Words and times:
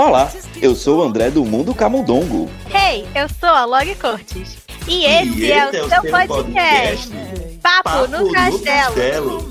Olá, 0.00 0.32
eu 0.62 0.74
sou 0.74 1.00
o 1.00 1.02
André 1.02 1.30
do 1.30 1.44
Mundo 1.44 1.74
Camundongo. 1.74 2.48
Hey, 2.74 3.06
eu 3.14 3.28
sou 3.38 3.50
a 3.50 3.66
Log 3.66 3.94
Cortes. 3.96 4.56
E 4.88 5.04
esse, 5.04 5.38
e 5.38 5.44
esse 5.44 5.52
é, 5.52 5.66
o 5.66 5.76
é, 5.76 5.82
o 5.82 5.88
seu 5.90 6.02
podcast. 6.10 6.26
podcast. 6.26 7.10
Papo, 7.62 7.82
Papo, 7.84 8.06
no, 8.08 8.18
no 8.22 8.32
Castelo. 8.32 8.94
castelo. 8.94 9.50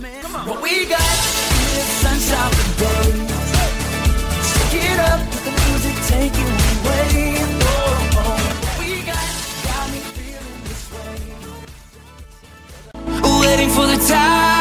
Waiting 13.40 13.70
for 13.70 13.86
the 13.86 13.98
time, 14.08 14.59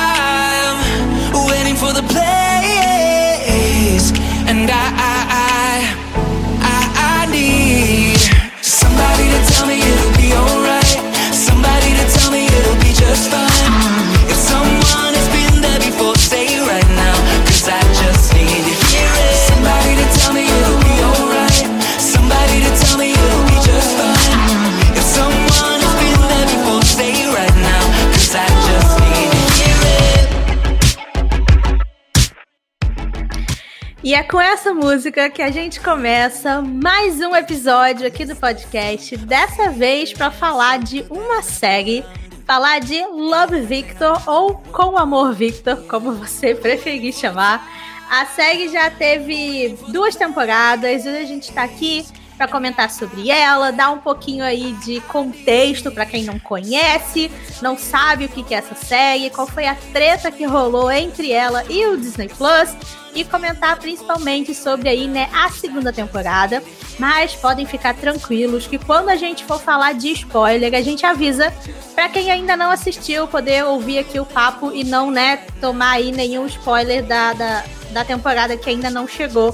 essa 34.68 34.74
música 34.74 35.30
que 35.30 35.40
a 35.40 35.50
gente 35.50 35.80
começa 35.80 36.60
mais 36.60 37.18
um 37.20 37.34
episódio 37.34 38.06
aqui 38.06 38.26
do 38.26 38.36
podcast. 38.36 39.16
Dessa 39.16 39.70
vez 39.70 40.12
para 40.12 40.30
falar 40.30 40.78
de 40.78 41.06
uma 41.08 41.42
série 41.42 42.04
falar 42.46 42.78
de 42.78 43.02
Love 43.06 43.62
Victor 43.62 44.22
ou 44.28 44.56
Com 44.70 44.98
Amor 44.98 45.32
Victor, 45.32 45.76
como 45.88 46.12
você 46.12 46.52
preferir 46.60 47.14
chamar. 47.14 47.66
A 48.10 48.26
série 48.26 48.68
já 48.68 48.90
teve 48.90 49.74
duas 49.88 50.14
temporadas, 50.14 51.06
hoje 51.06 51.16
a 51.16 51.24
gente 51.24 51.48
está 51.48 51.62
aqui 51.62 52.04
para 52.36 52.46
comentar 52.46 52.90
sobre 52.90 53.30
ela, 53.30 53.72
dar 53.72 53.90
um 53.90 53.98
pouquinho 53.98 54.44
aí 54.44 54.74
de 54.84 55.00
contexto 55.02 55.90
para 55.90 56.04
quem 56.04 56.24
não 56.24 56.38
conhece, 56.38 57.30
não 57.62 57.78
sabe 57.78 58.26
o 58.26 58.28
que 58.28 58.54
é 58.54 58.58
essa 58.58 58.74
série, 58.74 59.30
qual 59.30 59.46
foi 59.46 59.66
a 59.66 59.74
treta 59.94 60.30
que 60.30 60.44
rolou 60.44 60.90
entre 60.92 61.32
ela 61.32 61.64
e 61.70 61.86
o 61.86 61.96
Disney 61.96 62.28
Plus 62.28 62.76
e 63.20 63.24
comentar 63.24 63.76
principalmente 63.78 64.54
sobre 64.54 64.88
aí, 64.88 65.08
né, 65.08 65.28
a 65.32 65.50
segunda 65.50 65.92
temporada. 65.92 66.62
Mas 66.98 67.34
podem 67.34 67.66
ficar 67.66 67.94
tranquilos 67.94 68.66
que 68.66 68.78
quando 68.78 69.08
a 69.08 69.16
gente 69.16 69.44
for 69.44 69.60
falar 69.60 69.94
de 69.94 70.12
spoiler, 70.12 70.72
a 70.74 70.80
gente 70.80 71.04
avisa 71.04 71.52
para 71.94 72.08
quem 72.08 72.30
ainda 72.30 72.56
não 72.56 72.70
assistiu 72.70 73.26
poder 73.26 73.64
ouvir 73.64 73.98
aqui 73.98 74.20
o 74.20 74.24
papo 74.24 74.72
e 74.72 74.84
não, 74.84 75.10
né, 75.10 75.38
tomar 75.60 75.92
aí 75.92 76.12
nenhum 76.12 76.46
spoiler 76.46 77.04
da, 77.04 77.32
da, 77.32 77.64
da 77.90 78.04
temporada 78.04 78.56
que 78.56 78.70
ainda 78.70 78.88
não 78.88 79.06
chegou 79.08 79.52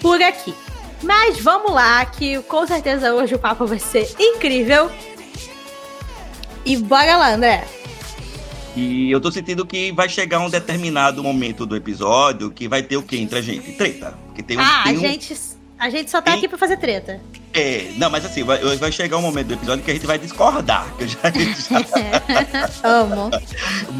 por 0.00 0.22
aqui. 0.22 0.54
Mas 1.02 1.38
vamos 1.38 1.72
lá, 1.72 2.04
que 2.06 2.40
com 2.44 2.66
certeza 2.66 3.12
hoje 3.12 3.34
o 3.34 3.38
papo 3.38 3.66
vai 3.66 3.78
ser 3.78 4.10
incrível. 4.18 4.90
E 6.64 6.78
bora 6.78 7.18
lá, 7.18 7.34
André. 7.34 7.64
E 8.76 9.10
eu 9.10 9.20
tô 9.20 9.30
sentindo 9.30 9.64
que 9.64 9.92
vai 9.92 10.08
chegar 10.08 10.40
um 10.40 10.50
determinado 10.50 11.22
momento 11.22 11.64
do 11.64 11.76
episódio 11.76 12.50
que 12.50 12.66
vai 12.66 12.82
ter 12.82 12.96
o 12.96 13.02
que 13.02 13.16
entre 13.16 13.38
a 13.38 13.42
gente? 13.42 13.72
Treta. 13.72 14.18
Que 14.34 14.42
tem 14.42 14.56
um, 14.56 14.60
ah, 14.60 14.82
tem 14.84 14.96
a, 14.96 14.98
um... 14.98 15.00
gente, 15.00 15.36
a 15.78 15.90
gente 15.90 16.10
só 16.10 16.20
tá 16.20 16.32
tem... 16.32 16.40
aqui 16.40 16.48
pra 16.48 16.58
fazer 16.58 16.76
treta. 16.76 17.20
É, 17.52 17.92
não, 17.96 18.10
mas 18.10 18.24
assim, 18.24 18.42
vai, 18.42 18.58
vai, 18.76 18.90
chegar 18.90 19.16
um 19.16 19.22
momento 19.22 19.46
do 19.46 19.54
episódio 19.54 19.84
que 19.84 19.90
a 19.92 19.94
gente 19.94 20.06
vai 20.06 20.18
discordar. 20.18 20.92
Que 20.96 21.04
eu 21.04 21.08
já, 21.08 21.18
já... 22.82 22.82
Amo. 22.82 23.30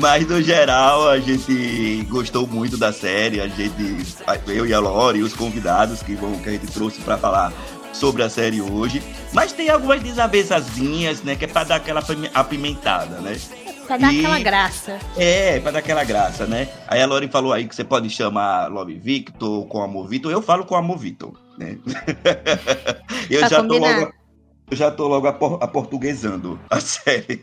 Mas 0.01 0.27
no 0.27 0.43
geral, 0.43 1.09
a 1.09 1.21
gente 1.21 2.05
gostou 2.11 2.49
muito 2.49 2.77
da 2.77 2.93
série. 2.93 3.41
A 3.41 3.47
gente, 3.47 3.73
eu 4.49 4.67
e 4.67 4.75
a 4.75 4.81
Lore 4.81 5.21
e 5.21 5.23
os 5.23 5.35
convidados 5.35 6.03
que, 6.03 6.17
vão, 6.17 6.37
que 6.41 6.49
a 6.49 6.53
gente 6.53 6.67
trouxe 6.67 7.01
para 7.01 7.17
falar 7.17 7.53
sobre 7.93 8.25
a 8.25 8.29
série 8.29 8.61
hoje. 8.61 9.01
Mas 9.33 9.53
tem 9.53 9.71
algumas 9.71 10.03
desavençazinhas, 10.03 11.23
né? 11.23 11.37
Que 11.37 11.45
é 11.45 11.49
pra 11.49 11.63
dar 11.63 11.77
aquela 11.77 12.03
apimentada, 12.35 13.21
né? 13.21 13.37
Pra 13.87 13.97
dar 13.97 14.13
e... 14.13 14.19
aquela 14.19 14.41
graça. 14.41 14.99
É, 15.17 15.61
pra 15.61 15.71
dar 15.71 15.79
aquela 15.79 16.05
graça, 16.05 16.47
né? 16.47 16.69
Aí 16.89 17.01
a 17.03 17.07
Lori 17.07 17.29
falou 17.29 17.53
aí 17.53 17.67
que 17.67 17.75
você 17.75 17.85
pode 17.85 18.09
chamar 18.11 18.69
Love 18.71 18.99
Victor 18.99 19.67
com 19.67 19.83
Amor 19.83 20.09
Victor. 20.09 20.33
Eu 20.33 20.43
falo 20.43 20.65
com 20.65 20.75
Amor 20.75 20.99
Victor, 20.99 21.33
né? 21.59 21.79
eu, 23.31 23.41
já 23.41 23.63
tô 23.63 23.79
logo, 23.79 24.13
eu 24.71 24.77
já 24.77 24.91
tô 24.91 25.09
logo 25.09 25.29
aportuguesando 25.61 26.59
a 26.71 26.79
série. 26.81 27.43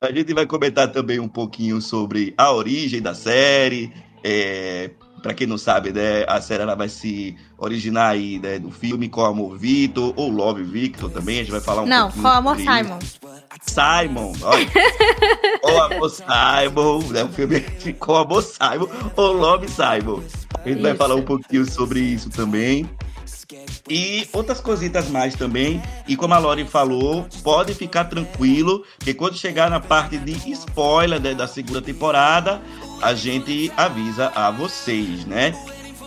a 0.00 0.12
gente 0.12 0.34
vai 0.34 0.46
comentar 0.46 0.92
também 0.92 1.18
um 1.18 1.28
pouquinho 1.28 1.80
sobre 1.80 2.34
a 2.36 2.52
origem 2.52 3.00
da 3.00 3.14
série, 3.14 3.92
é, 4.22 4.90
para 5.26 5.34
quem 5.34 5.46
não 5.46 5.58
sabe, 5.58 5.92
né, 5.92 6.24
a 6.28 6.40
série 6.40 6.62
ela 6.62 6.76
vai 6.76 6.88
se 6.88 7.36
originar 7.58 8.10
aí 8.10 8.38
né, 8.38 8.60
do 8.60 8.70
filme 8.70 9.08
Com 9.08 9.24
Amor 9.24 9.58
Victor 9.58 10.14
ou 10.14 10.30
Love 10.30 10.62
Victor 10.62 11.10
também. 11.10 11.36
A 11.36 11.38
gente 11.40 11.50
vai 11.50 11.60
falar 11.60 11.82
um 11.82 11.86
não, 11.86 12.04
pouquinho. 12.04 12.22
Não, 12.22 12.30
Com 12.30 12.38
Amor 12.38 12.56
Simon. 12.58 12.98
Simon, 13.62 14.32
olha. 14.42 14.66
Com 15.62 15.82
Amor 15.82 16.10
Simon, 16.10 17.02
né, 17.10 17.24
o 17.24 17.28
filme 17.28 17.60
Com 17.98 18.14
Amor 18.14 18.42
Simon 18.42 18.88
ou 19.16 19.32
Love 19.32 19.68
Simon. 19.68 20.22
A 20.54 20.68
gente 20.68 20.78
isso. 20.78 20.82
vai 20.82 20.94
falar 20.94 21.16
um 21.16 21.22
pouquinho 21.22 21.68
sobre 21.68 21.98
isso 21.98 22.30
também. 22.30 22.88
E 23.88 24.28
outras 24.32 24.60
cositas 24.60 25.08
mais 25.08 25.34
também. 25.34 25.80
E 26.08 26.16
como 26.16 26.34
a 26.34 26.38
Lori 26.38 26.64
falou, 26.64 27.26
pode 27.42 27.74
ficar 27.74 28.04
tranquilo, 28.04 28.84
que 28.98 29.14
quando 29.14 29.36
chegar 29.36 29.70
na 29.70 29.78
parte 29.78 30.18
de 30.18 30.32
spoiler 30.52 31.20
da 31.20 31.46
segunda 31.46 31.80
temporada, 31.80 32.60
a 33.00 33.14
gente 33.14 33.72
avisa 33.76 34.32
a 34.34 34.50
vocês, 34.50 35.24
né? 35.24 35.54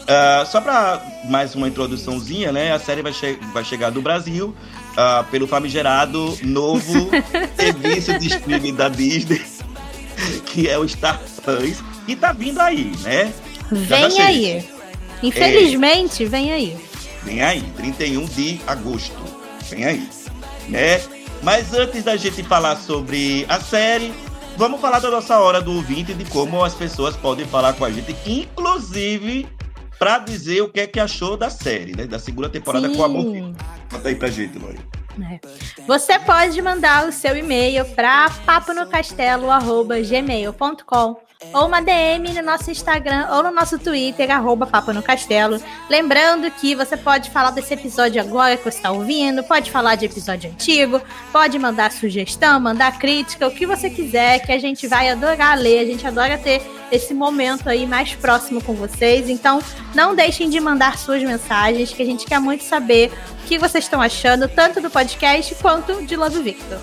Uh, 0.10 0.46
só 0.48 0.60
para 0.60 1.02
mais 1.30 1.56
uma 1.56 1.68
introduçãozinha, 1.68 2.52
né? 2.52 2.74
A 2.74 2.80
série 2.80 3.02
vai, 3.02 3.14
che 3.14 3.38
vai 3.54 3.64
chegar 3.64 3.92
do 3.92 4.02
Brasil 4.02 4.56
uh, 4.94 5.24
pelo 5.26 5.48
famigerado 5.48 6.38
novo 6.42 7.10
serviço 7.56 8.18
de 8.18 8.28
streaming 8.28 8.74
da 8.74 8.90
Disney, 8.90 9.42
que 10.48 10.68
é 10.68 10.78
o 10.78 10.88
Star 10.90 11.22
Plus, 11.44 11.84
e 12.08 12.16
tá 12.16 12.34
vindo 12.34 12.60
aí, 12.60 12.92
né? 13.04 13.32
Vem 13.72 14.20
aí. 14.20 14.68
Infelizmente, 15.22 16.24
é... 16.24 16.28
vem 16.28 16.52
aí. 16.52 16.89
Vem 17.30 17.44
aí, 17.44 17.62
31 17.78 18.26
de 18.26 18.60
agosto. 18.66 19.16
Vem 19.70 19.86
aí, 19.86 20.10
né? 20.68 21.00
Mas 21.44 21.72
antes 21.76 22.04
da 22.04 22.18
gente 22.18 22.42
falar 22.42 22.76
sobre 22.76 23.46
a 23.48 23.60
série, 23.60 24.12
vamos 24.58 24.82
falar 24.82 24.98
da 24.98 25.12
nossa 25.12 25.38
hora 25.38 25.62
do 25.62 25.74
ouvinte, 25.74 26.12
de 26.12 26.26
como 26.26 26.64
as 26.64 26.74
pessoas 26.74 27.16
podem 27.16 27.46
falar 27.46 27.74
com 27.74 27.86
a 27.86 27.92
gente, 27.92 28.16
inclusive 28.26 29.48
para 30.00 30.18
dizer 30.18 30.64
o 30.64 30.70
que 30.70 30.80
é 30.80 30.88
que 30.88 31.00
achou 31.00 31.38
da 31.38 31.52
série, 31.52 31.96
né? 31.96 32.08
Da 32.08 32.18
segunda 32.18 32.50
temporada 32.50 32.90
Sim. 32.90 32.96
com 32.96 33.04
a 33.04 33.06
Amor. 33.06 33.54
Conta 33.92 34.10
aí 34.10 34.16
pra 34.16 34.32
gente, 34.32 34.58
Lori. 34.58 34.80
É. 35.24 35.40
Você 35.88 36.20
pode 36.20 36.62
mandar 36.62 37.08
o 37.08 37.12
seu 37.12 37.36
e-mail 37.38 37.86
para 37.96 38.30
paponocastelo.gmail.com 38.46 41.30
ou 41.54 41.68
uma 41.68 41.82
DM 41.82 42.34
no 42.34 42.42
nosso 42.42 42.70
Instagram 42.70 43.28
ou 43.32 43.44
no 43.44 43.52
nosso 43.52 43.80
Twitter, 43.80 44.30
arroba 44.30 44.68
Papo 44.68 44.92
no 44.92 45.02
Castelo. 45.02 45.62
Lembrando 45.90 46.52
que 46.52 46.76
você 46.76 46.98
pode 46.98 47.30
falar 47.30 47.52
desse 47.52 47.74
episódio 47.74 48.22
agora 48.22 48.58
que 48.58 48.64
você 48.64 48.78
está 48.78 48.92
ouvindo, 48.92 49.42
pode 49.44 49.72
falar 49.72 49.96
de 49.96 50.06
episódio 50.06 50.52
antigo, 50.52 51.02
pode 51.32 51.58
mandar 51.58 51.94
sugestão, 51.94 52.60
mandar 52.60 53.00
crítica, 53.00 53.48
o 53.48 53.52
que 53.52 53.66
você 53.66 53.90
quiser, 53.90 54.40
que 54.40 54.52
a 54.52 54.60
gente 54.60 54.86
vai 54.86 55.10
adorar 55.10 55.58
ler, 55.58 55.80
a 55.80 55.86
gente 55.86 56.06
adora 56.06 56.38
ter 56.38 56.62
esse 56.92 57.14
momento 57.14 57.70
aí 57.70 57.86
mais 57.86 58.14
próximo 58.14 58.62
com 58.64 58.74
vocês. 58.74 59.30
Então, 59.30 59.62
não 59.94 60.16
deixem 60.16 60.50
de 60.50 60.60
mandar 60.60 60.98
suas 60.98 61.24
mensagens, 61.24 61.92
que 61.92 62.02
a 62.02 62.06
gente 62.06 62.26
quer 62.26 62.40
muito 62.40 62.64
saber 62.64 63.12
o 63.44 63.48
que 63.48 63.58
vocês 63.58 63.84
estão 63.84 64.02
achando, 64.02 64.48
tanto 64.48 64.82
do 64.82 64.90
podcast 64.90 65.56
quanto 65.56 66.06
de 66.06 66.16
Love 66.16 66.42
Victor. 66.42 66.80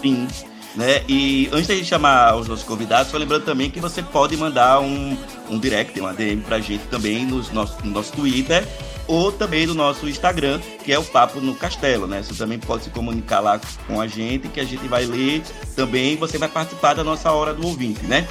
Sim, 0.00 0.26
né? 0.74 1.02
E 1.08 1.48
antes 1.52 1.66
da 1.66 1.74
gente 1.74 1.86
chamar 1.86 2.36
os 2.36 2.46
nossos 2.46 2.64
convidados, 2.64 3.10
só 3.10 3.18
lembrando 3.18 3.44
também 3.44 3.70
que 3.70 3.80
você 3.80 4.02
pode 4.02 4.36
mandar 4.36 4.80
um, 4.80 5.16
um 5.50 5.58
direct, 5.58 5.98
uma 6.00 6.12
DM 6.12 6.42
pra 6.42 6.60
gente 6.60 6.84
também 6.86 7.26
nos 7.26 7.50
nosso, 7.50 7.76
no 7.84 7.90
nosso 7.90 8.12
Twitter 8.12 8.66
ou 9.08 9.32
também 9.32 9.66
no 9.66 9.74
nosso 9.74 10.06
Instagram, 10.06 10.60
que 10.84 10.92
é 10.92 10.98
o 10.98 11.04
Papo 11.04 11.40
no 11.40 11.54
Castelo, 11.54 12.06
né? 12.06 12.22
Você 12.22 12.34
também 12.34 12.58
pode 12.58 12.84
se 12.84 12.90
comunicar 12.90 13.40
lá 13.40 13.58
com 13.86 14.00
a 14.00 14.06
gente, 14.06 14.48
que 14.48 14.60
a 14.60 14.64
gente 14.64 14.86
vai 14.86 15.06
ler 15.06 15.42
também, 15.74 16.14
você 16.16 16.36
vai 16.36 16.48
participar 16.48 16.92
da 16.94 17.02
nossa 17.02 17.32
hora 17.32 17.54
do 17.54 17.66
ouvinte, 17.66 18.04
né? 18.04 18.28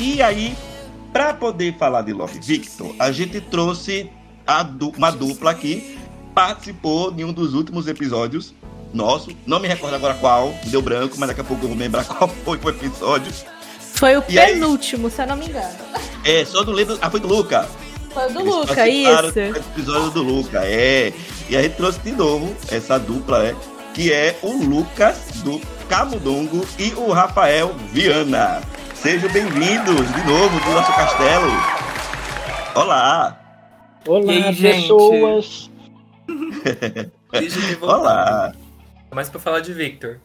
E 0.00 0.22
aí, 0.22 0.56
para 1.12 1.34
poder 1.34 1.76
falar 1.76 2.02
de 2.02 2.12
Love 2.12 2.38
Victor, 2.40 2.94
a 2.98 3.10
gente 3.10 3.40
trouxe 3.40 4.10
du 4.74 4.92
uma 4.96 5.10
dupla 5.10 5.50
aqui, 5.50 5.98
participou 6.34 7.12
em 7.16 7.24
um 7.24 7.32
dos 7.32 7.54
últimos 7.54 7.86
episódios 7.86 8.54
nosso. 8.92 9.30
Não 9.46 9.58
me 9.58 9.68
recordo 9.68 9.94
agora 9.94 10.14
qual, 10.14 10.54
deu 10.64 10.80
branco, 10.80 11.16
mas 11.18 11.28
daqui 11.28 11.40
a 11.40 11.44
pouco 11.44 11.64
eu 11.64 11.68
vou 11.68 11.78
lembrar 11.78 12.04
qual 12.08 12.28
foi 12.28 12.58
o 12.62 12.68
episódio. 12.68 13.32
Foi 13.94 14.16
o 14.16 14.22
e 14.28 14.34
penúltimo, 14.34 15.06
aí... 15.08 15.12
se 15.12 15.22
eu 15.22 15.26
não 15.26 15.36
me 15.36 15.46
engano. 15.46 15.76
É, 16.24 16.44
só 16.44 16.64
não 16.64 16.72
lembro. 16.72 16.98
Ah, 17.00 17.10
foi 17.10 17.20
do 17.20 17.26
Luca. 17.26 17.68
Foi 18.12 18.32
do 18.32 18.44
Luca, 18.44 18.88
isso. 18.88 19.38
Episódio 19.38 20.10
do 20.10 20.22
Luca, 20.22 20.60
é. 20.64 21.12
E 21.48 21.56
a 21.56 21.62
gente 21.62 21.74
trouxe 21.76 21.98
de 22.00 22.12
novo 22.12 22.54
essa 22.70 22.98
dupla, 22.98 23.44
é, 23.44 23.56
que 23.94 24.12
é 24.12 24.38
o 24.42 24.52
Lucas 24.52 25.18
do 25.42 25.60
Camudongo 25.88 26.66
e 26.78 26.92
o 26.94 27.10
Rafael 27.12 27.74
Viana. 27.92 28.60
Sejam 29.02 29.30
bem-vindos 29.30 30.12
de 30.12 30.26
novo 30.26 30.58
do 30.58 30.70
nosso 30.72 30.92
castelo. 30.92 31.46
Olá! 32.74 33.40
Olá, 34.04 34.32
aí, 34.32 34.56
pessoas! 34.56 35.70
Olá! 37.80 38.52
Mais 39.12 39.30
pra 39.30 39.38
falar 39.38 39.60
de 39.60 39.72
Victor. 39.72 40.18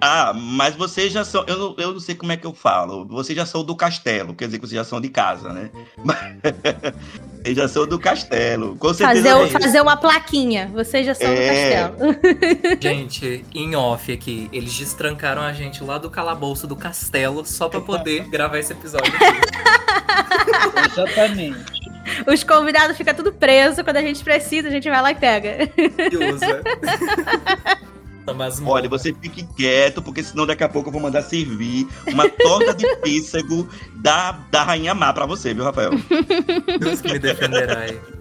Ah, 0.00 0.32
mas 0.32 0.76
vocês 0.76 1.12
já 1.12 1.24
são. 1.24 1.44
Eu 1.46 1.58
não, 1.58 1.74
eu 1.78 1.92
não 1.92 2.00
sei 2.00 2.14
como 2.14 2.30
é 2.30 2.36
que 2.36 2.46
eu 2.46 2.54
falo. 2.54 3.04
Vocês 3.06 3.36
já 3.36 3.44
são 3.44 3.64
do 3.64 3.74
castelo, 3.74 4.34
quer 4.34 4.46
dizer 4.46 4.58
que 4.58 4.66
vocês 4.66 4.76
já 4.76 4.84
são 4.84 5.00
de 5.00 5.08
casa, 5.08 5.52
né? 5.52 5.70
Vocês 7.38 7.56
já 7.56 7.68
são 7.68 7.86
do 7.86 7.98
castelo. 7.98 8.76
Com 8.76 8.92
certeza. 8.92 9.30
Fazer, 9.30 9.56
é 9.56 9.60
fazer 9.60 9.80
uma 9.80 9.96
plaquinha. 9.96 10.70
Vocês 10.74 11.06
já 11.06 11.14
são 11.14 11.26
é... 11.28 11.88
do 11.88 11.96
castelo. 11.96 12.16
Gente, 12.80 13.44
em 13.54 13.74
off 13.74 14.12
aqui, 14.12 14.50
eles 14.52 14.76
destrancaram 14.76 15.40
a 15.40 15.52
gente 15.52 15.82
lá 15.82 15.98
do 15.98 16.10
calabouço 16.10 16.66
do 16.66 16.76
castelo 16.76 17.46
só 17.46 17.68
pra 17.68 17.80
poder 17.80 18.24
gravar 18.28 18.58
esse 18.58 18.72
episódio 18.72 19.12
aqui. 19.14 19.40
Exatamente. 20.92 21.78
Os 22.26 22.42
convidados 22.44 22.96
ficam 22.96 23.14
tudo 23.14 23.32
preso. 23.32 23.84
Quando 23.84 23.96
a 23.96 24.02
gente 24.02 24.22
precisa, 24.22 24.68
a 24.68 24.70
gente 24.70 24.90
vai 24.90 25.00
lá 25.00 25.10
e 25.12 25.14
pega. 25.14 25.70
E 25.76 26.16
usa. 26.32 26.62
Olha, 28.66 28.88
você 28.88 29.14
fique 29.14 29.46
quieto, 29.56 30.02
porque 30.02 30.22
senão 30.22 30.46
daqui 30.46 30.64
a 30.64 30.68
pouco 30.68 30.88
eu 30.88 30.92
vou 30.92 31.00
mandar 31.00 31.22
servir 31.22 31.86
uma 32.06 32.28
torta 32.28 32.74
de 32.74 32.86
pêssego 32.96 33.68
da, 33.96 34.32
da 34.50 34.62
Rainha 34.62 34.94
Má 34.94 35.12
pra 35.12 35.26
você, 35.26 35.54
viu, 35.54 35.64
Rafael? 35.64 35.90
Deus 36.78 37.00
que 37.00 37.12
me 37.12 37.18
defenderá 37.18 37.80
aí. 37.80 38.17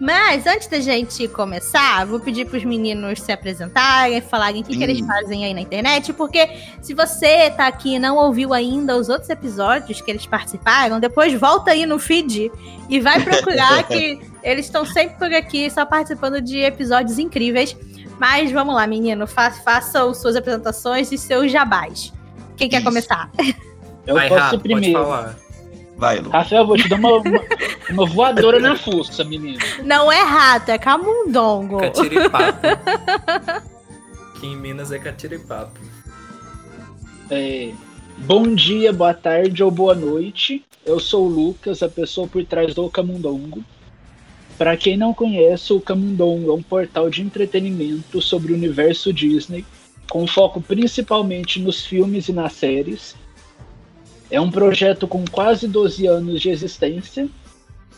Mas 0.00 0.46
antes 0.46 0.66
da 0.66 0.80
gente 0.80 1.28
começar, 1.28 2.06
vou 2.06 2.18
pedir 2.18 2.46
para 2.46 2.56
os 2.56 2.64
meninos 2.64 3.20
se 3.20 3.30
apresentarem, 3.30 4.18
falarem 4.22 4.62
o 4.62 4.64
que, 4.64 4.74
que, 4.74 4.82
eles 4.82 4.98
fazem 5.00 5.44
aí 5.44 5.52
na 5.52 5.60
internet, 5.60 6.14
porque 6.14 6.48
se 6.80 6.94
você 6.94 7.50
tá 7.50 7.66
aqui 7.66 7.96
e 7.96 7.98
não 7.98 8.16
ouviu 8.16 8.54
ainda 8.54 8.96
os 8.96 9.10
outros 9.10 9.28
episódios 9.28 10.00
que 10.00 10.10
eles 10.10 10.24
participaram, 10.24 10.98
depois 10.98 11.34
volta 11.34 11.72
aí 11.72 11.84
no 11.84 11.98
feed 11.98 12.50
e 12.88 12.98
vai 12.98 13.22
procurar 13.22 13.82
que 13.86 14.18
eles 14.42 14.64
estão 14.64 14.86
sempre 14.86 15.18
por 15.18 15.34
aqui, 15.34 15.68
só 15.68 15.84
participando 15.84 16.40
de 16.40 16.60
episódios 16.60 17.18
incríveis. 17.18 17.76
Mas 18.18 18.50
vamos 18.50 18.74
lá, 18.74 18.86
menino, 18.86 19.26
fa 19.26 19.50
façam 19.50 20.14
suas 20.14 20.34
apresentações 20.34 21.12
e 21.12 21.18
seus 21.18 21.52
jabás. 21.52 22.10
Quem 22.56 22.68
Isso. 22.68 22.76
quer 22.78 22.82
começar? 22.82 23.30
Eu 24.06 24.14
vai, 24.14 24.28
posso 24.30 24.40
Rafa, 24.40 24.58
primeiro. 24.58 24.98
Pode 24.98 25.10
falar. 25.10 25.49
Vai, 26.00 26.18
Lu. 26.18 26.30
Rafael, 26.30 26.66
vou 26.66 26.78
te 26.78 26.88
dar 26.88 26.96
uma, 26.96 27.18
uma, 27.18 27.40
uma 27.90 28.06
voadora 28.06 28.58
na 28.58 28.74
fuça, 28.74 29.22
menino. 29.22 29.58
Não 29.84 30.10
é 30.10 30.22
rato, 30.22 30.70
é 30.70 30.78
camundongo. 30.78 31.78
Catiripapo. 31.78 32.58
que 34.40 34.46
em 34.46 34.56
Minas 34.56 34.90
é 34.90 34.98
catiripapo. 34.98 35.78
É, 37.30 37.72
bom 38.16 38.54
dia, 38.54 38.94
boa 38.94 39.12
tarde 39.12 39.62
ou 39.62 39.70
boa 39.70 39.94
noite. 39.94 40.64
Eu 40.86 40.98
sou 40.98 41.26
o 41.26 41.28
Lucas, 41.28 41.82
a 41.82 41.88
pessoa 41.90 42.26
por 42.26 42.42
trás 42.46 42.74
do 42.74 42.88
Camundongo. 42.88 43.62
Para 44.56 44.78
quem 44.78 44.96
não 44.96 45.12
conhece, 45.12 45.74
o 45.74 45.82
Camundongo 45.82 46.50
é 46.50 46.54
um 46.54 46.62
portal 46.62 47.10
de 47.10 47.20
entretenimento 47.20 48.22
sobre 48.22 48.54
o 48.54 48.56
universo 48.56 49.12
Disney, 49.12 49.66
com 50.08 50.26
foco 50.26 50.62
principalmente 50.62 51.60
nos 51.60 51.84
filmes 51.84 52.28
e 52.28 52.32
nas 52.32 52.54
séries 52.54 53.19
é 54.30 54.40
um 54.40 54.50
projeto 54.50 55.08
com 55.08 55.24
quase 55.24 55.66
12 55.66 56.06
anos 56.06 56.40
de 56.40 56.50
existência, 56.50 57.28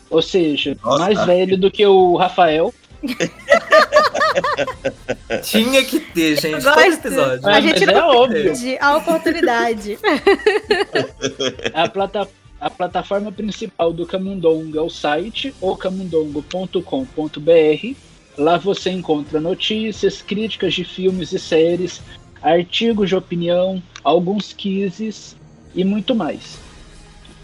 ou 0.09 0.21
seja, 0.21 0.77
Nossa. 0.83 0.99
mais 0.99 1.25
velho 1.25 1.57
do 1.57 1.71
que 1.71 1.85
o 1.85 2.15
Rafael. 2.15 2.73
Tinha 5.43 5.83
que 5.83 5.99
ter, 5.99 6.39
gente. 6.39 6.63
Todo 6.63 6.79
episódio. 6.79 7.47
A 7.47 7.59
gente 7.61 7.85
não 7.85 7.93
é 7.93 8.03
óbvio. 8.03 8.53
a 8.79 8.97
oportunidade. 8.97 9.99
a, 11.73 11.89
plata, 11.89 12.27
a 12.59 12.69
plataforma 12.69 13.31
principal 13.31 13.93
do 13.93 14.05
Camundongo 14.05 14.77
é 14.77 14.81
o 14.81 14.89
site 14.89 15.55
ocamundongo.com.br. 15.61 17.95
Lá 18.37 18.57
você 18.57 18.89
encontra 18.89 19.39
notícias, 19.39 20.21
críticas 20.21 20.73
de 20.73 20.83
filmes 20.83 21.31
e 21.31 21.39
séries, 21.39 22.01
artigos 22.41 23.07
de 23.09 23.15
opinião, 23.15 23.81
alguns 24.03 24.53
quizzes 24.53 25.35
e 25.73 25.83
muito 25.83 26.15
mais. 26.15 26.59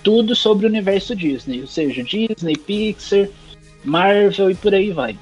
Tudo 0.03 0.35
sobre 0.35 0.65
o 0.65 0.69
universo 0.69 1.15
Disney, 1.15 1.61
ou 1.61 1.67
seja, 1.67 2.03
Disney, 2.03 2.55
Pixar, 2.55 3.27
Marvel 3.83 4.51
e 4.51 4.55
por 4.55 4.73
aí 4.73 4.91
vai. 4.91 5.17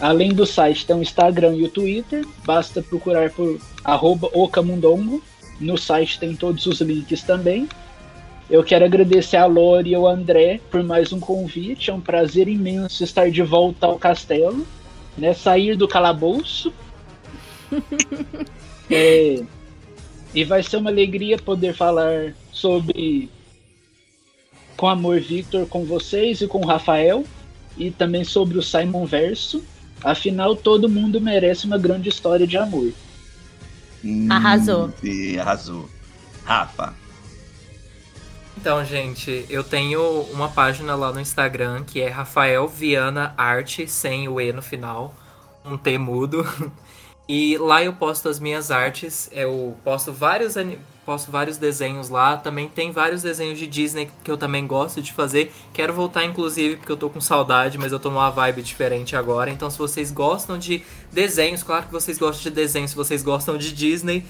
Além 0.00 0.32
do 0.32 0.46
site 0.46 0.86
tem 0.86 0.96
o 0.96 1.02
Instagram 1.02 1.54
e 1.56 1.64
o 1.64 1.68
Twitter, 1.68 2.26
basta 2.44 2.82
procurar 2.82 3.30
por 3.30 3.60
@ocamundongo. 4.32 5.22
No 5.60 5.76
site 5.76 6.18
tem 6.18 6.34
todos 6.34 6.64
os 6.66 6.80
links 6.80 7.22
também. 7.22 7.68
Eu 8.48 8.64
quero 8.64 8.84
agradecer 8.84 9.36
a 9.36 9.44
Lori 9.44 9.90
e 9.90 9.94
ao 9.94 10.06
André 10.06 10.58
por 10.70 10.82
mais 10.82 11.12
um 11.12 11.20
convite. 11.20 11.90
É 11.90 11.94
um 11.94 12.00
prazer 12.00 12.48
imenso 12.48 13.04
estar 13.04 13.30
de 13.30 13.42
volta 13.42 13.86
ao 13.86 13.98
castelo, 13.98 14.66
né? 15.16 15.34
Sair 15.34 15.76
do 15.76 15.86
calabouço. 15.86 16.72
é, 18.90 19.42
e 20.34 20.44
vai 20.44 20.62
ser 20.62 20.76
uma 20.76 20.90
alegria 20.90 21.38
poder 21.38 21.74
falar 21.74 22.34
sobre 22.52 23.28
Com 24.76 24.88
Amor 24.88 25.20
Victor 25.20 25.66
com 25.66 25.84
vocês 25.84 26.40
e 26.40 26.46
com 26.46 26.60
o 26.60 26.66
Rafael. 26.66 27.24
E 27.76 27.90
também 27.90 28.24
sobre 28.24 28.58
o 28.58 28.62
Simon 28.62 29.06
Verso. 29.06 29.64
Afinal, 30.02 30.56
todo 30.56 30.88
mundo 30.88 31.20
merece 31.20 31.66
uma 31.66 31.78
grande 31.78 32.08
história 32.08 32.46
de 32.46 32.56
amor. 32.56 32.92
Hum, 34.04 34.28
arrasou. 34.30 34.92
Sim, 35.00 35.36
arrasou. 35.38 35.88
Rafa. 36.44 36.94
Então, 38.56 38.84
gente, 38.84 39.46
eu 39.48 39.64
tenho 39.64 40.02
uma 40.32 40.48
página 40.48 40.94
lá 40.94 41.12
no 41.12 41.20
Instagram 41.20 41.84
que 41.84 42.00
é 42.00 42.08
Rafael 42.08 42.68
Viana 42.68 43.34
Arte, 43.36 43.86
sem 43.86 44.28
o 44.28 44.40
E 44.40 44.52
no 44.52 44.60
final, 44.60 45.14
um 45.64 45.76
T 45.76 45.96
mudo. 45.96 46.44
E 47.32 47.56
lá 47.58 47.80
eu 47.80 47.92
posto 47.92 48.28
as 48.28 48.40
minhas 48.40 48.72
artes, 48.72 49.30
eu 49.30 49.76
posto 49.84 50.12
vários, 50.12 50.56
posto 51.06 51.30
vários 51.30 51.58
desenhos 51.58 52.08
lá, 52.08 52.36
também 52.36 52.68
tem 52.68 52.90
vários 52.90 53.22
desenhos 53.22 53.56
de 53.56 53.68
Disney 53.68 54.10
que 54.24 54.30
eu 54.32 54.36
também 54.36 54.66
gosto 54.66 55.00
de 55.00 55.12
fazer. 55.12 55.52
Quero 55.72 55.92
voltar 55.94 56.24
inclusive 56.24 56.74
porque 56.74 56.90
eu 56.90 56.96
tô 56.96 57.08
com 57.08 57.20
saudade, 57.20 57.78
mas 57.78 57.92
eu 57.92 58.00
tô 58.00 58.10
numa 58.10 58.30
vibe 58.30 58.62
diferente 58.62 59.14
agora. 59.14 59.48
Então 59.48 59.70
se 59.70 59.78
vocês 59.78 60.10
gostam 60.10 60.58
de 60.58 60.82
desenhos, 61.12 61.62
claro 61.62 61.86
que 61.86 61.92
vocês 61.92 62.18
gostam 62.18 62.42
de 62.42 62.50
desenhos, 62.50 62.90
se 62.90 62.96
vocês 62.96 63.22
gostam 63.22 63.56
de 63.56 63.72
Disney, 63.72 64.24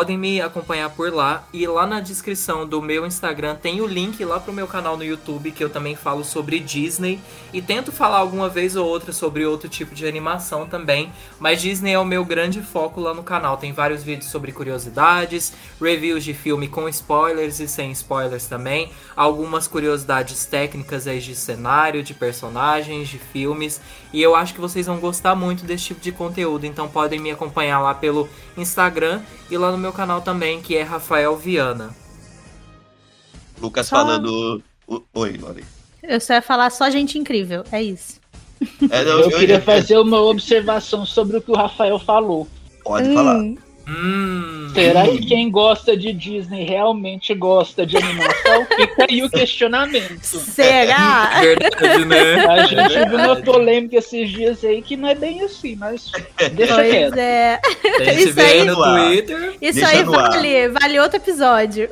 podem 0.00 0.16
me 0.16 0.40
acompanhar 0.40 0.88
por 0.88 1.12
lá. 1.12 1.44
E 1.52 1.66
lá 1.66 1.86
na 1.86 2.00
descrição 2.00 2.66
do 2.66 2.80
meu 2.80 3.04
Instagram 3.04 3.54
tem 3.56 3.82
o 3.82 3.86
link 3.86 4.24
lá 4.24 4.40
pro 4.40 4.50
meu 4.50 4.66
canal 4.66 4.96
no 4.96 5.04
YouTube, 5.04 5.50
que 5.50 5.62
eu 5.62 5.68
também 5.68 5.94
falo 5.94 6.24
sobre 6.24 6.58
Disney. 6.58 7.20
E 7.52 7.60
tento 7.60 7.92
falar 7.92 8.16
alguma 8.16 8.48
vez 8.48 8.76
ou 8.76 8.86
outra 8.86 9.12
sobre 9.12 9.44
outro 9.44 9.68
tipo 9.68 9.94
de 9.94 10.06
animação 10.06 10.66
também. 10.66 11.12
Mas 11.38 11.60
Disney 11.60 11.92
é 11.92 11.98
o 11.98 12.04
meu 12.04 12.24
grande 12.24 12.62
foco 12.62 12.98
lá 12.98 13.12
no 13.12 13.22
canal. 13.22 13.58
Tem 13.58 13.74
vários 13.74 14.02
vídeos 14.02 14.30
sobre 14.30 14.52
curiosidades, 14.52 15.52
reviews 15.78 16.24
de 16.24 16.32
filme 16.32 16.66
com 16.66 16.88
spoilers 16.88 17.60
e 17.60 17.68
sem 17.68 17.92
spoilers 17.92 18.46
também. 18.46 18.90
Algumas 19.14 19.68
curiosidades 19.68 20.46
técnicas 20.46 21.06
aí 21.06 21.20
de 21.20 21.34
cenário, 21.34 22.02
de 22.02 22.14
personagens, 22.14 23.06
de 23.06 23.18
filmes. 23.18 23.78
E 24.12 24.20
eu 24.20 24.34
acho 24.34 24.54
que 24.54 24.60
vocês 24.60 24.86
vão 24.86 24.98
gostar 24.98 25.34
muito 25.34 25.64
desse 25.64 25.86
tipo 25.86 26.00
de 26.00 26.10
conteúdo. 26.10 26.66
Então 26.66 26.88
podem 26.88 27.20
me 27.20 27.30
acompanhar 27.30 27.80
lá 27.80 27.94
pelo 27.94 28.28
Instagram 28.56 29.22
e 29.50 29.56
lá 29.56 29.70
no 29.70 29.78
meu 29.78 29.92
canal 29.92 30.20
também, 30.20 30.60
que 30.60 30.76
é 30.76 30.82
Rafael 30.82 31.36
Viana. 31.36 31.94
Lucas 33.60 33.86
só... 33.86 33.96
falando. 33.96 34.62
Oi, 35.14 35.36
Lori. 35.36 35.64
Eu 36.02 36.20
só 36.20 36.34
ia 36.34 36.42
falar 36.42 36.70
só 36.70 36.90
gente 36.90 37.18
incrível, 37.18 37.62
é 37.70 37.82
isso. 37.82 38.18
É, 38.90 39.02
eu, 39.02 39.20
eu, 39.20 39.30
queria 39.30 39.56
eu... 39.56 39.62
fazer 39.62 39.98
uma 39.98 40.20
observação 40.20 41.06
sobre 41.06 41.36
o 41.36 41.42
que 41.42 41.50
o 41.50 41.54
Rafael 41.54 41.98
falou. 41.98 42.48
Pode 42.82 43.08
hum. 43.08 43.14
falar. 43.14 43.69
Hum. 43.90 44.70
Será 44.72 45.08
que 45.08 45.26
quem 45.26 45.50
gosta 45.50 45.96
de 45.96 46.12
Disney 46.12 46.64
realmente 46.64 47.34
gosta 47.34 47.84
de 47.84 47.96
animação? 47.96 48.64
Fica 48.76 49.06
aí 49.10 49.22
o 49.24 49.28
questionamento. 49.28 50.38
Será? 50.38 51.40
Verdade, 51.42 52.06
né? 52.06 52.46
A 52.46 52.88
gente 52.88 53.08
viu 53.08 53.18
uma 53.18 53.36
polêmica 53.36 53.96
esses 53.96 54.30
dias 54.30 54.64
aí 54.64 54.80
que 54.80 54.96
não 54.96 55.08
é 55.08 55.14
bem 55.16 55.42
assim, 55.42 55.74
mas 55.74 56.12
deixa 56.52 56.74
pois 56.74 56.90
quieto. 56.90 57.18
É. 57.18 57.60
Vê 58.32 58.42
aí 58.42 58.64
no 58.64 58.76
Twitter. 58.76 59.54
Isso 59.60 59.84
aí 59.84 60.04
vale, 60.04 60.68
vale 60.68 61.00
outro 61.00 61.16
episódio. 61.16 61.88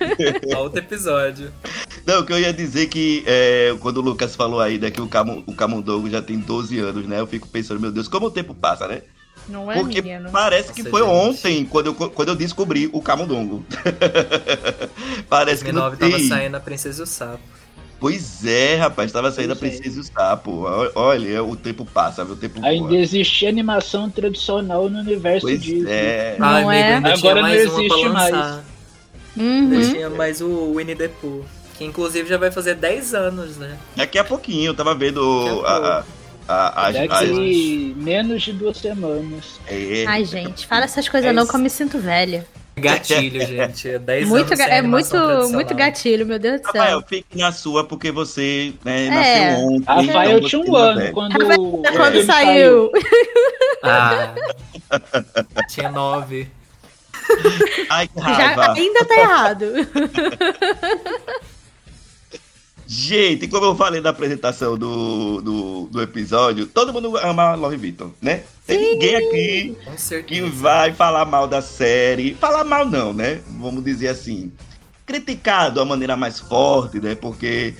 outro 0.56 0.78
episódio. 0.78 1.52
Não, 2.06 2.20
o 2.20 2.26
que 2.26 2.32
eu 2.32 2.38
ia 2.38 2.52
dizer 2.52 2.86
que 2.86 3.22
é, 3.26 3.74
quando 3.78 3.98
o 3.98 4.00
Lucas 4.00 4.34
falou 4.34 4.60
aí 4.60 4.78
né, 4.78 4.90
que 4.90 5.00
o, 5.00 5.06
Cam 5.06 5.42
o 5.46 5.54
Camundongo 5.54 6.08
já 6.08 6.22
tem 6.22 6.38
12 6.38 6.78
anos, 6.78 7.06
né? 7.06 7.20
Eu 7.20 7.26
fico 7.26 7.46
pensando, 7.46 7.80
meu 7.80 7.92
Deus, 7.92 8.08
como 8.08 8.26
o 8.26 8.30
tempo 8.30 8.54
passa, 8.54 8.88
né? 8.88 9.02
Não 9.48 9.70
é, 9.70 9.74
Porque 9.74 10.00
menino? 10.00 10.30
parece 10.30 10.68
Nossa, 10.68 10.82
que 10.82 10.88
foi 10.90 11.02
gente. 11.02 11.10
ontem 11.10 11.64
quando 11.64 11.86
eu, 11.86 11.94
quando 11.94 12.28
eu 12.28 12.36
descobri 12.36 12.88
o 12.92 13.00
camundongo. 13.02 13.64
parece 15.28 15.64
que 15.64 15.72
não 15.72 15.94
tava 15.94 16.18
saindo 16.20 16.56
a 16.56 16.60
Princesa 16.60 17.00
e 17.00 17.04
o 17.04 17.06
Sapo. 17.06 17.40
Pois 17.98 18.44
é, 18.44 18.76
rapaz, 18.76 19.12
tava 19.12 19.30
saindo 19.30 19.52
a 19.52 19.56
é. 19.56 19.58
Princesa 19.58 19.96
e 19.96 20.00
o 20.00 20.04
Sapo. 20.04 20.64
Olha, 20.94 21.42
o 21.44 21.54
tempo 21.54 21.84
passa? 21.84 22.24
O 22.24 22.36
tempo 22.36 22.64
Ainda 22.64 22.88
voa. 22.88 22.98
existia 22.98 23.48
animação 23.48 24.10
tradicional 24.10 24.88
no 24.88 24.98
universo 25.00 25.46
Pois 25.46 25.62
Disney. 25.62 25.90
é. 25.90 26.36
Não 26.38 26.48
Ai, 26.48 26.62
amigo, 26.62 27.08
é? 27.08 27.12
Agora 27.12 27.42
não 27.42 27.48
existe 27.48 28.08
mais. 28.08 28.60
Uhum. 29.36 29.92
tinha 29.92 30.10
mais 30.10 30.40
o 30.40 30.74
Winnie 30.74 30.96
the 30.96 31.08
Pooh. 31.08 31.44
Que 31.78 31.84
inclusive 31.84 32.28
já 32.28 32.36
vai 32.36 32.50
fazer 32.50 32.74
10 32.74 33.14
anos, 33.14 33.56
né? 33.56 33.76
Daqui 33.96 34.18
a 34.18 34.24
pouquinho, 34.24 34.66
eu 34.66 34.74
tava 34.74 34.94
vendo 34.94 35.62
Daqui 35.62 35.66
a 35.66 36.04
a, 36.48 36.82
a, 36.82 36.86
as- 36.88 36.94
Daqui 36.94 37.94
menos 37.96 38.42
de 38.42 38.52
duas 38.52 38.76
semanas. 38.78 39.60
as- 39.66 39.72
é, 39.72 40.04
Ai, 40.06 40.24
gente, 40.24 40.66
fala 40.66 40.84
essas 40.84 41.08
coisas 41.08 41.30
É 41.30 41.32
não 41.32 41.46
que 41.46 41.54
eu 41.54 41.60
me 41.60 41.70
sinto 41.70 41.98
velha. 41.98 42.46
Gatilho, 42.74 43.46
gente. 43.46 43.86
É 43.86 43.98
10 43.98 44.28
Muito, 44.28 44.54
é 44.54 44.80
muito, 44.80 45.14
muito 45.50 45.74
gatilho, 45.74 46.24
meu 46.24 46.38
Deus 46.38 46.62
do 46.62 46.66
Rafael, 46.66 47.00
céu. 47.00 47.06
fique 47.06 47.36
na 47.36 47.52
sua 47.52 47.84
porque 47.84 48.10
você 48.10 48.72
né, 48.82 49.06
É. 49.06 49.10
nasceu 49.10 49.66
ontem. 49.66 49.84
Rafael 50.06 50.38
então 50.38 50.48
tinha 50.48 50.62
um 50.62 50.64
não 50.68 50.76
ano 50.76 51.00
é. 51.02 51.10
quando, 51.10 51.32
Rafael, 51.32 51.82
Quando 51.82 52.12
filme 52.12 52.24
saiu. 52.24 52.90
Ah, 53.82 54.34
tinha 55.68 55.90
9. 55.90 56.48
Ai, 57.90 58.08
que 58.08 58.20
Já 58.20 58.72
ainda 58.72 59.04
tá 59.04 59.16
errado. 59.18 59.66
Gente, 62.94 63.48
como 63.48 63.64
eu 63.64 63.74
falei 63.74 64.02
na 64.02 64.10
apresentação 64.10 64.76
do, 64.76 65.40
do, 65.40 65.88
do 65.90 66.02
episódio, 66.02 66.66
todo 66.66 66.92
mundo 66.92 67.16
ama 67.16 67.54
Love 67.54 67.78
Victor, 67.78 68.10
né? 68.20 68.42
Tem 68.66 68.78
ninguém 68.78 69.16
aqui 69.16 69.76
que 70.26 70.42
vai 70.42 70.92
falar 70.92 71.24
mal 71.24 71.48
da 71.48 71.62
série. 71.62 72.34
Falar 72.34 72.64
mal 72.64 72.84
não, 72.84 73.14
né? 73.14 73.40
Vamos 73.58 73.82
dizer 73.82 74.08
assim. 74.08 74.52
Criticado 75.06 75.80
a 75.80 75.86
maneira 75.86 76.16
mais 76.18 76.38
forte, 76.38 77.00
né? 77.00 77.14
Porque 77.14 77.72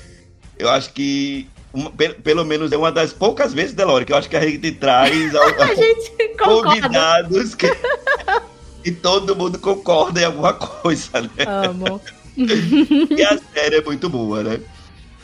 eu 0.59 0.71
acho 0.71 0.90
que, 0.95 1.47
uma- 1.75 1.90
pe- 1.90 2.14
pelo 2.14 2.42
menos 2.42 2.73
é 2.73 2.76
uma 2.78 2.90
das 2.90 3.12
poucas 3.12 3.52
vezes, 3.52 3.75
Delore, 3.75 4.07
que 4.07 4.14
eu 4.14 4.16
acho 4.16 4.31
que 4.31 4.37
a 4.37 4.40
gente 4.49 4.73
traz 4.73 5.35
ao- 5.35 5.45
A 5.61 5.75
gente 5.75 6.11
convidados 6.38 7.54
que, 7.54 7.66
e 8.83 8.90
todo 8.90 9.37
mundo 9.37 9.59
concorda 9.59 10.23
em 10.23 10.25
alguma 10.25 10.54
coisa, 10.54 11.21
né? 11.21 11.45
Amo. 11.47 12.00
E 12.35 13.23
a 13.25 13.38
série 13.52 13.76
é 13.76 13.83
muito 13.83 14.09
boa, 14.09 14.42
né? 14.42 14.59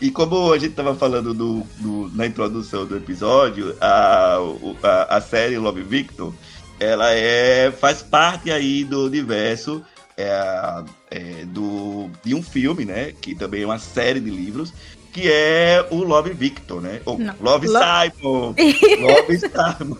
E 0.00 0.10
como 0.10 0.52
a 0.52 0.58
gente 0.58 0.74
tava 0.74 0.94
falando 0.94 1.34
do, 1.34 1.62
do- 1.78 2.10
na 2.14 2.26
introdução 2.26 2.86
do 2.86 2.96
episódio, 2.96 3.74
a, 3.80 4.36
a, 4.82 5.16
a 5.16 5.20
série 5.20 5.58
Love 5.58 5.82
Victor, 5.82 6.32
ela 6.78 7.10
é, 7.12 7.70
faz 7.72 8.00
parte 8.02 8.50
aí 8.50 8.84
do 8.84 9.06
universo 9.06 9.82
é, 10.16 10.84
é, 11.10 11.44
do, 11.46 12.08
de 12.24 12.34
um 12.34 12.42
filme, 12.42 12.84
né? 12.84 13.12
Que 13.20 13.34
também 13.34 13.62
é 13.62 13.66
uma 13.66 13.78
série 13.80 14.20
de 14.20 14.30
livros, 14.30 14.72
que 15.12 15.28
é 15.30 15.84
o 15.90 15.96
Love 16.04 16.32
Victor, 16.32 16.80
né? 16.80 17.00
Ou 17.04 17.18
Não. 17.18 17.34
Love 17.40 17.66
Lo- 17.66 17.78
Simon! 17.80 18.54
Love 19.02 19.38
Simon! 19.40 19.96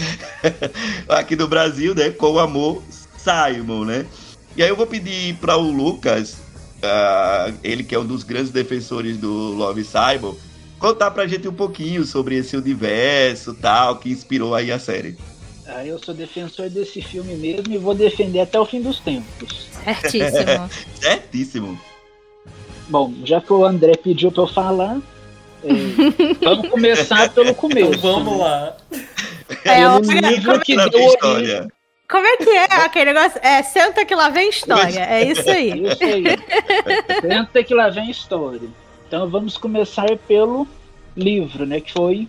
Aqui 1.08 1.36
no 1.36 1.46
Brasil, 1.46 1.94
né? 1.94 2.10
Com 2.10 2.32
o 2.32 2.38
amor 2.40 2.82
Simon, 3.16 3.84
né? 3.84 4.06
E 4.56 4.62
aí 4.62 4.68
eu 4.68 4.76
vou 4.76 4.86
pedir 4.86 5.36
para 5.36 5.56
o 5.56 5.70
Lucas, 5.70 6.38
ah, 6.82 7.52
ele 7.62 7.84
que 7.84 7.94
é 7.94 7.98
um 7.98 8.06
dos 8.06 8.22
grandes 8.22 8.50
defensores 8.50 9.16
do 9.16 9.30
Love 9.30 9.84
Simon, 9.84 10.34
contar 10.78 11.10
pra 11.10 11.26
gente 11.26 11.46
um 11.48 11.52
pouquinho 11.52 12.04
sobre 12.04 12.36
esse 12.36 12.56
universo 12.56 13.54
tal 13.54 13.96
que 13.96 14.10
inspirou 14.10 14.54
aí 14.54 14.72
a 14.72 14.78
série. 14.78 15.16
Ah, 15.66 15.86
eu 15.86 15.98
sou 15.98 16.12
defensor 16.12 16.68
desse 16.68 17.00
filme 17.00 17.34
mesmo 17.34 17.72
e 17.72 17.78
vou 17.78 17.94
defender 17.94 18.40
até 18.40 18.58
o 18.58 18.66
fim 18.66 18.82
dos 18.82 18.98
tempos. 18.98 19.68
Certíssimo. 19.84 20.70
Certíssimo. 21.00 21.80
Bom, 22.88 23.14
já 23.24 23.40
que 23.40 23.52
o 23.52 23.64
André 23.64 23.92
pediu 23.96 24.32
pra 24.32 24.42
eu 24.42 24.48
falar, 24.48 24.98
é, 25.62 25.68
vamos 26.42 26.68
começar 26.68 27.32
pelo 27.32 27.54
começo. 27.54 27.94
Então 27.94 28.24
vamos 28.24 28.38
lá. 28.38 28.76
É, 29.64 29.86
olha, 29.86 30.30
livro 30.30 30.60
que 30.60 30.74
Pra 30.74 30.88
deu 30.88 31.14
origem. 31.22 31.68
Como 32.10 32.26
é 32.26 32.36
que 32.36 32.50
é 32.50 32.64
aquele 32.84 33.12
negócio? 33.12 33.38
É, 33.42 33.62
senta 33.62 34.04
que 34.04 34.14
lá 34.14 34.28
vem 34.28 34.48
história. 34.50 35.00
É 35.00 35.24
isso 35.24 35.48
aí. 35.48 35.70
Isso 35.86 36.02
aí. 36.04 36.24
Tenta 37.20 37.62
que 37.62 37.74
lá 37.74 37.88
vem 37.88 38.08
a 38.08 38.10
história. 38.10 38.68
Então 39.06 39.28
vamos 39.28 39.56
começar 39.56 40.08
pelo 40.28 40.66
livro, 41.16 41.64
né? 41.66 41.80
Que 41.80 41.92
foi, 41.92 42.28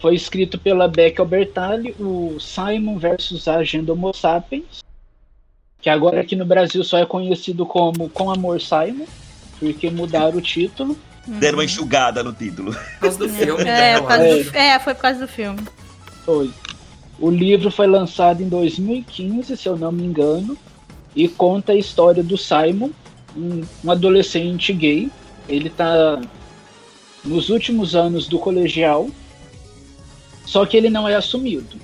foi 0.00 0.14
escrito 0.14 0.58
pela 0.58 0.86
Beck 0.88 1.18
Albertalli, 1.20 1.94
o 1.98 2.38
Simon 2.40 2.98
versus 2.98 3.48
a 3.48 3.56
Agenda 3.56 3.92
Homo 3.92 4.12
Sapiens, 4.14 4.82
que 5.80 5.88
agora 5.90 6.20
aqui 6.20 6.34
no 6.36 6.44
Brasil 6.44 6.82
só 6.84 6.98
é 6.98 7.06
conhecido 7.06 7.64
como 7.66 8.08
Com 8.10 8.30
Amor 8.30 8.60
Simon, 8.60 9.06
porque 9.58 9.90
mudaram 9.90 10.36
o 10.38 10.42
título. 10.42 10.96
Deram 11.26 11.58
uma 11.58 11.64
enxugada 11.64 12.22
no 12.22 12.32
título. 12.32 12.72
Por 12.72 13.00
causa 13.00 13.18
do 13.18 13.28
filme, 13.28 13.62
É, 13.62 13.64
né? 13.66 14.00
do- 14.00 14.56
é, 14.56 14.78
foi 14.78 14.94
por 14.94 15.02
causa 15.02 15.20
do 15.20 15.28
filme. 15.28 15.60
Foi. 16.24 16.50
O 17.18 17.30
livro 17.30 17.70
foi 17.70 17.86
lançado 17.86 18.42
em 18.42 18.48
2015, 18.48 19.56
se 19.56 19.68
eu 19.68 19.76
não 19.76 19.90
me 19.90 20.04
engano, 20.04 20.56
e 21.14 21.26
conta 21.28 21.72
a 21.72 21.76
história 21.76 22.22
do 22.22 22.36
Simon, 22.36 22.90
um, 23.36 23.62
um 23.84 23.90
adolescente 23.90 24.72
gay. 24.72 25.10
Ele 25.48 25.68
tá 25.68 26.20
nos 27.24 27.48
últimos 27.48 27.96
anos 27.96 28.28
do 28.28 28.38
colegial, 28.38 29.08
só 30.46 30.64
que 30.64 30.76
ele 30.76 30.90
não 30.90 31.08
é 31.08 31.16
assumido. 31.16 31.76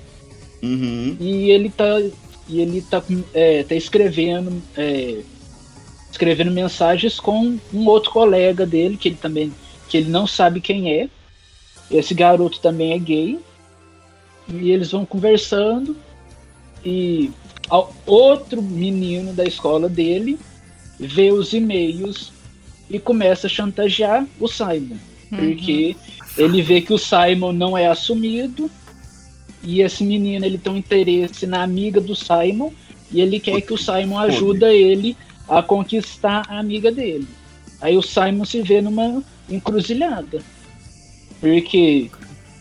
Uhum. 0.63 1.17
E 1.21 1.51
ele 1.51 1.69
tá, 1.69 2.01
e 2.49 2.61
ele 2.61 2.81
tá, 2.83 3.03
é, 3.33 3.63
tá 3.63 3.75
escrevendo, 3.75 4.63
é, 4.77 5.21
escrevendo 6.11 6.51
mensagens 6.51 7.19
com 7.19 7.59
um 7.73 7.87
outro 7.87 8.11
colega 8.13 8.65
dele, 8.65 8.97
que 8.97 9.09
ele 9.09 9.17
também 9.17 9.53
que 9.89 9.99
ele 9.99 10.11
não 10.11 10.27
sabe 10.27 10.61
quem 10.61 10.93
é. 10.93 11.09
Esse 11.91 12.15
garoto 12.15 12.61
também 12.61 12.93
é 12.93 12.99
gay. 12.99 13.39
E 14.49 14.71
eles 14.71 14.91
vão 14.91 15.05
conversando. 15.07 15.97
E 16.85 17.31
ao- 17.69 17.95
outro 18.07 18.61
menino 18.63 19.33
da 19.33 19.45
escola 19.45 19.89
dele 19.89 20.39
vê 20.99 21.33
os 21.33 21.53
e-mails 21.53 22.33
e 22.91 22.99
começa 22.99 23.47
a 23.47 23.51
chantagear 23.51 24.27
o 24.39 24.47
Simon, 24.47 24.97
porque 25.31 25.97
ele 26.37 26.61
vê 26.61 26.81
que 26.83 26.93
o 26.93 26.99
Simon 26.99 27.53
não 27.53 27.77
é 27.77 27.87
assumido. 27.87 28.71
E 29.63 29.81
esse 29.81 30.05
menino 30.05 30.45
ele 30.45 30.59
tem 30.59 30.73
um 30.73 30.77
interesse 30.77 31.47
na 31.47 31.63
amiga 31.63 32.01
do 32.01 32.15
Simon. 32.15 32.71
E 33.11 33.21
ele 33.21 33.41
quer 33.41 33.61
que 33.63 33.73
o 33.73 33.79
Simon 33.79 34.19
ajuda 34.19 34.73
ele 34.73 35.17
a 35.49 35.63
conquistar 35.63 36.45
a 36.49 36.59
amiga 36.59 36.93
dele. 36.93 37.27
Aí 37.81 37.97
o 37.97 38.03
Simon 38.03 38.45
se 38.45 38.61
vê 38.61 38.81
numa 38.83 39.23
encruzilhada. 39.49 40.43
Porque 41.41 42.11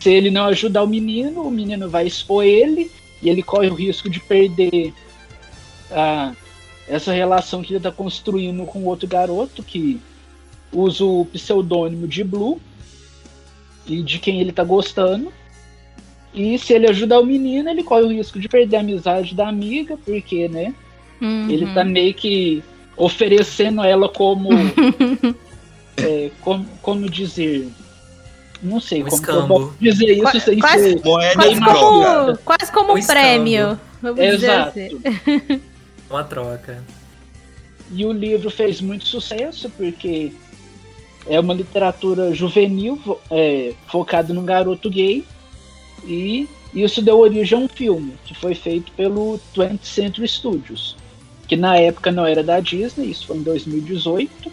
se 0.04 0.12
ele 0.12 0.30
não 0.30 0.44
ajudar 0.44 0.82
o 0.82 0.86
menino, 0.86 1.40
o 1.40 1.50
menino 1.50 1.88
vai 1.88 2.06
expor 2.06 2.44
ele 2.44 2.90
e 3.22 3.30
ele 3.30 3.42
corre 3.42 3.68
o 3.68 3.74
risco 3.74 4.10
de 4.10 4.20
perder 4.20 4.92
a, 5.90 6.34
essa 6.86 7.10
relação 7.10 7.62
que 7.62 7.70
ele 7.70 7.78
está 7.78 7.90
construindo 7.90 8.66
com 8.66 8.84
outro 8.84 9.08
garoto 9.08 9.62
que 9.62 9.98
usa 10.70 11.02
o 11.02 11.24
pseudônimo 11.24 12.06
de 12.06 12.22
Blue 12.22 12.60
e 13.86 14.02
de 14.02 14.18
quem 14.18 14.42
ele 14.42 14.52
tá 14.52 14.62
gostando. 14.62 15.32
E 16.34 16.58
se 16.58 16.74
ele 16.74 16.86
ajudar 16.86 17.20
o 17.20 17.24
menino, 17.24 17.70
ele 17.70 17.82
corre 17.82 18.02
o 18.02 18.12
risco 18.12 18.38
de 18.38 18.46
perder 18.46 18.76
a 18.76 18.80
amizade 18.80 19.34
da 19.34 19.48
amiga, 19.48 19.96
porque, 20.04 20.48
né? 20.48 20.74
Uhum. 21.18 21.48
Ele 21.48 21.72
tá 21.72 21.82
meio 21.82 22.12
que 22.12 22.62
oferecendo 22.94 23.82
ela 23.82 24.06
como. 24.06 24.50
é, 25.96 26.30
como, 26.42 26.66
como 26.82 27.08
dizer. 27.08 27.70
Não 28.62 28.80
sei 28.80 29.02
Um 29.02 29.08
como 29.08 29.22
que 29.22 29.30
eu 29.30 29.46
posso 29.46 29.74
dizer 29.80 30.12
isso 30.12 30.22
Qua- 30.22 30.40
sem 30.40 30.58
quase- 30.58 30.92
ser. 30.94 31.04
Moeda 31.04 31.34
Quase 31.34 31.60
como, 31.60 32.38
quase 32.38 32.72
como 32.72 32.96
Um 32.96 33.06
prêmio. 33.06 33.80
Vamos 34.00 34.20
dizer 34.20 34.34
Exato. 34.50 34.68
assim. 34.78 35.60
Uma 36.10 36.24
troca. 36.24 36.82
E 37.92 38.04
o 38.06 38.12
livro 38.12 38.50
fez 38.50 38.80
muito 38.80 39.06
sucesso 39.06 39.68
porque 39.70 40.32
é 41.26 41.38
uma 41.40 41.54
literatura 41.54 42.32
juvenil 42.34 42.98
é, 43.30 43.72
focada 43.88 44.32
num 44.32 44.44
garoto 44.44 44.88
gay 44.90 45.24
e 46.04 46.48
isso 46.74 47.00
deu 47.00 47.18
origem 47.18 47.56
a 47.58 47.60
um 47.62 47.68
filme 47.68 48.14
que 48.24 48.34
foi 48.34 48.54
feito 48.54 48.92
pelo 48.92 49.38
20th 49.54 49.78
Century 49.84 50.28
Studios, 50.28 50.96
que 51.48 51.56
na 51.56 51.76
época 51.78 52.10
não 52.10 52.26
era 52.26 52.42
da 52.42 52.60
Disney, 52.60 53.10
isso 53.10 53.26
foi 53.26 53.36
em 53.36 53.42
2018. 53.42 54.50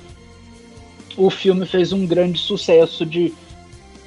O 1.17 1.29
filme 1.29 1.65
fez 1.65 1.91
um 1.91 2.05
grande 2.05 2.39
sucesso 2.39 3.05
de 3.05 3.33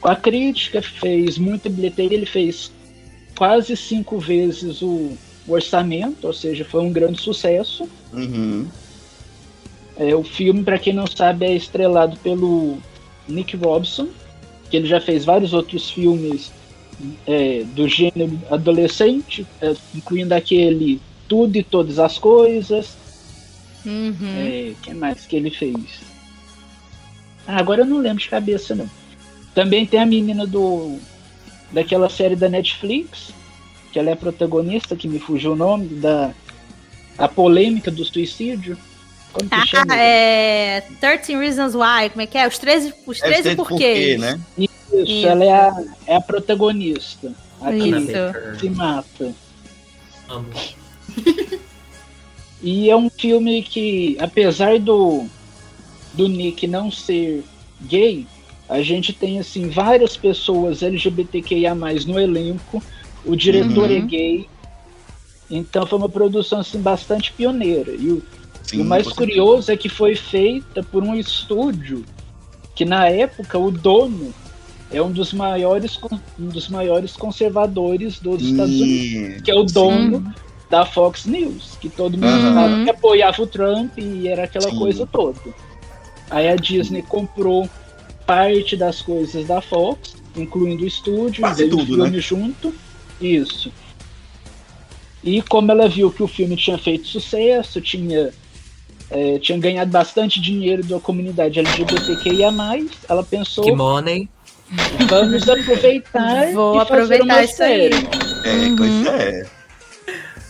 a 0.08 0.16
crítica, 0.16 0.82
fez 0.82 1.38
muita 1.38 1.68
bilheteria, 1.68 2.16
ele 2.16 2.26
fez 2.26 2.70
quase 3.36 3.76
cinco 3.76 4.18
vezes 4.18 4.82
o 4.82 5.16
o 5.46 5.52
orçamento, 5.52 6.26
ou 6.26 6.32
seja, 6.32 6.64
foi 6.64 6.80
um 6.80 6.92
grande 6.92 7.20
sucesso. 7.20 7.88
Uhum. 8.12 8.66
É, 9.96 10.14
o 10.14 10.24
filme, 10.24 10.62
para 10.64 10.78
quem 10.78 10.92
não 10.92 11.06
sabe, 11.06 11.46
é 11.46 11.54
estrelado 11.54 12.16
pelo 12.18 12.78
Nick 13.28 13.56
Robson, 13.56 14.08
que 14.70 14.76
ele 14.76 14.86
já 14.86 15.00
fez 15.00 15.24
vários 15.24 15.52
outros 15.52 15.90
filmes 15.90 16.50
é, 17.26 17.62
do 17.74 17.86
gênero 17.86 18.40
adolescente, 18.50 19.46
é, 19.60 19.74
incluindo 19.94 20.34
aquele 20.34 21.00
Tudo 21.28 21.56
e 21.56 21.62
Todas 21.62 21.98
as 21.98 22.18
Coisas. 22.18 22.96
Uhum. 23.84 24.16
É, 24.36 24.72
que 24.82 24.94
mais 24.94 25.26
que 25.26 25.36
ele 25.36 25.50
fez? 25.50 26.00
Ah, 27.46 27.58
agora 27.58 27.82
eu 27.82 27.86
não 27.86 27.98
lembro 27.98 28.22
de 28.22 28.30
cabeça, 28.30 28.74
não. 28.74 28.88
Também 29.54 29.86
tem 29.86 30.00
a 30.00 30.06
menina 30.06 30.46
do. 30.46 30.98
daquela 31.70 32.10
série 32.10 32.34
da 32.34 32.48
Netflix, 32.48 33.32
que 33.92 33.98
ela 33.98 34.10
é 34.10 34.14
protagonista, 34.14 34.96
que 34.96 35.06
me 35.06 35.18
fugiu 35.18 35.52
o 35.52 35.56
nome, 35.56 35.86
da. 35.86 36.32
A 37.16 37.28
polêmica 37.28 37.92
do 37.92 38.04
suicídio. 38.04 38.76
Como 39.32 39.48
que 39.48 39.54
ah, 39.54 39.66
chama? 39.66 39.96
é. 39.96 40.80
13 41.00 41.36
Reasons 41.36 41.74
Why, 41.74 42.10
como 42.10 42.22
é 42.22 42.26
que 42.26 42.36
é? 42.36 42.46
Os 42.46 42.58
13, 42.58 42.92
os 43.06 43.20
13 43.20 43.48
é 43.50 43.54
porquês. 43.54 43.78
Porquê, 43.78 44.18
né? 44.18 44.40
Isso, 44.58 44.72
Isso, 44.92 45.26
ela 45.26 45.44
é 45.44 45.52
a, 45.52 45.84
é 46.08 46.16
a 46.16 46.20
protagonista. 46.20 47.32
Isso. 47.72 48.60
Se 48.60 48.70
mata. 48.70 49.32
Amo. 50.28 50.48
e 52.62 52.90
é 52.90 52.96
um 52.96 53.08
filme 53.08 53.62
que, 53.62 54.16
apesar 54.20 54.78
do, 54.78 55.26
do 56.12 56.28
Nick 56.28 56.66
não 56.66 56.90
ser 56.90 57.44
gay, 57.82 58.26
a 58.74 58.82
gente 58.82 59.12
tem 59.12 59.38
assim 59.38 59.68
várias 59.68 60.16
pessoas 60.16 60.82
LGBTQIA+ 60.82 61.74
no 61.74 62.18
elenco. 62.18 62.82
O 63.24 63.36
diretor 63.36 63.88
é 63.88 63.94
uhum. 63.94 63.98
é 63.98 64.06
gay. 64.06 64.48
Então 65.48 65.86
foi 65.86 65.96
uma 65.96 66.08
produção 66.08 66.58
assim 66.58 66.80
bastante 66.80 67.32
pioneira. 67.32 67.92
E 67.92 68.10
o, 68.10 68.22
Sim, 68.64 68.80
o 68.80 68.84
mais 68.84 69.06
curioso 69.06 69.70
é 69.70 69.76
que 69.76 69.88
foi 69.88 70.16
feita 70.16 70.82
por 70.82 71.04
um 71.04 71.14
estúdio 71.14 72.04
que 72.74 72.84
na 72.84 73.06
época 73.08 73.56
o 73.56 73.70
dono 73.70 74.34
é 74.90 75.00
um 75.00 75.12
dos 75.12 75.32
maiores, 75.32 75.96
um 76.36 76.48
dos 76.48 76.68
maiores 76.68 77.12
conservadores 77.12 78.18
dos. 78.18 78.42
Estados 78.42 78.80
Unidos, 78.80 79.42
que 79.42 79.52
é 79.52 79.54
o 79.54 79.62
dono 79.62 80.18
Sim. 80.18 80.32
da 80.68 80.84
Fox 80.84 81.26
News, 81.26 81.78
que 81.80 81.88
todo 81.88 82.18
mundo 82.18 82.26
uhum. 82.26 82.82
que 82.82 82.90
apoiava 82.90 83.40
o 83.40 83.46
Trump 83.46 83.96
e 83.98 84.26
era 84.26 84.42
aquela 84.42 84.70
Sim. 84.70 84.78
coisa 84.78 85.06
toda. 85.06 85.38
Aí 86.28 86.48
a 86.48 86.56
Disney 86.56 87.02
comprou 87.02 87.70
parte 88.26 88.76
das 88.76 89.02
coisas 89.02 89.46
da 89.46 89.60
Fox, 89.60 90.16
incluindo 90.36 90.84
o 90.84 90.86
estúdio, 90.86 91.42
Quase 91.42 91.68
tudo, 91.68 91.82
o 91.82 91.86
filme 91.86 92.10
né? 92.10 92.20
junto. 92.20 92.74
Isso. 93.20 93.72
E 95.22 95.40
como 95.42 95.70
ela 95.70 95.88
viu 95.88 96.10
que 96.10 96.22
o 96.22 96.28
filme 96.28 96.56
tinha 96.56 96.76
feito 96.76 97.06
sucesso, 97.06 97.80
tinha, 97.80 98.30
é, 99.10 99.38
tinha 99.38 99.56
ganhado 99.58 99.90
bastante 99.90 100.40
dinheiro 100.40 100.84
da 100.84 101.00
comunidade 101.00 101.58
LGBTQIA, 101.58 102.52
ela 103.08 103.24
pensou. 103.24 103.64
Que 103.64 103.72
money. 103.72 104.28
Vamos 105.08 105.48
aproveitar. 105.48 106.52
Vou 106.52 106.78
aproveitar 106.80 107.44
isso 107.44 107.62
aí. 107.62 107.90
É, 108.44 108.52
uhum. 108.52 108.76
pois 108.76 109.06
é. 109.06 109.46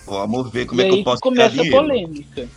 Vamos 0.06 0.50
ver 0.50 0.66
como 0.66 0.80
e 0.80 0.84
é 0.84 0.88
que 0.88 0.98
eu 0.98 1.04
posso 1.04 1.22
começa 1.22 1.62
a 1.62 1.70
polêmica. 1.70 2.48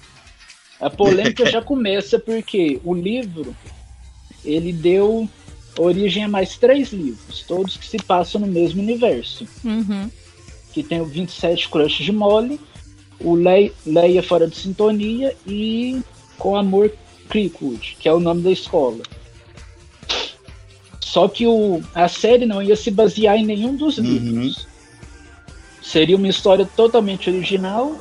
A 0.80 0.90
polêmica 0.90 1.46
já 1.50 1.62
começa 1.62 2.20
porque 2.20 2.80
o 2.84 2.94
livro 2.94 3.56
ele 4.48 4.72
deu 4.72 5.30
origem 5.78 6.24
a 6.24 6.28
mais 6.28 6.58
três 6.58 6.92
livros, 6.92 7.44
todos 7.48 7.78
que 7.78 7.88
se 7.88 7.98
passam 7.98 8.42
no 8.42 8.48
mesmo 8.48 8.82
universo. 8.82 9.48
Uhum. 9.64 10.10
Que 10.74 10.82
tem 10.82 11.02
o 11.02 11.06
27 11.06 11.70
Crush 11.70 12.04
de 12.04 12.12
Molly, 12.12 12.60
o 13.20 13.36
Le 13.36 13.72
Leia 13.86 14.24
Fora 14.24 14.48
de 14.48 14.56
Sintonia 14.56 15.36
e 15.46 16.02
Com 16.38 16.56
Amor 16.56 16.92
Creekwood, 17.30 17.98
que 18.00 18.08
é 18.08 18.14
o 18.14 18.20
nome 18.20 18.42
da 18.42 18.52
escola. 18.52 19.04
Só 21.00 21.28
que 21.28 21.48
o, 21.48 21.82
a 21.96 22.08
série 22.08 22.46
não 22.46 22.62
ia 22.62 22.76
se 22.76 22.92
basear 22.92 23.38
em 23.38 23.46
nenhum 23.46 23.76
dos 23.76 23.98
uhum. 23.98 24.04
livros. 24.04 24.68
Seria 25.82 26.18
uma 26.18 26.28
história 26.28 26.66
totalmente 26.76 27.30
original, 27.30 27.96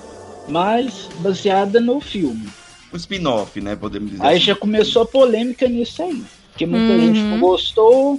mas 0.48 1.08
baseada 1.20 1.80
no 1.80 2.00
filme. 2.00 2.48
Um 2.92 2.96
spin-off, 2.96 3.60
né? 3.60 3.76
Podemos 3.76 4.10
dizer. 4.10 4.24
Aí 4.24 4.36
assim. 4.36 4.46
já 4.46 4.54
começou 4.54 5.02
a 5.02 5.06
polêmica 5.06 5.68
nisso 5.68 6.02
aí. 6.02 6.22
Porque 6.56 6.64
muita 6.64 6.94
uhum. 6.94 7.00
gente 7.00 7.20
não 7.20 7.38
gostou. 7.38 8.18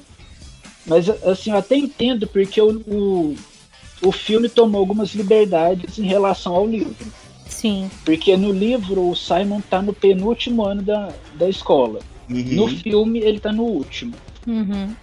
Mas 0.86 1.10
assim, 1.10 1.50
eu 1.50 1.58
até 1.58 1.76
entendo, 1.76 2.28
porque 2.28 2.62
o, 2.62 2.70
o, 2.88 3.36
o 4.04 4.12
filme 4.12 4.48
tomou 4.48 4.80
algumas 4.80 5.16
liberdades 5.16 5.98
em 5.98 6.04
relação 6.04 6.56
ao 6.56 6.68
livro. 6.68 6.96
Sim. 7.48 7.90
Porque 8.06 8.38
no 8.38 8.52
livro 8.52 9.10
o 9.10 9.16
Simon 9.16 9.60
tá 9.60 9.82
no 9.82 9.92
penúltimo 9.92 10.64
ano 10.64 10.84
da, 10.84 11.10
da 11.34 11.50
escola. 11.50 12.00
Uhum. 12.30 12.44
No 12.54 12.68
filme 12.68 13.20
ele 13.20 13.40
tá 13.40 13.52
no 13.52 13.64
último. 13.64 14.14
Uhum. 14.46 14.94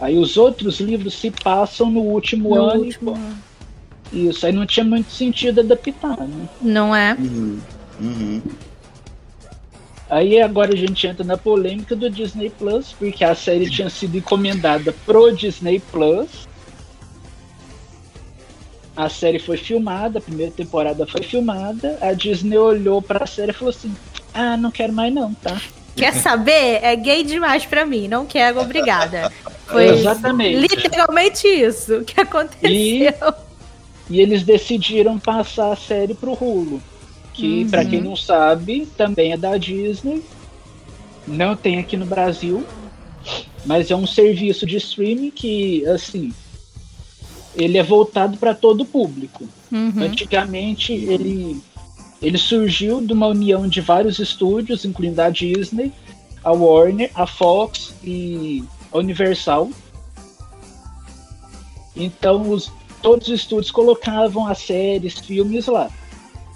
Aí 0.00 0.16
os 0.16 0.36
outros 0.36 0.78
livros 0.78 1.14
se 1.14 1.32
passam 1.32 1.90
no 1.90 2.00
último 2.00 2.50
no 2.50 2.62
ano. 2.62 2.84
Último. 2.84 3.18
E, 4.12 4.28
isso 4.28 4.46
aí 4.46 4.52
não 4.52 4.64
tinha 4.64 4.84
muito 4.84 5.10
sentido 5.10 5.60
adaptar, 5.60 6.16
né? 6.18 6.48
Não 6.62 6.94
é? 6.94 7.14
Uhum. 7.14 7.58
Aí 10.10 10.42
agora 10.42 10.74
a 10.74 10.76
gente 10.76 11.06
entra 11.06 11.24
na 11.24 11.36
polêmica 11.36 11.94
do 11.94 12.10
Disney 12.10 12.50
Plus, 12.50 12.92
porque 12.98 13.22
a 13.22 13.32
série 13.32 13.70
tinha 13.70 13.88
sido 13.88 14.18
encomendada 14.18 14.92
pro 15.06 15.30
Disney 15.30 15.80
Plus. 15.92 16.48
A 18.96 19.08
série 19.08 19.38
foi 19.38 19.56
filmada, 19.56 20.18
a 20.18 20.22
primeira 20.22 20.50
temporada 20.50 21.06
foi 21.06 21.22
filmada. 21.22 21.96
A 22.00 22.12
Disney 22.12 22.58
olhou 22.58 23.00
para 23.00 23.22
a 23.22 23.26
série 23.26 23.52
e 23.52 23.54
falou 23.54 23.70
assim: 23.70 23.94
Ah, 24.34 24.56
não 24.56 24.72
quero 24.72 24.92
mais 24.92 25.14
não, 25.14 25.32
tá? 25.32 25.62
Quer 25.94 26.14
saber? 26.14 26.80
É 26.82 26.96
gay 26.96 27.22
demais 27.22 27.64
para 27.64 27.86
mim, 27.86 28.08
não 28.08 28.26
quero, 28.26 28.60
obrigada. 28.60 29.32
Foi 29.66 29.86
Exatamente. 29.90 30.58
literalmente 30.58 31.46
isso 31.46 32.02
que 32.04 32.20
aconteceu. 32.20 32.68
E, 32.68 33.14
e 34.10 34.20
eles 34.20 34.42
decidiram 34.42 35.20
passar 35.20 35.70
a 35.70 35.76
série 35.76 36.14
pro 36.14 36.32
Hulu 36.32 36.82
que, 37.32 37.64
uhum. 37.64 37.70
para 37.70 37.84
quem 37.84 38.00
não 38.00 38.16
sabe, 38.16 38.86
também 38.96 39.32
é 39.32 39.36
da 39.36 39.56
Disney. 39.56 40.22
Não 41.26 41.54
tem 41.54 41.78
aqui 41.78 41.96
no 41.96 42.06
Brasil, 42.06 42.64
mas 43.64 43.90
é 43.90 43.96
um 43.96 44.06
serviço 44.06 44.66
de 44.66 44.76
streaming 44.76 45.30
que, 45.30 45.86
assim, 45.86 46.32
ele 47.54 47.78
é 47.78 47.82
voltado 47.82 48.36
para 48.36 48.54
todo 48.54 48.82
o 48.82 48.86
público. 48.86 49.48
Uhum. 49.70 50.02
Antigamente, 50.02 50.92
ele, 50.92 51.60
ele 52.20 52.38
surgiu 52.38 53.00
de 53.00 53.12
uma 53.12 53.28
união 53.28 53.68
de 53.68 53.80
vários 53.80 54.18
estúdios, 54.18 54.84
incluindo 54.84 55.20
a 55.20 55.30
Disney, 55.30 55.92
a 56.42 56.52
Warner, 56.52 57.10
a 57.14 57.26
Fox 57.26 57.94
e 58.02 58.64
a 58.90 58.98
Universal. 58.98 59.70
Então, 61.94 62.50
os, 62.50 62.72
todos 63.02 63.28
os 63.28 63.40
estúdios 63.40 63.70
colocavam 63.70 64.46
as 64.46 64.58
séries, 64.58 65.18
filmes 65.18 65.66
lá 65.66 65.90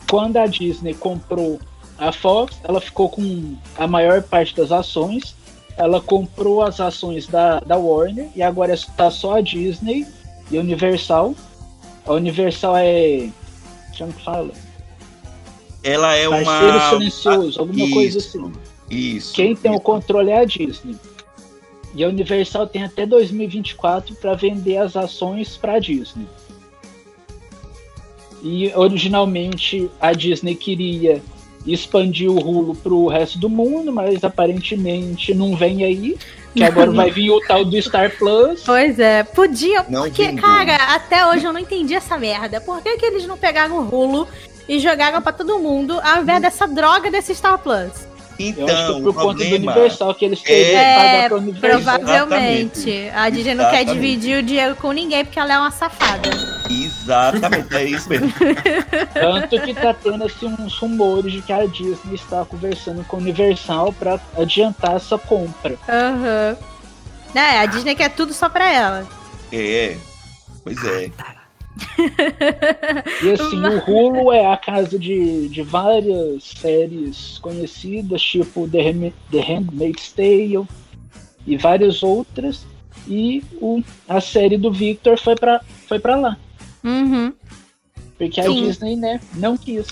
quando 0.08 0.36
a 0.36 0.46
Disney 0.46 0.94
comprou 0.94 1.60
a 1.98 2.12
Fox, 2.12 2.56
ela 2.64 2.80
ficou 2.80 3.08
com 3.08 3.56
a 3.76 3.86
maior 3.86 4.22
parte 4.22 4.54
das 4.54 4.72
ações. 4.72 5.34
Ela 5.76 6.00
comprou 6.00 6.62
as 6.62 6.80
ações 6.80 7.26
da, 7.26 7.60
da 7.60 7.76
Warner 7.76 8.28
e 8.34 8.42
agora 8.42 8.74
está 8.74 9.10
só 9.10 9.36
a 9.36 9.40
Disney 9.40 10.06
e 10.50 10.56
a 10.56 10.60
Universal. 10.60 11.34
A 12.06 12.12
Universal 12.12 12.76
é. 12.76 13.28
Como 13.96 14.12
que 14.12 14.22
fala? 14.22 14.52
Ela 15.82 16.14
é 16.14 16.28
Parceiro 16.28 16.44
uma. 16.44 16.60
Parceiro 16.60 16.88
silencioso, 16.90 17.60
alguma 17.60 17.84
isso, 17.84 17.94
coisa 17.94 18.18
assim. 18.18 18.52
Isso. 18.90 19.34
Quem 19.34 19.56
tem 19.56 19.72
isso. 19.72 19.80
o 19.80 19.82
controle 19.82 20.30
é 20.30 20.40
a 20.40 20.44
Disney. 20.44 20.96
E 21.94 22.02
a 22.02 22.08
Universal 22.08 22.66
tem 22.66 22.84
até 22.84 23.06
2024 23.06 24.16
para 24.16 24.34
vender 24.34 24.78
as 24.78 24.96
ações 24.96 25.56
para 25.56 25.74
a 25.74 25.78
Disney. 25.78 26.26
E 28.44 28.70
originalmente 28.74 29.90
a 29.98 30.12
Disney 30.12 30.54
queria 30.54 31.22
expandir 31.66 32.30
o 32.30 32.38
Hulu 32.38 32.74
pro 32.74 33.06
resto 33.06 33.38
do 33.38 33.48
mundo, 33.48 33.90
mas 33.90 34.22
aparentemente 34.22 35.32
não 35.32 35.56
vem 35.56 35.82
aí. 35.82 36.18
Que 36.54 36.62
agora 36.62 36.90
vai 36.90 37.10
vir 37.10 37.30
o 37.30 37.40
tal 37.40 37.64
do 37.64 37.80
Star 37.80 38.14
Plus. 38.18 38.62
Pois 38.64 38.98
é, 38.98 39.22
podia. 39.22 39.86
Não 39.88 40.02
porque, 40.02 40.34
cara, 40.34 40.76
até 40.94 41.26
hoje 41.26 41.46
eu 41.46 41.54
não 41.54 41.60
entendi 41.60 41.94
essa 41.94 42.18
merda. 42.18 42.60
Por 42.60 42.82
que, 42.82 42.98
que 42.98 43.06
eles 43.06 43.26
não 43.26 43.38
pegaram 43.38 43.78
o 43.78 43.88
Hulu 43.88 44.28
e 44.68 44.78
jogaram 44.78 45.22
para 45.22 45.32
todo 45.32 45.58
mundo 45.58 45.98
ao 46.04 46.20
invés 46.20 46.42
dessa 46.42 46.68
droga 46.68 47.10
desse 47.10 47.34
Star 47.34 47.58
Plus? 47.58 48.13
Então, 48.38 48.68
eu 48.68 48.76
acho 48.76 48.94
que 48.96 49.02
por 49.02 49.14
conta 49.14 49.44
do 49.44 49.54
Universal 49.54 50.14
que 50.14 50.24
eles 50.24 50.40
queriam 50.40 50.80
é, 50.80 50.94
pagar 50.96 51.28
pra 51.28 51.38
Universal. 51.38 51.98
Provavelmente. 52.00 53.10
A 53.14 53.30
Disney 53.30 53.54
não 53.54 53.70
quer 53.70 53.84
dividir 53.84 54.38
o 54.38 54.42
dinheiro 54.42 54.76
com 54.76 54.92
ninguém 54.92 55.24
porque 55.24 55.38
ela 55.38 55.54
é 55.54 55.58
uma 55.58 55.70
safada. 55.70 56.28
Exatamente, 56.70 57.74
é 57.74 57.84
isso 57.84 58.08
mesmo. 58.08 58.32
Tanto 59.12 59.60
que 59.60 59.74
tá 59.74 59.94
tendo 59.94 60.24
assim, 60.24 60.54
uns 60.58 60.76
rumores 60.78 61.32
de 61.32 61.42
que 61.42 61.52
a 61.52 61.66
Disney 61.66 62.14
está 62.14 62.44
conversando 62.44 63.04
com 63.04 63.16
a 63.16 63.20
Universal 63.20 63.92
para 63.92 64.18
adiantar 64.36 64.96
essa 64.96 65.18
compra. 65.18 65.76
Aham. 65.88 66.56
Uhum. 66.60 66.74
É, 67.34 67.58
a 67.58 67.66
Disney 67.66 67.96
quer 67.96 68.10
tudo 68.10 68.32
só 68.32 68.48
pra 68.48 68.72
ela. 68.72 69.06
É, 69.52 69.96
pois 70.62 70.84
é. 70.84 71.10
E 73.22 73.30
assim, 73.32 73.60
o 73.60 73.90
Hulu 73.90 74.32
é 74.32 74.52
a 74.52 74.56
casa 74.56 74.98
de, 74.98 75.48
de 75.48 75.62
várias 75.62 76.44
séries 76.44 77.38
conhecidas, 77.38 78.22
tipo 78.22 78.68
The, 78.68 79.12
The 79.30 79.40
Handmaid's 79.40 80.12
Tale 80.12 80.66
e 81.46 81.56
várias 81.56 82.02
outras. 82.02 82.66
E 83.08 83.42
o, 83.60 83.82
a 84.08 84.20
série 84.20 84.56
do 84.56 84.72
Victor 84.72 85.18
foi 85.18 85.34
pra, 85.34 85.60
foi 85.86 85.98
pra 85.98 86.16
lá. 86.16 86.36
Uhum. 86.82 87.32
Porque 88.16 88.42
Sim. 88.42 88.48
a 88.48 88.66
Disney, 88.66 88.96
né, 88.96 89.20
não 89.34 89.56
quis. 89.56 89.86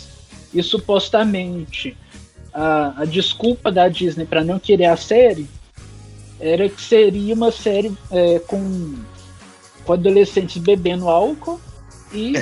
E 0.55 0.63
supostamente 0.63 1.97
a, 2.53 3.03
a 3.03 3.05
desculpa 3.05 3.73
da 3.73 3.89
Disney 3.89 4.27
para 4.27 4.45
não 4.45 4.59
querer 4.59 4.87
a 4.87 4.97
série 4.97 5.49
era 6.39 6.69
que 6.69 6.81
seria 6.81 7.35
uma 7.35 7.51
série 7.51 7.93
é, 8.11 8.39
com, 8.41 8.95
com 9.85 9.93
adolescentes 9.93 10.61
bebendo 10.61 11.09
álcool 11.09 11.61
e 12.15 12.33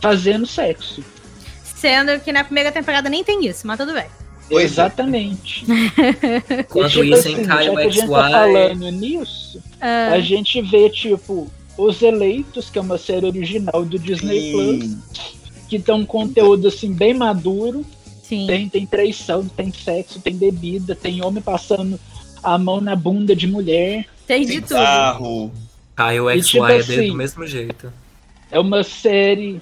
fazendo 0.00 0.46
sexo. 0.46 1.02
Sendo 1.76 2.18
que 2.20 2.32
na 2.32 2.42
primeira 2.44 2.72
temporada 2.72 3.08
nem 3.08 3.22
tem 3.22 3.46
isso, 3.46 3.66
mas 3.66 3.78
tudo 3.78 3.92
bem. 3.92 4.06
É. 4.50 4.54
Exatamente. 4.62 5.64
Enquanto 6.60 6.90
tipo 6.90 7.04
isso, 7.04 7.14
assim, 7.28 7.32
em 7.40 7.44
já 7.44 7.54
Caio 7.54 7.74
que 7.74 7.80
a 7.80 7.84
gente 7.84 7.94
XY. 8.00 8.08
tá 8.08 8.30
falando 8.30 8.90
nisso, 8.90 9.62
Ah, 9.80 10.08
a 10.12 10.20
gente 10.20 10.62
vê, 10.62 10.88
tipo, 10.90 11.50
Os 11.76 12.00
Eleitos, 12.02 12.70
que 12.70 12.78
é 12.78 12.82
uma 12.82 12.98
série 12.98 13.26
original 13.26 13.84
do 13.84 13.98
Disney 13.98 14.52
Plus, 14.52 14.84
Sim. 14.84 15.00
que 15.68 15.78
tem 15.78 15.94
um 15.94 16.04
conteúdo, 16.06 16.68
assim, 16.68 16.92
bem 16.92 17.14
maduro. 17.14 17.84
sim. 18.22 18.46
Tem, 18.46 18.68
tem 18.68 18.86
traição, 18.86 19.46
tem 19.46 19.72
sexo, 19.72 20.20
tem 20.20 20.34
bebida, 20.34 20.94
tem 20.94 21.22
homem 21.24 21.42
passando 21.42 21.98
a 22.42 22.56
mão 22.58 22.80
na 22.80 22.94
bunda 22.96 23.34
de 23.36 23.46
mulher. 23.46 24.06
Tem 24.26 24.44
de 24.46 24.60
tudo. 24.60 24.68
Cigarro. 24.68 25.52
Caio 25.94 26.30
E 26.30 26.42
XY 26.42 26.50
tipo 26.50 26.66
é 26.66 26.76
assim- 26.78 27.08
do 27.08 27.14
mesmo 27.14 27.46
jeito. 27.46 27.92
É 28.50 28.58
uma 28.58 28.82
série 28.82 29.60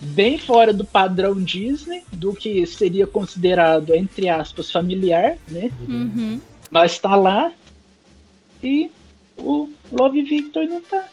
bem 0.00 0.38
fora 0.38 0.72
do 0.72 0.84
padrão 0.84 1.34
Disney, 1.40 2.04
do 2.12 2.32
que 2.32 2.64
seria 2.66 3.06
considerado, 3.06 3.94
entre 3.94 4.28
aspas, 4.28 4.70
familiar, 4.70 5.36
né? 5.48 5.70
Uhum. 5.88 6.40
Mas 6.70 6.98
tá 6.98 7.14
lá 7.16 7.52
e 8.62 8.90
o 9.36 9.68
Love 9.92 10.22
Victor 10.22 10.64
não 10.64 10.80
tá. 10.80 11.04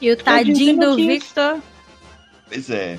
E 0.00 0.10
o 0.10 0.16
tadinho 0.16 0.56
dizendo 0.56 0.86
do 0.90 0.96
Victor. 0.96 1.60
Pois 2.48 2.70
é. 2.70 2.98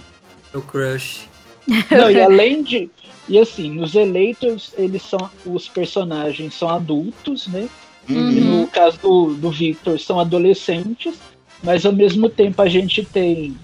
O 0.53 0.61
crush. 0.61 1.27
Não, 1.67 2.09
e 2.09 2.19
além 2.19 2.63
de. 2.63 2.89
E 3.27 3.37
assim, 3.37 3.71
nos 3.71 3.93
eleitos, 3.93 4.73
eles 4.77 5.03
são. 5.03 5.29
Os 5.45 5.67
personagens 5.69 6.53
são 6.55 6.69
adultos, 6.69 7.47
né? 7.47 7.69
E 8.07 8.13
Uhum. 8.13 8.61
no 8.61 8.67
caso 8.67 8.97
do, 8.99 9.33
do 9.35 9.51
Victor, 9.51 9.99
são 9.99 10.19
adolescentes, 10.19 11.15
mas 11.63 11.85
ao 11.85 11.93
mesmo 11.93 12.29
tempo 12.29 12.61
a 12.61 12.67
gente 12.69 13.03
tem 13.03 13.55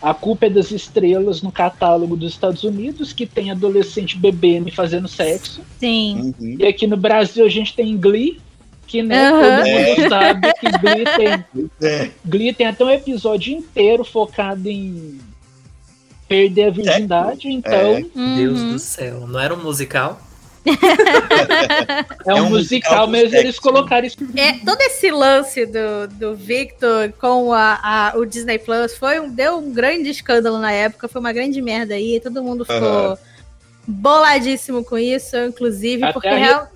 A 0.00 0.12
Culpa 0.12 0.46
é 0.46 0.50
das 0.50 0.70
Estrelas 0.72 1.42
no 1.42 1.52
catálogo 1.52 2.16
dos 2.16 2.32
Estados 2.32 2.64
Unidos, 2.64 3.12
que 3.12 3.24
tem 3.26 3.50
adolescente 3.50 4.16
bebendo 4.18 4.68
e 4.68 4.72
fazendo 4.72 5.06
sexo. 5.08 5.60
Sim. 5.78 6.34
Uhum. 6.40 6.56
E 6.58 6.66
aqui 6.66 6.86
no 6.86 6.96
Brasil 6.96 7.44
a 7.44 7.48
gente 7.48 7.72
tem 7.74 7.96
Glee, 7.96 8.40
que 8.86 9.00
né, 9.02 9.28
Aham. 9.28 9.40
todo 9.62 9.68
mundo 9.68 10.08
sabe 10.08 10.52
que 10.54 10.70
Glee 10.78 11.04
tem, 11.16 11.70
é. 11.88 12.10
Glee 12.24 12.52
tem 12.52 12.66
até 12.66 12.84
um 12.84 12.90
episódio 12.90 13.54
inteiro 13.56 14.04
focado 14.04 14.68
em 14.68 15.18
perder 16.28 16.64
a 16.64 16.70
virgindade, 16.70 17.48
então 17.48 17.72
É. 17.72 18.00
Deus 18.36 18.60
Uhum. 18.60 18.72
do 18.72 18.78
céu. 18.78 19.26
Não 19.26 19.38
era 19.38 19.54
um 19.54 19.62
musical? 19.62 20.20
é, 22.26 22.34
um, 22.34 22.38
É 22.38 22.42
um 22.42 22.50
musical 22.50 23.06
musical, 23.08 23.08
sexo. 23.30 23.36
eles 23.36 23.58
colocaram 23.58 24.06
isso 24.06 24.16
É, 24.36 24.52
todo 24.64 24.80
esse 24.82 25.10
lance 25.10 25.66
do, 25.66 26.06
do 26.12 26.34
Victor 26.36 27.12
com 27.20 27.52
a, 27.52 27.80
a- 27.82 28.12
o 28.16 28.24
Disney 28.24 28.58
Plus 28.58 28.96
foi 28.96 29.18
um, 29.20 29.28
deu 29.28 29.58
um 29.58 29.72
grande 29.72 30.10
escândalo 30.10 30.58
na 30.58 30.70
época, 30.72 31.08
foi 31.08 31.20
uma 31.20 31.32
grande 31.32 31.60
merda 31.60 31.94
aí, 31.94 32.20
todo 32.20 32.42
mundo 32.42 32.64
ficou 32.64 32.78
Aham. 32.88 33.18
boladíssimo 33.86 34.84
com 34.84 34.96
isso, 34.96 35.36
inclusive, 35.36 36.04
Até 36.04 36.12
porque 36.12 36.28
real- 36.28 36.68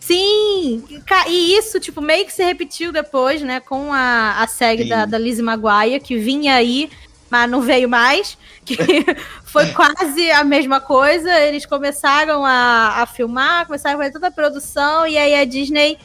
Sim, 0.00 0.84
e 1.28 1.56
isso, 1.56 1.80
tipo, 1.80 2.02
meio 2.02 2.26
que 2.26 2.32
se 2.32 2.44
repetiu 2.44 2.92
depois, 2.92 3.40
né, 3.40 3.58
com 3.60 3.90
a, 3.90 4.42
a 4.42 4.46
série 4.46 4.82
Sim. 4.82 4.88
da, 4.90 5.06
da 5.06 5.16
Lizzie 5.16 5.42
Maguire, 5.42 5.98
que 5.98 6.18
vinha 6.18 6.54
aí, 6.56 6.90
mas 7.30 7.50
não 7.50 7.62
veio 7.62 7.88
mais, 7.88 8.36
que 8.66 8.76
foi 9.54 9.66
quase 9.72 10.30
a 10.32 10.42
mesma 10.42 10.80
coisa, 10.80 11.30
eles 11.40 11.64
começaram 11.64 12.44
a, 12.44 13.02
a 13.02 13.06
filmar, 13.06 13.64
começaram 13.66 13.94
a 13.94 13.98
fazer 14.02 14.12
toda 14.12 14.26
a 14.26 14.32
produção, 14.32 15.06
e 15.06 15.16
aí 15.16 15.32
a 15.36 15.44
Disney 15.44 15.96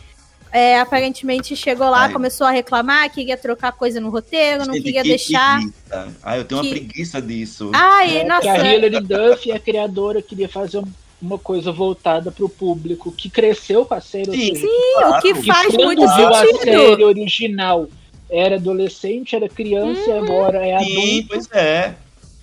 é, 0.51 0.79
aparentemente 0.79 1.55
chegou 1.55 1.89
lá, 1.89 2.03
Ai. 2.03 2.13
começou 2.13 2.45
a 2.45 2.51
reclamar, 2.51 3.09
queria 3.11 3.35
trocar 3.35 3.71
coisa 3.71 3.99
no 3.99 4.11
roteiro, 4.11 4.65
não 4.67 4.73
Gente, 4.75 4.83
queria 4.83 5.01
que 5.01 5.09
deixar... 5.09 5.57
preguiça. 5.57 6.07
Ah, 6.23 6.37
eu 6.37 6.45
tenho 6.45 6.61
Que- 6.61 6.67
uma 6.67 6.75
preguiça 6.75 7.21
disso. 7.21 7.71
Ai, 7.73 8.19
É, 8.19 8.23
nossa, 8.23 8.41
que 8.41 8.47
a 8.49 8.75
Hilary 8.75 8.99
Duff, 9.01 9.51
a 9.51 9.59
criadora, 9.59 10.21
queria 10.21 10.47
fazer 10.47 10.77
um- 10.77 10.91
uma 11.21 11.37
coisa 11.39 11.71
voltada 11.71 12.31
pro 12.31 12.47
público 12.47 13.11
que 13.11 13.29
cresceu 13.29 13.83
com 13.85 13.93
a 13.95 13.99
série. 14.01 14.29
ou 14.29 14.35
Sim, 14.35 14.55
seja, 14.55 14.67
o 15.09 15.19
que 15.21 15.33
claro. 15.33 15.43
faz 15.45 15.67
quando 15.75 15.85
muito 15.85 16.07
viu 16.15 16.27
a 16.29 16.33
sentido. 16.45 16.59
série 16.63 17.03
original 17.03 17.87
era 18.29 18.55
adolescente, 18.55 19.35
era 19.35 19.49
criança, 19.49 20.01
e 20.07 20.11
agora 20.13 20.65
é 20.65 20.79
Sim, 20.79 20.93
adulto. 21.19 21.27
pois 21.29 21.49
é. 21.51 21.95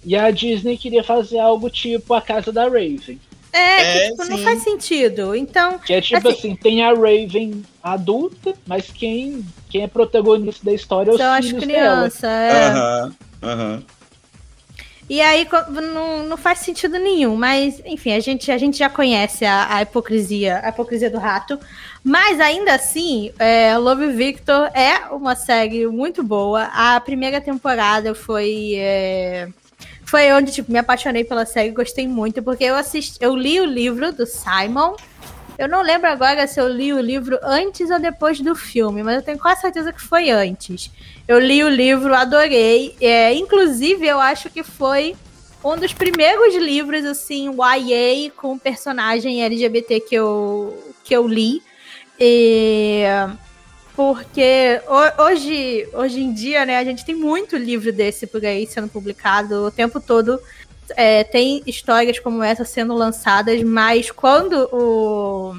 E 0.06 0.14
a 0.16 0.30
Disney 0.30 0.78
queria 0.78 1.02
fazer 1.04 1.38
algo 1.40 1.68
tipo 1.68 2.14
a 2.14 2.22
Casa 2.22 2.52
da 2.52 2.62
Raven. 2.64 3.20
É, 3.52 3.58
É, 3.80 3.92
que, 4.00 4.10
tipo, 4.10 4.24
não 4.30 4.38
sim. 4.38 4.44
faz 4.44 4.62
sentido, 4.62 5.34
então... 5.34 5.78
Que 5.80 5.94
é 5.94 6.00
tipo 6.00 6.28
Assim- 6.28 6.38
assim, 6.38 6.56
tem 6.56 6.82
a 6.84 6.90
Raven 6.90 7.62
adulta, 7.82 8.54
mas 8.66 8.90
quem, 8.90 9.44
quem 9.68 9.82
é 9.82 9.86
protagonista 9.88 10.64
da 10.64 10.72
história 10.72 11.10
é 11.10 11.14
os 11.14 11.18
São 11.20 11.32
as 11.32 11.46
filhos 11.46 11.66
dela. 11.66 11.96
crianças, 11.96 12.22
é. 12.24 12.66
Aham, 12.68 13.14
aham. 13.42 13.82
E 15.08 15.20
aí 15.20 15.46
não, 15.92 16.24
não 16.24 16.36
faz 16.36 16.58
sentido 16.58 16.98
nenhum, 16.98 17.36
mas 17.36 17.80
enfim, 17.86 18.12
a 18.12 18.18
gente, 18.20 18.50
a 18.50 18.58
gente 18.58 18.76
já 18.76 18.90
conhece 18.90 19.44
a, 19.44 19.76
a 19.76 19.82
hipocrisia, 19.82 20.60
a 20.64 20.68
hipocrisia 20.70 21.08
do 21.08 21.18
rato. 21.18 21.58
Mas 22.02 22.40
ainda 22.40 22.74
assim, 22.74 23.30
é, 23.38 23.76
Love 23.78 24.08
Victor 24.12 24.68
é 24.74 24.98
uma 25.12 25.36
série 25.36 25.86
muito 25.86 26.24
boa. 26.24 26.64
A 26.74 26.98
primeira 27.00 27.40
temporada 27.40 28.14
foi. 28.16 28.74
é, 28.76 29.48
foi 30.06 30.32
onde 30.32 30.52
tipo, 30.52 30.70
me 30.70 30.78
apaixonei 30.78 31.24
pela 31.24 31.44
série, 31.44 31.70
gostei 31.70 32.06
muito, 32.06 32.42
porque 32.42 32.64
eu 32.64 32.76
assisti, 32.76 33.18
eu 33.20 33.34
li 33.34 33.60
o 33.60 33.64
livro 33.64 34.12
do 34.12 34.24
Simon. 34.24 34.94
Eu 35.58 35.68
não 35.68 35.82
lembro 35.82 36.08
agora 36.08 36.46
se 36.46 36.60
eu 36.60 36.68
li 36.68 36.92
o 36.92 37.00
livro 37.00 37.38
antes 37.42 37.90
ou 37.90 37.98
depois 37.98 38.38
do 38.40 38.54
filme, 38.54 39.02
mas 39.02 39.16
eu 39.16 39.22
tenho 39.22 39.38
quase 39.38 39.62
certeza 39.62 39.92
que 39.92 40.00
foi 40.00 40.30
antes. 40.30 40.90
Eu 41.26 41.38
li 41.38 41.64
o 41.64 41.68
livro, 41.68 42.14
adorei. 42.14 42.94
É, 43.00 43.34
inclusive, 43.34 44.06
eu 44.06 44.20
acho 44.20 44.48
que 44.50 44.62
foi 44.62 45.16
um 45.64 45.76
dos 45.76 45.92
primeiros 45.92 46.54
livros, 46.54 47.04
assim, 47.04 47.50
YA 47.50 48.30
com 48.36 48.58
personagem 48.58 49.42
LGBT 49.42 50.00
que 50.00 50.14
eu, 50.14 50.94
que 51.02 51.16
eu 51.16 51.26
li. 51.26 51.62
E, 52.20 53.02
porque 53.96 54.80
ho- 54.86 55.22
hoje, 55.24 55.88
hoje 55.94 56.20
em 56.20 56.32
dia, 56.32 56.66
né, 56.66 56.76
a 56.78 56.84
gente 56.84 57.04
tem 57.04 57.14
muito 57.14 57.56
livro 57.56 57.90
desse 57.90 58.26
por 58.26 58.44
aí 58.44 58.66
sendo 58.66 58.88
publicado 58.88 59.64
o 59.64 59.70
tempo 59.70 59.98
todo. 60.00 60.38
É, 60.90 61.24
tem 61.24 61.62
histórias 61.66 62.18
como 62.20 62.42
essa 62.42 62.64
sendo 62.64 62.94
lançadas, 62.94 63.60
mas 63.62 64.10
quando 64.10 64.68
o, 64.70 65.56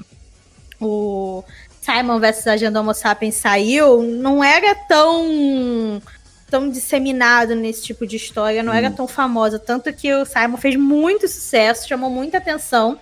o 0.79 1.43
Simon 1.81 2.19
vs 2.19 2.47
Agenda 2.47 2.79
Homo 2.79 2.93
Sapiens 2.93 3.35
saiu, 3.35 4.03
não 4.03 4.43
era 4.43 4.73
tão 4.87 6.01
tão 6.49 6.69
disseminado 6.69 7.53
nesse 7.55 7.81
tipo 7.83 8.07
de 8.07 8.15
história, 8.15 8.63
não 8.63 8.73
era 8.73 8.89
tão 8.89 9.05
famosa, 9.05 9.59
tanto 9.59 9.91
que 9.91 10.13
o 10.13 10.25
Simon 10.25 10.55
fez 10.55 10.77
muito 10.77 11.27
sucesso, 11.27 11.85
chamou 11.85 12.09
muita 12.09 12.37
atenção. 12.37 12.97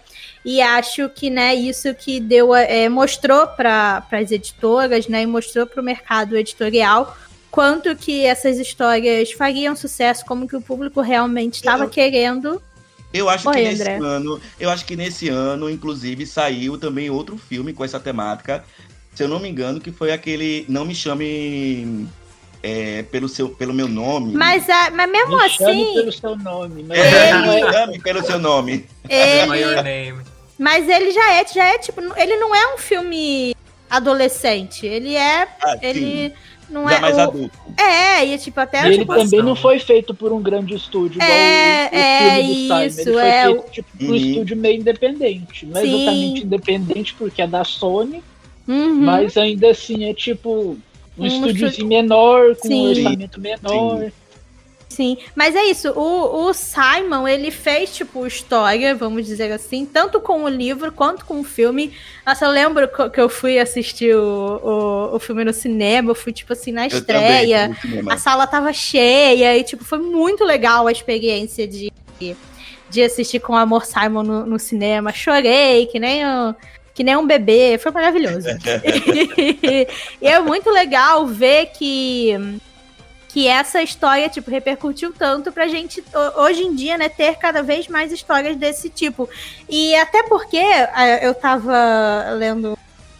E 0.46 0.62
acho 0.62 1.10
que 1.10 1.30
né, 1.32 1.56
isso 1.56 1.92
que 1.96 2.20
deu 2.20 2.54
é, 2.54 2.88
mostrou 2.88 3.48
para 3.48 4.06
as 4.12 4.32
editoras, 4.32 5.08
né, 5.08 5.24
e 5.24 5.26
mostrou 5.26 5.66
para 5.66 5.82
o 5.82 5.84
mercado 5.84 6.38
editorial 6.38 7.18
quanto 7.50 7.96
que 7.96 8.24
essas 8.26 8.60
histórias 8.60 9.32
fariam 9.32 9.76
sucesso, 9.76 10.24
como 10.26 10.48
que 10.48 10.56
o 10.56 10.62
público 10.62 11.02
realmente 11.02 11.56
estava 11.56 11.88
querendo. 11.90 12.62
Eu 13.14 13.30
acho 13.30 13.48
Oi, 13.50 13.56
que 13.56 13.62
nesse 13.64 13.82
André. 13.82 13.98
ano, 14.06 14.40
eu 14.60 14.70
acho 14.70 14.86
que 14.86 14.96
nesse 14.96 15.30
ano, 15.30 15.70
inclusive, 15.70 16.26
saiu 16.28 16.78
também 16.78 17.10
outro 17.10 17.38
filme 17.38 17.72
com 17.74 17.84
essa 17.86 17.98
temática. 18.00 18.64
Se 19.16 19.24
eu 19.24 19.30
não 19.30 19.40
me 19.40 19.48
engano, 19.50 19.80
que 19.80 19.90
foi 19.92 20.12
aquele 20.12 20.66
Não 20.68 20.84
Me 20.84 20.94
Chame 20.94 22.06
é, 22.62 23.04
pelo, 23.04 23.30
seu, 23.30 23.48
pelo 23.48 23.74
meu 23.74 23.88
nome. 23.88 24.34
Mas, 24.34 24.70
a- 24.70 24.92
mas 24.92 25.10
mesmo 25.10 25.38
Me 25.38 25.50
chame 25.50 25.82
assim, 25.82 25.94
pelo 25.94 26.12
seu 26.12 26.36
nome. 26.36 26.84
Mas 26.84 27.00
É, 27.00 27.34
não 27.34 27.48
Me 27.54 27.62
é- 27.62 27.72
Chame 27.72 28.00
pelo 28.02 28.22
seu 28.26 28.38
nome. 28.38 28.86
Ele. 29.08 30.35
Mas 30.58 30.88
ele 30.88 31.12
já 31.12 31.34
é, 31.34 31.46
já 31.48 31.66
é 31.66 31.78
tipo, 31.78 32.02
ele 32.18 32.38
não 32.38 32.54
é 32.56 32.74
um 32.74 32.78
filme 32.78 33.56
adolescente, 33.90 34.86
ele 34.86 35.16
é, 35.16 35.48
Ah, 35.64 35.78
ele 35.82 36.34
não 36.70 36.88
Já 36.90 36.96
é 36.96 37.00
mais 37.00 37.18
o- 37.18 37.22
adulto. 37.22 37.58
É, 37.78 38.26
e 38.26 38.38
tipo 38.38 38.60
até 38.60 38.84
E 38.84 38.88
ele 38.88 38.98
tipo, 39.00 39.16
também 39.16 39.42
não 39.44 39.56
foi 39.56 39.78
feito 39.80 40.14
por 40.14 40.32
um 40.34 40.42
grande 40.42 40.74
estúdio, 40.76 41.18
igual 41.22 41.30
É, 41.30 41.90
o, 41.92 41.96
o 41.96 42.00
é 42.00 42.20
filme 42.36 42.48
do 42.48 42.54
Simon. 42.56 42.84
isso, 42.86 43.02
Ele 43.02 43.12
foi 43.14 43.22
é 43.28 43.44
feito 43.46 43.72
tipo, 43.72 43.88
por 43.98 44.04
um 44.06 44.10
Uhum. 44.10 44.16
estúdio 44.16 44.58
meio 44.58 44.80
independente. 44.80 45.66
Não 45.66 45.80
é 45.80 45.84
Sim. 45.84 45.96
exatamente 45.96 46.44
independente 46.44 47.14
porque 47.14 47.42
é 47.42 47.48
da 47.48 47.64
Sony, 47.64 48.24
Uhum. 48.68 48.94
mas 48.96 49.38
ainda 49.38 49.70
assim 49.70 50.10
é 50.10 50.14
tipo 50.14 50.50
um, 50.52 51.24
Um 51.24 51.26
estúdiozinho 51.28 51.68
estúdio- 51.68 51.88
menor, 51.88 52.56
com 52.56 52.68
Sim. 52.68 52.86
um 52.88 52.90
orçamento 52.90 53.40
menor. 53.42 54.00
Sim, 54.06 54.12
mas 55.36 55.56
é 55.56 55.66
isso. 55.66 55.92
O, 55.92 56.48
o 56.48 56.54
Simon, 56.54 57.28
ele 57.28 57.52
fez, 57.52 57.96
tipo, 57.96 58.26
história, 58.26 58.96
vamos 58.96 59.26
dizer 59.26 59.52
assim, 59.52 59.86
tanto 59.86 60.20
com 60.20 60.44
o 60.44 60.50
livro 60.50 60.92
quanto 60.92 61.26
com 61.26 61.40
o 61.40 61.44
filme. 61.44 61.94
Nossa, 62.26 62.46
eu 62.46 62.52
lembro 62.52 62.88
que 63.12 63.20
eu 63.20 63.30
fui 63.30 63.60
assistir 63.60 64.16
o, 64.16 64.60
o, 64.64 65.16
o 65.16 65.20
filme 65.20 65.44
no 65.44 65.54
cinema, 65.54 66.12
eu 66.12 66.16
fui, 66.16 66.32
tipo 66.32 66.54
assim, 66.54 66.72
na 66.72 66.86
Eu 66.86 66.98
estreia. 66.98 67.78
também. 67.82 68.04
A 68.08 68.18
sala 68.18 68.48
tava 68.48 68.72
cheia 68.74 69.58
e, 69.58 69.64
tipo, 69.64 69.84
foi 69.84 70.00
muito 70.00 70.44
legal 70.44 70.88
a 70.88 70.92
experiência 70.92 71.68
de, 71.68 71.92
de 72.90 73.04
assistir 73.04 73.40
com 73.40 73.54
o 73.54 73.58
Amor 73.58 73.86
Simon 73.86 74.24
no, 74.24 74.46
no 74.46 74.60
cinema. 74.60 75.12
Chorei, 75.12 75.86
que 75.88 76.00
nem 76.00 76.26
o, 76.26 76.56
que 76.94 77.04
nem 77.04 77.18
um 77.18 77.28
bebê. 77.28 77.78
Foi 77.78 77.92
maravilhoso. 77.92 78.48
e 80.22 80.28
é 80.28 80.40
muito 80.40 80.70
legal 80.72 81.28
ver 81.28 81.68
que 81.78 82.60
que 83.36 83.50
essa 83.50 83.84
história, 83.84 84.30
tipo, 84.30 84.50
repercutiu 84.50 85.12
tanto 85.12 85.52
pra 85.52 85.68
gente, 85.68 86.02
hoje 86.38 86.64
em 86.64 86.74
dia, 86.74 86.98
né, 86.98 87.10
ter 87.10 87.36
cada 87.36 87.62
vez 87.62 87.86
mais 87.90 88.14
histórias 88.14 88.56
desse 88.56 88.90
tipo. 88.90 89.28
E 89.68 89.94
até 89.98 90.24
porque 90.24 90.64
eu 91.22 91.34
tava 91.34 92.30
lendo, 92.38 92.80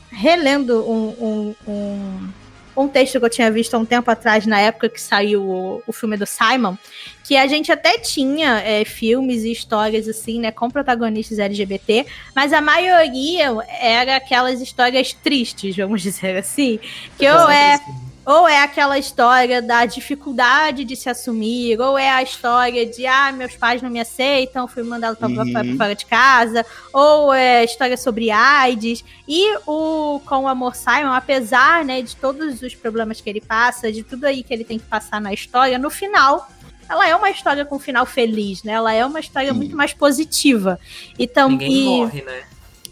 relendo 0.10 0.90
um, 0.90 1.08
um, 1.20 1.56
um, 1.68 2.30
um 2.78 2.88
texto 2.88 3.20
que 3.20 3.26
eu 3.26 3.30
tinha 3.30 3.52
visto 3.52 3.74
há 3.74 3.78
um 3.78 3.84
tempo 3.84 4.10
atrás, 4.10 4.46
na 4.46 4.58
época 4.58 4.88
que 4.88 5.02
saiu 5.02 5.44
o, 5.44 5.84
o 5.86 5.92
filme 5.92 6.16
do 6.16 6.26
Simon, 6.26 6.78
que 7.26 7.36
a 7.36 7.46
gente 7.46 7.70
até 7.70 7.98
tinha 7.98 8.62
é, 8.62 8.86
filmes 8.86 9.44
e 9.44 9.52
histórias, 9.52 10.08
assim, 10.08 10.40
né, 10.40 10.50
com 10.50 10.72
protagonistas 10.72 11.40
LGBT, 11.40 12.06
mas 12.34 12.54
a 12.54 12.62
maioria 12.62 13.50
era 13.82 14.16
aquelas 14.16 14.62
histórias 14.62 15.12
tristes, 15.12 15.76
vamos 15.76 16.02
dizer 16.02 16.38
assim, 16.38 16.80
que 17.18 17.30
ou 17.30 17.50
é... 17.50 17.82
Ou 18.26 18.48
é 18.48 18.62
aquela 18.62 18.98
história 18.98 19.62
da 19.62 19.86
dificuldade 19.86 20.84
de 20.84 20.96
se 20.96 21.08
assumir, 21.10 21.80
ou 21.80 21.98
é 21.98 22.10
a 22.10 22.24
história 22.24 22.86
de, 22.86 23.06
ah, 23.06 23.32
meus 23.32 23.56
pais 23.56 23.82
não 23.82 23.90
me 23.90 24.00
aceitam, 24.00 24.68
fui 24.68 24.82
mandado 24.84 25.16
para 25.16 25.28
uhum. 25.28 25.78
fora 25.78 25.94
de 25.94 26.06
casa, 26.06 26.66
ou 26.92 27.32
é 27.32 27.60
a 27.60 27.64
história 27.64 27.98
sobre 27.98 28.32
AIDS. 28.32 29.04
E 29.28 29.56
o 29.68 30.20
Com 30.26 30.44
o 30.44 30.48
Amor 30.48 30.76
Simon, 30.76 31.14
apesar 31.14 31.86
né, 31.86 32.02
de 32.02 32.16
todos 32.16 32.62
os 32.62 32.74
problemas 32.74 33.22
que 33.22 33.30
ele 33.30 33.42
passa, 33.42 33.92
de 33.92 34.02
tudo 34.02 34.26
aí 34.26 34.42
que 34.42 34.54
ele 34.54 34.64
tem 34.64 34.80
que 34.80 34.86
passar 34.86 35.22
na 35.22 35.34
história, 35.34 35.78
no 35.78 35.90
final 35.90 36.50
ela 36.90 37.08
é 37.08 37.16
uma 37.16 37.30
história 37.30 37.66
com 37.66 37.76
um 37.76 37.80
final 37.80 38.06
feliz, 38.06 38.64
né? 38.64 38.74
Ela 38.74 38.94
é 38.94 39.06
uma 39.06 39.20
história 39.20 39.52
Sim. 39.52 39.58
muito 39.58 39.76
mais 39.76 39.94
positiva. 39.94 40.80
Então, 41.18 41.50
Ninguém 41.50 41.72
e... 41.72 41.86
morre, 41.86 42.22
né? 42.22 42.44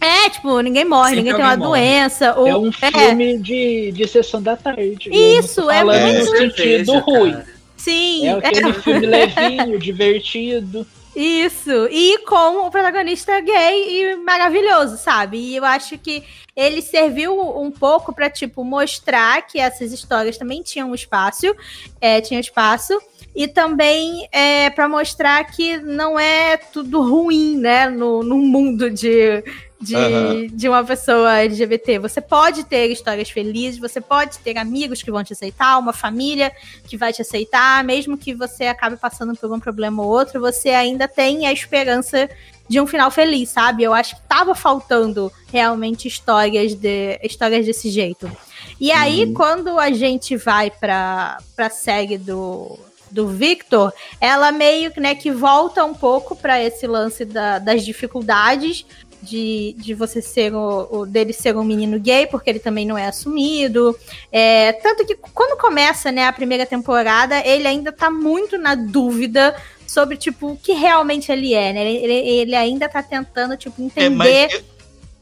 É, 0.03 0.29
tipo, 0.29 0.59
ninguém 0.59 0.85
morre, 0.85 1.15
Sempre 1.15 1.23
ninguém 1.23 1.35
tem 1.35 1.45
uma 1.45 1.57
morre. 1.57 1.81
doença. 1.81 2.35
Ou... 2.37 2.47
É 2.47 2.57
um 2.57 2.69
é. 2.69 2.91
filme 2.91 3.37
de, 3.39 3.91
de 3.91 4.07
sessão 4.07 4.41
da 4.41 4.55
tarde. 4.57 5.09
Isso, 5.11 5.69
é 5.69 5.83
muito. 5.83 6.31
No 6.31 6.37
sentido 6.37 6.99
ruim. 6.99 7.37
Sim. 7.77 8.27
É 8.27 8.31
aquele 8.33 8.69
é. 8.69 8.73
filme 8.73 9.05
levinho, 9.05 9.79
divertido. 9.79 10.85
Isso, 11.15 11.87
e 11.91 12.17
com 12.25 12.65
o 12.65 12.71
protagonista 12.71 13.39
gay 13.39 14.01
e 14.01 14.15
maravilhoso, 14.15 14.97
sabe? 14.97 15.37
E 15.37 15.55
eu 15.55 15.63
acho 15.63 15.95
que 15.99 16.23
ele 16.55 16.81
serviu 16.81 17.39
um 17.39 17.69
pouco 17.69 18.11
para 18.13 18.31
tipo 18.31 18.63
mostrar 18.63 19.45
que 19.45 19.59
essas 19.59 19.91
histórias 19.91 20.39
também 20.39 20.63
tinham 20.63 20.93
espaço, 20.95 21.55
é, 22.01 22.19
tinham 22.19 22.39
espaço 22.39 22.99
e 23.35 23.47
também 23.47 24.27
é, 24.31 24.71
para 24.71 24.89
mostrar 24.89 25.43
que 25.43 25.77
não 25.77 26.17
é 26.17 26.57
tudo 26.57 27.01
ruim, 27.01 27.57
né, 27.57 27.89
no, 27.89 28.23
no 28.23 28.37
mundo 28.37 28.89
de, 28.89 29.43
de, 29.83 29.95
uhum. 29.95 30.47
de 30.47 30.69
uma 30.69 30.83
pessoa 30.83 31.39
LGBT. 31.39 31.99
Você 31.99 32.21
pode 32.21 32.63
ter 32.63 32.87
histórias 32.87 33.29
felizes, 33.29 33.79
você 33.79 33.99
pode 33.99 34.39
ter 34.39 34.57
amigos 34.57 35.03
que 35.03 35.11
vão 35.11 35.23
te 35.23 35.33
aceitar, 35.33 35.77
uma 35.77 35.93
família 35.93 36.51
que 36.87 36.95
vai 36.95 37.11
te 37.11 37.21
aceitar, 37.21 37.83
mesmo 37.83 38.17
que 38.17 38.33
você 38.33 38.65
acabe 38.65 38.95
passando 38.95 39.35
por 39.35 39.51
um 39.51 39.59
problema 39.59 40.01
ou 40.01 40.09
outro, 40.09 40.39
você 40.39 40.69
ainda 40.69 41.07
tem 41.07 41.45
a 41.45 41.51
esperança 41.51 42.29
de 42.67 42.79
um 42.79 42.87
final 42.87 43.11
feliz, 43.11 43.49
sabe? 43.49 43.83
Eu 43.83 43.93
acho 43.93 44.15
que 44.15 44.21
tava 44.23 44.55
faltando 44.55 45.31
realmente 45.51 46.07
histórias 46.07 46.73
de 46.73 47.19
histórias 47.21 47.65
desse 47.65 47.89
jeito. 47.89 48.31
E 48.79 48.91
aí, 48.91 49.25
uhum. 49.25 49.33
quando 49.33 49.77
a 49.77 49.91
gente 49.91 50.37
vai 50.37 50.71
pra, 50.71 51.37
pra 51.55 51.69
série 51.69 52.17
do, 52.17 52.79
do 53.11 53.27
Victor, 53.27 53.93
ela 54.19 54.51
meio 54.51 54.91
né, 54.97 55.13
que 55.13 55.29
volta 55.29 55.83
um 55.83 55.93
pouco 55.93 56.35
para 56.35 56.61
esse 56.61 56.87
lance 56.87 57.25
da, 57.25 57.59
das 57.59 57.83
dificuldades 57.85 58.85
de, 59.23 59.73
de 59.77 59.93
você 59.93 60.21
ser 60.21 60.53
o, 60.53 60.87
o, 60.91 61.05
dele 61.05 61.33
ser 61.33 61.55
um 61.55 61.63
menino 61.63 61.99
gay, 61.99 62.27
porque 62.27 62.49
ele 62.49 62.59
também 62.59 62.85
não 62.85 62.97
é 62.97 63.07
assumido. 63.07 63.97
É, 64.31 64.73
tanto 64.73 65.05
que 65.05 65.15
quando 65.15 65.59
começa 65.59 66.11
né, 66.11 66.27
a 66.27 66.33
primeira 66.33 66.65
temporada, 66.65 67.39
ele 67.45 67.67
ainda 67.67 67.91
tá 67.91 68.11
muito 68.11 68.57
na 68.57 68.75
dúvida 68.75 69.55
sobre, 69.87 70.17
tipo, 70.17 70.51
o 70.51 70.57
que 70.57 70.73
realmente 70.73 71.31
ele 71.31 71.53
é, 71.53 71.71
né? 71.71 71.91
Ele, 71.91 72.13
ele 72.13 72.55
ainda 72.55 72.89
tá 72.89 73.03
tentando, 73.03 73.55
tipo, 73.55 73.81
é, 73.81 73.85
entender. 73.85 74.47
É, 74.53 74.72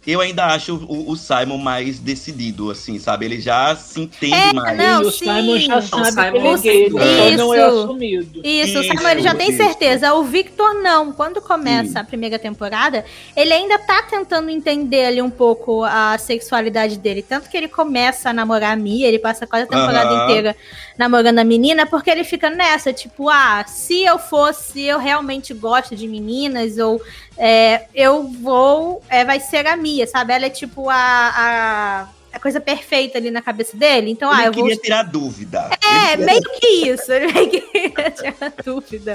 eu 0.05 0.19
ainda 0.19 0.45
acho 0.47 0.75
o, 0.87 1.11
o, 1.11 1.15
Simon 1.15 1.59
mais 1.59 1.99
decidido, 1.99 2.71
assim, 2.71 2.97
sabe? 2.97 3.25
Ele 3.25 3.39
já 3.39 3.75
se 3.75 4.01
entende 4.01 4.33
é, 4.33 4.51
mais. 4.51 4.75
Não, 4.75 5.03
e 5.03 5.05
o 5.05 5.11
Simon 5.11 5.59
já 5.59 5.81
sabe 5.81 6.39
o 6.39 6.41
Simon 6.41 6.61
que 6.61 6.67
ele 6.67 6.85
é 6.85 6.89
gay, 6.89 7.27
ele 7.27 7.37
só 7.37 7.43
não 7.43 7.53
é 7.53 7.61
assumido. 7.61 8.41
Isso, 8.43 8.79
o 8.79 8.83
Simon 8.83 9.09
ele 9.09 9.21
já 9.21 9.35
tem 9.35 9.55
certeza. 9.55 10.13
O 10.15 10.23
Victor 10.23 10.73
não. 10.75 11.11
Quando 11.11 11.39
começa 11.39 11.91
sim. 11.91 11.97
a 11.99 12.03
primeira 12.03 12.39
temporada, 12.39 13.05
ele 13.35 13.53
ainda 13.53 13.77
tá 13.77 14.01
tentando 14.01 14.49
entender 14.49 15.05
ali 15.05 15.21
um 15.21 15.29
pouco 15.29 15.83
a 15.83 16.17
sexualidade 16.17 16.97
dele. 16.97 17.21
Tanto 17.21 17.47
que 17.47 17.55
ele 17.55 17.67
começa 17.67 18.31
a 18.31 18.33
namorar 18.33 18.73
a 18.73 18.75
Mia, 18.75 19.07
ele 19.07 19.19
passa 19.19 19.45
quase 19.45 19.65
a 19.65 19.67
temporada 19.67 20.11
uh 20.11 20.17
-huh. 20.17 20.23
inteira 20.23 20.55
namorando 20.97 21.39
a 21.39 21.43
menina, 21.43 21.85
porque 21.87 22.11
ele 22.11 22.23
fica 22.23 22.49
nessa, 22.49 22.93
tipo, 22.93 23.27
ah, 23.27 23.63
se 23.67 24.03
eu 24.03 24.19
fosse, 24.19 24.83
eu 24.83 24.99
realmente 24.99 25.51
gosto 25.51 25.95
de 25.95 26.07
meninas, 26.07 26.77
ou 26.77 27.01
é, 27.43 27.87
eu 27.95 28.21
vou, 28.27 29.01
é, 29.09 29.25
vai 29.25 29.39
ser 29.39 29.65
a 29.65 29.75
Mia, 29.75 30.05
sabe? 30.05 30.31
Ela 30.31 30.45
é 30.45 30.49
tipo 30.51 30.87
a, 30.89 30.95
a 30.95 32.07
a 32.33 32.39
coisa 32.39 32.61
perfeita 32.61 33.17
ali 33.17 33.29
na 33.29 33.41
cabeça 33.41 33.75
dele. 33.75 34.09
Então, 34.09 34.31
ele 34.31 34.43
ah, 34.43 34.45
eu 34.45 34.51
queria 34.53 34.75
vou... 34.75 34.83
tirar 34.83 35.03
dúvida. 35.03 35.69
É, 35.83 36.15
meio 36.15 36.41
que 36.41 36.67
isso. 36.89 37.11
Ele 37.11 37.31
meio 37.33 37.49
que 37.49 37.61
queria 37.61 38.11
tirar 38.11 38.53
dúvida. 38.63 39.13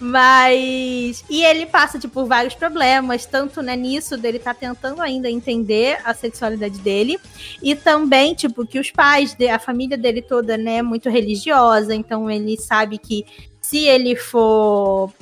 Mas. 0.00 1.24
E 1.30 1.44
ele 1.44 1.66
passa, 1.66 1.98
tipo, 1.98 2.14
por 2.14 2.26
vários 2.26 2.54
problemas, 2.54 3.26
tanto 3.26 3.62
né, 3.62 3.76
nisso 3.76 4.16
dele 4.16 4.40
tá 4.40 4.52
tentando 4.52 5.00
ainda 5.00 5.30
entender 5.30 6.00
a 6.04 6.12
sexualidade 6.12 6.80
dele. 6.80 7.16
E 7.62 7.76
também, 7.76 8.34
tipo, 8.34 8.66
que 8.66 8.80
os 8.80 8.90
pais, 8.90 9.36
a 9.52 9.58
família 9.60 9.96
dele 9.96 10.20
toda, 10.20 10.56
né, 10.56 10.78
é 10.78 10.82
muito 10.82 11.08
religiosa. 11.08 11.94
Então 11.94 12.28
ele 12.28 12.56
sabe 12.56 12.98
que 12.98 13.24
se 13.60 13.86
ele 13.86 14.16
for 14.16 15.12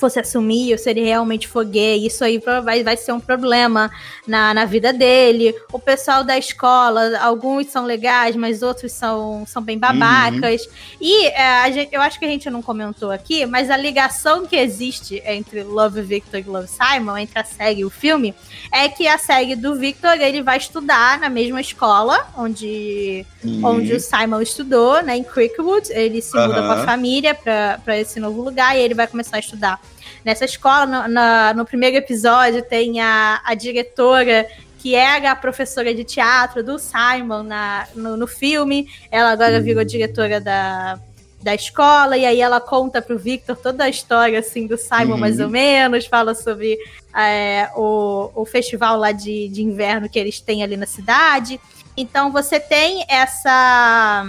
fosse 0.00 0.18
assumir, 0.18 0.72
ou 0.72 0.78
se 0.78 0.88
ele 0.90 1.04
realmente 1.04 1.46
for 1.46 1.64
gay, 1.64 2.06
isso 2.06 2.24
aí 2.24 2.38
vai, 2.64 2.82
vai 2.82 2.96
ser 2.96 3.12
um 3.12 3.20
problema 3.20 3.90
na, 4.26 4.54
na 4.54 4.64
vida 4.64 4.92
dele. 4.92 5.54
O 5.72 5.78
pessoal 5.78 6.24
da 6.24 6.38
escola, 6.38 7.18
alguns 7.18 7.66
são 7.68 7.84
legais, 7.84 8.34
mas 8.34 8.62
outros 8.62 8.92
são, 8.92 9.44
são 9.46 9.62
bem 9.62 9.78
babacas. 9.78 10.64
Uhum. 10.64 10.72
E 11.00 11.26
é, 11.26 11.70
gente, 11.72 11.94
eu 11.94 12.00
acho 12.00 12.18
que 12.18 12.24
a 12.24 12.28
gente 12.28 12.48
não 12.48 12.62
comentou 12.62 13.10
aqui, 13.10 13.44
mas 13.44 13.70
a 13.70 13.76
ligação 13.76 14.46
que 14.46 14.56
existe 14.56 15.22
entre 15.24 15.62
Love 15.62 16.00
Victor 16.00 16.40
e 16.40 16.42
Love 16.42 16.68
Simon, 16.68 17.18
entre 17.18 17.38
a 17.38 17.44
série 17.44 17.80
e 17.80 17.84
o 17.84 17.90
filme, 17.90 18.34
é 18.72 18.88
que 18.88 19.06
a 19.06 19.18
série 19.18 19.54
do 19.54 19.74
Victor 19.74 20.18
ele 20.20 20.42
vai 20.42 20.56
estudar 20.56 21.20
na 21.20 21.28
mesma 21.28 21.60
escola 21.60 22.26
onde, 22.36 23.26
uhum. 23.44 23.60
onde 23.64 23.92
o 23.92 24.00
Simon 24.00 24.40
estudou, 24.40 25.02
né, 25.02 25.16
em 25.16 25.24
Creekwood. 25.24 25.92
Ele 25.92 26.22
se 26.22 26.36
muda 26.36 26.62
com 26.62 26.72
a 26.72 26.84
família 26.84 27.34
para 27.34 27.98
esse 27.98 28.18
novo 28.18 28.42
lugar 28.42 28.76
e 28.76 28.80
ele 28.80 28.94
vai 28.94 29.06
começar 29.06 29.36
a 29.36 29.40
estudar 29.40 29.80
nessa 30.24 30.44
escola. 30.44 30.86
No, 30.86 31.08
na, 31.08 31.54
no 31.54 31.64
primeiro 31.64 31.96
episódio 31.96 32.62
tem 32.62 33.00
a, 33.00 33.40
a 33.44 33.54
diretora 33.54 34.46
que 34.78 34.94
era 34.94 35.30
a 35.30 35.36
professora 35.36 35.94
de 35.94 36.04
teatro 36.04 36.64
do 36.64 36.78
Simon 36.78 37.42
na, 37.42 37.86
no, 37.94 38.16
no 38.16 38.26
filme. 38.26 38.88
Ela 39.10 39.32
agora 39.32 39.58
uhum. 39.58 39.62
virou 39.62 39.84
diretora 39.84 40.40
da, 40.40 40.98
da 41.42 41.54
escola, 41.54 42.16
e 42.16 42.24
aí 42.24 42.40
ela 42.40 42.60
conta 42.60 43.02
pro 43.02 43.18
Victor 43.18 43.56
toda 43.56 43.84
a 43.84 43.88
história, 43.88 44.38
assim, 44.38 44.66
do 44.66 44.78
Simon, 44.78 45.12
uhum. 45.12 45.18
mais 45.18 45.38
ou 45.38 45.48
menos, 45.48 46.06
fala 46.06 46.34
sobre 46.34 46.78
é, 47.14 47.68
o, 47.76 48.30
o 48.34 48.46
festival 48.46 48.98
lá 48.98 49.12
de, 49.12 49.48
de 49.48 49.62
inverno 49.62 50.08
que 50.08 50.18
eles 50.18 50.40
têm 50.40 50.62
ali 50.62 50.76
na 50.76 50.86
cidade. 50.86 51.60
Então 51.96 52.32
você 52.32 52.58
tem 52.58 53.04
essa 53.08 54.24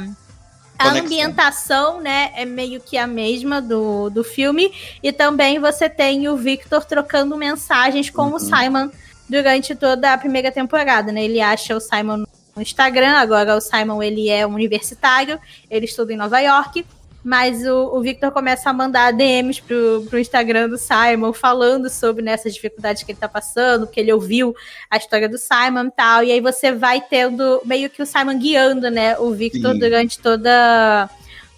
a 0.82 1.00
ambientação, 1.00 2.02
né, 2.02 2.32
é 2.36 2.46
meio 2.46 2.80
que 2.82 2.98
a 2.98 3.08
mesma 3.08 3.62
do, 3.62 4.10
do 4.10 4.24
filme. 4.24 4.72
E 5.02 5.12
também 5.12 5.60
você 5.60 5.90
tem 5.90 6.28
o 6.28 6.36
Victor 6.36 6.86
trocando 6.86 7.38
mensagens 7.38 8.10
com 8.10 8.24
uhum. 8.24 8.36
o 8.36 8.40
Simon 8.40 8.90
durante 9.30 9.76
toda 9.76 10.12
a 10.12 10.18
primeira 10.18 10.52
temporada, 10.52 11.12
né? 11.12 11.24
Ele 11.24 11.40
acha 11.40 11.76
o 11.76 11.80
Simon 11.80 12.26
no 12.56 12.62
Instagram, 12.62 13.14
agora 13.14 13.56
o 13.56 13.62
Simon 13.62 14.04
ele 14.04 14.30
é 14.30 14.46
universitário, 14.46 15.40
ele 15.70 15.86
estuda 15.86 16.12
em 16.12 16.18
Nova 16.18 16.40
York. 16.40 16.86
Mas 17.24 17.66
o, 17.66 17.96
o 17.96 18.02
Victor 18.02 18.32
começa 18.32 18.70
a 18.70 18.74
mandar 18.74 19.14
DMs 19.14 19.62
pro, 19.62 20.06
pro 20.10 20.20
Instagram 20.20 20.70
do 20.70 20.78
Simon, 20.78 21.32
falando 21.34 21.90
sobre 21.90 22.24
nessas 22.24 22.46
né, 22.46 22.52
dificuldades 22.52 23.04
que 23.04 23.12
ele 23.12 23.20
tá 23.20 23.30
passando, 23.30 23.86
que 23.86 24.00
ele 24.00 24.12
ouviu 24.12 24.56
a 24.90 24.98
história 24.98 25.30
do 25.30 25.38
Simon 25.38 25.86
e 25.86 25.92
tal. 25.92 26.24
E 26.24 26.32
aí 26.32 26.42
você 26.42 26.72
vai 26.72 27.00
tendo 27.00 27.62
meio 27.64 27.90
que 27.90 28.02
o 28.02 28.06
Simon 28.06 28.40
guiando, 28.40 28.90
né, 28.90 29.18
o 29.20 29.32
Victor 29.32 29.74
Sim. 29.74 29.80
durante 29.80 30.20
toda 30.20 31.10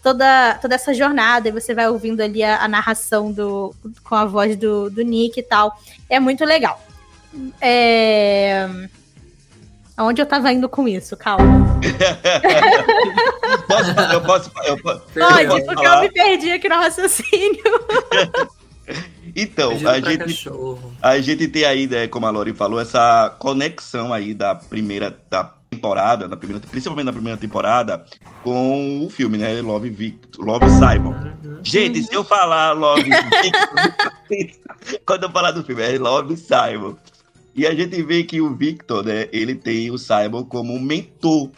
toda, 0.04 0.56
toda 0.62 0.76
essa 0.76 0.94
jornada, 0.94 1.48
e 1.48 1.52
você 1.52 1.74
vai 1.74 1.88
ouvindo 1.88 2.20
ali 2.20 2.44
a, 2.44 2.62
a, 2.62 2.68
narração 2.68 3.32
do, 3.32 3.74
com 4.04 4.16
a 4.16 4.26
voz 4.26 4.58
do, 4.58 4.90
do 4.90 5.02
Nick 5.02 5.40
e 5.40 5.44
tal. 5.44 5.80
É 6.10 6.20
muito 6.20 6.44
legal. 6.44 6.80
É... 7.62 8.70
Aonde 9.96 10.22
eu 10.22 10.26
tava 10.26 10.52
indo 10.52 10.68
com 10.68 10.88
isso? 10.88 11.16
Calma. 11.16 11.80
posso, 13.68 13.92
eu 14.12 14.22
posso. 14.22 14.52
Eu, 14.66 14.78
Pode, 15.28 15.44
eu 15.44 15.50
posso 15.50 15.66
porque 15.66 15.84
falar? 15.84 15.98
eu 15.98 16.02
me 16.02 16.12
perdi 16.12 16.52
aqui 16.52 16.68
no 16.70 16.76
raciocínio. 16.76 17.64
Então, 19.36 19.72
a 19.88 20.00
gente, 20.00 20.50
a 21.02 21.20
gente 21.20 21.48
tem 21.48 21.66
aí, 21.66 21.88
né, 21.88 22.08
como 22.08 22.28
a 22.28 22.30
Lori 22.30 22.54
falou, 22.54 22.80
essa 22.80 23.36
conexão 23.40 24.14
aí 24.14 24.32
da 24.32 24.54
primeira 24.54 25.18
da 25.28 25.56
temporada, 25.72 26.28
da 26.28 26.38
primeira, 26.38 26.62
principalmente 26.70 27.06
na 27.06 27.14
primeira 27.14 27.38
temporada, 27.38 28.06
com 28.44 29.04
o 29.04 29.10
filme, 29.10 29.38
né? 29.38 29.60
Love 29.62 29.90
Victor, 29.90 30.46
Love 30.46 30.70
Simon. 30.70 31.16
Uhum. 31.44 31.60
Gente, 31.64 32.04
se 32.04 32.14
eu 32.14 32.24
falar 32.24 32.74
Love 32.74 33.04
Victor, 33.04 35.00
quando 35.06 35.24
eu 35.24 35.32
falar 35.32 35.52
do 35.52 35.64
filme, 35.64 35.82
é 35.82 35.98
Love 35.98 36.38
Simon. 36.38 36.96
E 37.56 37.68
a 37.68 37.74
gente 37.74 38.02
vê 38.02 38.24
que 38.24 38.42
o 38.42 38.56
Victor, 38.56 39.06
né, 39.06 39.28
ele 39.32 39.56
tem 39.56 39.92
o 39.92 39.98
Simon 39.98 40.44
como 40.44 40.74
um 40.74 40.80
mentor, 40.80 41.52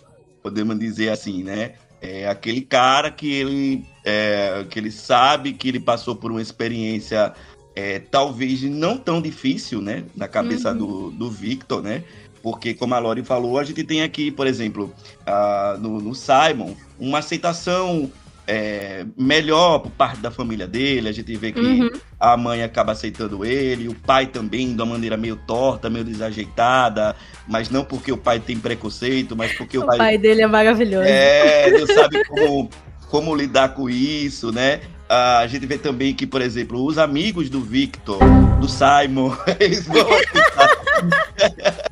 podemos 0.43 0.77
dizer 0.77 1.09
assim, 1.09 1.43
né? 1.43 1.73
É 2.01 2.27
aquele 2.27 2.61
cara 2.61 3.09
que 3.09 3.31
ele, 3.31 3.85
é, 4.03 4.65
que 4.69 4.77
ele 4.77 4.91
sabe 4.91 5.53
que 5.53 5.69
ele 5.69 5.79
passou 5.79 6.15
por 6.15 6.31
uma 6.31 6.41
experiência 6.41 7.33
é, 7.75 7.99
talvez 7.99 8.61
não 8.63 8.97
tão 8.97 9.21
difícil, 9.21 9.81
né? 9.81 10.03
Na 10.15 10.27
cabeça 10.27 10.71
uhum. 10.71 10.77
do, 10.77 11.11
do 11.11 11.31
Victor, 11.31 11.81
né? 11.81 12.03
Porque, 12.41 12.73
como 12.73 12.93
a 12.93 12.99
Lori 12.99 13.23
falou, 13.23 13.57
a 13.57 13.63
gente 13.63 13.83
tem 13.83 14.03
aqui, 14.03 14.29
por 14.29 14.45
exemplo, 14.45 14.93
uh, 15.21 15.79
no, 15.79 15.99
no 15.99 16.13
Simon, 16.13 16.75
uma 16.99 17.17
aceitação 17.17 18.11
é, 18.47 19.05
melhor 19.17 19.79
por 19.79 19.91
parte 19.91 20.19
da 20.19 20.31
família 20.31 20.67
dele. 20.67 21.09
A 21.09 21.11
gente 21.11 21.35
vê 21.35 21.51
que 21.51 21.59
uhum. 21.59 21.89
a 22.19 22.37
mãe 22.37 22.63
acaba 22.63 22.91
aceitando 22.91 23.45
ele, 23.45 23.87
o 23.87 23.93
pai 23.95 24.27
também, 24.27 24.75
de 24.75 24.81
uma 24.81 24.93
maneira 24.93 25.17
meio 25.17 25.35
torta, 25.35 25.89
meio 25.89 26.05
desajeitada, 26.05 27.15
mas 27.47 27.69
não 27.69 27.83
porque 27.83 28.11
o 28.11 28.17
pai 28.17 28.39
tem 28.39 28.57
preconceito, 28.57 29.35
mas 29.35 29.53
porque 29.57 29.77
o, 29.77 29.83
o 29.83 29.85
pai. 29.85 29.95
O 29.95 29.99
pai 29.99 30.17
dele 30.17 30.41
é 30.41 30.47
maravilhoso. 30.47 31.07
É, 31.07 31.71
não 31.71 31.87
sabe 31.87 32.23
como, 32.25 32.69
como 33.09 33.35
lidar 33.35 33.69
com 33.69 33.89
isso, 33.89 34.51
né? 34.51 34.81
a 35.07 35.45
gente 35.47 35.65
vê 35.65 35.77
também 35.77 36.13
que, 36.13 36.25
por 36.25 36.41
exemplo, 36.41 36.83
os 36.83 36.97
amigos 36.97 37.49
do 37.49 37.61
Victor, 37.61 38.19
do 38.59 38.67
Simon, 38.67 39.35
eles 39.59 39.85
vão 39.85 40.01
aceitar, 40.11 41.91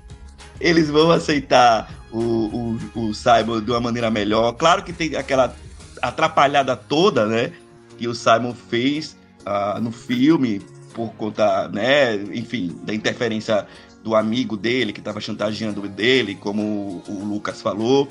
eles 0.59 0.89
vão 0.89 1.11
aceitar 1.11 1.91
o, 2.11 2.77
o, 2.95 3.09
o 3.09 3.13
Simon 3.13 3.61
de 3.61 3.71
uma 3.71 3.79
maneira 3.79 4.09
melhor. 4.09 4.53
Claro 4.53 4.83
que 4.83 4.91
tem 4.91 5.15
aquela 5.15 5.55
atrapalhada 6.03 6.75
toda, 6.75 7.25
né? 7.25 7.53
Que 7.97 8.07
o 8.07 8.13
Simon 8.13 8.53
fez 8.53 9.15
uh, 9.47 9.79
no 9.79 9.91
filme 9.91 10.59
por 10.93 11.13
conta, 11.13 11.69
né? 11.69 12.15
Enfim, 12.33 12.77
da 12.83 12.93
interferência 12.93 13.65
do 14.03 14.13
amigo 14.13 14.57
dele 14.57 14.91
que 14.91 14.99
estava 14.99 15.21
chantageando 15.21 15.81
dele, 15.87 16.35
como 16.35 17.01
o 17.07 17.23
Lucas 17.23 17.61
falou. 17.61 18.07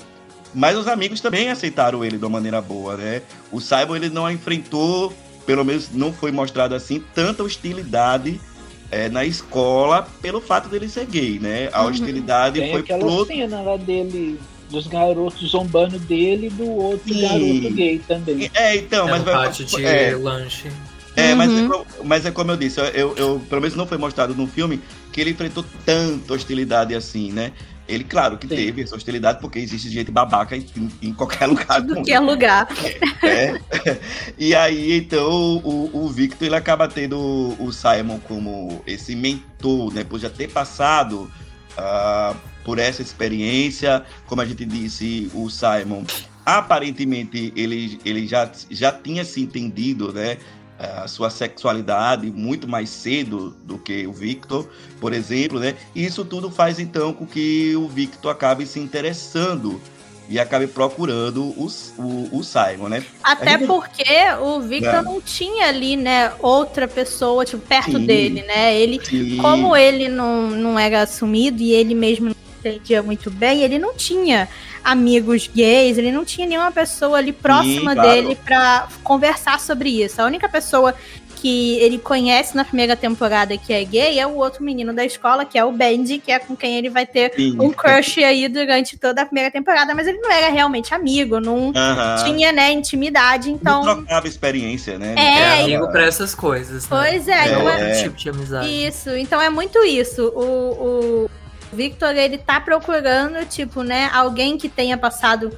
Mas 0.53 0.75
os 0.75 0.87
amigos 0.87 1.21
também 1.21 1.49
aceitaram 1.49 2.03
ele 2.03 2.17
de 2.17 2.25
uma 2.25 2.31
maneira 2.31 2.61
boa, 2.61 2.97
né? 2.97 3.21
O 3.51 3.61
Simon 3.61 3.95
ele 3.95 4.09
não 4.09 4.29
enfrentou, 4.29 5.13
pelo 5.45 5.63
menos 5.63 5.91
não 5.91 6.11
foi 6.11 6.31
mostrado 6.31 6.73
assim, 6.73 7.03
tanta 7.13 7.43
hostilidade 7.43 8.41
é, 8.89 9.07
na 9.09 9.23
escola 9.23 10.07
pelo 10.21 10.41
fato 10.41 10.67
dele 10.67 10.89
ser 10.89 11.05
gay, 11.05 11.39
né? 11.39 11.69
A 11.71 11.83
uhum. 11.83 11.89
hostilidade 11.89 12.59
Tem 12.59 12.71
foi 12.71 12.81
aquela 12.81 12.99
pro... 12.99 13.25
cena 13.25 13.61
lá 13.61 13.77
dele 13.77 14.39
dos 14.69 14.87
garotos 14.87 15.49
zombando 15.49 15.99
dele 15.99 16.47
e 16.47 16.49
do 16.49 16.69
outro 16.69 17.13
Sim. 17.13 17.21
garoto 17.21 17.75
gay 17.75 17.99
também. 18.07 18.51
É, 18.53 18.75
então, 18.77 19.07
é 19.07 19.11
mas 19.11 19.23
vai. 19.23 19.49
de 19.51 19.85
é, 19.85 20.15
lanche. 20.15 20.69
É, 21.15 21.31
uhum. 21.31 21.35
mas, 21.35 21.51
é, 21.51 21.85
mas 22.03 22.25
é 22.25 22.31
como 22.31 22.51
eu 22.51 22.57
disse, 22.57 22.79
eu, 22.79 23.15
eu, 23.15 23.39
pelo 23.47 23.61
menos 23.61 23.75
não 23.75 23.85
foi 23.85 23.97
mostrado 23.97 24.33
no 24.33 24.47
filme 24.47 24.81
que 25.11 25.21
ele 25.21 25.29
enfrentou 25.29 25.63
tanta 25.85 26.33
hostilidade 26.33 26.95
assim, 26.95 27.31
né? 27.31 27.51
Ele, 27.87 28.03
claro, 28.03 28.37
que 28.37 28.47
Sim. 28.47 28.55
teve 28.55 28.81
essa 28.81 28.95
hostilidade, 28.95 29.39
porque 29.41 29.59
existe 29.59 29.89
gente 29.89 30.09
babaca 30.09 30.55
em, 30.55 30.65
em 31.01 31.13
qualquer 31.13 31.47
lugar. 31.47 31.81
Em 31.81 31.93
qualquer 31.93 32.19
lugar. 32.21 32.67
É, 33.21 33.59
é. 33.89 33.99
E 34.39 34.55
aí, 34.55 34.97
então, 34.97 35.57
o, 35.57 35.89
o 35.93 36.09
Victor 36.09 36.47
ele 36.47 36.55
acaba 36.55 36.87
tendo 36.87 37.17
o 37.59 37.71
Simon 37.71 38.19
como 38.19 38.81
esse 38.87 39.15
mentor, 39.15 39.93
né? 39.93 40.03
Por 40.03 40.17
já 40.17 40.29
ter 40.29 40.49
passado 40.49 41.29
uh, 41.77 42.35
por 42.63 42.79
essa 42.79 43.01
experiência. 43.01 44.03
Como 44.25 44.41
a 44.41 44.45
gente 44.45 44.65
disse, 44.65 45.29
o 45.33 45.49
Simon 45.49 46.03
aparentemente 46.45 47.53
ele, 47.55 47.99
ele 48.03 48.27
já, 48.27 48.49
já 48.69 48.91
tinha 48.91 49.23
se 49.23 49.41
entendido, 49.41 50.11
né? 50.11 50.37
A 50.77 51.07
sua 51.07 51.29
sexualidade 51.29 52.29
muito 52.29 52.67
mais 52.67 52.89
cedo 52.89 53.55
do 53.63 53.77
que 53.77 54.05
o 54.05 54.11
Victor, 54.11 54.67
por 54.99 55.13
exemplo, 55.13 55.59
né? 55.59 55.75
E 55.95 56.03
isso 56.03 56.25
tudo 56.25 56.51
faz 56.51 56.79
então 56.79 57.13
com 57.13 57.25
que 57.25 57.73
o 57.75 57.87
Victor 57.87 58.31
acabe 58.31 58.65
se 58.65 58.79
interessando 58.79 59.79
e 60.27 60.39
acabe 60.39 60.67
procurando 60.67 61.43
o, 61.43 61.67
o, 61.97 62.39
o 62.39 62.43
Simon, 62.43 62.89
né? 62.89 63.05
Até 63.23 63.51
gente... 63.51 63.67
porque 63.67 64.03
o 64.41 64.59
Victor 64.61 64.95
é. 64.95 65.01
não 65.01 65.21
tinha 65.21 65.67
ali, 65.67 65.95
né, 65.95 66.33
outra 66.39 66.87
pessoa, 66.87 67.45
tipo, 67.45 67.65
perto 67.65 67.97
Sim. 67.97 68.05
dele, 68.05 68.41
né? 68.43 68.75
Ele, 68.75 68.99
Sim. 69.03 69.37
como 69.37 69.75
ele 69.75 70.09
não, 70.09 70.49
não 70.49 70.79
era 70.79 71.03
assumido 71.03 71.61
e 71.61 71.71
ele 71.71 71.93
mesmo 71.93 72.29
não 72.29 72.42
entendia 72.69 73.03
muito 73.03 73.29
bem, 73.29 73.61
ele 73.61 73.77
não 73.77 73.93
tinha 73.93 74.47
amigos 74.83 75.47
gays, 75.47 75.97
ele 75.97 76.11
não 76.11 76.25
tinha 76.25 76.47
nenhuma 76.47 76.71
pessoa 76.71 77.17
ali 77.17 77.31
próxima 77.31 77.91
Sim, 77.91 77.95
claro. 77.95 78.09
dele 78.09 78.35
para 78.43 78.87
conversar 79.03 79.59
sobre 79.59 79.89
isso. 80.03 80.21
A 80.21 80.25
única 80.25 80.49
pessoa 80.49 80.93
que 81.43 81.77
ele 81.79 81.97
conhece 81.97 82.55
na 82.55 82.63
primeira 82.63 82.95
temporada 82.95 83.57
que 83.57 83.73
é 83.73 83.83
gay 83.83 84.17
é 84.17 84.25
o 84.25 84.35
outro 84.35 84.63
menino 84.63 84.93
da 84.93 85.03
escola, 85.03 85.43
que 85.43 85.57
é 85.57 85.65
o 85.65 85.73
Bendy, 85.73 86.17
que 86.17 86.31
é 86.31 86.39
com 86.39 86.55
quem 86.55 86.77
ele 86.77 86.89
vai 86.89 87.05
ter 87.05 87.33
Sim. 87.35 87.57
um 87.59 87.69
crush 87.69 88.23
aí 88.23 88.47
durante 88.47 88.97
toda 88.97 89.23
a 89.23 89.25
primeira 89.25 89.51
temporada, 89.51 89.93
mas 89.93 90.07
ele 90.07 90.19
não 90.19 90.31
era 90.31 90.47
realmente 90.49 90.93
amigo, 90.93 91.41
não 91.41 91.67
uh 91.67 91.73
-huh. 91.73 92.23
tinha, 92.23 92.53
né, 92.53 92.71
intimidade, 92.71 93.51
então... 93.51 93.83
Não 93.83 93.95
trocava 93.97 94.25
experiência, 94.25 94.97
né? 94.97 95.15
É, 95.17 95.39
é 95.39 95.63
amigo 95.63 95.91
pra 95.91 96.05
essas 96.05 96.33
coisas, 96.33 96.83
né? 96.83 96.89
Pois 96.89 97.27
é. 97.27 97.33
é, 97.33 97.45
então 97.47 97.69
é, 97.69 97.91
é... 97.91 98.03
tipo 98.03 98.15
de 98.15 98.29
amizade. 98.29 98.87
Isso, 98.87 99.09
então 99.09 99.41
é 99.41 99.49
muito 99.49 99.83
isso. 99.83 100.31
O, 100.33 101.25
o 101.25 101.29
Victor, 101.73 102.15
ele 102.15 102.37
tá 102.37 102.61
procurando, 102.61 103.45
tipo, 103.45 103.83
né, 103.83 104.09
alguém 104.13 104.57
que 104.57 104.69
tenha 104.69 104.97
passado 104.97 105.51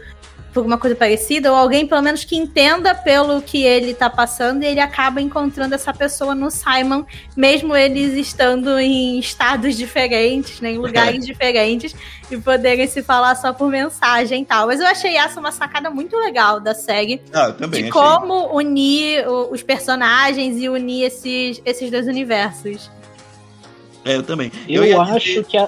por 0.56 0.66
uma 0.66 0.78
coisa 0.78 0.96
parecida, 0.96 1.52
ou 1.52 1.58
alguém 1.58 1.86
pelo 1.86 2.02
menos 2.02 2.24
que 2.24 2.38
entenda 2.38 2.96
pelo 2.96 3.42
que 3.42 3.62
ele 3.62 3.94
tá 3.94 4.10
passando, 4.10 4.64
e 4.64 4.66
ele 4.66 4.80
acaba 4.80 5.20
encontrando 5.20 5.76
essa 5.76 5.94
pessoa 5.94 6.34
no 6.34 6.50
Simon, 6.50 7.04
mesmo 7.36 7.76
eles 7.76 8.14
estando 8.14 8.80
em 8.80 9.20
estados 9.20 9.76
diferentes, 9.76 10.62
né, 10.62 10.72
em 10.72 10.78
lugares 10.78 11.26
diferentes, 11.28 11.94
e 12.32 12.38
poderem 12.38 12.88
se 12.88 13.04
falar 13.04 13.36
só 13.36 13.52
por 13.52 13.70
mensagem 13.70 14.44
e 14.44 14.46
tal. 14.46 14.68
Mas 14.68 14.80
eu 14.80 14.88
achei 14.88 15.18
essa 15.18 15.42
uma 15.42 15.52
sacada 15.52 15.90
muito 15.90 16.16
legal 16.16 16.62
da 16.62 16.74
série. 16.74 17.22
Ah, 17.34 17.48
eu 17.48 17.54
também. 17.54 17.84
De 17.84 17.90
achei. 17.90 17.92
como 17.92 18.56
unir 18.56 19.28
os 19.28 19.62
personagens 19.62 20.58
e 20.58 20.70
unir 20.70 21.04
esses, 21.04 21.62
esses 21.66 21.92
dois 21.92 22.08
universos. 22.08 22.90
É, 24.06 24.16
eu 24.16 24.24
também. 24.24 24.52
Eu, 24.70 24.86
eu 24.86 25.02
acho 25.02 25.26
dizer... 25.26 25.44
que 25.44 25.58
a. 25.58 25.68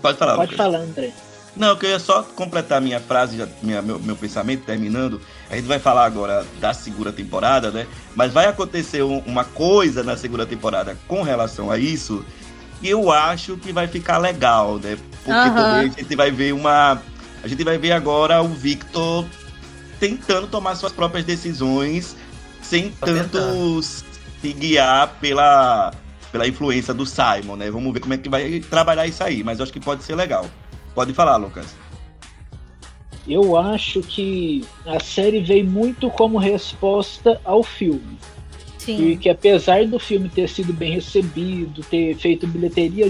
Pode 0.00 0.18
falar. 0.18 0.36
Pode 0.36 0.56
falar, 0.56 0.78
André. 0.78 1.12
Não, 1.56 1.76
que 1.76 1.86
eu 1.86 1.90
ia 1.90 2.00
só 2.00 2.22
completar 2.22 2.80
minha 2.80 2.98
frase, 2.98 3.36
já, 3.36 3.46
minha, 3.62 3.80
meu, 3.80 3.98
meu 4.00 4.16
pensamento, 4.16 4.64
terminando. 4.64 5.20
A 5.48 5.54
gente 5.54 5.66
vai 5.66 5.78
falar 5.78 6.04
agora 6.04 6.44
da 6.60 6.74
segunda 6.74 7.12
temporada, 7.12 7.70
né? 7.70 7.86
Mas 8.14 8.32
vai 8.32 8.46
acontecer 8.46 9.02
um, 9.02 9.18
uma 9.20 9.44
coisa 9.44 10.02
na 10.02 10.16
segunda 10.16 10.44
temporada 10.44 10.98
com 11.06 11.22
relação 11.22 11.70
a 11.70 11.78
isso, 11.78 12.24
e 12.82 12.90
eu 12.90 13.10
acho 13.10 13.56
que 13.56 13.72
vai 13.72 13.86
ficar 13.86 14.18
legal, 14.18 14.78
né? 14.78 14.98
Porque 15.24 15.30
uhum. 15.30 15.54
também 15.54 15.92
a 15.96 16.00
gente 16.00 16.16
vai 16.16 16.30
ver 16.30 16.52
uma. 16.52 17.00
A 17.42 17.48
gente 17.48 17.62
vai 17.62 17.78
ver 17.78 17.92
agora 17.92 18.42
o 18.42 18.48
Victor 18.48 19.24
tentando 20.00 20.46
tomar 20.48 20.74
suas 20.74 20.92
próprias 20.92 21.24
decisões 21.24 22.16
sem 22.60 22.90
tanto 22.90 23.82
se 23.82 24.52
guiar 24.52 25.16
pela, 25.20 25.92
pela 26.34 26.48
influência 26.48 26.92
do 26.92 27.06
Simon, 27.06 27.54
né? 27.54 27.70
Vamos 27.70 27.92
ver 27.92 28.00
como 28.00 28.12
é 28.12 28.18
que 28.18 28.28
vai 28.28 28.58
trabalhar 28.58 29.06
isso 29.06 29.22
aí, 29.22 29.44
mas 29.44 29.60
eu 29.60 29.62
acho 29.62 29.72
que 29.72 29.78
pode 29.78 30.02
ser 30.02 30.16
legal. 30.16 30.50
Pode 30.92 31.12
falar, 31.12 31.36
Lucas. 31.36 31.76
Eu 33.28 33.56
acho 33.56 34.00
que 34.00 34.64
a 34.84 34.98
série 34.98 35.40
veio 35.40 35.64
muito 35.64 36.10
como 36.10 36.36
resposta 36.36 37.40
ao 37.44 37.62
filme. 37.62 38.18
Sim. 38.78 39.10
E 39.10 39.16
que 39.16 39.30
apesar 39.30 39.86
do 39.86 39.96
filme 40.00 40.28
ter 40.28 40.48
sido 40.48 40.72
bem 40.72 40.94
recebido, 40.94 41.84
ter 41.84 42.16
feito 42.16 42.48
bilheteria, 42.48 43.08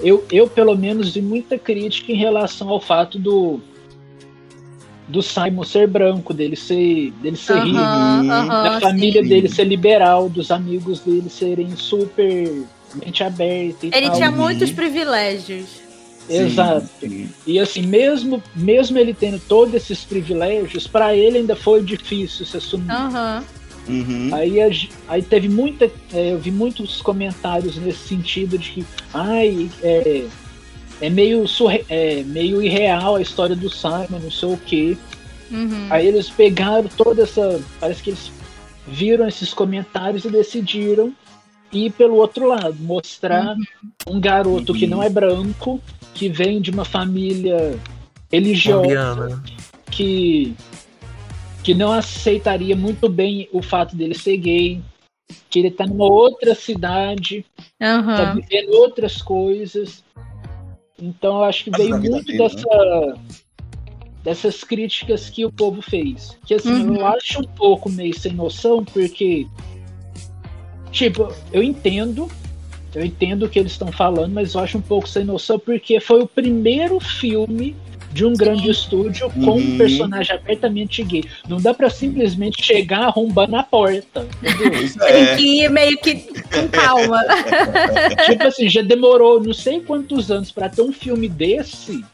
eu, 0.00 0.26
eu 0.28 0.48
pelo 0.48 0.76
menos 0.76 1.14
vi 1.14 1.22
muita 1.22 1.56
crítica 1.56 2.10
em 2.10 2.16
relação 2.16 2.70
ao 2.70 2.80
fato 2.80 3.20
do 3.20 3.60
do 5.08 5.22
Simon 5.22 5.64
ser 5.64 5.86
branco, 5.86 6.32
dele 6.32 6.56
ser, 6.56 7.10
dele 7.22 7.36
ser 7.36 7.62
rico, 7.62 7.76
da 7.76 8.80
família 8.80 9.22
sim. 9.22 9.28
dele 9.28 9.48
ser 9.48 9.64
liberal, 9.64 10.28
dos 10.28 10.50
amigos 10.50 11.00
dele 11.00 11.28
serem 11.28 11.74
super 11.76 12.64
mente 12.94 13.24
aberta. 13.24 13.86
Ele 13.86 14.06
tal. 14.06 14.16
tinha 14.16 14.30
muitos 14.30 14.70
privilégios. 14.70 15.82
Exato. 16.28 16.88
E 17.46 17.58
assim, 17.58 17.82
mesmo, 17.82 18.42
mesmo 18.54 18.98
ele 18.98 19.12
tendo 19.12 19.40
todos 19.40 19.74
esses 19.74 20.04
privilégios, 20.04 20.86
para 20.86 21.14
ele 21.14 21.38
ainda 21.38 21.56
foi 21.56 21.82
difícil 21.82 22.46
se 22.46 22.56
assumir. 22.56 22.92
Uhum. 23.88 24.30
Aí, 24.32 24.88
aí 25.08 25.22
teve 25.22 25.48
muita. 25.48 25.90
É, 26.12 26.32
eu 26.32 26.38
vi 26.38 26.52
muitos 26.52 27.02
comentários 27.02 27.76
nesse 27.76 28.08
sentido 28.08 28.56
de 28.56 28.70
que 28.70 28.86
ai, 29.12 29.68
é, 29.82 30.24
é, 31.02 31.10
meio, 31.10 31.46
surre, 31.48 31.84
é 31.88 32.22
meio 32.22 32.62
irreal 32.62 33.16
a 33.16 33.20
história 33.20 33.56
do 33.56 33.68
Simon, 33.68 34.20
não 34.22 34.30
sei 34.30 34.54
o 34.54 34.56
quê. 34.56 34.96
Uhum. 35.50 35.88
Aí 35.90 36.06
eles 36.06 36.30
pegaram 36.30 36.88
toda 36.96 37.24
essa. 37.24 37.60
Parece 37.80 38.02
que 38.02 38.10
eles 38.10 38.32
viram 38.86 39.26
esses 39.26 39.52
comentários 39.52 40.24
e 40.24 40.30
decidiram 40.30 41.12
ir 41.72 41.90
pelo 41.92 42.16
outro 42.16 42.46
lado, 42.46 42.76
mostrar 42.80 43.56
uhum. 43.56 44.14
um 44.14 44.20
garoto 44.20 44.72
uhum. 44.72 44.78
que 44.78 44.86
não 44.86 45.02
é 45.02 45.08
branco, 45.08 45.80
que 46.14 46.28
vem 46.28 46.60
de 46.60 46.70
uma 46.70 46.84
família 46.84 47.78
religiosa, 48.30 49.42
que 49.90 50.54
que 51.62 51.74
não 51.74 51.92
aceitaria 51.92 52.74
muito 52.74 53.08
bem 53.08 53.48
o 53.52 53.62
fato 53.62 53.94
dele 53.94 54.14
ser 54.14 54.36
gay, 54.36 54.82
que 55.48 55.60
ele 55.60 55.70
tá 55.70 55.86
numa 55.86 56.06
outra 56.06 56.56
cidade, 56.56 57.46
uhum. 57.80 58.16
tá 58.16 58.34
vivendo 58.34 58.72
outras 58.72 59.22
coisas. 59.22 60.02
Então 61.02 61.38
eu 61.38 61.44
acho 61.44 61.64
que 61.64 61.70
veio 61.70 61.98
muito 61.98 62.24
dele, 62.26 62.38
dessa 62.38 62.56
né? 62.56 63.14
dessas 64.22 64.62
críticas 64.62 65.28
que 65.28 65.44
o 65.44 65.50
povo 65.50 65.82
fez. 65.82 66.38
Que 66.46 66.54
assim, 66.54 66.86
uhum. 66.86 66.96
eu 66.96 67.06
acho 67.06 67.40
um 67.40 67.46
pouco 67.46 67.90
meio 67.90 68.16
sem 68.16 68.32
noção, 68.32 68.84
porque 68.84 69.46
tipo, 70.92 71.32
eu 71.52 71.62
entendo 71.62 72.30
eu 72.94 73.04
entendo 73.04 73.46
o 73.46 73.48
que 73.48 73.58
eles 73.58 73.72
estão 73.72 73.90
falando, 73.90 74.32
mas 74.32 74.54
eu 74.54 74.60
acho 74.60 74.78
um 74.78 74.82
pouco 74.82 75.08
sem 75.08 75.24
noção 75.24 75.58
porque 75.58 75.98
foi 75.98 76.20
o 76.20 76.26
primeiro 76.26 77.00
filme 77.00 77.74
de 78.12 78.24
um 78.24 78.34
grande 78.34 78.70
estúdio 78.70 79.30
com 79.30 79.52
uhum. 79.52 79.56
um 79.56 79.78
personagem 79.78 80.36
abertamente 80.36 81.02
gay. 81.02 81.24
Não 81.48 81.58
dá 81.58 81.72
para 81.72 81.88
simplesmente 81.88 82.62
chegar 82.62 83.04
arrombando 83.04 83.56
a 83.56 83.62
porta. 83.62 84.26
É. 85.02 85.12
Tem 85.12 85.36
que 85.36 85.62
ir 85.62 85.70
meio 85.70 85.96
que 85.98 86.14
com 86.14 86.68
calma. 86.68 87.20
tipo 88.26 88.46
assim, 88.46 88.68
já 88.68 88.82
demorou 88.82 89.42
não 89.42 89.54
sei 89.54 89.80
quantos 89.80 90.30
anos 90.30 90.50
para 90.50 90.68
ter 90.68 90.82
um 90.82 90.92
filme 90.92 91.28
desse 91.28 92.04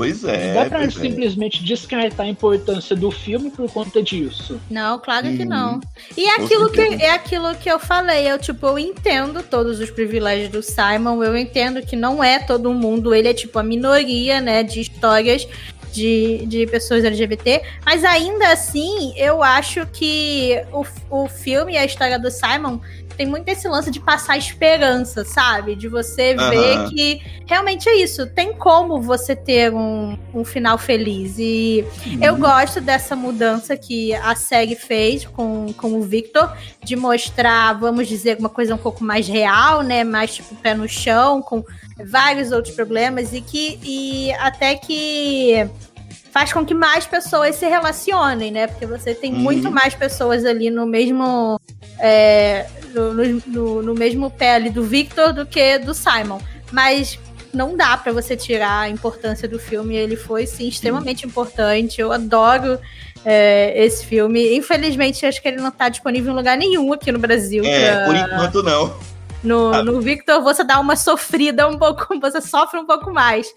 Pois 0.00 0.24
é. 0.24 0.46
Não 0.46 0.54
dá 0.54 0.70
pra 0.70 0.84
é. 0.84 0.90
simplesmente 0.90 1.62
é. 1.62 1.66
descartar 1.66 2.22
a 2.22 2.26
importância 2.26 2.96
do 2.96 3.10
filme 3.10 3.50
por 3.50 3.70
conta 3.70 4.02
disso. 4.02 4.58
Não, 4.70 4.98
claro 4.98 5.26
que 5.26 5.44
não. 5.44 5.78
E 6.16 6.24
é 6.24 6.36
aquilo 6.36 6.70
que, 6.70 6.80
é 6.80 7.10
aquilo 7.10 7.54
que 7.56 7.70
eu 7.70 7.78
falei, 7.78 8.26
eu 8.26 8.38
tipo, 8.38 8.66
eu 8.66 8.78
entendo 8.78 9.42
todos 9.42 9.78
os 9.78 9.90
privilégios 9.90 10.48
do 10.48 10.62
Simon, 10.62 11.22
eu 11.22 11.36
entendo 11.36 11.82
que 11.82 11.96
não 11.96 12.24
é 12.24 12.38
todo 12.38 12.72
mundo, 12.72 13.14
ele 13.14 13.28
é 13.28 13.34
tipo 13.34 13.58
a 13.58 13.62
minoria, 13.62 14.40
né, 14.40 14.62
de 14.62 14.80
histórias 14.80 15.46
de, 15.92 16.46
de 16.46 16.66
pessoas 16.66 17.04
LGBT, 17.04 17.62
mas 17.84 18.02
ainda 18.02 18.52
assim, 18.52 19.12
eu 19.18 19.42
acho 19.42 19.86
que 19.86 20.62
o, 20.72 20.86
o 21.10 21.28
filme 21.28 21.74
e 21.74 21.76
a 21.76 21.84
história 21.84 22.18
do 22.18 22.30
Simon 22.30 22.80
tem 23.20 23.26
muito 23.26 23.46
esse 23.50 23.68
lance 23.68 23.90
de 23.90 24.00
passar 24.00 24.38
esperança, 24.38 25.26
sabe? 25.26 25.76
De 25.76 25.88
você 25.88 26.34
uhum. 26.34 26.48
ver 26.48 26.88
que 26.88 27.22
realmente 27.44 27.86
é 27.86 27.96
isso. 27.96 28.26
Tem 28.26 28.54
como 28.54 28.98
você 28.98 29.36
ter 29.36 29.70
um, 29.74 30.16
um 30.32 30.42
final 30.42 30.78
feliz. 30.78 31.34
E 31.38 31.84
uhum. 32.06 32.18
eu 32.24 32.36
gosto 32.38 32.80
dessa 32.80 33.14
mudança 33.14 33.76
que 33.76 34.14
a 34.14 34.34
série 34.34 34.74
fez 34.74 35.26
com, 35.26 35.70
com 35.74 35.92
o 35.98 36.00
Victor, 36.00 36.50
de 36.82 36.96
mostrar, 36.96 37.74
vamos 37.74 38.08
dizer, 38.08 38.38
uma 38.38 38.48
coisa 38.48 38.74
um 38.74 38.78
pouco 38.78 39.04
mais 39.04 39.28
real, 39.28 39.82
né? 39.82 40.02
Mais 40.02 40.36
tipo 40.36 40.54
pé 40.54 40.72
no 40.72 40.88
chão, 40.88 41.42
com 41.42 41.62
vários 42.02 42.52
outros 42.52 42.74
problemas, 42.74 43.34
e 43.34 43.42
que 43.42 43.78
e 43.82 44.32
até 44.38 44.76
que 44.76 45.68
faz 46.32 46.54
com 46.54 46.64
que 46.64 46.72
mais 46.72 47.06
pessoas 47.06 47.56
se 47.56 47.66
relacionem, 47.66 48.50
né? 48.50 48.66
Porque 48.66 48.86
você 48.86 49.14
tem 49.14 49.34
uhum. 49.34 49.40
muito 49.40 49.70
mais 49.70 49.94
pessoas 49.94 50.46
ali 50.46 50.70
no 50.70 50.86
mesmo 50.86 51.60
é, 51.98 52.66
no, 52.94 53.14
no, 53.14 53.82
no, 53.82 53.94
mesmo 53.94 54.30
pé 54.30 54.54
ali 54.54 54.70
do 54.70 54.82
Victor 54.82 55.32
do 55.32 55.46
que 55.46 55.78
do 55.78 55.94
Simon. 55.94 56.40
Mas 56.72 57.18
não 57.52 57.76
dá 57.76 57.96
para 57.96 58.12
você 58.12 58.36
tirar 58.36 58.80
a 58.80 58.88
importância 58.88 59.48
do 59.48 59.58
filme. 59.58 59.96
Ele 59.96 60.16
foi, 60.16 60.46
sim, 60.46 60.68
extremamente 60.68 61.22
sim. 61.22 61.26
importante. 61.26 62.00
Eu 62.00 62.12
adoro 62.12 62.78
é, 63.24 63.84
esse 63.84 64.06
filme. 64.06 64.56
Infelizmente, 64.56 65.26
acho 65.26 65.40
que 65.40 65.48
ele 65.48 65.60
não 65.60 65.70
tá 65.70 65.88
disponível 65.88 66.32
em 66.32 66.36
lugar 66.36 66.56
nenhum 66.56 66.92
aqui 66.92 67.10
no 67.10 67.18
Brasil. 67.18 67.64
É, 67.64 67.96
pra... 67.96 68.06
por 68.06 68.16
enquanto 68.16 68.62
não. 68.62 68.96
No, 69.42 69.72
ah. 69.72 69.82
no 69.82 70.00
Victor, 70.00 70.42
você 70.42 70.62
dá 70.62 70.78
uma 70.78 70.96
sofrida 70.96 71.66
um 71.66 71.78
pouco, 71.78 72.06
você 72.20 72.40
sofre 72.40 72.78
um 72.78 72.86
pouco 72.86 73.10
mais 73.10 73.52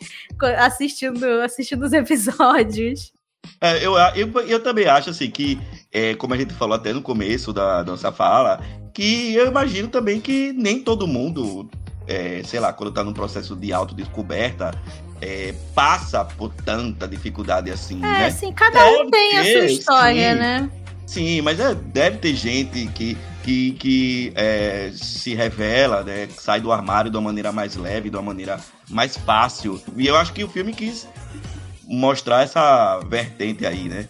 assistindo, 0.57 1.25
assistindo 1.41 1.83
os 1.83 1.93
episódios. 1.93 3.11
É, 3.59 3.85
eu, 3.85 3.95
eu, 4.15 4.41
eu 4.47 4.59
também 4.61 4.87
acho 4.87 5.09
assim 5.09 5.29
que, 5.29 5.59
é, 5.91 6.15
como 6.15 6.33
a 6.33 6.37
gente 6.37 6.53
falou 6.53 6.75
até 6.75 6.93
no 6.93 7.01
começo 7.01 7.51
da 7.51 7.83
nossa 7.83 8.11
fala, 8.11 8.61
que 8.93 9.33
eu 9.33 9.47
imagino 9.47 9.87
também 9.87 10.21
que 10.21 10.53
nem 10.53 10.79
todo 10.79 11.07
mundo, 11.07 11.69
é, 12.07 12.41
sei 12.45 12.59
lá, 12.59 12.71
quando 12.71 12.89
está 12.89 13.03
num 13.03 13.13
processo 13.13 13.55
de 13.55 13.73
autodescoberta, 13.73 14.71
é, 15.19 15.53
passa 15.73 16.23
por 16.23 16.53
tanta 16.53 17.07
dificuldade 17.07 17.71
assim, 17.71 17.97
é, 17.97 17.99
né? 17.99 18.31
sim, 18.31 18.51
cada 18.51 18.83
deve 18.83 19.03
um 19.03 19.09
tem 19.09 19.31
ter, 19.31 19.37
a 19.37 19.43
sua 19.43 19.65
história, 19.65 20.33
sim, 20.33 20.39
né? 20.39 20.69
Sim, 21.05 21.41
mas 21.41 21.59
é, 21.59 21.73
deve 21.75 22.17
ter 22.17 22.35
gente 22.35 22.87
que, 22.87 23.17
que, 23.43 23.71
que 23.73 24.33
é, 24.35 24.91
se 24.93 25.33
revela, 25.33 26.03
né? 26.03 26.27
Sai 26.37 26.59
do 26.61 26.71
armário 26.71 27.11
de 27.11 27.17
uma 27.17 27.23
maneira 27.23 27.51
mais 27.51 27.75
leve, 27.75 28.09
de 28.09 28.15
uma 28.15 28.23
maneira 28.23 28.59
mais 28.89 29.17
fácil. 29.17 29.81
E 29.95 30.07
eu 30.07 30.15
acho 30.15 30.33
que 30.33 30.43
o 30.43 30.49
filme 30.49 30.73
quis 30.73 31.07
mostrar 31.85 32.43
essa 32.43 32.99
vertente 33.07 33.65
aí, 33.65 33.89
né? 33.89 34.07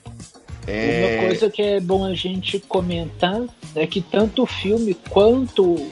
É... 0.67 1.17
Uma 1.19 1.27
coisa 1.27 1.49
que 1.49 1.61
é 1.61 1.79
bom 1.79 2.05
a 2.05 2.13
gente 2.13 2.59
comentar 2.59 3.41
é 3.75 3.85
que 3.85 4.01
tanto 4.01 4.43
o 4.43 4.45
filme 4.45 4.93
quanto 5.09 5.89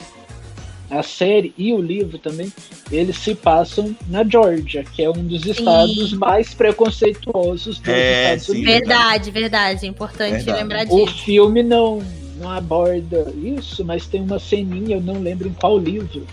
a 0.92 1.02
série 1.02 1.54
e 1.56 1.72
o 1.72 1.80
livro 1.80 2.18
também, 2.18 2.52
eles 2.90 3.16
se 3.16 3.34
passam 3.34 3.96
na 4.08 4.22
Georgia, 4.22 4.84
que 4.84 5.02
é 5.02 5.08
um 5.08 5.24
dos 5.24 5.46
estados 5.46 6.10
sim. 6.10 6.16
mais 6.16 6.52
preconceituosos 6.52 7.78
dos 7.78 7.88
é, 7.88 8.34
Estados 8.34 8.48
Unidos. 8.50 8.72
Verdade, 8.72 9.30
verdade. 9.30 9.86
É 9.86 9.88
importante 9.88 10.32
verdade. 10.32 10.58
lembrar 10.58 10.84
disso. 10.84 11.02
O 11.02 11.06
filme 11.06 11.62
não, 11.62 12.02
não 12.38 12.50
aborda 12.50 13.32
isso, 13.42 13.82
mas 13.84 14.06
tem 14.06 14.20
uma 14.20 14.38
ceninha, 14.38 14.96
eu 14.96 15.00
não 15.00 15.20
lembro 15.20 15.48
em 15.48 15.54
qual 15.54 15.78
livro, 15.78 16.26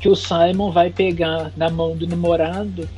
que 0.00 0.08
o 0.08 0.14
Simon 0.14 0.70
vai 0.70 0.90
pegar 0.90 1.50
na 1.56 1.68
mão 1.68 1.96
do 1.96 2.06
namorado 2.06 2.88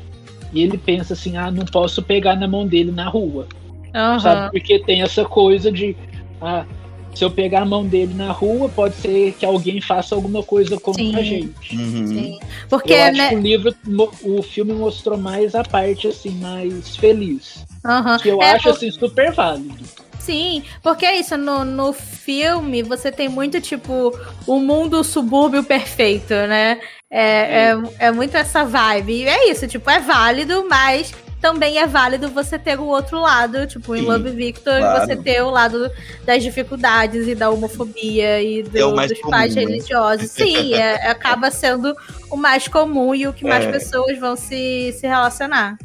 e 0.52 0.62
ele 0.62 0.76
pensa 0.76 1.14
assim: 1.14 1.36
ah, 1.36 1.50
não 1.50 1.64
posso 1.64 2.02
pegar 2.02 2.36
na 2.36 2.46
mão 2.46 2.66
dele 2.66 2.92
na 2.92 3.08
rua. 3.08 3.48
Uhum. 3.96 4.20
Sabe? 4.20 4.50
Porque 4.50 4.78
tem 4.80 5.02
essa 5.02 5.24
coisa 5.24 5.72
de. 5.72 5.96
Ah, 6.40 6.66
se 7.14 7.24
eu 7.24 7.30
pegar 7.30 7.62
a 7.62 7.64
mão 7.64 7.86
dele 7.86 8.12
na 8.12 8.30
rua, 8.30 8.68
pode 8.68 8.94
ser 8.96 9.34
que 9.38 9.46
alguém 9.46 9.80
faça 9.80 10.14
alguma 10.14 10.42
coisa 10.42 10.78
contra 10.78 11.02
Sim. 11.02 11.16
a 11.16 11.22
gente. 11.22 11.74
Uhum. 11.74 12.06
Sim. 12.06 12.38
Porque, 12.68 12.92
eu 12.92 13.02
acho 13.04 13.16
né? 13.16 13.28
que 13.30 13.34
o 13.36 13.40
livro, 13.40 13.74
o 14.22 14.42
filme 14.42 14.74
mostrou 14.74 15.16
mais 15.16 15.54
a 15.54 15.64
parte 15.64 16.08
assim, 16.08 16.30
mais 16.32 16.94
feliz. 16.94 17.64
Uhum. 17.82 18.18
Que 18.18 18.28
eu 18.28 18.42
é 18.42 18.52
acho 18.52 18.68
assim 18.68 18.90
super 18.90 19.32
válido. 19.32 19.74
Sim, 20.18 20.62
porque 20.82 21.06
é 21.06 21.20
isso, 21.20 21.36
no, 21.38 21.64
no 21.64 21.92
filme 21.92 22.82
você 22.82 23.12
tem 23.12 23.28
muito 23.28 23.60
tipo 23.60 24.12
o 24.44 24.58
mundo 24.58 25.04
subúrbio 25.04 25.62
perfeito, 25.62 26.34
né? 26.34 26.80
É, 27.08 27.70
é, 27.70 27.82
é 28.00 28.12
muito 28.12 28.36
essa 28.36 28.64
vibe. 28.64 29.22
E 29.22 29.28
é 29.28 29.50
isso, 29.50 29.68
tipo, 29.68 29.88
é 29.88 30.00
válido, 30.00 30.66
mas 30.68 31.14
também 31.40 31.78
é 31.78 31.86
válido 31.86 32.28
você 32.28 32.58
ter 32.58 32.78
o 32.78 32.86
outro 32.86 33.20
lado, 33.20 33.66
tipo, 33.66 33.94
em 33.94 34.02
Love 34.02 34.30
Victor, 34.30 34.78
claro. 34.78 35.06
você 35.06 35.16
ter 35.16 35.42
o 35.42 35.50
lado 35.50 35.90
das 36.24 36.42
dificuldades 36.42 37.28
e 37.28 37.34
da 37.34 37.50
homofobia 37.50 38.42
e 38.42 38.62
do, 38.62 39.00
é 39.00 39.06
dos 39.06 39.20
comum, 39.20 39.30
pais 39.30 39.54
né? 39.54 39.62
religiosos. 39.62 40.30
Sim, 40.30 40.74
é, 40.74 41.06
acaba 41.10 41.50
sendo 41.50 41.94
o 42.30 42.36
mais 42.36 42.66
comum 42.68 43.14
e 43.14 43.26
o 43.26 43.32
que 43.32 43.44
mais 43.44 43.64
é. 43.64 43.70
pessoas 43.70 44.18
vão 44.18 44.36
se, 44.36 44.92
se 44.98 45.06
relacionar. 45.06 45.76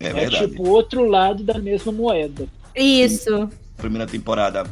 É, 0.00 0.08
é 0.08 0.30
tipo 0.30 0.62
o 0.62 0.70
outro 0.70 1.04
lado 1.04 1.42
da 1.42 1.58
mesma 1.58 1.90
moeda. 1.90 2.46
Isso. 2.74 3.50
Primeira 3.76 4.06
temporada, 4.06 4.64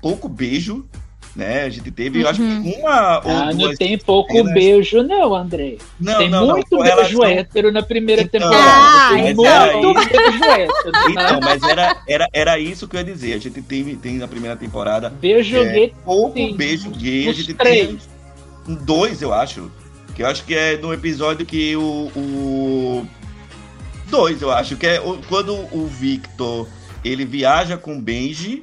pouco 0.00 0.28
beijo, 0.28 0.86
né? 1.34 1.64
A 1.64 1.70
gente 1.70 1.90
teve, 1.90 2.22
eu 2.22 2.28
acho 2.28 2.40
que 2.40 2.46
uhum. 2.46 2.74
uma 2.78 3.20
ou 3.24 3.30
ah, 3.30 3.52
Não 3.52 3.74
tem 3.74 3.98
pouco 3.98 4.32
cenas. 4.32 4.54
beijo, 4.54 5.02
não, 5.02 5.34
André. 5.34 5.78
Não, 5.98 6.18
tem 6.18 6.30
não, 6.30 6.46
muito 6.46 6.76
não, 6.76 6.82
beijo 6.82 6.96
relação... 6.96 7.24
hétero 7.24 7.72
na 7.72 7.82
primeira 7.82 8.22
então, 8.22 8.40
temporada. 8.40 8.64
Ah, 8.66 9.10
tem 9.12 9.28
então, 9.30 9.82
muito 9.82 10.10
beijo 10.10 10.44
hétero. 10.44 10.92
Né? 10.92 11.00
Então, 11.10 11.40
mas 11.40 11.62
era, 11.62 12.02
era, 12.06 12.28
era 12.32 12.58
isso 12.58 12.86
que 12.86 12.96
eu 12.96 13.00
ia 13.00 13.04
dizer. 13.04 13.34
A 13.34 13.38
gente 13.38 13.60
tem, 13.62 13.96
tem 13.96 14.14
na 14.14 14.28
primeira 14.28 14.56
temporada. 14.56 15.10
Beijo 15.10 15.56
é, 15.56 15.72
gay. 15.72 15.94
Pouco 16.04 16.38
sim. 16.38 16.54
beijo 16.56 16.90
gay. 16.90 17.28
Os 17.28 17.30
a 17.30 17.32
gente 17.32 17.54
três. 17.54 17.88
tem 18.64 18.76
dois, 18.84 19.20
eu 19.20 19.32
acho. 19.32 19.70
Que 20.14 20.22
eu 20.22 20.28
acho 20.28 20.44
que 20.44 20.54
é 20.54 20.76
no 20.76 20.94
episódio 20.94 21.44
que 21.44 21.74
o. 21.76 22.10
o... 22.14 23.06
Dois, 24.08 24.40
eu 24.40 24.52
acho. 24.52 24.76
Que 24.76 24.86
é 24.86 25.02
quando 25.28 25.52
o 25.72 25.86
Victor 25.86 26.68
ele 27.04 27.24
viaja 27.24 27.76
com 27.76 27.96
o 27.96 28.00
Benji 28.00 28.62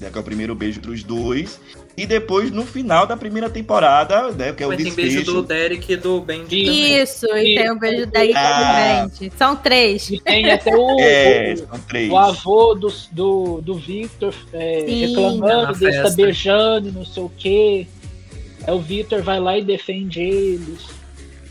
né, 0.00 0.10
que 0.10 0.18
é 0.18 0.20
o 0.20 0.24
primeiro 0.24 0.54
beijo 0.54 0.80
dos 0.80 1.02
dois. 1.02 1.60
E 1.96 2.04
depois, 2.04 2.50
no 2.50 2.66
final 2.66 3.06
da 3.06 3.16
primeira 3.16 3.48
temporada, 3.48 4.30
né? 4.32 4.52
Que 4.52 4.62
é 4.62 4.66
o 4.66 4.68
Mas 4.68 4.78
desfecho. 4.78 4.96
tem 4.96 5.14
beijo 5.14 5.32
do 5.32 5.42
Derek 5.42 5.92
e 5.92 5.96
do 5.96 6.20
Benji 6.20 7.00
Isso, 7.00 7.26
também. 7.26 7.54
e 7.54 7.58
tem 7.58 7.70
o 7.70 7.78
beijo 7.78 8.04
do 8.04 8.12
Derek 8.12 8.34
ah. 8.36 8.50
e 8.50 9.06
do 9.06 9.08
Benji. 9.08 9.32
São 9.38 9.56
três. 9.56 10.10
E 10.10 10.20
tem 10.20 10.50
até 10.50 10.76
o, 10.76 10.96
é, 11.00 11.56
são 11.56 11.78
três. 11.88 12.12
o 12.12 12.18
avô 12.18 12.74
do, 12.74 12.92
do, 13.10 13.60
do 13.62 13.74
Victor 13.76 14.34
é, 14.52 14.84
reclamando 14.86 15.78
dele 15.78 15.96
estar 15.96 16.10
beijando, 16.10 16.92
não 16.92 17.04
sei 17.04 17.22
o 17.22 17.30
quê. 17.30 17.86
Aí 18.66 18.74
o 18.74 18.80
Victor 18.80 19.22
vai 19.22 19.40
lá 19.40 19.56
e 19.56 19.64
defende 19.64 20.20
eles. 20.20 20.96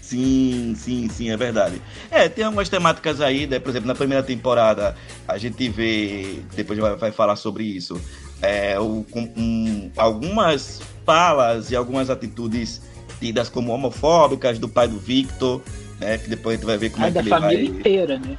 Sim, 0.05 0.75
sim, 0.77 1.09
sim, 1.09 1.31
é 1.31 1.37
verdade. 1.37 1.81
É, 2.11 2.29
tem 2.29 2.45
algumas 2.45 2.69
temáticas 2.69 3.19
aí, 3.19 3.47
né? 3.47 3.57
Por 3.57 3.71
exemplo, 3.71 3.87
na 3.87 3.95
primeira 3.95 4.21
temporada 4.21 4.95
a 5.27 5.35
gente 5.39 5.67
vê, 5.67 6.41
depois 6.55 6.77
vai, 6.77 6.95
vai 6.95 7.11
falar 7.11 7.35
sobre 7.35 7.63
isso, 7.63 7.99
é, 8.45 8.79
o, 8.79 9.05
um, 9.15 9.89
algumas 9.97 10.81
falas 11.05 11.71
e 11.71 11.75
algumas 11.75 12.09
atitudes 12.09 12.81
tidas 13.19 13.49
como 13.49 13.71
homofóbicas 13.71 14.59
do 14.59 14.67
pai 14.69 14.87
do 14.87 14.97
Victor, 14.99 15.61
né? 15.99 16.17
Que 16.17 16.29
depois 16.29 16.55
a 16.55 16.57
gente 16.57 16.65
vai 16.65 16.77
ver 16.77 16.89
como 16.91 17.05
Ah, 17.05 17.07
é 17.07 17.11
que 17.11 17.15
da 17.15 17.21
ele 17.21 17.29
família 17.29 17.69
vai. 17.69 17.79
inteira, 17.79 18.19
né? 18.19 18.37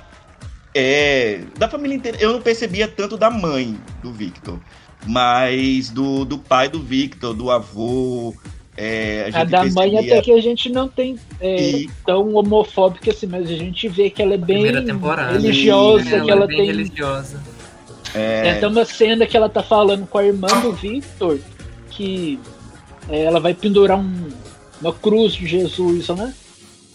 É, 0.75 1.41
da 1.59 1.69
família 1.69 1.95
inteira. 1.97 2.19
Eu 2.21 2.33
não 2.33 2.43
percebia 2.43 2.87
tanto 2.87 3.17
da 3.17 3.31
mãe 3.31 3.79
do 4.03 4.13
Victor, 4.13 4.59
mas 5.07 5.89
do, 5.91 6.25
do 6.25 6.39
pai 6.39 6.69
do 6.69 6.81
Victor, 6.83 7.33
do 7.35 7.51
avô. 7.51 8.35
É, 8.79 9.31
a, 9.33 9.41
A 9.41 9.45
da 9.45 9.61
mãe 9.65 9.91
percebia- 9.91 10.01
até 10.01 10.21
que 10.23 10.33
a 10.33 10.41
gente 10.43 10.69
não 10.69 10.87
tem 10.87 11.17
é, 11.41 11.71
E- 11.71 11.91
tão 12.05 12.35
homofóbica 12.35 13.11
assim, 13.11 13.27
mas 13.27 13.49
a 13.49 13.55
gente 13.55 13.89
vê 13.89 14.11
que 14.11 14.21
ela 14.21 14.35
é 14.35 14.37
bem 14.37 14.61
Primeira 14.65 14.83
temporada. 14.85 15.33
religiosa, 15.33 16.11
Ela 16.11 16.25
que 16.27 16.31
ela 16.31 16.45
é 16.45 16.47
bem 16.47 16.57
tem. 16.59 16.67
religiosa. 16.67 17.41
É, 18.15 18.43
Tem 18.43 18.51
até 18.53 18.67
uma 18.69 18.85
cena 18.85 19.27
que 19.27 19.37
ela 19.37 19.49
tá 19.49 19.63
falando 19.63 20.07
com 20.07 20.19
a 20.19 20.25
irmã 20.25 20.49
do 20.63 20.73
Victor 20.73 21.39
que 21.91 22.39
é, 23.09 23.25
ela 23.25 23.41
vai 23.41 23.55
pendurar 23.55 23.99
um- 23.99 24.29
uma 24.81 24.93
cruz 24.93 25.33
de 25.35 25.47
Jesus, 25.47 26.09
né? 26.11 26.35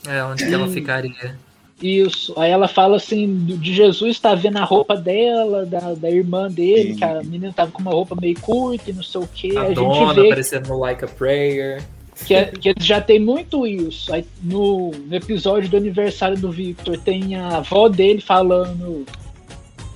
É, 0.07 0.23
onde 0.23 0.45
que 0.45 0.53
ela 0.53 0.67
ficaria. 0.67 1.35
Isso. 1.81 2.33
Aí 2.37 2.51
ela 2.51 2.67
fala 2.67 2.97
assim, 2.97 3.43
de 3.45 3.73
Jesus 3.73 4.19
tá 4.19 4.35
vendo 4.35 4.57
a 4.57 4.63
roupa 4.63 4.95
dela, 4.95 5.65
da, 5.65 5.93
da 5.95 6.09
irmã 6.11 6.47
dele, 6.49 6.89
Sim. 6.91 6.95
que 6.97 7.03
a 7.03 7.23
menina 7.23 7.51
tava 7.51 7.71
com 7.71 7.81
uma 7.81 7.91
roupa 7.91 8.15
meio 8.19 8.39
curta 8.39 8.91
e 8.91 8.93
não 8.93 9.01
sei 9.01 9.21
o 9.21 9.27
que. 9.27 9.57
A 9.57 9.61
A 9.61 9.65
gente 9.67 9.75
dona 9.75 10.13
vê 10.13 10.27
aparecendo 10.27 10.67
no 10.67 10.77
Like 10.79 11.03
a 11.05 11.07
Prayer. 11.07 11.81
que, 12.27 12.35
é- 12.35 12.45
que 12.45 12.73
já 12.79 13.01
tem 13.01 13.19
muito 13.19 13.65
isso. 13.65 14.13
Aí, 14.13 14.23
no, 14.43 14.91
no 14.91 15.15
episódio 15.15 15.67
do 15.69 15.77
aniversário 15.77 16.37
do 16.37 16.51
Victor, 16.51 16.97
tem 16.99 17.35
a 17.35 17.57
avó 17.57 17.87
dele 17.89 18.21
falando 18.21 19.03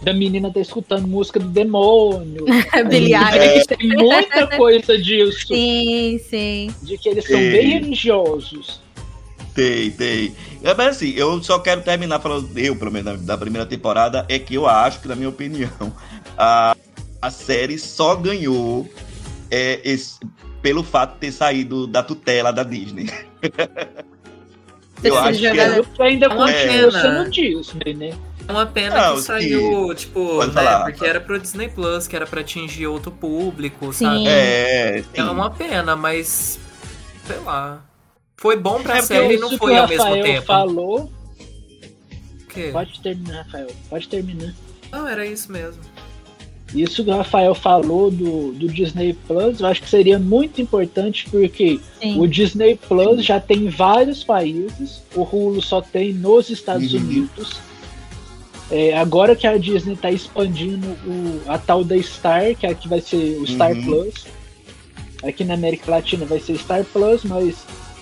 da 0.06 0.14
menina 0.14 0.51
tá 0.53 0.60
escutando 0.60 1.08
música 1.08 1.39
do 1.39 1.47
demônio. 1.47 2.45
Billie 2.88 3.16
Aí 3.16 3.39
Eilish. 3.49 3.66
Tem 3.66 3.89
muita 3.89 4.47
coisa 4.56 4.97
disso, 4.97 5.47
Sim, 5.47 6.20
sim. 6.30 6.74
de 6.84 6.95
que 6.97 7.10
eles 7.10 7.26
são 7.26 7.38
bem 7.39 7.70
religiosos. 7.80 8.80
Tem, 9.56 9.89
tem. 9.89 10.36
É, 10.64 10.74
mas 10.76 10.97
assim, 10.97 11.12
eu 11.16 11.41
só 11.41 11.58
quero 11.58 11.82
terminar 11.82 12.20
falando, 12.20 12.49
eu, 12.58 12.76
pelo 12.76 12.91
menos, 12.91 13.20
da, 13.22 13.34
da 13.34 13.38
primeira 13.38 13.66
temporada, 13.66 14.26
é 14.30 14.38
que 14.38 14.53
eu 14.53 14.68
acho 14.68 15.01
que, 15.01 15.08
na 15.08 15.16
minha 15.16 15.30
opinião, 15.30 15.70
a, 16.38 16.76
a 17.22 17.32
série 17.32 17.80
só 17.80 18.16
ganhou 18.16 18.88
é, 19.49 19.80
esse- 19.84 20.20
pelo 20.62 20.84
fato 20.84 21.14
de 21.14 21.20
ter 21.22 21.32
saído 21.32 21.88
da 21.88 22.03
tutela 22.03 22.51
da 22.53 22.64
Disney. 22.64 23.10
Eu 25.03 25.18
acho 25.18 25.39
que 25.39 25.47
é, 25.47 25.80
Eu 25.80 25.86
ainda 25.99 26.28
uma 26.30 26.45
continua 26.51 26.91
sendo 26.91 27.30
Disney, 27.32 27.93
né? 27.93 28.14
É 28.48 28.52
uma 28.52 28.66
pena 28.66 28.96
Não, 29.08 29.14
que 29.16 29.22
sim. 29.22 29.26
saiu, 29.28 29.93
tipo, 29.96 30.20
Pode 30.38 30.48
né? 30.54 30.64
falar. 30.64 30.84
Porque 30.86 31.06
era 31.06 31.20
pro 31.20 31.39
Disney 31.39 31.68
Plus, 31.70 32.08
que 32.08 32.16
era 32.16 32.28
pra 32.28 32.41
atingir 32.41 32.86
outro 32.88 33.12
público, 33.12 33.91
Sim. 33.91 34.06
sabe? 34.06 34.28
é, 34.28 35.02
sim. 35.02 35.08
É 35.16 35.24
uma 35.24 35.50
pena, 35.50 35.96
mas. 35.96 36.60
Sei 37.26 37.38
lá. 37.43 37.84
Foi 38.38 38.56
bom 38.56 38.82
pra 38.84 38.98
É 38.98 39.02
série 39.02 39.36
e 39.36 39.38
não 39.39 39.58
foi 39.58 39.72
que 39.72 39.78
ao 39.78 39.88
mesmo 39.88 40.04
Rafael 40.04 40.24
tempo. 40.24 40.46
falou. 40.46 41.12
O 42.43 42.48
quê? 42.54 42.70
Pode 42.72 43.00
terminar, 43.02 43.43
Rafael. 43.46 43.68
Pode 43.89 44.08
terminar. 44.08 44.54
Não, 44.91 45.08
era 45.08 45.26
isso 45.26 45.52
mesmo. 45.52 45.82
Isso 46.74 47.04
que 47.04 47.10
o 47.10 47.16
Rafael 47.18 47.56
falou 47.56 48.12
do, 48.12 48.52
do 48.52 48.68
Disney 48.68 49.14
Plus, 49.28 49.60
eu 49.62 49.68
acho 49.68 49.82
que 49.82 49.89
seria 49.89 50.20
muito 50.20 50.60
importante 50.62 51.28
porque 51.30 51.80
Sim. 52.02 52.20
o 52.20 52.28
Disney 52.28 52.76
Plus 52.88 53.24
já 53.24 53.39
tem 53.39 53.66
em 53.66 53.70
vários 53.70 54.24
países, 54.24 55.02
o 55.16 55.22
Hulu 55.24 55.62
só 55.62 55.82
tem 55.82 56.12
nos 56.14 56.50
Estados 56.50 56.93
Uhum. 56.93 57.00
Unidos. 57.00 57.54
É, 58.72 58.97
agora 58.97 59.36
que 59.36 59.45
a 59.45 59.57
Disney 59.57 59.93
está 59.93 60.11
expandindo 60.11 60.88
o- 61.05 61.41
a 61.47 61.57
tal 61.57 61.84
da 61.84 61.97
Star, 62.01 62.55
que 62.55 62.66
aqui 62.66 62.88
vai 62.88 62.99
ser 62.99 63.38
o 63.39 63.45
Star 63.47 63.72
Uhum. 63.74 63.84
Plus. 63.84 64.26
Aqui 65.24 65.43
na 65.43 65.53
América 65.53 65.91
Latina 65.91 66.26
vai 66.26 66.39
ser 66.39 66.57
Star 66.57 66.84
Plus, 66.84 67.24
mas 67.24 67.55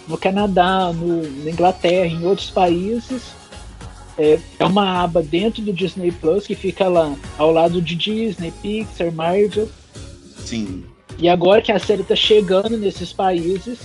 no 0.07 0.17
Canadá, 0.17 0.91
no, 0.93 1.21
na 1.43 1.51
Inglaterra, 1.51 2.07
em 2.07 2.25
outros 2.25 2.49
países, 2.49 3.23
é, 4.17 4.39
é 4.59 4.65
uma 4.65 5.03
aba 5.03 5.21
dentro 5.21 5.61
do 5.61 5.73
Disney 5.73 6.11
Plus 6.11 6.47
que 6.47 6.55
fica 6.55 6.87
lá 6.87 7.13
ao 7.37 7.51
lado 7.51 7.81
de 7.81 7.95
Disney, 7.95 8.53
Pixar, 8.61 9.11
Marvel. 9.11 9.69
Sim. 10.45 10.83
E 11.19 11.27
agora 11.29 11.61
que 11.61 11.71
a 11.71 11.79
série 11.79 12.03
tá 12.03 12.15
chegando 12.15 12.77
nesses 12.77 13.11
países, 13.13 13.79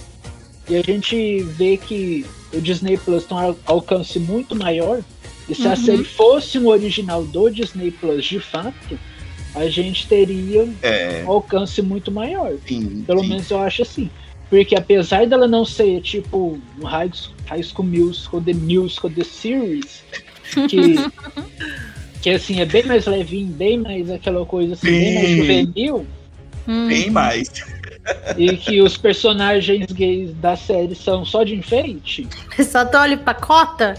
e 0.69 0.77
a 0.77 0.83
gente 0.83 1.43
vê 1.43 1.77
que 1.77 2.25
o 2.53 2.61
Disney 2.61 2.97
Plus 2.97 3.25
tem 3.25 3.37
um 3.37 3.41
al- 3.41 3.57
alcance 3.67 4.19
muito 4.19 4.55
maior, 4.57 5.01
e 5.49 5.55
se 5.55 5.67
a 5.67 5.71
Uhum. 5.71 5.77
série 5.77 6.05
fosse 6.05 6.59
um 6.59 6.67
original 6.69 7.25
do 7.25 7.49
Disney 7.51 7.91
Plus 7.91 8.25
de 8.25 8.41
fato, 8.41 8.99
a 9.55 9.69
gente 9.69 10.07
teria 10.07 10.69
É, 10.83 11.25
um 11.27 11.31
alcance 11.31 11.81
muito 11.83 12.11
maior. 12.11 12.53
sim. 12.67 13.03
Pelo 13.07 13.21
sim. 13.23 13.29
menos 13.29 13.51
eu 13.51 13.59
acho 13.61 13.83
assim. 13.83 14.11
Porque 14.51 14.75
apesar 14.75 15.27
dela 15.27 15.47
não 15.47 15.65
ser 15.65 16.01
tipo 16.01 16.59
um 16.81 16.85
High 16.87 17.11
High 17.47 17.63
School 17.63 17.87
Musical, 17.89 18.41
The 18.41 18.55
Musical, 18.55 19.11
The 19.11 19.25
Series, 19.25 20.03
que, 20.69 20.95
que 22.23 22.31
assim, 22.31 22.61
é 22.61 22.65
bem 22.65 22.85
mais 22.85 23.07
levinho, 23.07 23.49
bem 23.53 23.79
mais 23.79 24.11
aquela 24.11 24.45
coisa 24.47 24.75
assim, 24.75 24.87
bem 24.91 25.15
mais 25.15 25.27
Sim. 25.29 25.37
juvenil, 25.37 26.07
Hum. 26.67 26.87
Tem 26.89 27.09
mais. 27.11 27.51
e 28.37 28.55
que 28.59 28.83
os 28.83 28.97
personagens 28.99 29.87
gays 29.91 30.35
da 30.35 30.55
série 30.55 30.95
são 30.95 31.25
só 31.25 31.43
de 31.43 31.55
enfeite, 31.55 32.27
Só 32.63 32.85
tô 32.85 32.99
olhando 32.99 33.21
pra 33.25 33.33
cota? 33.35 33.95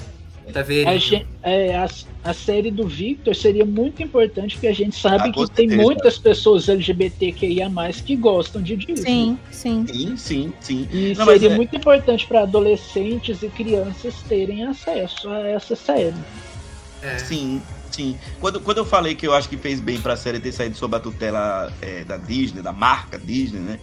Tá 0.54 0.60
a, 0.62 0.64
vendo? 0.64 0.98
gen- 1.00 1.26
é, 1.44 1.76
a, 1.76 1.88
a 2.24 2.34
série 2.34 2.72
do 2.72 2.88
Victor 2.88 3.36
seria 3.36 3.66
muito 3.66 4.02
importante 4.04 4.56
porque 4.56 4.68
a 4.68 4.74
gente 4.74 4.96
sabe 4.96 5.30
Ah, 5.30 5.32
que 5.32 5.52
tem 5.52 5.68
muitas 5.70 6.18
pessoas 6.18 6.68
LGBTQIA+, 6.70 7.70
que 8.06 8.16
gostam 8.16 8.62
de 8.62 8.76
Disney. 8.76 9.04
Sim, 9.04 9.40
sim. 9.52 9.86
Sim, 9.88 10.18
sim, 10.18 10.54
sim. 10.60 10.88
E 10.92 11.14
Não, 11.16 11.26
mas 11.26 11.40
seria 11.40 11.54
é- 11.54 11.56
muito 11.56 11.76
importante 11.76 12.26
para 12.28 12.42
adolescentes 12.42 13.42
e 13.44 13.48
crianças 13.50 14.16
terem 14.28 14.64
acesso 14.66 15.30
a 15.30 15.48
essa 15.48 15.76
série. 15.76 16.14
É. 17.02 17.18
Sim, 17.20 17.62
sim. 17.92 18.18
Quando, 18.40 18.60
quando 18.60 18.80
eu 18.80 18.86
falei 18.86 19.16
que 19.16 19.26
eu 19.28 19.34
acho 19.34 19.48
que 19.48 19.58
fez 19.58 19.80
bem 19.80 20.00
pra 20.02 20.16
série 20.18 20.40
ter 20.40 20.52
saído 20.52 20.76
sob 20.76 20.96
a 20.96 21.00
tutela 21.00 21.72
é, 21.82 22.04
da 22.04 22.18
Disney, 22.18 22.62
da 22.62 22.74
marca 22.74 23.18
Disney, 23.18 23.60
né? 23.60 23.80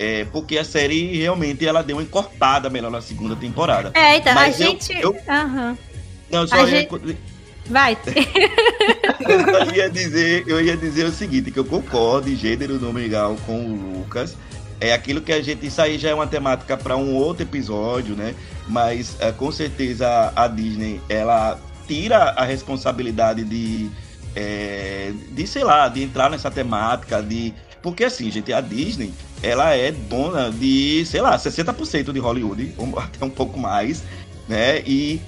É 0.00 0.24
porque 0.26 0.56
a 0.56 0.64
série 0.64 1.16
realmente 1.16 1.66
ela 1.66 1.82
deu 1.82 1.96
uma 1.96 2.02
encorpada 2.04 2.70
melhor 2.70 2.88
na 2.88 3.00
segunda 3.00 3.34
temporada. 3.34 3.90
É, 3.94 4.18
então, 4.18 4.32
Mas 4.32 4.60
a 4.60 4.64
eu- 4.64 4.70
gente. 4.70 4.92
eu- 5.00 5.16
Aham. 5.28 5.76
Não, 6.30 6.46
só 6.46 6.56
A 6.56 6.60
ia, 6.60 6.66
gente- 6.66 7.16
Vai. 7.70 7.96
eu 9.68 9.74
ia 9.74 9.90
dizer, 9.90 10.44
eu 10.46 10.60
ia 10.60 10.76
dizer 10.76 11.04
o 11.04 11.12
seguinte, 11.12 11.50
que 11.50 11.58
eu 11.58 11.64
concordo 11.64 12.30
em 12.30 12.36
gênero 12.36 12.80
nominal 12.80 13.36
com 13.46 13.60
o 13.64 13.98
Lucas. 13.98 14.36
É 14.80 14.92
aquilo 14.92 15.20
que 15.20 15.32
a 15.32 15.42
gente. 15.42 15.66
Isso 15.66 15.82
aí 15.82 15.98
já 15.98 16.10
é 16.10 16.14
uma 16.14 16.26
temática 16.26 16.76
para 16.76 16.96
um 16.96 17.12
outro 17.14 17.42
episódio, 17.42 18.14
né? 18.14 18.34
Mas 18.68 19.16
é, 19.18 19.32
com 19.32 19.50
certeza 19.50 20.32
a 20.36 20.46
Disney 20.46 21.00
ela 21.08 21.58
tira 21.86 22.30
a 22.30 22.44
responsabilidade 22.44 23.42
de. 23.44 23.90
é, 24.36 25.12
de, 25.32 25.46
sei 25.46 25.64
lá, 25.64 25.88
de 25.88 26.02
entrar 26.02 26.30
nessa 26.30 26.50
temática, 26.50 27.20
de. 27.20 27.52
Porque 27.82 28.04
assim, 28.04 28.30
gente, 28.30 28.52
a 28.52 28.60
Disney, 28.60 29.12
ela 29.42 29.74
é 29.74 29.90
dona 29.90 30.50
de, 30.50 31.04
sei 31.06 31.20
lá, 31.20 31.36
60% 31.36 32.12
de 32.12 32.18
Hollywood, 32.18 32.72
ou 32.76 32.98
até 32.98 33.24
um 33.24 33.30
pouco 33.30 33.58
mais, 33.58 34.02
né? 34.48 34.80
E 34.86 35.20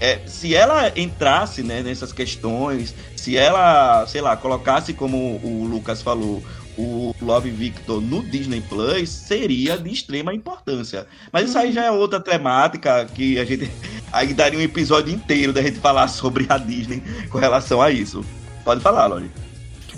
é, 0.00 0.20
se 0.26 0.54
ela 0.54 0.92
entrasse 0.98 1.62
né, 1.62 1.82
nessas 1.82 2.12
questões, 2.12 2.94
se 3.16 3.36
ela, 3.36 4.06
sei 4.06 4.20
lá, 4.20 4.36
colocasse 4.36 4.92
como 4.92 5.40
o 5.42 5.64
Lucas 5.64 6.02
falou, 6.02 6.42
o 6.76 7.14
Love 7.22 7.50
Victor 7.50 8.00
no 8.00 8.22
Disney 8.22 8.60
Plus, 8.60 9.08
seria 9.08 9.78
de 9.78 9.90
extrema 9.90 10.34
importância. 10.34 11.06
Mas 11.32 11.48
isso 11.48 11.58
aí 11.58 11.72
já 11.72 11.84
é 11.84 11.90
outra 11.90 12.20
temática 12.20 13.06
que 13.06 13.38
a 13.38 13.44
gente 13.44 13.70
aí 14.12 14.34
daria 14.34 14.58
um 14.58 14.62
episódio 14.62 15.12
inteiro 15.12 15.52
da 15.52 15.62
gente 15.62 15.78
falar 15.78 16.08
sobre 16.08 16.46
a 16.48 16.58
Disney 16.58 17.02
com 17.30 17.38
relação 17.38 17.80
a 17.80 17.90
isso. 17.90 18.24
Pode 18.64 18.80
falar, 18.80 19.06
Lori. 19.06 19.30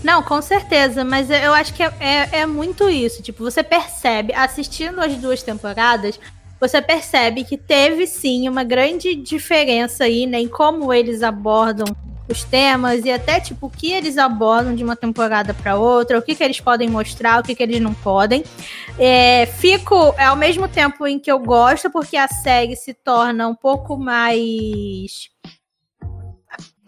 Não, 0.02 0.22
com 0.22 0.40
certeza, 0.40 1.04
mas 1.04 1.28
eu 1.28 1.52
acho 1.52 1.74
que 1.74 1.82
é, 1.82 1.92
é, 1.98 2.28
é 2.40 2.46
muito 2.46 2.88
isso. 2.88 3.20
Tipo, 3.20 3.42
você 3.42 3.64
percebe, 3.64 4.32
assistindo 4.32 5.00
as 5.00 5.16
duas 5.16 5.42
temporadas, 5.42 6.20
você 6.60 6.82
percebe 6.82 7.44
que 7.44 7.56
teve 7.56 8.06
sim 8.06 8.48
uma 8.48 8.64
grande 8.64 9.14
diferença 9.14 10.04
aí, 10.04 10.26
né, 10.26 10.40
em 10.40 10.48
como 10.48 10.92
eles 10.92 11.22
abordam 11.22 11.86
os 12.28 12.44
temas 12.44 13.04
e 13.04 13.10
até 13.10 13.40
tipo 13.40 13.66
o 13.66 13.70
que 13.70 13.92
eles 13.92 14.18
abordam 14.18 14.74
de 14.74 14.84
uma 14.84 14.94
temporada 14.94 15.54
para 15.54 15.76
outra, 15.76 16.18
o 16.18 16.22
que, 16.22 16.34
que 16.34 16.44
eles 16.44 16.60
podem 16.60 16.88
mostrar, 16.88 17.40
o 17.40 17.42
que, 17.42 17.54
que 17.54 17.62
eles 17.62 17.80
não 17.80 17.94
podem. 17.94 18.44
É, 18.98 19.46
fico 19.46 20.14
é 20.18 20.24
ao 20.24 20.36
mesmo 20.36 20.68
tempo 20.68 21.06
em 21.06 21.18
que 21.18 21.32
eu 21.32 21.38
gosto, 21.38 21.90
porque 21.90 22.16
a 22.16 22.28
série 22.28 22.76
se 22.76 22.92
torna 22.92 23.48
um 23.48 23.54
pouco 23.54 23.96
mais 23.96 25.30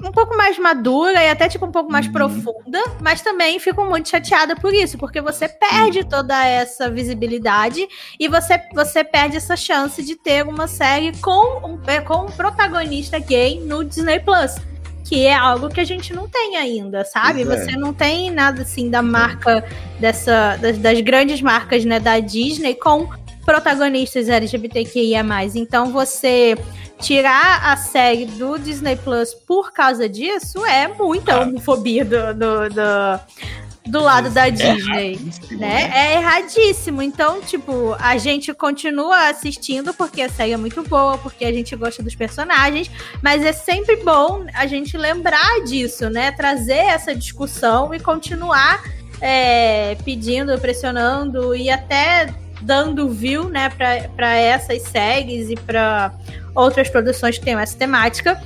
um 0.03 0.13
pouco 0.13 0.37
mais 0.37 0.59
madura 0.59 1.23
e 1.23 1.29
até 1.29 1.49
tipo 1.49 1.67
um 1.67 1.71
pouco 1.73 1.91
mais 1.91 2.07
Uhum. 2.07 2.13
profunda, 2.13 2.83
mas 3.01 3.21
também 3.21 3.59
fico 3.59 3.85
muito 3.85 4.09
chateada 4.09 4.57
por 4.57 4.73
isso, 4.73 4.97
porque 4.99 5.21
você 5.21 5.49
perde 5.49 6.05
toda 6.05 6.47
essa 6.47 6.91
visibilidade 6.91 7.87
e 8.19 8.29
você, 8.29 8.61
você 8.75 9.05
perde 9.05 9.37
essa 9.37 9.57
chance 9.57 10.03
de 10.03 10.17
ter 10.17 10.45
uma 10.47 10.67
série 10.67 11.13
com 11.19 11.67
um, 11.69 11.79
com 12.07 12.25
um 12.25 12.31
protagonista 12.31 13.19
gay 13.19 13.61
no 13.61 13.85
Disney 13.85 14.21
Plus. 14.21 14.57
que 15.05 15.27
é 15.27 15.35
algo 15.35 15.69
que 15.69 15.81
a 15.81 15.85
gente 15.85 16.13
não 16.15 16.29
tem 16.29 16.57
ainda, 16.57 17.05
sabe? 17.05 17.45
Pois 17.45 17.61
é. 17.61 17.65
Você 17.65 17.73
não 17.77 17.93
tem 17.93 18.31
nada 18.31 18.63
assim 18.63 18.89
da 18.89 19.03
marca 19.03 19.65
dessa 19.99 20.57
das, 20.61 20.79
das 20.79 21.01
grandes 21.01 21.43
marcas, 21.43 21.85
né, 21.85 21.99
da 21.99 22.21
Disney 22.21 22.75
com 22.77 23.09
protagonistas 23.45 24.29
LGBTQIA+. 24.29 25.25
Então 25.57 25.91
você 25.93 26.57
tirar 27.01 27.65
a 27.65 27.77
série 27.77 28.27
do 28.27 28.59
Disney 28.59 28.97
Plus 28.97 29.35
por 29.35 29.73
causa 29.73 30.09
disso 30.09 30.65
é 30.67 30.89
muita 30.89 31.35
Ah. 31.35 31.41
homofobia 31.41 32.05
do, 32.05 32.35
do, 32.35 32.69
do, 32.69 33.21
do 33.87 34.01
lado 34.01 34.31
da 34.31 34.49
Disney 34.49 35.15
erradíssimo, 35.15 35.59
né? 35.61 35.91
É 35.95 36.15
erradíssimo. 36.17 37.03
Então, 37.03 37.41
tipo, 37.41 37.97
a 37.99 38.17
gente 38.19 38.53
continua 38.53 39.29
assistindo 39.29 39.93
porque 39.95 40.23
a 40.23 40.29
série 40.29 40.53
é 40.53 40.57
muito 40.57 40.83
boa, 40.83 41.17
porque 41.19 41.45
a 41.45 41.53
gente 41.53 41.75
gosta 41.75 42.03
dos 42.03 42.15
personagens, 42.15 42.91
mas 43.23 43.43
é 43.45 43.53
sempre 43.53 43.97
bom 43.97 44.45
a 44.55 44.67
gente 44.67 44.97
lembrar 44.97 45.65
disso, 45.65 46.11
né? 46.11 46.31
Trazer 46.33 46.75
essa 46.75 47.15
discussão 47.15 47.95
e 47.95 48.01
continuar 48.01 48.83
é, 49.21 49.97
pedindo, 50.05 50.59
pressionando 50.59 51.55
e 51.55 51.71
até 51.71 52.33
dando 52.63 53.09
view, 53.09 53.49
né, 53.49 53.71
para 53.71 54.35
essas 54.37 54.83
séries 54.83 55.49
e 55.49 55.57
para 55.57 56.13
outras 56.55 56.89
produções 56.89 57.39
que 57.39 57.45
tenham 57.45 57.61
essa 57.61 57.77
temática 57.77 58.41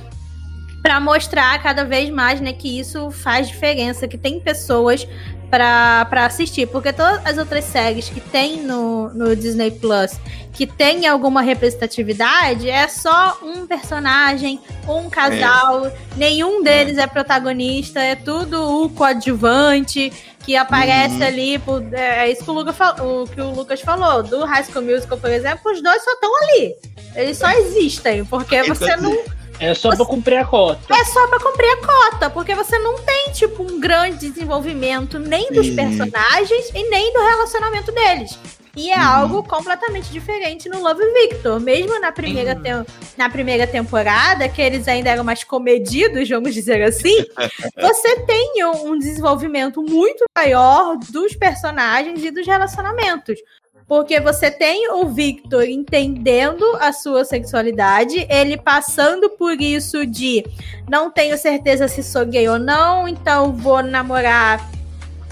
para 0.85 0.99
mostrar 0.99 1.59
cada 1.63 1.83
vez 1.83 2.11
mais, 2.11 2.39
né, 2.39 2.53
que 2.53 2.79
isso 2.79 3.09
faz 3.09 3.47
diferença, 3.47 4.07
que 4.07 4.19
tem 4.19 4.39
pessoas 4.39 5.07
para 5.49 6.25
assistir, 6.27 6.67
porque 6.67 6.93
todas 6.93 7.25
as 7.25 7.39
outras 7.39 7.63
séries 7.63 8.07
que 8.07 8.19
tem 8.19 8.57
no, 8.61 9.09
no 9.09 9.35
Disney 9.35 9.71
Plus 9.71 10.11
que 10.53 10.67
tem 10.67 11.07
alguma 11.07 11.41
representatividade 11.41 12.69
é 12.69 12.87
só 12.87 13.39
um 13.41 13.65
personagem, 13.65 14.59
um 14.87 15.09
casal, 15.09 15.91
nenhum 16.15 16.61
deles 16.61 16.99
é 16.99 17.07
protagonista, 17.07 17.99
é 17.99 18.15
tudo 18.15 18.83
o 18.83 18.89
coadjuvante 18.89 20.13
que 20.45 20.55
aparece 20.55 21.15
Uhum. 21.15 21.23
ali, 21.23 21.57
por, 21.57 21.83
é 21.93 22.29
isso 22.29 22.43
que 22.43 22.51
o, 22.51 22.53
Lucas 22.53 22.75
fal- 22.77 22.95
o 22.99 23.27
que 23.27 23.41
o 23.41 23.49
Lucas 23.49 23.81
falou, 23.81 24.21
do 24.21 24.45
High 24.45 24.65
School 24.65 24.83
Musical, 24.85 25.17
por 25.17 25.31
exemplo, 25.31 25.71
os 25.71 25.81
dois 25.81 26.03
só 26.03 26.11
estão 26.11 26.31
ali. 26.43 26.75
Eles 27.15 27.37
só 27.39 27.49
existem, 27.49 28.23
porque 28.25 28.61
você 28.63 28.95
não 28.97 29.17
É 29.59 29.73
só 29.73 29.95
pra 29.95 30.05
cumprir 30.05 30.37
a 30.37 30.45
cota. 30.45 30.93
é 30.93 31.03
só 31.05 31.27
pra 31.27 31.39
cumprir 31.39 31.69
a 31.69 31.77
cota, 31.77 32.29
porque 32.29 32.53
você 32.55 32.77
não 32.79 32.95
tem, 32.99 33.31
tipo, 33.31 33.63
um 33.63 33.79
grande 33.79 34.29
desenvolvimento 34.29 35.17
nem 35.19 35.51
dos 35.51 35.67
Sim. 35.67 35.75
personagens 35.75 36.69
e 36.73 36.89
nem 36.89 37.13
do 37.13 37.19
relacionamento 37.19 37.91
deles. 37.91 38.37
E 38.77 38.91
é 38.91 38.97
Uhum. 38.97 39.03
algo 39.07 39.43
completamente 39.43 40.09
diferente 40.11 40.67
no 40.67 40.81
Love 40.83 41.01
Victor. 41.13 41.61
Mesmo 41.61 41.97
na 42.01 42.11
primeira, 42.11 42.53
tem- 42.55 42.85
na 43.17 43.29
primeira 43.29 43.65
temporada, 43.65 44.49
que 44.49 44.61
eles 44.61 44.85
ainda 44.89 45.09
eram 45.09 45.23
mais 45.23 45.45
comedidos, 45.45 46.27
vamos 46.27 46.53
dizer 46.53 46.81
assim, 46.83 47.15
você 47.79 48.19
tem 48.25 48.65
um 48.65 48.91
um 48.91 48.99
desenvolvimento 48.99 49.81
muito 49.81 50.25
maior 50.37 50.97
dos 51.09 51.33
personagens 51.33 52.21
e 52.21 52.29
dos 52.29 52.45
relacionamentos. 52.45 53.39
Porque 53.87 54.19
você 54.19 54.49
tem 54.49 54.91
o 54.91 55.07
Victor 55.07 55.63
entendendo 55.63 56.63
a 56.79 56.91
sua 56.91 57.23
sexualidade, 57.23 58.25
ele 58.29 58.57
passando 58.57 59.29
por 59.31 59.61
isso 59.61 60.05
de 60.07 60.43
não 60.89 61.11
tenho 61.11 61.37
certeza 61.37 61.87
se 61.87 62.01
sou 62.01 62.25
gay 62.25 62.47
ou 62.49 62.57
não, 62.57 63.07
então 63.07 63.53
vou 63.53 63.83
namorar 63.83 64.74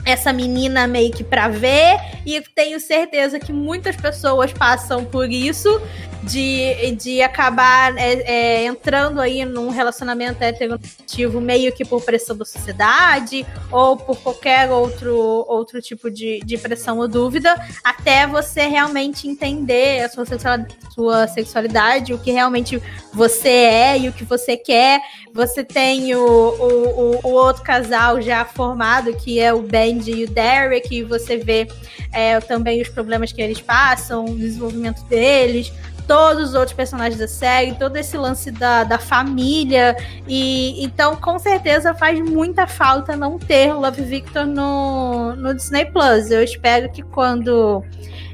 essa 0.05 0.33
menina 0.33 0.87
meio 0.87 1.11
que 1.11 1.23
pra 1.23 1.47
ver, 1.47 1.97
e 2.25 2.41
tenho 2.55 2.79
certeza 2.79 3.39
que 3.39 3.53
muitas 3.53 3.95
pessoas 3.95 4.51
passam 4.51 5.05
por 5.05 5.29
isso 5.29 5.81
de, 6.23 6.91
de 6.95 7.21
acabar 7.21 7.95
é, 7.97 8.13
é, 8.13 8.65
entrando 8.65 9.19
aí 9.19 9.43
num 9.45 9.69
relacionamento 9.69 10.41
heteronormativo 10.41 11.41
meio 11.41 11.73
que 11.73 11.83
por 11.83 12.01
pressão 12.01 12.35
da 12.35 12.45
sociedade 12.45 13.45
ou 13.69 13.97
por 13.97 14.17
qualquer 14.17 14.71
outro, 14.71 15.45
outro 15.47 15.81
tipo 15.81 16.09
de, 16.09 16.39
de 16.45 16.57
pressão 16.57 16.97
ou 16.99 17.07
dúvida, 17.07 17.53
até 17.83 18.25
você 18.25 18.67
realmente 18.67 19.27
entender 19.27 20.03
a 20.03 20.09
sua 20.09 20.25
sexualidade, 20.25 20.75
sua 20.93 21.27
sexualidade, 21.27 22.13
o 22.13 22.19
que 22.19 22.31
realmente 22.31 22.81
você 23.13 23.49
é 23.49 23.99
e 23.99 24.09
o 24.09 24.13
que 24.13 24.23
você 24.23 24.55
quer. 24.55 25.01
Você 25.33 25.63
tem 25.63 26.13
o, 26.13 26.19
o, 26.19 27.17
o, 27.17 27.19
o 27.23 27.31
outro 27.31 27.63
casal 27.63 28.21
já 28.21 28.45
formado, 28.45 29.13
que 29.15 29.39
é 29.39 29.51
o 29.51 29.63
Benji 29.93 30.11
e 30.11 30.23
o 30.25 30.29
Derek, 30.29 30.95
e 30.95 31.03
você 31.03 31.37
vê 31.37 31.67
é, 32.11 32.39
também 32.39 32.81
os 32.81 32.89
problemas 32.89 33.31
que 33.31 33.41
eles 33.41 33.61
passam, 33.61 34.25
o 34.25 34.37
desenvolvimento 34.37 35.03
deles 35.05 35.71
todos 36.07 36.49
os 36.49 36.55
outros 36.55 36.73
personagens 36.73 37.17
da 37.17 37.27
série, 37.27 37.75
todo 37.75 37.95
esse 37.95 38.17
lance 38.17 38.51
da, 38.51 38.83
da 38.83 38.99
família. 38.99 39.95
E 40.27 40.83
então, 40.83 41.15
com 41.15 41.39
certeza, 41.39 41.93
faz 41.93 42.19
muita 42.19 42.67
falta 42.67 43.15
não 43.15 43.39
ter 43.39 43.73
Love 43.73 44.03
Victor 44.03 44.45
no, 44.45 45.35
no 45.35 45.53
Disney 45.53 45.85
Plus. 45.85 46.29
Eu 46.29 46.43
espero 46.43 46.89
que 46.91 47.01
quando 47.01 47.83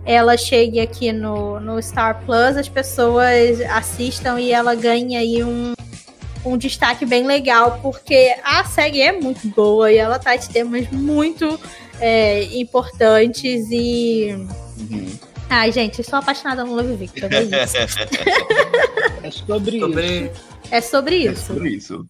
ela 0.06 0.36
chegue 0.38 0.80
aqui 0.80 1.12
no, 1.12 1.60
no 1.60 1.82
Star 1.82 2.22
Plus, 2.26 2.58
as 2.58 2.70
pessoas 2.70 3.62
assistam 3.70 4.40
e 4.40 4.52
ela 4.52 4.74
ganhe 4.74 5.16
aí 5.16 5.44
um, 5.44 5.74
um 6.46 6.58
destaque 6.58 7.06
bem 7.06 7.26
legal, 7.26 7.80
porque 7.82 8.36
a 8.44 8.64
série 8.64 9.02
é 9.02 9.12
muito 9.12 9.48
boa 9.50 9.92
e 9.92 9.98
ela 9.98 10.18
traz 10.20 10.48
temas 10.48 10.90
muito 10.92 11.60
é, 12.00 12.44
importantes 12.56 13.68
e. 13.72 14.30
Uhum. 14.78 15.08
Ai, 15.50 15.72
gente, 15.72 15.98
eu 16.00 16.06
sou 16.06 16.20
apaixonada 16.20 16.64
no 16.64 16.76
Love 16.76 16.96
Victor, 16.96 17.30
é 17.34 17.42
isso. 17.44 17.76
É 19.22 19.32
sobre, 19.32 19.78
isso. 19.78 19.86
Sobre 19.86 20.32
É 20.72 20.82
sobre 20.82 21.16
É 21.28 21.32
isso. 21.32 21.46
sobre 21.48 21.70
isso. 21.70 22.06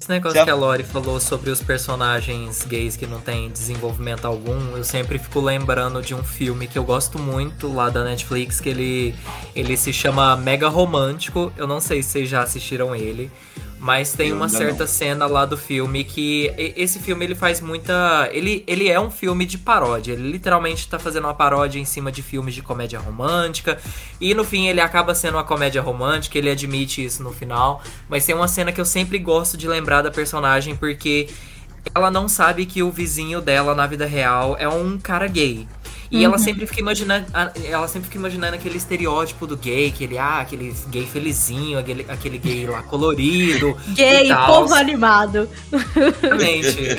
esse 0.00 0.08
negócio 0.08 0.36
Já- 0.38 0.44
que 0.44 0.50
a 0.50 0.54
Lori 0.54 0.82
falou 0.82 1.20
sobre 1.20 1.50
os 1.50 1.62
personagens 1.62 2.64
gays 2.64 2.96
que 2.96 3.06
não 3.06 3.20
têm 3.20 3.48
desenvolvimento 3.50 4.26
algum, 4.26 4.76
eu 4.76 4.82
sempre 4.84 5.18
fico 5.18 5.40
lembrando 5.40 6.02
de 6.02 6.14
um 6.14 6.24
filme 6.24 6.66
que 6.66 6.76
eu 6.78 6.84
gosto 6.84 7.18
muito 7.18 7.72
lá 7.72 7.90
da 7.90 8.02
Netflix, 8.04 8.60
que 8.60 8.68
ele, 8.70 9.14
ele 9.54 9.76
se 9.76 9.92
chama 9.92 10.36
Mega 10.36 10.68
Romântico. 10.68 11.52
Eu 11.56 11.66
não 11.66 11.80
sei 11.80 12.02
se 12.02 12.10
vocês 12.10 12.28
já 12.28 12.42
assistiram 12.42 12.94
ele. 12.94 13.30
Mas 13.80 14.12
tem 14.12 14.30
Eu 14.30 14.36
uma 14.36 14.48
certa 14.48 14.86
cena 14.86 15.26
lá 15.26 15.44
do 15.44 15.56
filme 15.56 16.02
que 16.02 16.52
esse 16.76 16.98
filme 16.98 17.24
ele 17.24 17.34
faz 17.34 17.60
muita, 17.60 18.28
ele, 18.32 18.64
ele 18.66 18.88
é 18.88 18.98
um 18.98 19.10
filme 19.10 19.46
de 19.46 19.56
paródia. 19.56 20.12
Ele 20.12 20.30
literalmente 20.30 20.88
tá 20.88 20.98
fazendo 20.98 21.24
uma 21.24 21.34
paródia 21.34 21.78
em 21.78 21.84
cima 21.84 22.10
de 22.10 22.22
filmes 22.22 22.54
de 22.54 22.62
comédia 22.62 22.98
romântica 22.98 23.78
e 24.20 24.34
no 24.34 24.44
fim 24.44 24.66
ele 24.66 24.80
acaba 24.80 25.14
sendo 25.14 25.34
uma 25.34 25.44
comédia 25.44 25.80
romântica, 25.80 26.36
ele 26.36 26.50
admite 26.50 27.04
isso 27.04 27.22
no 27.22 27.32
final, 27.32 27.82
mas 28.08 28.26
tem 28.26 28.34
uma 28.34 28.48
cena 28.48 28.72
que 28.72 28.80
eu 28.80 28.84
sempre 28.84 29.18
gosto 29.18 29.56
de 29.56 29.68
lembrar 29.68 30.02
da 30.02 30.10
personagem 30.10 30.74
porque 30.74 31.28
ela 31.94 32.10
não 32.10 32.28
sabe 32.28 32.66
que 32.66 32.82
o 32.82 32.90
vizinho 32.90 33.40
dela 33.40 33.74
na 33.74 33.86
vida 33.86 34.06
real 34.06 34.56
é 34.58 34.68
um 34.68 34.98
cara 34.98 35.26
gay. 35.26 35.66
E 36.10 36.24
ela 36.24 36.38
sempre 36.38 36.66
fica 36.66 36.80
imaginando, 36.80 37.26
ela 37.64 37.86
sempre 37.86 38.06
fica 38.06 38.18
imaginando 38.18 38.54
aquele 38.54 38.76
estereótipo 38.76 39.46
do 39.46 39.56
gay, 39.56 39.88
aquele 39.88 40.18
ah, 40.18 40.40
aquele 40.40 40.74
gay 40.88 41.06
felizinho, 41.06 41.78
aquele, 41.78 42.06
aquele 42.08 42.38
gay 42.38 42.66
lá 42.66 42.82
colorido, 42.82 43.76
Gay, 43.88 44.28
povo 44.46 44.74
animado. 44.74 45.48
Exatamente. 45.72 46.96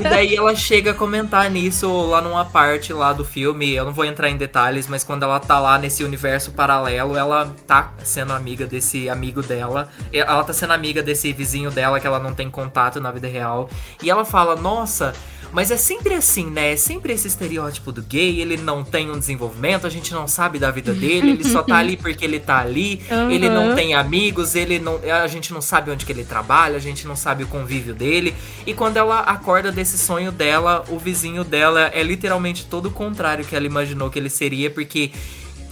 e 0.00 0.02
daí 0.02 0.36
ela 0.36 0.54
chega 0.54 0.90
a 0.90 0.94
comentar 0.94 1.50
nisso 1.50 1.88
lá 2.06 2.20
numa 2.20 2.44
parte 2.44 2.92
lá 2.92 3.12
do 3.12 3.24
filme. 3.24 3.72
Eu 3.72 3.84
não 3.84 3.92
vou 3.92 4.04
entrar 4.04 4.28
em 4.28 4.36
detalhes, 4.36 4.86
mas 4.88 5.04
quando 5.04 5.22
ela 5.22 5.38
tá 5.38 5.58
lá 5.58 5.78
nesse 5.78 6.02
universo 6.02 6.52
paralelo, 6.52 7.16
ela 7.16 7.54
tá 7.66 7.92
sendo 8.02 8.32
amiga 8.32 8.66
desse 8.66 9.08
amigo 9.08 9.42
dela. 9.42 9.88
Ela 10.12 10.42
tá 10.42 10.52
sendo 10.52 10.72
amiga 10.72 11.02
desse 11.02 11.32
vizinho 11.32 11.70
dela 11.70 12.00
que 12.00 12.06
ela 12.06 12.18
não 12.18 12.34
tem 12.34 12.50
contato 12.50 13.00
na 13.00 13.10
vida 13.10 13.28
real. 13.28 13.68
E 14.02 14.10
ela 14.10 14.24
fala: 14.24 14.56
Nossa. 14.56 15.14
Mas 15.54 15.70
é 15.70 15.76
sempre 15.76 16.14
assim, 16.14 16.50
né? 16.50 16.72
É 16.72 16.76
sempre 16.76 17.12
esse 17.12 17.28
estereótipo 17.28 17.92
do 17.92 18.02
gay, 18.02 18.40
ele 18.40 18.56
não 18.56 18.82
tem 18.82 19.08
um 19.08 19.16
desenvolvimento, 19.16 19.86
a 19.86 19.90
gente 19.90 20.12
não 20.12 20.26
sabe 20.26 20.58
da 20.58 20.68
vida 20.72 20.92
dele, 20.92 21.30
ele 21.30 21.44
só 21.44 21.62
tá 21.62 21.76
ali 21.78 21.96
porque 21.96 22.24
ele 22.24 22.40
tá 22.40 22.58
ali, 22.58 23.00
ele 23.30 23.48
não 23.48 23.68
Uhum. 23.68 23.74
tem 23.76 23.94
amigos, 23.94 24.56
ele 24.56 24.80
não, 24.80 24.98
a 25.22 25.28
gente 25.28 25.52
não 25.52 25.62
sabe 25.62 25.92
onde 25.92 26.04
que 26.04 26.10
ele 26.10 26.24
trabalha, 26.24 26.76
a 26.76 26.80
gente 26.80 27.06
não 27.06 27.14
sabe 27.14 27.44
o 27.44 27.46
convívio 27.46 27.94
dele. 27.94 28.34
E 28.66 28.74
quando 28.74 28.96
ela 28.96 29.20
acorda 29.20 29.70
desse 29.70 29.96
sonho 29.96 30.32
dela, 30.32 30.84
o 30.88 30.98
vizinho 30.98 31.44
dela 31.44 31.88
é 31.94 32.02
literalmente 32.02 32.66
todo 32.66 32.86
o 32.86 32.90
contrário 32.90 33.44
que 33.44 33.54
ela 33.54 33.64
imaginou 33.64 34.10
que 34.10 34.18
ele 34.18 34.28
seria, 34.30 34.68
porque 34.70 35.12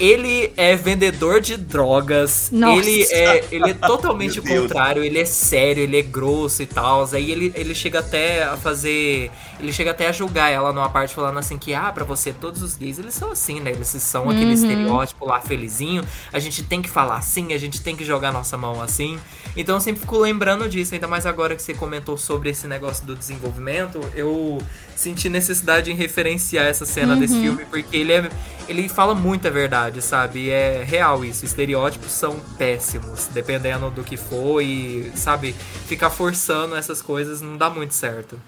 ele 0.02 0.52
é 0.56 0.74
vendedor 0.74 1.40
de 1.40 1.56
drogas, 1.56 2.48
Nossa. 2.50 2.80
ele 2.88 3.04
é, 3.04 3.44
ele 3.52 3.70
é 3.70 3.74
totalmente 3.74 4.40
o 4.40 4.42
contrário, 4.42 5.04
ele 5.04 5.18
é 5.20 5.24
sério, 5.24 5.82
ele 5.84 5.96
é 5.96 6.02
grosso 6.02 6.60
e 6.62 6.66
tal. 6.66 7.08
Aí 7.12 7.30
ele, 7.30 7.52
ele 7.54 7.72
chega 7.74 8.00
até 8.00 8.42
a 8.42 8.56
fazer. 8.56 9.30
Ele 9.60 9.72
chega 9.72 9.92
até 9.92 10.08
a 10.08 10.12
julgar 10.12 10.50
ela 10.50 10.72
numa 10.72 10.88
parte 10.90 11.14
falando 11.14 11.38
assim 11.38 11.56
que, 11.56 11.72
ah, 11.72 11.92
pra 11.92 12.02
você, 12.04 12.32
todos 12.32 12.62
os 12.62 12.74
gays, 12.76 12.98
eles 12.98 13.14
são 13.14 13.30
assim, 13.30 13.60
né? 13.60 13.70
Eles 13.70 13.86
são 13.88 14.24
aquele 14.28 14.46
Uhum. 14.46 14.52
estereótipo 14.52 15.24
lá 15.24 15.40
felizinho. 15.40 16.02
A 16.32 16.40
gente 16.40 16.64
tem 16.64 16.82
que 16.82 16.90
falar 16.90 17.16
assim, 17.18 17.52
a 17.52 17.58
gente 17.58 17.80
tem 17.80 17.94
que 17.94 18.04
jogar 18.04 18.32
nossa 18.32 18.56
mão 18.58 18.82
assim. 18.82 19.20
Então 19.56 19.76
eu 19.76 19.80
sempre 19.80 20.00
fico 20.00 20.18
lembrando 20.18 20.68
disso, 20.68 20.94
ainda 20.94 21.06
mais 21.06 21.26
agora 21.26 21.54
que 21.54 21.62
você 21.62 21.74
comentou 21.74 22.16
sobre 22.18 22.50
esse 22.50 22.66
negócio 22.66 23.06
do 23.06 23.14
desenvolvimento, 23.14 24.00
eu 24.16 24.58
senti 24.96 25.28
necessidade 25.28 25.90
em 25.92 25.94
referenciar 25.94 26.66
essa 26.66 26.84
cena 26.86 27.14
desse 27.14 27.34
Uhum. 27.34 27.42
filme, 27.42 27.64
porque 27.66 27.96
ele 27.96 28.12
é, 28.12 28.30
ele 28.68 28.88
fala 28.88 29.14
muita 29.14 29.50
verdade, 29.50 29.91
sabe? 30.00 30.46
E 30.46 30.50
é 30.50 30.82
real 30.82 31.24
isso. 31.24 31.44
Estereótipos 31.44 32.12
são 32.12 32.40
péssimos, 32.56 33.28
dependendo 33.32 33.90
do 33.90 34.02
que 34.02 34.16
for 34.16 34.60
e, 34.62 35.10
sabe, 35.14 35.54
ficar 35.86 36.10
forçando 36.10 36.76
essas 36.76 37.02
coisas 37.02 37.40
não 37.40 37.56
dá 37.56 37.68
muito 37.68 37.94
certo. 37.94 38.40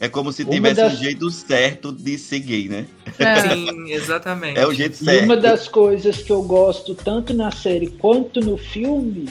É 0.00 0.08
como 0.08 0.32
se 0.32 0.44
tivesse 0.44 0.76
das... 0.76 0.94
um 0.94 0.96
jeito 0.96 1.30
certo 1.30 1.92
de 1.92 2.16
ser 2.18 2.38
gay, 2.40 2.68
né? 2.68 2.86
É. 3.18 3.40
Sim, 3.54 3.90
exatamente. 3.90 4.58
É 4.58 4.66
o 4.66 4.72
jeito 4.72 4.96
certo. 4.96 5.22
E 5.22 5.24
uma 5.24 5.36
das 5.36 5.66
coisas 5.66 6.18
que 6.22 6.30
eu 6.30 6.42
gosto 6.42 6.94
tanto 6.94 7.34
na 7.34 7.50
série 7.50 7.88
quanto 7.88 8.40
no 8.40 8.56
filme 8.56 9.28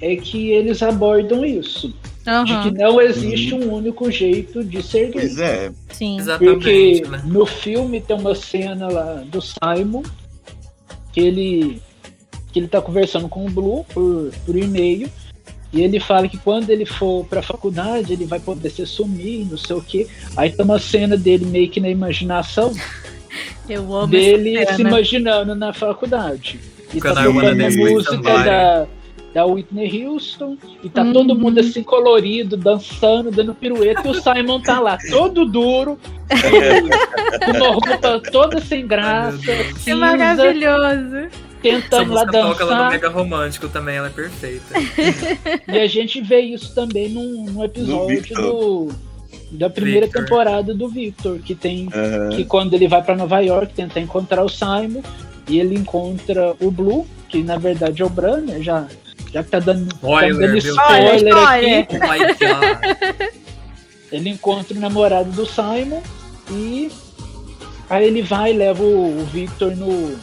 é 0.00 0.16
que 0.16 0.50
eles 0.50 0.82
abordam 0.82 1.44
isso. 1.44 1.94
Uhum. 2.26 2.44
De 2.44 2.62
que 2.62 2.70
não 2.72 3.00
existe 3.00 3.54
um 3.54 3.72
único 3.72 4.10
jeito 4.10 4.62
de 4.64 4.82
ser 4.82 5.10
gay. 5.10 5.12
Pois 5.12 5.38
é. 5.38 5.72
Sim. 5.90 6.18
Exatamente, 6.18 6.52
Porque 6.52 7.02
né? 7.08 7.22
no 7.24 7.46
filme 7.46 8.00
tem 8.00 8.16
uma 8.16 8.34
cena 8.34 8.88
lá 8.88 9.24
do 9.24 9.40
Simon 9.40 10.02
que 11.18 11.26
ele 11.26 11.82
que 12.52 12.60
ele 12.60 12.68
tá 12.68 12.80
conversando 12.80 13.28
com 13.28 13.44
o 13.44 13.50
Blue 13.50 13.84
por, 13.92 14.30
por 14.46 14.56
e-mail 14.56 15.10
e 15.70 15.82
ele 15.82 16.00
fala 16.00 16.28
que 16.28 16.38
quando 16.38 16.70
ele 16.70 16.86
for 16.86 17.26
pra 17.26 17.42
faculdade 17.42 18.12
ele 18.12 18.24
vai 18.24 18.40
poder 18.40 18.70
se 18.70 18.86
sumir, 18.86 19.46
não 19.50 19.58
sei 19.58 19.76
o 19.76 19.82
que. 19.82 20.06
Aí 20.34 20.50
tem 20.50 20.64
uma 20.64 20.78
cena 20.78 21.14
dele 21.14 21.44
meio 21.44 21.68
que 21.68 21.78
na 21.78 21.90
imaginação 21.90 22.72
Eu 23.68 23.94
amo 23.94 24.06
dele 24.06 24.64
se 24.66 24.80
imaginando 24.80 25.54
na 25.54 25.74
faculdade. 25.74 26.58
E 26.94 27.00
tá 27.00 27.10
tocando 27.22 27.62
a 27.62 27.70
música 27.70 28.16
da, 28.16 28.86
da 29.34 29.44
Whitney 29.44 30.06
Houston 30.06 30.56
e 30.82 30.88
tá 30.88 31.02
Uhum. 31.02 31.12
todo 31.12 31.34
mundo 31.38 31.60
assim 31.60 31.82
colorido, 31.82 32.56
dançando, 32.56 33.30
dando 33.30 33.54
pirueta 33.54 34.02
e 34.06 34.10
o 34.10 34.14
Simon 34.14 34.60
tá 34.60 34.80
lá 34.80 34.96
todo 35.10 35.44
duro, 35.44 35.98
com 37.44 37.50
uma 37.56 37.68
roupa 37.72 38.20
toda 38.32 38.60
sem 38.60 38.86
graça, 38.86 39.36
Deus. 39.38 39.72
Que 39.74 39.80
cinza, 39.80 39.96
maravilhoso. 39.96 41.16
Essa 41.16 41.30
tentando 41.62 42.12
lá 42.14 42.20
música 42.24 42.40
toca 42.40 42.64
lá 42.64 42.70
no 42.70 42.76
dançar. 42.76 42.90
Mega 42.92 43.08
Romântico 43.08 43.68
também, 43.68 43.96
ela 43.96 44.06
é 44.06 44.10
perfeita. 44.10 44.74
E 45.66 45.78
a 45.78 45.86
gente 45.86 46.20
vê 46.20 46.40
isso 46.40 46.74
também 46.74 47.08
num, 47.08 47.44
num 47.50 47.64
episódio 47.64 48.22
do, 48.34 48.88
da 49.50 49.68
primeira 49.68 50.06
Victor. 50.06 50.22
temporada 50.24 50.72
do 50.72 50.88
Victor, 50.88 51.38
que 51.40 51.54
tem 51.54 51.88
Aham. 51.92 52.28
que 52.30 52.44
quando 52.44 52.74
ele 52.74 52.86
vai 52.88 53.02
pra 53.02 53.16
Nova 53.16 53.40
York 53.40 53.74
tentar 53.74 54.00
encontrar 54.00 54.44
o 54.44 54.48
Simon 54.48 55.02
e 55.48 55.58
ele 55.58 55.74
encontra 55.74 56.54
o 56.60 56.70
Blue, 56.70 57.06
que 57.28 57.42
na 57.42 57.56
verdade 57.58 58.02
é 58.02 58.04
o 58.06 58.08
Bran, 58.08 58.38
né? 58.42 58.62
Já, 58.62 58.86
já 59.32 59.42
que 59.44 59.50
tá 59.50 59.58
dando, 59.58 59.88
Spoiler, 59.92 60.34
tá 60.34 60.40
dando 60.40 60.50
meu 60.50 60.58
spoiler, 60.58 61.24
Deus. 61.24 61.38
aqui, 61.46 61.86
Oh 61.90 61.94
my 61.94 62.18
god. 62.18 63.28
ele 64.12 64.30
encontra 64.30 64.76
o 64.76 64.80
namorado 64.80 65.30
do 65.32 65.44
Simon 65.46 66.00
e 66.50 66.90
aí 67.90 68.06
ele 68.06 68.22
vai 68.22 68.52
e 68.52 68.56
leva 68.56 68.82
o, 68.82 69.20
o 69.20 69.24
Victor 69.26 69.76
no 69.76 70.16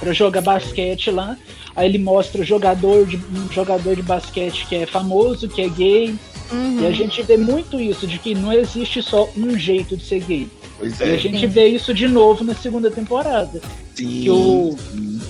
para 0.00 0.12
jogar 0.12 0.40
basquete 0.42 1.10
lá. 1.10 1.36
Aí 1.74 1.88
ele 1.88 1.98
mostra 1.98 2.40
o 2.40 2.44
jogador 2.44 3.06
de 3.06 3.16
um 3.16 3.50
jogador 3.52 3.94
de 3.96 4.02
basquete 4.02 4.66
que 4.66 4.76
é 4.76 4.86
famoso, 4.86 5.48
que 5.48 5.60
é 5.62 5.68
gay, 5.68 6.14
Uhum. 6.52 6.80
e 6.82 6.86
a 6.86 6.92
gente 6.92 7.20
vê 7.24 7.36
muito 7.36 7.80
isso 7.80 8.06
de 8.06 8.20
que 8.20 8.32
não 8.32 8.52
existe 8.52 9.02
só 9.02 9.28
um 9.36 9.58
jeito 9.58 9.96
de 9.96 10.04
ser 10.04 10.20
gay. 10.20 10.48
Pois 10.78 11.00
E 11.00 11.02
a 11.02 11.06
é. 11.14 11.18
gente 11.18 11.40
Sim. 11.40 11.46
vê 11.48 11.66
isso 11.66 11.92
de 11.92 12.06
novo 12.06 12.44
na 12.44 12.54
segunda 12.54 12.88
temporada. 12.88 13.60
Sim. 13.96 14.20
que 14.22 14.30
o- 14.30 14.76
sim. 14.92 15.20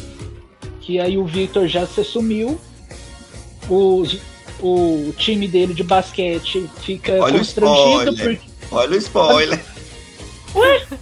que 0.82 1.00
aí 1.00 1.16
o 1.16 1.24
Victor 1.24 1.66
já 1.68 1.86
se 1.86 2.02
assumiu, 2.02 2.60
os- 3.68 4.18
o 4.60 5.12
time 5.18 5.46
dele 5.48 5.74
de 5.74 5.82
basquete 5.82 6.68
fica 6.82 7.12
Olha 7.20 7.34
o 7.34 7.38
constrangido 7.38 8.12
spoiler. 8.14 8.38
porque. 8.38 8.50
Olha 8.72 8.90
o 8.92 8.96
spoiler. 8.96 9.60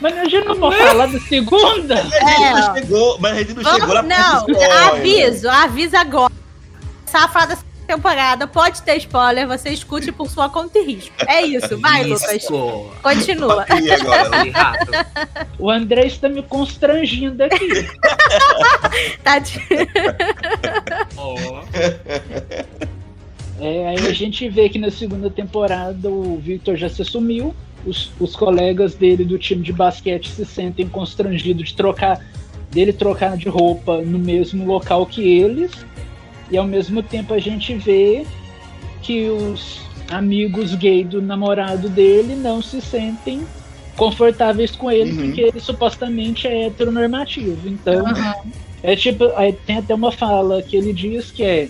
Mas 0.00 0.16
a 0.16 0.24
gente 0.24 0.44
não 0.46 0.56
pode 0.58 0.76
falar 0.78 1.06
da 1.06 1.20
segunda? 1.20 1.94
A 1.94 2.02
gente 2.02 2.14
É, 2.16 2.50
não 2.54 2.74
chegou, 2.74 3.18
mas 3.18 3.32
a 3.32 3.38
gente 3.40 3.52
não 3.54 3.64
chegou 3.74 3.94
lá 3.94 4.00
Vamos, 4.02 4.56
não, 4.58 4.88
aviso, 4.88 5.48
avisa 5.48 6.00
agora. 6.00 6.32
Safada 7.04 7.58
temporada, 7.90 8.46
pode 8.46 8.82
ter 8.82 8.96
spoiler, 8.98 9.48
você 9.48 9.70
escute 9.70 10.12
por 10.12 10.30
sua 10.30 10.48
conta 10.48 10.78
e 10.78 10.84
risco. 10.84 11.14
É 11.26 11.42
isso, 11.42 11.76
vai, 11.78 12.04
Lucas. 12.04 12.32
Isso. 12.32 12.86
Continua. 13.02 13.66
E 13.82 13.90
agora? 13.90 14.30
O 15.58 15.68
André 15.68 16.06
está 16.06 16.28
me 16.28 16.42
constrangindo 16.42 17.42
aqui. 17.42 17.68
Tá 19.22 19.38
de-. 19.38 19.60
É, 23.60 23.88
aí 23.88 24.06
a 24.06 24.12
gente 24.12 24.48
vê 24.48 24.68
que 24.68 24.78
na 24.78 24.90
segunda 24.90 25.30
temporada 25.30 26.08
o 26.08 26.38
Victor 26.38 26.76
já 26.76 26.88
se 26.88 27.02
assumiu, 27.02 27.54
os, 27.84 28.10
os 28.18 28.34
colegas 28.34 28.94
dele 28.94 29.24
do 29.24 29.38
time 29.38 29.62
de 29.62 29.72
basquete 29.72 30.30
se 30.30 30.44
sentem 30.44 30.88
constrangidos 30.88 31.68
de 31.68 31.74
trocar 31.74 32.20
dele 32.70 32.92
trocar 32.92 33.36
de 33.36 33.48
roupa 33.48 34.00
no 34.00 34.18
mesmo 34.18 34.64
local 34.64 35.04
que 35.04 35.22
eles, 35.22 35.72
e 36.50 36.56
ao 36.56 36.66
mesmo 36.66 37.02
tempo 37.02 37.32
a 37.34 37.38
gente 37.38 37.74
vê 37.74 38.24
que 39.02 39.28
os 39.28 39.80
amigos 40.08 40.74
gay 40.74 41.04
do 41.04 41.22
namorado 41.22 41.88
dele 41.88 42.34
não 42.34 42.60
se 42.60 42.80
sentem 42.80 43.42
confortáveis 43.96 44.70
com 44.70 44.90
ele, 44.90 45.12
Uhum. 45.12 45.26
porque 45.26 45.40
ele 45.42 45.60
supostamente 45.60 46.46
é 46.46 46.66
heteronormativo. 46.66 47.68
Então, 47.68 48.04
Uhum. 48.04 48.50
é 48.82 48.96
tipo, 48.96 49.24
aí 49.36 49.52
tem 49.52 49.78
até 49.78 49.94
uma 49.94 50.10
fala 50.10 50.62
que 50.62 50.76
ele 50.76 50.92
diz 50.92 51.30
que 51.30 51.42
é 51.44 51.68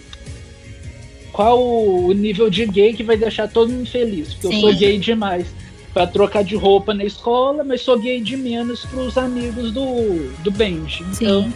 qual 1.33 1.61
o 1.63 2.13
nível 2.13 2.51
de 2.51 2.67
gay 2.67 2.93
que 2.93 3.03
vai 3.03 3.17
deixar 3.17 3.49
todo 3.49 3.71
mundo 3.73 3.89
feliz? 3.89 4.35
Porque 4.35 4.49
Sim. 4.49 4.55
eu 4.55 4.61
sou 4.61 4.75
gay 4.79 4.99
demais 4.99 5.47
pra 5.93 6.07
trocar 6.07 6.43
de 6.45 6.55
roupa 6.57 6.93
na 6.95 7.05
escola, 7.05 7.65
mas 7.65 7.81
sou 7.83 7.99
gay 7.99 8.21
de 8.21 8.37
menos 8.37 8.85
pros 8.87 9.17
amigos 9.19 9.73
do, 9.73 10.31
do 10.43 10.51
Benji. 10.51 11.03
Então, 11.13 11.45
Sim. 11.45 11.53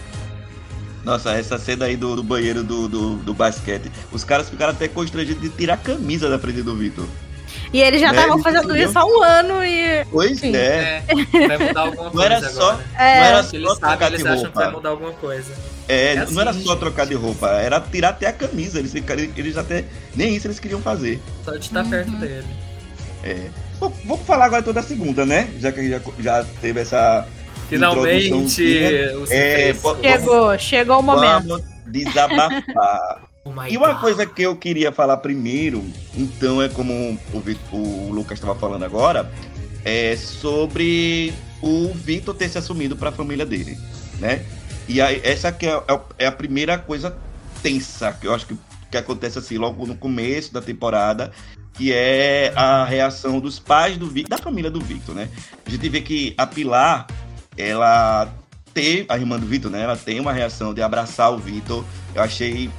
Nossa, 1.04 1.32
essa 1.32 1.58
cena 1.58 1.84
aí 1.84 1.96
do, 1.96 2.16
do 2.16 2.22
banheiro 2.22 2.62
do, 2.64 2.88
do, 2.88 3.16
do 3.16 3.34
basquete. 3.34 3.90
Os 4.10 4.24
caras 4.24 4.48
ficaram 4.48 4.72
até 4.72 4.88
constrangidos 4.88 5.42
de 5.42 5.50
tirar 5.50 5.74
a 5.74 5.76
camisa 5.76 6.28
da 6.30 6.38
frente 6.38 6.62
do 6.62 6.74
Vitor. 6.74 7.06
E 7.72 7.80
eles 7.82 8.00
já 8.00 8.10
Né, 8.12 8.18
estavam 8.18 8.34
eles 8.36 8.42
fazendo 8.44 8.76
isso 8.76 8.98
há 8.98 9.04
um 9.04 9.22
ano 9.22 9.64
e. 9.64 10.04
Pois 10.10 10.40
Sim. 10.40 10.54
é. 10.56 11.02
É, 11.06 11.48
vai 11.48 11.58
mudar 11.68 11.80
alguma 11.82 12.04
Não 12.04 12.10
coisa 12.12 12.26
era 12.26 12.48
só, 12.50 12.70
agora. 12.70 12.84
É, 12.98 13.18
não 13.20 13.24
era 13.26 13.42
Se 13.42 13.56
eles 13.56 13.68
só 13.68 13.74
sabem, 13.74 13.88
trocar 13.96 14.08
de 14.08 14.14
eles 14.16 14.26
acham 14.26 14.44
que 14.50 14.54
vai 14.54 14.64
roupa. 14.64 14.76
mudar 14.78 14.88
alguma 14.90 15.12
coisa. 15.12 15.52
É, 15.88 16.14
É 16.14 16.26
não 16.30 16.40
era 16.40 16.50
assim, 16.50 16.62
só 16.62 16.70
gente. 16.70 16.80
trocar 16.80 17.06
de 17.06 17.14
roupa, 17.14 17.48
era 17.50 17.80
tirar 17.80 18.08
até 18.10 18.26
a 18.28 18.32
camisa. 18.32 18.78
Eles, 18.78 18.92
ficaram- 18.92 19.28
eles 19.36 19.56
até. 19.56 19.84
Nem 20.16 20.34
isso 20.34 20.46
eles 20.46 20.58
queriam 20.58 20.80
fazer. 20.80 21.20
Só 21.44 21.52
de 21.52 21.58
estar 21.66 21.84
perto 21.84 22.10
dele. 22.12 22.46
É. 23.22 23.48
Bom, 23.78 23.92
vamos 24.04 24.26
falar 24.26 24.46
agora 24.46 24.62
toda 24.62 24.80
a 24.80 24.82
segunda, 24.82 25.26
né? 25.26 25.48
Já 25.58 25.70
que 25.72 25.88
já, 25.90 26.00
já 26.20 26.44
teve 26.60 26.80
essa. 26.80 27.26
Finalmente, 27.68 28.82
É, 29.30 29.74
chegou, 30.02 30.58
chegou 30.58 30.98
o 31.00 31.02
momento. 31.02 31.48
Vamos 31.48 31.62
desabafar. 31.86 33.22
Oh 33.46 33.52
E 33.68 33.76
uma 33.76 33.88
God. 33.92 34.00
coisa 34.00 34.24
que 34.24 34.40
eu 34.40 34.56
queria 34.56 34.90
falar 34.90 35.18
primeiro, 35.18 35.84
então 36.16 36.62
é 36.62 36.68
como 36.70 37.18
o, 37.30 37.40
Vi- 37.40 37.58
o 37.70 38.08
Lucas 38.10 38.38
estava 38.38 38.54
falando 38.54 38.84
agora, 38.86 39.30
é 39.84 40.16
sobre 40.16 41.34
o 41.60 41.92
Vitor 41.92 42.34
ter 42.34 42.48
se 42.48 42.56
assumido 42.56 42.96
para 42.96 43.10
a 43.10 43.12
família 43.12 43.44
dele, 43.44 43.76
né? 44.18 44.46
E 44.88 44.98
aí, 44.98 45.20
essa 45.22 45.52
que 45.52 45.66
é, 45.66 45.78
é 46.18 46.26
a 46.26 46.32
primeira 46.32 46.78
coisa 46.78 47.14
tensa 47.62 48.12
que 48.14 48.26
eu 48.26 48.34
acho 48.34 48.46
que, 48.46 48.56
que 48.90 48.96
acontece 48.96 49.38
assim 49.38 49.58
logo 49.58 49.84
no 49.86 49.94
começo 49.94 50.50
da 50.50 50.62
temporada, 50.62 51.30
que 51.74 51.92
é 51.92 52.50
a 52.56 52.82
reação 52.86 53.40
dos 53.40 53.58
pais 53.58 53.98
do 53.98 54.06
Victor, 54.06 54.38
da 54.38 54.42
família 54.42 54.70
do 54.70 54.80
Victor, 54.80 55.14
né? 55.14 55.28
A 55.66 55.68
gente 55.70 55.86
vê 55.90 56.00
que 56.00 56.32
a 56.38 56.46
Pilar, 56.46 57.06
ela 57.56 58.32
teve, 58.72 59.06
a 59.08 59.16
irmã 59.16 59.38
do 59.38 59.46
Vitor, 59.46 59.70
né? 59.70 59.82
Ela 59.82 59.96
tem 59.96 60.20
uma 60.20 60.32
reação 60.32 60.74
de 60.74 60.82
abraçar 60.82 61.32
o 61.32 61.38
Vitor. 61.38 61.84
Eu 62.14 62.22
achei 62.22 62.70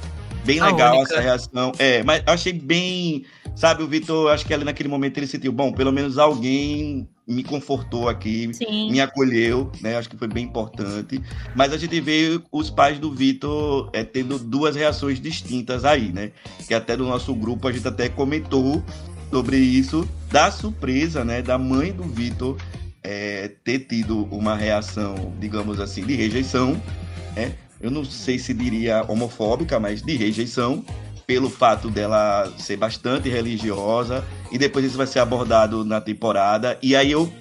bem 0.44 0.60
A 0.60 0.66
legal 0.66 0.98
única. 0.98 1.14
essa 1.14 1.22
reação. 1.22 1.72
É, 1.78 2.02
mas 2.02 2.22
eu 2.26 2.32
achei 2.32 2.52
bem. 2.52 3.24
Sabe, 3.54 3.82
o 3.82 3.88
Vitor, 3.88 4.30
acho 4.30 4.44
que 4.44 4.52
ali 4.52 4.64
naquele 4.64 4.88
momento 4.88 5.16
ele 5.16 5.26
sentiu, 5.26 5.50
bom, 5.50 5.72
pelo 5.72 5.90
menos 5.90 6.18
alguém 6.18 7.08
me 7.26 7.42
confortou 7.42 8.08
aqui, 8.08 8.50
Sim. 8.52 8.92
me 8.92 9.00
acolheu, 9.00 9.72
né? 9.80 9.96
Acho 9.96 10.10
que 10.10 10.16
foi 10.16 10.28
bem 10.28 10.44
importante. 10.44 11.20
Mas 11.54 11.72
a 11.72 11.78
gente 11.78 11.98
vê 12.00 12.38
os 12.52 12.70
pais 12.70 12.98
do 12.98 13.10
Vitor 13.12 13.90
é, 13.94 14.04
tendo 14.04 14.38
duas 14.38 14.76
reações 14.76 15.18
distintas 15.18 15.84
aí, 15.84 16.12
né? 16.12 16.32
Que 16.68 16.74
até 16.74 16.96
no 16.96 17.06
nosso 17.06 17.34
grupo 17.34 17.66
a 17.66 17.72
gente 17.72 17.88
até 17.88 18.08
comentou 18.08 18.82
sobre 19.30 19.56
isso, 19.56 20.08
da 20.30 20.50
surpresa, 20.50 21.24
né? 21.24 21.40
Da 21.42 21.58
mãe 21.58 21.92
do 21.92 22.04
Vitor 22.04 22.56
é, 23.06 23.52
ter 23.62 23.78
tido 23.80 24.24
uma 24.24 24.56
reação, 24.56 25.32
digamos 25.38 25.78
assim, 25.78 26.04
de 26.04 26.16
rejeição, 26.16 26.80
né? 27.36 27.54
Eu 27.80 27.90
não 27.90 28.04
sei 28.04 28.38
se 28.38 28.52
diria 28.52 29.04
homofóbica, 29.06 29.78
mas 29.78 30.02
de 30.02 30.16
rejeição, 30.16 30.84
pelo 31.24 31.48
fato 31.48 31.88
dela 31.88 32.52
ser 32.58 32.76
bastante 32.76 33.28
religiosa, 33.28 34.24
e 34.50 34.58
depois 34.58 34.84
isso 34.84 34.96
vai 34.96 35.06
ser 35.06 35.20
abordado 35.20 35.84
na 35.84 36.00
temporada, 36.00 36.76
e 36.82 36.96
aí 36.96 37.12
eu 37.12 37.32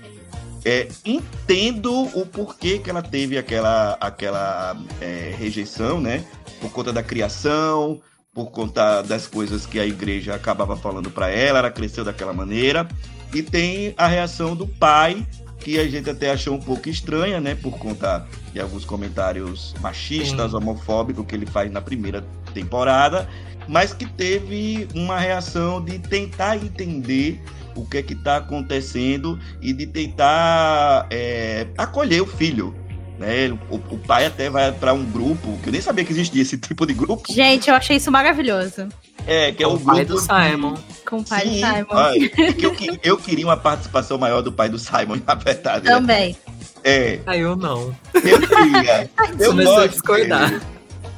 é, 0.63 0.87
entendo 1.03 1.91
o 1.91 2.25
porquê 2.25 2.77
que 2.77 2.89
ela 2.89 3.01
teve 3.01 3.37
aquela, 3.37 3.97
aquela 3.99 4.77
é, 5.01 5.33
rejeição, 5.37 5.99
né? 5.99 6.23
Por 6.61 6.71
conta 6.71 6.93
da 6.93 7.01
criação, 7.01 8.01
por 8.33 8.51
conta 8.51 9.01
das 9.01 9.25
coisas 9.25 9.65
que 9.65 9.79
a 9.79 9.85
igreja 9.85 10.35
acabava 10.35 10.75
falando 10.75 11.09
para 11.09 11.29
ela, 11.29 11.59
ela 11.59 11.71
cresceu 11.71 12.03
daquela 12.03 12.33
maneira. 12.33 12.87
E 13.33 13.43
tem 13.43 13.93
a 13.97 14.07
reação 14.07 14.55
do 14.55 14.65
pai, 14.65 15.25
que 15.65 15.79
a 15.79 15.87
gente 15.87 16.07
até 16.07 16.29
achou 16.29 16.53
um 16.53 16.59
pouco 16.59 16.87
estranha, 16.87 17.41
né? 17.41 17.55
Por 17.55 17.79
conta 17.79 18.23
de 18.53 18.59
alguns 18.59 18.85
comentários 18.85 19.73
machistas, 19.81 20.51
Sim. 20.51 20.57
homofóbicos 20.57 21.25
que 21.25 21.33
ele 21.33 21.47
faz 21.47 21.71
na 21.71 21.81
primeira 21.81 22.23
temporada, 22.53 23.27
mas 23.67 23.91
que 23.91 24.05
teve 24.05 24.87
uma 24.93 25.17
reação 25.17 25.83
de 25.83 25.97
tentar 25.97 26.55
entender 26.57 27.41
o 27.75 27.83
que 27.83 27.97
é 27.97 28.03
que 28.03 28.13
está 28.13 28.37
acontecendo 28.37 29.39
e 29.59 29.73
de 29.73 29.87
tentar 29.87 31.07
é, 31.09 31.65
acolher 31.75 32.21
o 32.21 32.27
filho. 32.27 32.75
Né? 33.17 33.49
O, 33.69 33.75
o 33.75 33.97
pai 33.97 34.25
até 34.25 34.49
vai 34.49 34.71
para 34.71 34.93
um 34.93 35.03
grupo, 35.05 35.57
que 35.63 35.69
eu 35.69 35.71
nem 35.71 35.81
sabia 35.81 36.03
que 36.03 36.11
existia 36.11 36.41
esse 36.41 36.57
tipo 36.59 36.85
de 36.85 36.93
grupo. 36.93 37.31
Gente, 37.31 37.69
eu 37.69 37.75
achei 37.75 37.97
isso 37.97 38.11
maravilhoso. 38.11 38.87
É, 39.27 39.51
que 39.51 39.63
é 39.63 39.67
o, 39.67 39.73
o 39.73 39.79
pai 39.79 40.05
do 40.05 40.19
Simon. 40.19 40.75
Com 41.05 41.17
o 41.17 41.23
pai 41.23 41.41
Sim, 41.41 41.49
do 41.49 41.55
Simon. 41.55 41.87
Ai, 41.91 42.31
eu, 42.61 42.97
eu 43.03 43.17
queria 43.17 43.45
uma 43.45 43.57
participação 43.57 44.17
maior 44.17 44.41
do 44.41 44.51
pai 44.51 44.69
do 44.69 44.77
Simon, 44.77 45.17
na 45.25 45.35
verdade. 45.35 45.85
Né? 45.85 45.91
Também. 45.91 46.37
É. 46.83 47.19
Ah, 47.25 47.35
eu 47.35 47.55
não. 47.55 47.95
Eu 48.13 48.39
queria. 48.39 49.09
eu 49.39 49.55
gosto 49.55 49.79
a 49.79 49.87
discordar. 49.87 50.61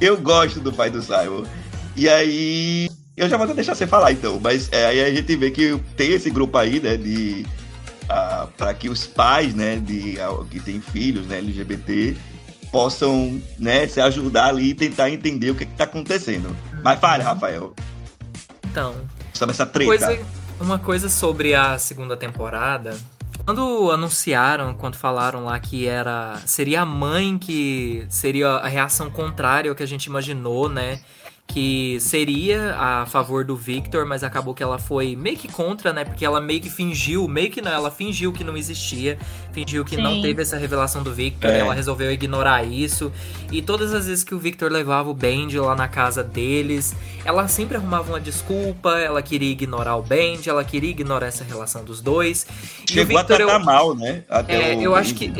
Eu 0.00 0.16
gosto 0.16 0.60
do 0.60 0.72
pai 0.72 0.90
do 0.90 1.02
Simon. 1.02 1.44
E 1.94 2.08
aí. 2.08 2.88
Eu 3.16 3.28
já 3.28 3.36
vou 3.36 3.48
deixar 3.48 3.74
você 3.74 3.86
falar 3.86 4.12
então, 4.12 4.38
mas 4.40 4.68
é, 4.70 4.86
aí 4.86 5.04
a 5.04 5.10
gente 5.10 5.34
vê 5.34 5.50
que 5.50 5.76
tem 5.96 6.12
esse 6.12 6.30
grupo 6.30 6.56
aí, 6.56 6.80
né, 6.80 6.96
de. 6.96 7.44
Ah, 8.08 8.48
para 8.56 8.72
que 8.72 8.88
os 8.88 9.06
pais, 9.06 9.54
né, 9.54 9.76
de, 9.76 10.16
que 10.50 10.60
têm 10.60 10.80
filhos, 10.80 11.26
né, 11.26 11.38
LGBT, 11.38 12.16
possam, 12.72 13.40
né, 13.58 13.86
se 13.86 14.00
ajudar 14.00 14.46
ali 14.46 14.70
e 14.70 14.74
tentar 14.74 15.10
entender 15.10 15.50
o 15.50 15.54
que 15.54 15.64
está 15.64 15.84
acontecendo. 15.84 16.56
Mas 16.82 16.98
fale, 16.98 17.22
Rafael. 17.22 17.74
Então. 18.70 18.94
Sobre 19.32 19.52
essa 19.52 19.66
treta. 19.66 19.88
Coisa, 19.88 20.18
uma 20.60 20.78
coisa 20.78 21.08
sobre 21.08 21.54
a 21.54 21.78
segunda 21.78 22.16
temporada. 22.16 22.96
Quando 23.44 23.90
anunciaram, 23.90 24.74
quando 24.74 24.96
falaram 24.96 25.44
lá 25.44 25.58
que 25.58 25.86
era 25.86 26.36
seria 26.44 26.82
a 26.82 26.86
mãe 26.86 27.38
que 27.38 28.04
seria 28.10 28.48
a 28.48 28.68
reação 28.68 29.10
contrária 29.10 29.70
ao 29.70 29.74
que 29.74 29.82
a 29.82 29.86
gente 29.86 30.04
imaginou, 30.04 30.68
né? 30.68 31.00
Que 31.48 31.98
seria 31.98 32.76
a 32.76 33.06
favor 33.06 33.42
do 33.42 33.56
Victor, 33.56 34.04
mas 34.04 34.22
acabou 34.22 34.54
que 34.54 34.62
ela 34.62 34.78
foi 34.78 35.16
meio 35.16 35.36
que 35.36 35.50
contra, 35.50 35.94
né? 35.94 36.04
Porque 36.04 36.24
ela 36.24 36.42
meio 36.42 36.60
que 36.60 36.68
fingiu, 36.68 37.26
meio 37.26 37.50
que 37.50 37.62
não, 37.62 37.72
ela 37.72 37.90
fingiu 37.90 38.32
que 38.32 38.44
não 38.44 38.54
existia, 38.54 39.18
fingiu 39.50 39.82
que 39.82 39.96
Sim. 39.96 40.02
não 40.02 40.20
teve 40.20 40.42
essa 40.42 40.58
revelação 40.58 41.02
do 41.02 41.12
Victor, 41.12 41.50
é. 41.50 41.60
ela 41.60 41.72
resolveu 41.72 42.12
ignorar 42.12 42.64
isso. 42.64 43.10
E 43.50 43.62
todas 43.62 43.94
as 43.94 44.06
vezes 44.06 44.22
que 44.22 44.34
o 44.34 44.38
Victor 44.38 44.70
levava 44.70 45.08
o 45.08 45.14
Bendy 45.14 45.58
lá 45.58 45.74
na 45.74 45.88
casa 45.88 46.22
deles, 46.22 46.94
ela 47.24 47.48
sempre 47.48 47.78
arrumava 47.78 48.12
uma 48.12 48.20
desculpa, 48.20 48.98
ela 48.98 49.22
queria 49.22 49.50
ignorar 49.50 49.96
o 49.96 50.02
Bendy, 50.02 50.50
ela 50.50 50.62
queria 50.62 50.90
ignorar 50.90 51.28
essa 51.28 51.44
relação 51.44 51.82
dos 51.82 52.02
dois. 52.02 52.46
Chegou 52.86 53.00
e 53.00 53.04
o 53.04 53.06
Victor, 53.06 53.20
a 53.20 53.24
tratar 53.24 53.60
eu, 53.60 53.64
mal, 53.64 53.94
né? 53.94 54.22
Até 54.28 54.74
é, 54.74 54.76
o... 54.76 54.82
eu 54.82 54.94
acho 54.94 55.14
que. 55.14 55.32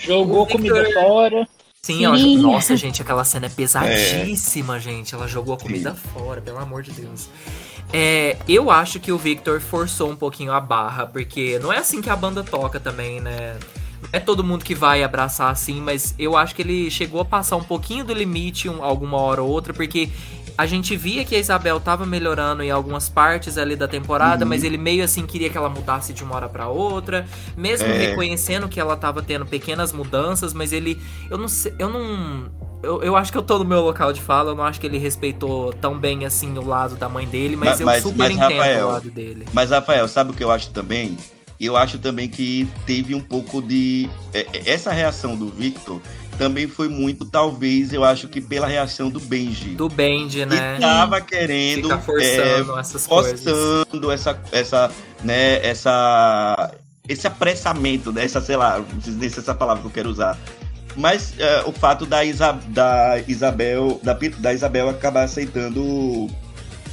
Jogou 0.00 0.44
Victor, 0.44 0.60
comida 0.60 0.92
fora. 0.92 1.48
Sim, 1.86 2.04
ela, 2.04 2.18
nossa, 2.18 2.76
gente, 2.76 3.00
aquela 3.00 3.24
cena 3.24 3.46
é 3.46 3.48
pesadíssima, 3.48 4.76
é. 4.76 4.80
gente. 4.80 5.14
Ela 5.14 5.28
jogou 5.28 5.54
a 5.54 5.56
comida 5.56 5.92
Sim. 5.92 6.08
fora, 6.12 6.40
pelo 6.40 6.58
amor 6.58 6.82
de 6.82 6.90
Deus. 6.90 7.28
É, 7.92 8.36
eu 8.48 8.72
acho 8.72 8.98
que 8.98 9.12
o 9.12 9.18
Victor 9.18 9.60
forçou 9.60 10.10
um 10.10 10.16
pouquinho 10.16 10.50
a 10.50 10.58
barra, 10.58 11.06
porque 11.06 11.60
não 11.60 11.72
é 11.72 11.78
assim 11.78 12.02
que 12.02 12.10
a 12.10 12.16
banda 12.16 12.42
toca 12.42 12.80
também, 12.80 13.20
né? 13.20 13.56
Não 14.02 14.08
é 14.12 14.18
todo 14.18 14.42
mundo 14.42 14.64
que 14.64 14.74
vai 14.74 15.04
abraçar 15.04 15.48
assim, 15.48 15.80
mas 15.80 16.12
eu 16.18 16.36
acho 16.36 16.56
que 16.56 16.62
ele 16.62 16.90
chegou 16.90 17.20
a 17.20 17.24
passar 17.24 17.54
um 17.54 17.62
pouquinho 17.62 18.04
do 18.04 18.12
limite 18.12 18.68
um, 18.68 18.82
alguma 18.82 19.18
hora 19.18 19.40
ou 19.40 19.48
outra, 19.48 19.72
porque 19.72 20.10
a 20.56 20.66
gente 20.66 20.96
via 20.96 21.24
que 21.24 21.34
a 21.34 21.38
Isabel 21.38 21.78
tava 21.78 22.06
melhorando 22.06 22.62
em 22.62 22.70
algumas 22.70 23.08
partes 23.08 23.58
ali 23.58 23.76
da 23.76 23.86
temporada, 23.86 24.44
uhum. 24.44 24.48
mas 24.48 24.64
ele 24.64 24.78
meio 24.78 25.04
assim 25.04 25.26
queria 25.26 25.50
que 25.50 25.58
ela 25.58 25.68
mudasse 25.68 26.12
de 26.12 26.24
uma 26.24 26.36
hora 26.36 26.48
para 26.48 26.68
outra, 26.68 27.26
mesmo 27.56 27.88
é. 27.88 27.98
reconhecendo 27.98 28.68
que 28.68 28.80
ela 28.80 28.96
tava 28.96 29.22
tendo 29.22 29.44
pequenas 29.44 29.92
mudanças, 29.92 30.54
mas 30.54 30.72
ele 30.72 31.00
eu 31.30 31.36
não 31.36 31.48
sei, 31.48 31.74
eu 31.78 31.88
não 31.88 32.50
eu, 32.82 33.02
eu 33.02 33.16
acho 33.16 33.32
que 33.32 33.38
eu 33.38 33.42
tô 33.42 33.58
no 33.58 33.64
meu 33.64 33.80
local 33.80 34.12
de 34.12 34.20
fala, 34.20 34.52
eu 34.52 34.54
não 34.54 34.64
acho 34.64 34.80
que 34.80 34.86
ele 34.86 34.98
respeitou 34.98 35.72
tão 35.72 35.98
bem 35.98 36.24
assim 36.24 36.56
o 36.56 36.64
lado 36.64 36.96
da 36.96 37.08
mãe 37.08 37.26
dele, 37.26 37.56
mas, 37.56 37.80
mas 37.80 38.04
eu 38.04 38.10
super 38.10 38.28
mas, 38.28 38.30
entendo 38.32 38.58
Rafael, 38.58 38.86
o 38.86 38.92
lado 38.92 39.10
dele. 39.10 39.46
Mas 39.52 39.70
Rafael, 39.70 40.08
sabe 40.08 40.30
o 40.30 40.34
que 40.34 40.44
eu 40.44 40.50
acho 40.50 40.70
também? 40.70 41.16
Eu 41.58 41.76
acho 41.76 41.98
também 41.98 42.28
que 42.28 42.68
teve 42.84 43.14
um 43.14 43.20
pouco 43.20 43.62
de 43.62 44.10
é, 44.32 44.46
é, 44.52 44.70
essa 44.70 44.92
reação 44.92 45.34
do 45.34 45.48
Victor 45.48 46.00
também 46.36 46.68
foi 46.68 46.88
muito, 46.88 47.24
talvez, 47.24 47.92
eu 47.92 48.04
acho 48.04 48.28
que 48.28 48.40
pela 48.40 48.66
reação 48.66 49.10
do 49.10 49.20
Benji. 49.20 49.70
Do 49.70 49.88
Benji, 49.88 50.44
né? 50.44 50.74
Que 50.74 50.80
tava 50.80 51.20
querendo. 51.20 51.84
Fica 51.84 51.98
forçando 51.98 52.76
é, 52.76 52.80
essas 52.80 53.06
forçando 53.06 53.86
coisas. 53.90 54.26
essa, 54.26 54.40
essa, 54.52 54.90
né, 55.22 55.66
essa, 55.66 56.74
esse 57.08 57.26
apressamento, 57.26 58.12
né? 58.12 58.24
Essa, 58.24 58.40
sei 58.40 58.56
lá, 58.56 58.78
não 58.78 59.00
sei 59.00 59.28
se 59.28 59.38
é 59.38 59.40
essa 59.40 59.54
palavra 59.54 59.82
que 59.82 59.88
eu 59.88 59.92
quero 59.92 60.10
usar. 60.10 60.38
Mas 60.96 61.34
é, 61.38 61.62
o 61.66 61.72
fato 61.72 62.06
da, 62.06 62.24
Isa, 62.24 62.52
da 62.68 63.18
Isabel, 63.26 64.00
da, 64.02 64.14
da 64.38 64.54
Isabel 64.54 64.88
acabar 64.88 65.24
aceitando 65.24 66.28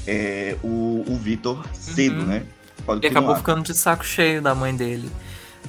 é, 0.05 0.57
o, 0.61 1.05
o 1.07 1.15
Vitor 1.15 1.63
cedo, 1.73 2.21
uhum. 2.21 2.25
né? 2.25 2.43
Pode 2.85 3.05
Ele 3.05 3.17
acabou 3.17 3.35
ficando 3.35 3.63
de 3.63 3.73
saco 3.73 4.05
cheio 4.05 4.41
da 4.41 4.53
mãe 4.53 4.75
dele. 4.75 5.09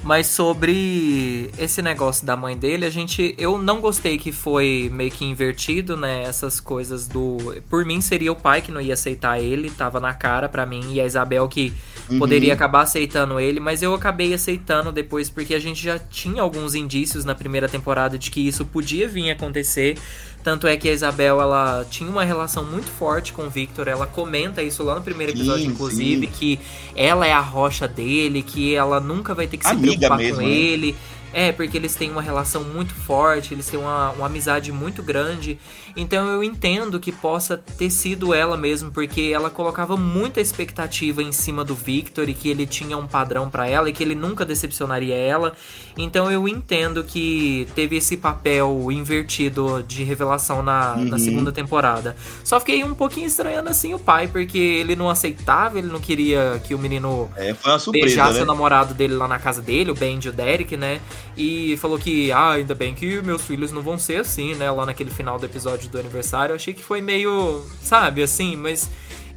Mas 0.05 0.27
sobre 0.27 1.49
esse 1.57 1.81
negócio 1.81 2.27
da 2.27 2.37
mãe 2.37 2.55
dele, 2.55 2.85
a 2.85 2.91
gente. 2.91 3.33
Eu 3.39 3.57
não 3.57 3.81
gostei 3.81 4.19
que 4.19 4.31
foi 4.31 4.87
meio 4.93 5.09
que 5.09 5.25
invertido, 5.25 5.97
né? 5.97 6.21
Essas 6.21 6.59
coisas 6.59 7.07
do. 7.07 7.37
Por 7.67 7.83
mim, 7.83 7.99
seria 8.01 8.31
o 8.31 8.35
pai 8.35 8.61
que 8.61 8.71
não 8.71 8.79
ia 8.79 8.93
aceitar 8.93 9.39
ele, 9.39 9.71
tava 9.71 9.99
na 9.99 10.13
cara 10.13 10.47
para 10.47 10.63
mim, 10.63 10.93
e 10.93 11.01
a 11.01 11.07
Isabel 11.07 11.47
que 11.47 11.73
uhum. 12.07 12.19
poderia 12.19 12.53
acabar 12.53 12.81
aceitando 12.81 13.39
ele, 13.39 13.59
mas 13.59 13.81
eu 13.81 13.95
acabei 13.95 14.31
aceitando 14.31 14.91
depois, 14.91 15.27
porque 15.27 15.55
a 15.55 15.59
gente 15.59 15.81
já 15.81 15.97
tinha 15.97 16.43
alguns 16.43 16.75
indícios 16.75 17.25
na 17.25 17.33
primeira 17.33 17.67
temporada 17.67 18.15
de 18.15 18.29
que 18.29 18.47
isso 18.47 18.63
podia 18.63 19.07
vir 19.07 19.31
a 19.31 19.33
acontecer. 19.33 19.97
Tanto 20.45 20.67
é 20.67 20.77
que 20.77 20.87
a 20.87 20.93
Isabel, 20.93 21.41
ela 21.41 21.83
tinha 21.89 22.07
uma 22.07 22.23
relação 22.23 22.63
muito 22.63 22.85
forte 22.85 23.33
com 23.33 23.47
o 23.47 23.49
Victor. 23.49 23.87
Ela 23.87 24.05
comenta 24.05 24.61
isso 24.61 24.83
lá 24.83 24.93
no 24.93 25.01
primeiro 25.01 25.33
episódio, 25.33 25.63
sim, 25.63 25.71
inclusive, 25.71 26.27
sim. 26.27 26.31
que 26.31 26.59
ela 26.95 27.25
é 27.25 27.33
a 27.33 27.39
rocha 27.39 27.87
dele, 27.87 28.43
que 28.43 28.75
ela 28.75 28.99
nunca 28.99 29.33
vai 29.33 29.47
ter 29.47 29.57
que 29.57 29.65
se 29.65 29.71
Amiga 29.71 30.07
preocupar 30.07 30.17
mesmo, 30.19 30.35
com 30.35 30.41
né? 30.43 30.95
É, 31.37 31.51
porque 31.51 31.75
eles 31.75 31.93
têm 31.95 32.09
uma 32.09 32.21
relação 32.21 32.63
muito 32.63 32.93
forte, 32.93 33.53
eles 33.53 33.67
têm 33.67 33.77
uma, 33.77 34.11
uma 34.11 34.27
amizade 34.27 34.71
muito 34.71 35.03
grande. 35.03 35.59
Então 35.93 36.29
eu 36.29 36.41
entendo 36.41 36.97
que 36.97 37.11
possa 37.11 37.57
ter 37.57 37.89
sido 37.89 38.33
ela 38.33 38.55
mesmo, 38.55 38.89
porque 38.89 39.31
ela 39.33 39.49
colocava 39.49 39.97
muita 39.97 40.39
expectativa 40.39 41.21
em 41.21 41.33
cima 41.33 41.65
do 41.65 41.75
Victor 41.75 42.29
e 42.29 42.33
que 42.33 42.47
ele 42.47 42.65
tinha 42.65 42.97
um 42.97 43.05
padrão 43.05 43.49
para 43.49 43.67
ela 43.67 43.89
e 43.89 43.91
que 43.91 44.01
ele 44.01 44.15
nunca 44.15 44.45
decepcionaria 44.45 45.13
ela. 45.13 45.51
Então 45.97 46.31
eu 46.31 46.47
entendo 46.47 47.03
que 47.03 47.67
teve 47.75 47.97
esse 47.97 48.15
papel 48.15 48.89
invertido 48.89 49.83
de 49.83 50.05
revelação 50.05 50.63
na, 50.63 50.93
uhum. 50.93 51.03
na 51.03 51.19
segunda 51.19 51.51
temporada. 51.51 52.15
Só 52.45 52.61
fiquei 52.61 52.81
um 52.81 52.95
pouquinho 52.95 53.27
estranhando 53.27 53.67
assim 53.67 53.93
o 53.93 53.99
pai, 53.99 54.29
porque 54.29 54.57
ele 54.57 54.95
não 54.95 55.09
aceitava, 55.09 55.77
ele 55.79 55.87
não 55.87 55.99
queria 55.99 56.61
que 56.63 56.73
o 56.73 56.79
menino 56.79 57.29
é, 57.35 57.53
surpresa, 57.53 57.91
beijasse 57.91 58.37
né? 58.37 58.43
o 58.43 58.45
namorado 58.45 58.93
dele 58.93 59.15
lá 59.15 59.27
na 59.27 59.37
casa 59.37 59.61
dele, 59.61 59.91
o 59.91 59.95
Ben 59.95 60.17
e 60.23 60.29
o 60.29 60.31
Derek, 60.31 60.77
né? 60.77 61.01
E 61.37 61.77
falou 61.77 61.99
que, 61.99 62.31
ah, 62.31 62.51
ainda 62.51 62.73
bem 62.73 62.93
que 62.93 63.21
meus 63.21 63.41
filhos 63.43 63.71
não 63.71 63.81
vão 63.81 63.97
ser 63.97 64.21
assim, 64.21 64.55
né? 64.55 64.71
Lá 64.71 64.85
naquele 64.85 65.11
final 65.11 65.37
do 65.37 65.45
episódio 65.45 65.89
do 65.89 65.99
aniversário. 65.99 66.53
Eu 66.53 66.55
achei 66.55 66.73
que 66.73 66.83
foi 66.83 67.01
meio, 67.01 67.63
sabe, 67.81 68.23
assim, 68.23 68.55
mas 68.55 68.89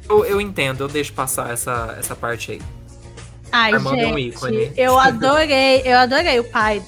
eu, 0.07 0.25
eu 0.25 0.41
entendo, 0.41 0.81
eu 0.81 0.87
deixo 0.87 1.13
passar 1.13 1.51
essa, 1.51 1.95
essa 1.99 2.15
parte 2.15 2.53
aí. 2.53 2.61
Ai, 3.51 3.73
Armando 3.73 3.97
gente, 3.97 4.09
é 4.09 4.13
um 4.13 4.19
ícone. 4.19 4.71
eu 4.77 4.99
adorei, 4.99 5.81
eu 5.83 5.97
adorei 5.97 6.39
o 6.39 6.43
pai 6.43 6.81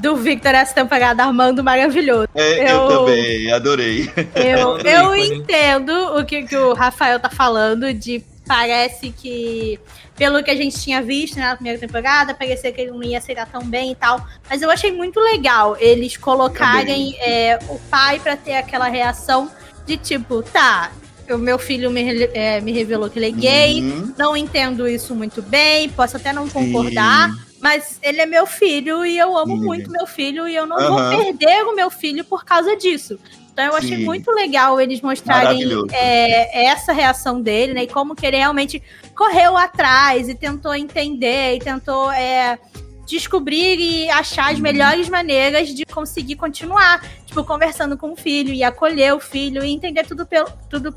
do 0.00 0.16
Victor 0.16 0.54
essa 0.54 0.74
temporada, 0.74 1.22
Armando 1.22 1.62
maravilhoso. 1.62 2.28
É, 2.34 2.72
eu, 2.72 2.76
eu, 2.76 2.88
também, 2.88 3.52
adorei. 3.52 4.10
Eu, 4.34 4.78
eu 4.78 5.14
entendo 5.14 5.92
o 6.16 6.24
que, 6.24 6.42
que 6.44 6.56
o 6.56 6.72
Rafael 6.72 7.20
tá 7.20 7.28
falando 7.28 7.92
de 7.92 8.24
parece 8.46 9.10
que 9.10 9.78
pelo 10.20 10.44
que 10.44 10.50
a 10.50 10.54
gente 10.54 10.78
tinha 10.78 11.00
visto 11.00 11.36
né, 11.36 11.46
na 11.46 11.54
primeira 11.54 11.78
temporada, 11.78 12.34
parecia 12.34 12.70
que 12.70 12.78
ele 12.78 12.90
não 12.90 13.02
ia 13.02 13.16
aceitar 13.16 13.46
tão 13.46 13.64
bem 13.64 13.92
e 13.92 13.94
tal. 13.94 14.22
Mas 14.50 14.60
eu 14.60 14.70
achei 14.70 14.92
muito 14.92 15.18
legal 15.18 15.78
eles 15.80 16.14
colocarem 16.18 17.16
é, 17.20 17.58
o 17.70 17.78
pai 17.88 18.20
para 18.20 18.36
ter 18.36 18.52
aquela 18.52 18.86
reação 18.88 19.50
de 19.86 19.96
tipo, 19.96 20.42
tá, 20.42 20.92
o 21.30 21.38
meu 21.38 21.58
filho 21.58 21.90
me, 21.90 22.02
é, 22.34 22.60
me 22.60 22.70
revelou 22.70 23.08
que 23.08 23.18
ele 23.18 23.28
é 23.28 23.30
gay, 23.30 23.80
uhum. 23.80 24.14
não 24.18 24.36
entendo 24.36 24.86
isso 24.86 25.14
muito 25.14 25.40
bem, 25.40 25.88
posso 25.88 26.18
até 26.18 26.34
não 26.34 26.46
concordar. 26.50 27.30
Sim. 27.30 27.40
Mas 27.58 27.98
ele 28.02 28.20
é 28.20 28.26
meu 28.26 28.46
filho 28.46 29.06
e 29.06 29.18
eu 29.18 29.34
amo 29.38 29.56
Sim. 29.56 29.64
muito 29.64 29.90
meu 29.90 30.06
filho 30.06 30.46
e 30.46 30.54
eu 30.54 30.66
não 30.66 30.76
uhum. 30.76 31.10
vou 31.10 31.24
perder 31.24 31.62
o 31.62 31.74
meu 31.74 31.88
filho 31.88 32.24
por 32.26 32.44
causa 32.44 32.76
disso. 32.76 33.18
Então 33.60 33.72
eu 33.72 33.76
achei 33.76 33.98
Sim. 33.98 34.04
muito 34.04 34.30
legal 34.30 34.80
eles 34.80 35.02
mostrarem 35.02 35.62
é, 35.92 36.64
essa 36.64 36.94
reação 36.94 37.42
dele, 37.42 37.74
né? 37.74 37.82
E 37.82 37.86
como 37.86 38.14
que 38.14 38.24
ele 38.24 38.38
realmente 38.38 38.82
correu 39.14 39.54
atrás 39.54 40.30
e 40.30 40.34
tentou 40.34 40.74
entender 40.74 41.56
e 41.56 41.58
tentou 41.58 42.10
é, 42.10 42.58
descobrir 43.06 43.78
e 43.78 44.08
achar 44.08 44.50
as 44.50 44.56
uhum. 44.56 44.62
melhores 44.62 45.10
maneiras 45.10 45.68
de 45.74 45.84
conseguir 45.84 46.36
continuar. 46.36 47.04
Tipo, 47.26 47.44
conversando 47.44 47.98
com 47.98 48.12
o 48.12 48.16
filho 48.16 48.54
e 48.54 48.64
acolher 48.64 49.14
o 49.14 49.20
filho 49.20 49.62
e 49.62 49.70
entender 49.70 50.06
tudo 50.06 50.24
pelo, 50.24 50.48
tudo, 50.70 50.96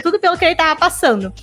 tudo 0.00 0.20
pelo 0.20 0.38
que 0.38 0.44
ele 0.44 0.54
tava 0.54 0.76
passando. 0.76 1.34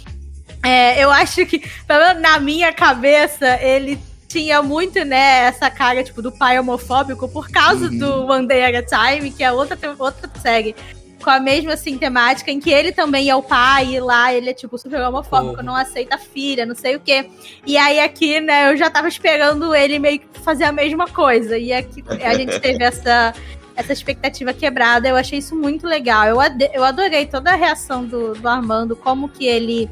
É, 0.64 1.04
eu 1.04 1.12
acho 1.12 1.46
que, 1.46 1.60
pelo 1.86 2.00
menos 2.00 2.22
na 2.22 2.40
minha 2.40 2.72
cabeça, 2.72 3.62
ele 3.62 4.00
tinha 4.34 4.64
muito, 4.64 5.06
né, 5.06 5.46
essa 5.46 5.70
cara, 5.70 6.04
tipo, 6.04 6.20
do 6.20 6.32
pai 6.32 6.60
homofóbico 6.60 7.30
por 7.30 7.50
causa 7.50 7.86
uhum. 7.86 7.98
do 8.00 8.26
One 8.26 8.48
Day 8.48 8.64
at 8.64 8.92
a 8.92 9.12
Time, 9.12 9.30
que 9.30 9.44
é 9.44 9.52
outra, 9.52 9.78
outra 10.00 10.30
série 10.42 10.76
com 11.24 11.30
a 11.30 11.40
mesma, 11.40 11.74
assim, 11.74 11.98
temática, 11.98 12.52
em 12.52 12.60
que 12.60 12.70
ele 12.70 12.92
também 12.92 13.30
é 13.30 13.36
o 13.36 13.42
pai, 13.42 13.96
e 13.96 14.00
lá 14.00 14.34
ele 14.34 14.50
é, 14.50 14.54
tipo, 14.54 14.78
super 14.78 15.00
homofóbico, 15.02 15.60
uhum. 15.60 15.64
não 15.64 15.76
aceita 15.76 16.18
filha, 16.18 16.66
não 16.66 16.76
sei 16.76 16.96
o 16.96 17.00
quê. 17.00 17.30
E 17.66 17.78
aí 17.78 18.00
aqui, 18.00 18.42
né, 18.42 18.72
eu 18.72 18.76
já 18.76 18.90
tava 18.90 19.08
esperando 19.08 19.74
ele 19.74 20.00
meio 20.00 20.20
que 20.20 20.40
fazer 20.40 20.66
a 20.66 20.72
mesma 20.72 21.08
coisa. 21.08 21.58
E 21.58 21.72
aqui 21.72 22.04
a 22.26 22.34
gente 22.34 22.60
teve 22.60 22.84
essa, 22.84 23.34
essa 23.74 23.94
expectativa 23.94 24.52
quebrada. 24.52 25.08
Eu 25.08 25.16
achei 25.16 25.40
isso 25.40 25.56
muito 25.56 25.88
legal. 25.88 26.26
Eu, 26.26 26.38
eu 26.74 26.84
adorei 26.84 27.26
toda 27.26 27.52
a 27.52 27.56
reação 27.56 28.04
do, 28.04 28.34
do 28.34 28.48
Armando, 28.50 28.94
como 28.94 29.30
que 29.30 29.46
ele 29.46 29.90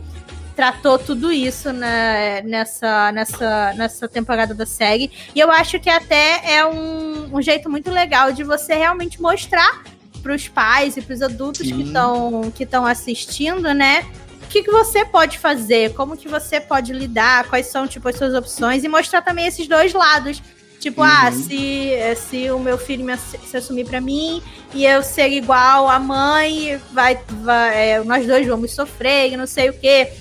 tratou 0.55 0.99
tudo 0.99 1.31
isso 1.31 1.71
né, 1.71 2.41
nessa, 2.43 3.11
nessa, 3.11 3.73
nessa 3.73 4.07
temporada 4.07 4.53
da 4.53 4.65
série. 4.65 5.11
E 5.33 5.39
eu 5.39 5.51
acho 5.51 5.79
que 5.79 5.89
até 5.89 6.41
é 6.55 6.65
um, 6.65 7.35
um 7.35 7.41
jeito 7.41 7.69
muito 7.69 7.89
legal 7.89 8.31
de 8.31 8.43
você 8.43 8.75
realmente 8.75 9.21
mostrar 9.21 9.83
para 10.21 10.35
os 10.35 10.47
pais 10.47 10.97
e 10.97 11.01
para 11.01 11.13
os 11.13 11.21
adultos 11.21 11.67
Sim. 11.67 11.75
que 11.75 11.83
estão 11.83 12.51
que 12.55 12.63
estão 12.63 12.85
assistindo, 12.85 13.73
né? 13.73 14.05
O 14.43 14.47
que, 14.47 14.63
que 14.63 14.71
você 14.71 15.05
pode 15.05 15.39
fazer? 15.39 15.93
Como 15.93 16.17
que 16.17 16.27
você 16.27 16.59
pode 16.59 16.91
lidar? 16.93 17.47
Quais 17.47 17.67
são 17.67 17.87
tipo 17.87 18.07
as 18.07 18.17
suas 18.17 18.33
opções 18.33 18.83
e 18.83 18.87
mostrar 18.87 19.21
também 19.21 19.47
esses 19.47 19.67
dois 19.67 19.93
lados. 19.93 20.41
Tipo, 20.81 21.03
ah, 21.03 21.05
uhum. 21.05 21.27
ah, 21.27 21.31
se, 21.31 22.15
se 22.27 22.51
o 22.51 22.57
meu 22.57 22.75
filho 22.75 23.05
me, 23.05 23.15
se 23.15 23.55
assumir 23.55 23.85
para 23.85 24.01
mim 24.01 24.41
e 24.73 24.83
eu 24.83 25.03
ser 25.03 25.29
igual 25.29 25.87
a 25.87 25.99
mãe, 25.99 26.81
vai, 26.91 27.19
vai 27.43 27.91
é, 27.91 28.03
nós 28.03 28.25
dois 28.25 28.47
vamos 28.47 28.71
sofrer 28.71 29.31
e 29.31 29.37
não 29.37 29.45
sei 29.45 29.69
o 29.69 29.73
quê. 29.73 30.11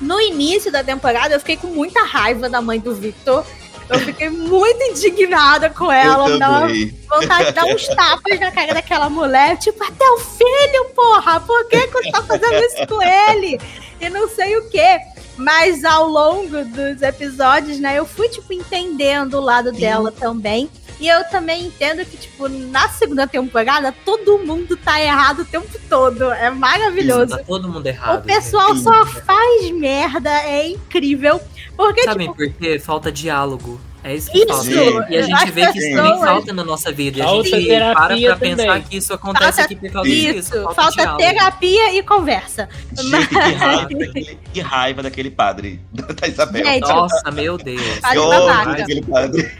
No 0.00 0.20
início 0.20 0.70
da 0.70 0.84
temporada, 0.84 1.34
eu 1.34 1.40
fiquei 1.40 1.56
com 1.56 1.68
muita 1.68 2.04
raiva 2.04 2.48
da 2.48 2.60
mãe 2.60 2.78
do 2.78 2.94
Victor 2.94 3.44
eu 3.88 3.98
fiquei 4.00 4.28
muito 4.28 4.82
indignada 4.82 5.70
com 5.70 5.90
ela. 5.90 6.28
Eu 6.28 6.38
dava 6.38 6.68
vontade 7.08 7.46
de 7.46 7.52
dar 7.52 7.64
uns 7.64 7.86
tapas 7.88 8.38
na 8.38 8.50
cara 8.50 8.74
daquela 8.74 9.08
mulher. 9.08 9.56
Tipo, 9.56 9.82
até 9.82 10.04
o 10.10 10.18
filho, 10.18 10.84
porra! 10.94 11.40
Por 11.40 11.66
que, 11.68 11.86
que 11.86 11.92
você 11.92 12.10
tá 12.10 12.22
fazendo 12.22 12.64
isso 12.64 12.86
com 12.86 13.02
ele? 13.02 13.58
E 14.00 14.10
não 14.10 14.28
sei 14.28 14.56
o 14.58 14.68
quê. 14.68 15.00
Mas 15.36 15.84
ao 15.84 16.06
longo 16.06 16.64
dos 16.64 17.00
episódios, 17.00 17.78
né, 17.78 17.98
eu 17.98 18.04
fui, 18.04 18.28
tipo, 18.28 18.52
entendendo 18.52 19.34
o 19.34 19.40
lado 19.40 19.70
Sim. 19.72 19.80
dela 19.80 20.12
também. 20.12 20.68
E 21.00 21.08
eu 21.08 21.24
também 21.24 21.66
entendo 21.66 22.04
que, 22.04 22.16
tipo, 22.16 22.48
na 22.48 22.88
segunda 22.88 23.26
temporada, 23.26 23.94
todo 24.04 24.38
mundo 24.38 24.76
tá 24.76 25.00
errado 25.00 25.40
o 25.40 25.44
tempo 25.44 25.68
todo. 25.88 26.32
É 26.32 26.50
maravilhoso. 26.50 27.26
Isso, 27.26 27.36
tá 27.38 27.44
todo 27.44 27.68
mundo 27.68 27.86
errado. 27.86 28.20
O 28.20 28.22
pessoal 28.22 28.74
né? 28.74 28.80
só 28.80 29.06
faz 29.06 29.70
merda, 29.70 30.30
é 30.42 30.68
incrível. 30.68 31.40
Porque, 31.76 32.02
Sabe 32.02 32.24
tipo... 32.24 32.34
por 32.34 32.52
quê? 32.52 32.78
Falta 32.78 33.12
diálogo. 33.12 33.80
É 34.02 34.14
isso 34.14 34.30
que 34.30 34.38
isso, 34.38 34.48
falta. 34.48 35.12
E 35.12 35.16
a 35.16 35.22
gente 35.22 35.50
vê 35.50 35.72
que 35.72 35.78
isso 35.78 35.96
também 35.96 36.18
falta 36.20 36.52
na 36.52 36.64
nossa 36.64 36.92
vida. 36.92 37.18
E 37.18 37.22
a 37.22 37.26
gente 37.26 37.66
para 37.66 37.94
pra 37.94 38.08
também. 38.08 38.56
pensar 38.56 38.80
que 38.80 38.96
isso 38.96 39.12
acontece 39.12 39.44
falta, 39.44 39.62
aqui 39.62 39.76
por 39.76 39.90
causa 39.90 40.08
isso, 40.08 40.32
disso. 40.34 40.62
Falta, 40.74 40.92
falta 40.92 41.16
terapia 41.16 41.94
e 41.94 42.02
conversa. 42.02 42.68
Gente, 42.96 43.10
Mas... 43.10 43.26
que, 43.26 43.34
raiva 43.34 43.94
daquele, 43.94 44.38
que 44.54 44.60
raiva 44.60 45.02
daquele 45.02 45.30
padre 45.30 45.80
da 45.92 46.26
Isabel. 46.28 46.64
Gente, 46.64 46.88
Nossa, 46.88 47.30
meu 47.30 47.58
Deus. 47.58 47.98
Padre 48.00 48.18
babaca. 48.20 48.82
Aquele 48.82 49.02
padre. 49.02 49.58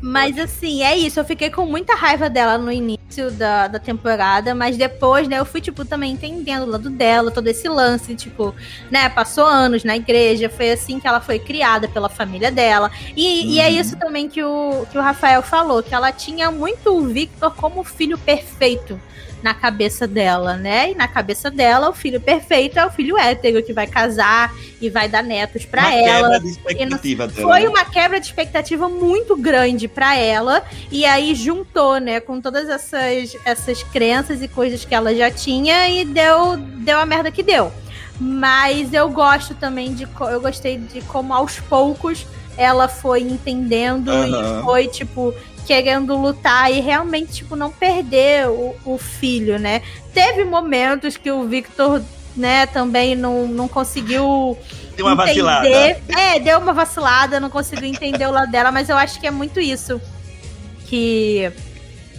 Mas 0.00 0.38
assim, 0.38 0.82
é 0.82 0.96
isso. 0.96 1.20
Eu 1.20 1.24
fiquei 1.24 1.50
com 1.50 1.66
muita 1.66 1.94
raiva 1.94 2.30
dela 2.30 2.56
no 2.56 2.72
início 2.72 3.30
da, 3.32 3.68
da 3.68 3.78
temporada, 3.78 4.54
mas 4.54 4.76
depois, 4.76 5.28
né, 5.28 5.38
eu 5.38 5.44
fui, 5.44 5.60
tipo, 5.60 5.84
também 5.84 6.12
entendendo 6.12 6.62
o 6.62 6.70
lado 6.70 6.88
dela, 6.88 7.30
todo 7.30 7.48
esse 7.48 7.68
lance, 7.68 8.14
tipo, 8.14 8.54
né, 8.90 9.08
passou 9.08 9.44
anos 9.44 9.84
na 9.84 9.96
igreja, 9.96 10.48
foi 10.48 10.70
assim 10.70 10.98
que 10.98 11.06
ela 11.06 11.20
foi 11.20 11.38
criada 11.38 11.88
pela 11.88 12.08
família 12.08 12.50
dela. 12.50 12.90
E, 13.16 13.40
uhum. 13.40 13.46
e 13.50 13.60
é 13.60 13.68
uhum. 13.68 13.80
isso 13.80 13.96
também 13.96 14.28
que 14.28 14.42
o, 14.42 14.86
que 14.90 14.96
o 14.96 15.02
Rafael 15.02 15.42
falou, 15.42 15.82
que 15.82 15.94
ela 15.94 16.12
tinha 16.12 16.50
muito 16.50 16.96
o 16.96 17.06
Victor 17.06 17.54
como 17.54 17.84
filho 17.84 18.16
perfeito 18.16 19.00
na 19.42 19.54
cabeça 19.54 20.06
dela, 20.06 20.56
né? 20.56 20.92
E 20.92 20.94
na 20.94 21.08
cabeça 21.08 21.50
dela, 21.50 21.90
o 21.90 21.92
filho 21.92 22.20
perfeito 22.20 22.78
é 22.78 22.86
o 22.86 22.90
filho 22.90 23.16
hétero 23.18 23.62
que 23.62 23.72
vai 23.72 23.86
casar 23.86 24.54
e 24.80 24.88
vai 24.88 25.08
dar 25.08 25.22
netos 25.22 25.64
para 25.64 25.94
ela. 25.94 26.30
Quebra 26.30 26.40
de 26.40 26.48
expectativa 26.48 27.28
dela, 27.28 27.48
foi 27.48 27.60
né? 27.60 27.68
uma 27.68 27.84
quebra 27.84 28.20
de 28.20 28.26
expectativa 28.26 28.88
muito 28.88 29.36
grande 29.36 29.88
para 29.88 30.16
ela 30.16 30.62
e 30.90 31.04
aí 31.04 31.34
juntou, 31.34 31.98
né, 31.98 32.20
com 32.20 32.40
todas 32.40 32.68
essas 32.68 33.36
essas 33.44 33.82
crenças 33.82 34.42
e 34.42 34.48
coisas 34.48 34.84
que 34.84 34.94
ela 34.94 35.14
já 35.14 35.30
tinha 35.30 35.88
e 35.88 36.04
deu 36.04 36.56
deu 36.56 36.98
a 36.98 37.06
merda 37.06 37.30
que 37.30 37.42
deu. 37.42 37.72
Mas 38.18 38.92
eu 38.92 39.08
gosto 39.08 39.54
também 39.54 39.94
de 39.94 40.06
eu 40.20 40.40
gostei 40.40 40.76
de 40.76 41.00
como 41.02 41.32
aos 41.32 41.58
poucos 41.60 42.26
ela 42.56 42.88
foi 42.88 43.22
entendendo 43.22 44.10
uhum. 44.10 44.60
e 44.60 44.62
foi 44.62 44.88
tipo 44.88 45.34
querendo 45.70 46.16
lutar 46.16 46.72
e 46.72 46.80
realmente, 46.80 47.32
tipo, 47.32 47.54
não 47.54 47.70
perder 47.70 48.48
o, 48.48 48.74
o 48.84 48.98
filho, 48.98 49.56
né? 49.56 49.82
Teve 50.12 50.44
momentos 50.44 51.16
que 51.16 51.30
o 51.30 51.44
Victor, 51.44 52.02
né, 52.36 52.66
também 52.66 53.14
não, 53.14 53.46
não 53.46 53.68
conseguiu. 53.68 54.58
Deu 54.96 55.06
uma 55.06 55.12
entender. 55.12 55.42
vacilada. 55.42 55.68
É, 55.68 56.40
deu 56.40 56.58
uma 56.58 56.72
vacilada, 56.72 57.38
não 57.38 57.48
conseguiu 57.48 57.88
entender 57.88 58.26
o 58.26 58.32
lado 58.32 58.50
dela, 58.50 58.72
mas 58.72 58.88
eu 58.88 58.96
acho 58.96 59.20
que 59.20 59.28
é 59.28 59.30
muito 59.30 59.60
isso 59.60 60.00
que. 60.86 61.52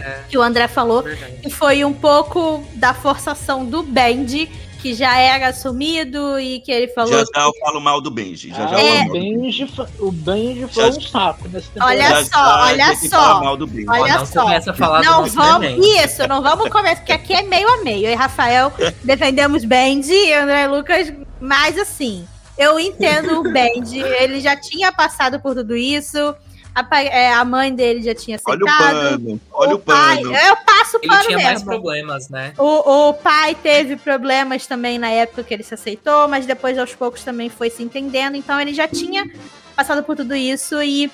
É, 0.00 0.20
que 0.30 0.38
o 0.38 0.42
André 0.42 0.66
falou, 0.66 1.04
que 1.42 1.50
foi 1.50 1.84
um 1.84 1.92
pouco 1.92 2.66
da 2.74 2.94
forçação 2.94 3.66
do 3.66 3.82
Bendy 3.82 4.50
que 4.82 4.94
já 4.94 5.16
era 5.16 5.48
assumido 5.48 6.40
e 6.40 6.58
que 6.58 6.72
ele 6.72 6.88
falou. 6.88 7.12
Já 7.12 7.24
já 7.24 7.46
eu 7.46 7.52
falo 7.60 7.80
mal 7.80 8.00
do 8.00 8.10
Benji. 8.10 8.48
Já, 8.48 8.66
já 8.66 8.80
é. 8.80 9.04
o, 9.04 9.12
Benji, 9.12 9.72
o 10.00 10.10
Benji 10.10 10.66
foi 10.66 10.82
já, 10.82 10.98
um 10.98 11.00
saco 11.00 11.48
nesse 11.48 11.68
tempo. 11.70 11.86
Olha 11.86 12.08
já, 12.08 12.24
só, 12.24 12.62
olha 12.64 12.96
só. 12.96 13.40
Olha 13.86 14.14
não 14.18 14.26
só. 14.26 14.42
Começa 14.42 14.70
a 14.72 14.74
falar 14.74 15.02
não 15.02 15.24
vamos, 15.26 15.86
Isso, 15.86 16.26
não 16.26 16.42
vamos 16.42 16.68
começar, 16.68 16.96
porque 16.96 17.12
aqui 17.12 17.32
é 17.32 17.42
meio 17.42 17.68
a 17.68 17.84
meio. 17.84 18.08
Eu 18.08 18.12
e 18.12 18.14
Rafael 18.16 18.72
defendemos 19.04 19.64
Benji 19.64 20.12
e 20.12 20.34
André 20.34 20.66
Lucas, 20.66 21.12
mas 21.40 21.78
assim, 21.78 22.26
eu 22.58 22.80
entendo 22.80 23.38
o 23.38 23.52
Benji, 23.52 24.00
ele 24.00 24.40
já 24.40 24.56
tinha 24.56 24.90
passado 24.90 25.38
por 25.38 25.54
tudo 25.54 25.76
isso 25.76 26.34
a, 26.74 27.02
é, 27.02 27.32
a 27.32 27.44
mãe 27.44 27.74
dele 27.74 28.02
já 28.02 28.14
tinha 28.14 28.36
aceitado. 28.36 28.62
Olha 28.62 28.72
o 28.72 29.18
pano, 29.18 29.40
olha 29.52 29.72
o, 29.72 29.76
o 29.76 29.78
pai, 29.78 30.16
pano. 30.16 30.36
Eu 30.36 30.56
passo 30.56 30.96
o 30.96 31.00
pano 31.00 31.14
ele 31.14 31.26
tinha 31.26 31.36
mesmo. 31.36 31.50
mais 31.50 31.62
problemas, 31.62 32.28
né? 32.28 32.54
O, 32.58 33.08
o 33.08 33.14
pai 33.14 33.54
teve 33.54 33.96
problemas 33.96 34.66
também 34.66 34.98
na 34.98 35.10
época 35.10 35.42
que 35.42 35.52
ele 35.52 35.62
se 35.62 35.74
aceitou, 35.74 36.28
mas 36.28 36.46
depois 36.46 36.78
aos 36.78 36.94
poucos 36.94 37.22
também 37.22 37.48
foi 37.48 37.70
se 37.70 37.82
entendendo. 37.82 38.36
Então 38.36 38.60
ele 38.60 38.72
já 38.72 38.88
tinha 38.88 39.30
passado 39.76 40.02
por 40.02 40.16
tudo 40.16 40.34
isso 40.34 40.82
e 40.82 41.10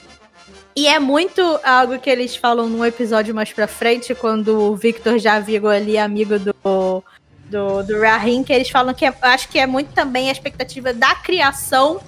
e 0.76 0.86
é 0.86 1.00
muito 1.00 1.42
algo 1.64 1.98
que 1.98 2.08
eles 2.08 2.36
falam 2.36 2.68
num 2.68 2.84
episódio 2.84 3.34
mais 3.34 3.52
pra 3.52 3.66
frente, 3.66 4.14
quando 4.14 4.60
o 4.60 4.76
Victor 4.76 5.18
já 5.18 5.40
virou 5.40 5.70
ali 5.70 5.98
amigo 5.98 6.38
do, 6.38 6.54
do, 7.50 7.82
do 7.82 8.00
Rahim, 8.00 8.44
que 8.44 8.52
eles 8.52 8.70
falam 8.70 8.94
que 8.94 9.04
é, 9.04 9.12
acho 9.22 9.48
que 9.48 9.58
é 9.58 9.66
muito 9.66 9.92
também 9.92 10.28
a 10.28 10.32
expectativa 10.32 10.92
da 10.92 11.16
criação 11.16 12.00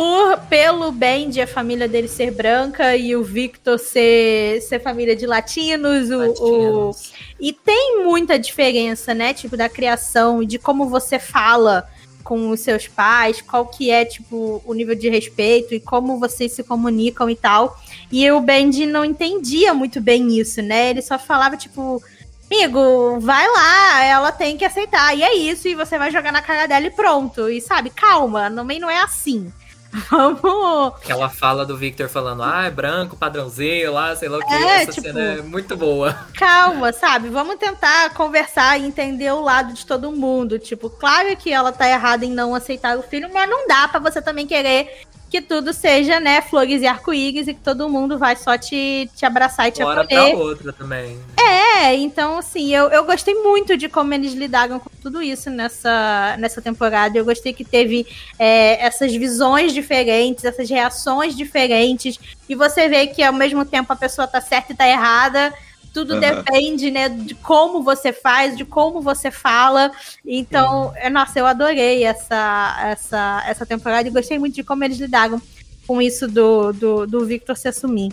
por 0.00 0.38
pelo 0.48 0.90
bem 0.90 1.28
de 1.28 1.42
a 1.42 1.46
família 1.46 1.86
dele 1.86 2.08
ser 2.08 2.30
branca 2.30 2.96
e 2.96 3.14
o 3.14 3.22
Victor 3.22 3.78
ser, 3.78 4.62
ser 4.62 4.80
família 4.80 5.14
de 5.14 5.26
latinos, 5.26 6.08
latinos. 6.08 6.40
O, 6.40 6.88
o, 6.88 6.94
e 7.38 7.52
tem 7.52 8.02
muita 8.02 8.38
diferença, 8.38 9.12
né? 9.12 9.34
Tipo, 9.34 9.58
da 9.58 9.68
criação 9.68 10.42
e 10.42 10.46
de 10.46 10.58
como 10.58 10.88
você 10.88 11.18
fala 11.18 11.86
com 12.24 12.48
os 12.48 12.60
seus 12.60 12.88
pais, 12.88 13.42
qual 13.42 13.66
que 13.66 13.90
é, 13.90 14.06
tipo, 14.06 14.62
o 14.64 14.72
nível 14.72 14.94
de 14.94 15.10
respeito 15.10 15.74
e 15.74 15.80
como 15.80 16.18
vocês 16.18 16.52
se 16.52 16.64
comunicam 16.64 17.28
e 17.28 17.36
tal. 17.36 17.78
E 18.10 18.30
o 18.30 18.40
Benji 18.40 18.86
não 18.86 19.04
entendia 19.04 19.74
muito 19.74 20.00
bem 20.00 20.34
isso, 20.38 20.62
né? 20.62 20.88
Ele 20.88 21.02
só 21.02 21.18
falava, 21.18 21.58
tipo, 21.58 22.02
amigo, 22.50 23.20
vai 23.20 23.46
lá, 23.46 24.02
ela 24.02 24.32
tem 24.32 24.56
que 24.56 24.64
aceitar. 24.64 25.14
E 25.14 25.22
é 25.22 25.34
isso, 25.34 25.68
e 25.68 25.74
você 25.74 25.98
vai 25.98 26.10
jogar 26.10 26.32
na 26.32 26.40
cara 26.40 26.66
dela 26.66 26.86
e 26.86 26.90
pronto. 26.90 27.50
E 27.50 27.60
sabe, 27.60 27.90
calma, 27.90 28.50
também 28.50 28.80
não 28.80 28.88
é 28.88 29.02
assim. 29.02 29.52
Vamos. 30.10 30.94
Aquela 31.02 31.28
fala 31.28 31.66
do 31.66 31.76
Victor 31.76 32.08
falando, 32.08 32.42
ah, 32.42 32.64
é 32.64 32.70
branco, 32.70 33.16
padrãozinho 33.16 33.92
lá, 33.92 34.14
sei 34.14 34.28
lá 34.28 34.38
o 34.38 34.46
que. 34.46 34.54
É, 34.54 34.82
Essa 34.82 34.92
tipo, 34.92 35.06
cena 35.06 35.20
é 35.20 35.42
muito 35.42 35.76
boa. 35.76 36.16
Calma, 36.34 36.92
sabe? 36.92 37.28
Vamos 37.28 37.56
tentar 37.56 38.14
conversar 38.14 38.78
e 38.78 38.86
entender 38.86 39.30
o 39.32 39.40
lado 39.40 39.72
de 39.72 39.84
todo 39.84 40.12
mundo. 40.12 40.58
Tipo, 40.58 40.88
claro 40.88 41.36
que 41.36 41.52
ela 41.52 41.72
tá 41.72 41.88
errada 41.88 42.24
em 42.24 42.30
não 42.30 42.54
aceitar 42.54 42.96
o 42.96 43.02
filho, 43.02 43.28
mas 43.32 43.48
não 43.48 43.66
dá 43.66 43.88
para 43.88 44.00
você 44.00 44.22
também 44.22 44.46
querer 44.46 45.02
que 45.30 45.40
tudo 45.40 45.72
seja, 45.72 46.18
né, 46.18 46.42
flores 46.42 46.82
e 46.82 46.86
arco-íris 46.88 47.46
e 47.46 47.54
que 47.54 47.60
todo 47.60 47.88
mundo 47.88 48.18
vai 48.18 48.34
só 48.34 48.58
te, 48.58 49.08
te 49.14 49.24
abraçar 49.24 49.68
e 49.68 49.70
te 49.70 49.82
Bora 49.82 50.02
acolher. 50.02 50.34
pra 50.34 50.38
outra 50.38 50.72
também. 50.72 51.16
É, 51.38 51.94
então, 51.94 52.38
assim, 52.38 52.74
eu, 52.74 52.88
eu 52.88 53.04
gostei 53.04 53.34
muito 53.34 53.76
de 53.76 53.88
como 53.88 54.12
eles 54.12 54.32
lidaram 54.32 54.80
com 54.80 54.90
tudo 55.00 55.22
isso 55.22 55.48
nessa, 55.48 56.36
nessa 56.38 56.60
temporada. 56.60 57.16
Eu 57.16 57.24
gostei 57.24 57.52
que 57.52 57.64
teve 57.64 58.04
é, 58.38 58.84
essas 58.84 59.14
visões 59.14 59.72
diferentes, 59.72 60.44
essas 60.44 60.68
reações 60.68 61.36
diferentes, 61.36 62.18
e 62.48 62.56
você 62.56 62.88
vê 62.88 63.06
que 63.06 63.22
ao 63.22 63.32
mesmo 63.32 63.64
tempo 63.64 63.92
a 63.92 63.96
pessoa 63.96 64.26
tá 64.26 64.40
certa 64.40 64.72
e 64.72 64.76
tá 64.76 64.88
errada, 64.88 65.54
tudo 65.92 66.14
uhum. 66.14 66.20
depende, 66.20 66.90
né, 66.90 67.08
de 67.08 67.34
como 67.34 67.82
você 67.82 68.12
faz, 68.12 68.56
de 68.56 68.64
como 68.64 69.00
você 69.00 69.30
fala. 69.30 69.90
Então, 70.24 70.92
uhum. 71.02 71.10
nossa, 71.10 71.38
eu 71.38 71.46
adorei 71.46 72.04
essa, 72.04 72.78
essa, 72.82 73.44
essa 73.46 73.66
temporada 73.66 74.08
e 74.08 74.12
gostei 74.12 74.38
muito 74.38 74.54
de 74.54 74.64
como 74.64 74.84
eles 74.84 74.98
lidaram 74.98 75.40
com 75.86 76.00
isso 76.00 76.28
do, 76.28 76.72
do, 76.72 77.06
do 77.06 77.26
Victor 77.26 77.56
se 77.56 77.68
assumir. 77.68 78.12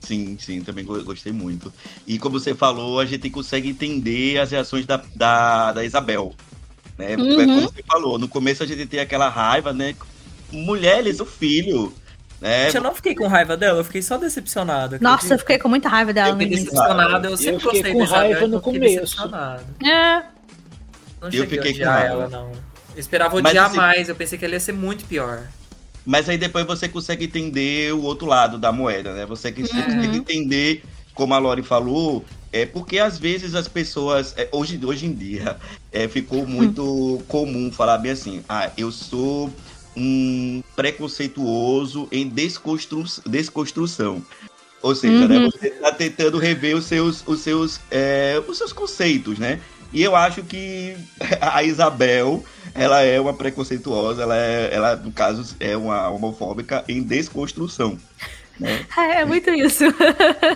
Sim, 0.00 0.36
sim, 0.38 0.60
também 0.60 0.84
gostei 0.84 1.32
muito. 1.32 1.72
E 2.06 2.18
como 2.18 2.38
você 2.38 2.54
falou, 2.54 2.98
a 2.98 3.06
gente 3.06 3.30
consegue 3.30 3.68
entender 3.68 4.38
as 4.38 4.50
reações 4.50 4.84
da, 4.84 5.02
da, 5.14 5.72
da 5.72 5.84
Isabel. 5.84 6.34
Né? 6.98 7.16
Uhum. 7.16 7.36
Como 7.36 7.60
você 7.62 7.82
falou, 7.86 8.18
no 8.18 8.28
começo 8.28 8.62
a 8.62 8.66
gente 8.66 8.84
tem 8.86 9.00
aquela 9.00 9.28
raiva, 9.28 9.72
né? 9.72 9.94
Mulheres, 10.50 11.20
o 11.20 11.24
filho. 11.24 11.94
Né? 12.42 12.70
Eu 12.74 12.80
não 12.80 12.92
fiquei 12.92 13.14
com 13.14 13.28
raiva 13.28 13.56
dela, 13.56 13.78
eu 13.78 13.84
fiquei 13.84 14.02
só 14.02 14.18
decepcionado. 14.18 14.98
Nossa, 15.00 15.34
eu 15.34 15.38
fiquei 15.38 15.60
com 15.60 15.68
muita 15.68 15.88
raiva 15.88 16.12
dela. 16.12 16.30
Eu 16.30 16.38
fiquei 16.38 16.56
decepcionado, 16.56 17.28
eu 17.28 17.36
sempre 17.36 17.64
eu 17.64 17.70
gostei 17.70 17.92
com 17.92 18.02
raiva 18.02 18.48
no 18.48 18.60
começo. 18.60 19.22
É. 19.86 20.24
Não 21.20 21.30
eu 21.32 21.46
fiquei 21.46 21.78
com 21.78 21.84
raiva. 21.84 22.06
ela, 22.08 22.28
não. 22.28 22.50
Eu 22.50 22.98
esperava 22.98 23.36
odiar 23.36 23.66
assim, 23.66 23.76
mais, 23.76 24.08
eu 24.08 24.16
pensei 24.16 24.36
que 24.36 24.44
ela 24.44 24.54
ia 24.54 24.60
ser 24.60 24.72
muito 24.72 25.04
pior. 25.04 25.44
Mas 26.04 26.28
aí 26.28 26.36
depois 26.36 26.66
você 26.66 26.88
consegue 26.88 27.26
entender 27.26 27.94
o 27.94 28.02
outro 28.02 28.26
lado 28.26 28.58
da 28.58 28.72
moeda, 28.72 29.14
né? 29.14 29.24
Você 29.24 29.52
consegue 29.52 29.92
uhum. 29.92 30.14
entender, 30.14 30.82
como 31.14 31.34
a 31.34 31.38
Lori 31.38 31.62
falou, 31.62 32.24
é 32.52 32.66
porque 32.66 32.98
às 32.98 33.20
vezes 33.20 33.54
as 33.54 33.68
pessoas, 33.68 34.34
é, 34.36 34.48
hoje, 34.50 34.84
hoje 34.84 35.06
em 35.06 35.12
dia, 35.12 35.56
é, 35.92 36.08
ficou 36.08 36.44
muito 36.44 37.22
comum 37.28 37.70
falar 37.70 37.98
bem 37.98 38.10
assim, 38.10 38.42
ah, 38.48 38.68
eu 38.76 38.90
sou 38.90 39.48
um 39.96 40.62
preconceituoso 40.74 42.08
em 42.10 42.28
desconstru 42.28 43.04
desconstrução. 43.26 44.22
Ou 44.82 44.94
seja, 44.94 45.28
né, 45.28 45.36
uhum. 45.36 45.44
né, 45.44 45.50
você 45.52 45.68
está 45.68 45.92
tentando 45.92 46.38
rever 46.38 46.76
os 46.76 46.86
seus, 46.86 47.22
os, 47.26 47.40
seus, 47.40 47.80
é, 47.90 48.42
os 48.48 48.58
seus 48.58 48.72
conceitos, 48.72 49.38
né? 49.38 49.60
E 49.92 50.02
eu 50.02 50.16
acho 50.16 50.42
que 50.42 50.96
a 51.40 51.62
Isabel, 51.62 52.42
ela 52.74 53.02
é 53.02 53.20
uma 53.20 53.34
preconceituosa, 53.34 54.22
ela, 54.22 54.36
é, 54.36 54.70
ela 54.72 54.96
no 54.96 55.12
caso, 55.12 55.54
é 55.60 55.76
uma 55.76 56.08
homofóbica 56.08 56.84
em 56.88 57.02
desconstrução. 57.02 57.98
Né? 58.58 58.84
É 58.96 59.24
muito 59.24 59.50
isso. 59.50 59.84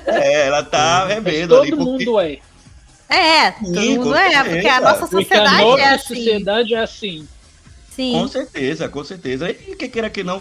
É, 0.07 0.47
ela 0.47 0.62
tá 0.62 1.07
revendo 1.07 1.49
todo 1.49 1.62
ali. 1.62 1.70
Todo 1.70 1.84
porque... 1.84 2.05
mundo 2.05 2.20
é. 2.20 2.39
É, 3.09 3.51
todo 3.53 3.80
Sim, 3.80 3.99
mundo 3.99 4.16
é, 4.16 4.45
porque 4.45 4.68
a 4.68 4.80
nossa 4.80 5.07
sociedade 5.07 5.62
a 5.62 5.64
nossa 5.64 5.80
é 5.80 5.95
assim. 5.95 6.14
sociedade 6.14 6.74
é 6.74 6.78
assim. 6.78 7.28
Sim. 7.97 8.12
Com 8.12 8.28
certeza, 8.28 8.88
com 8.88 9.03
certeza. 9.03 9.51
E 9.51 9.74
que 9.74 9.88
queira 9.88 10.09
que 10.09 10.22
não, 10.22 10.40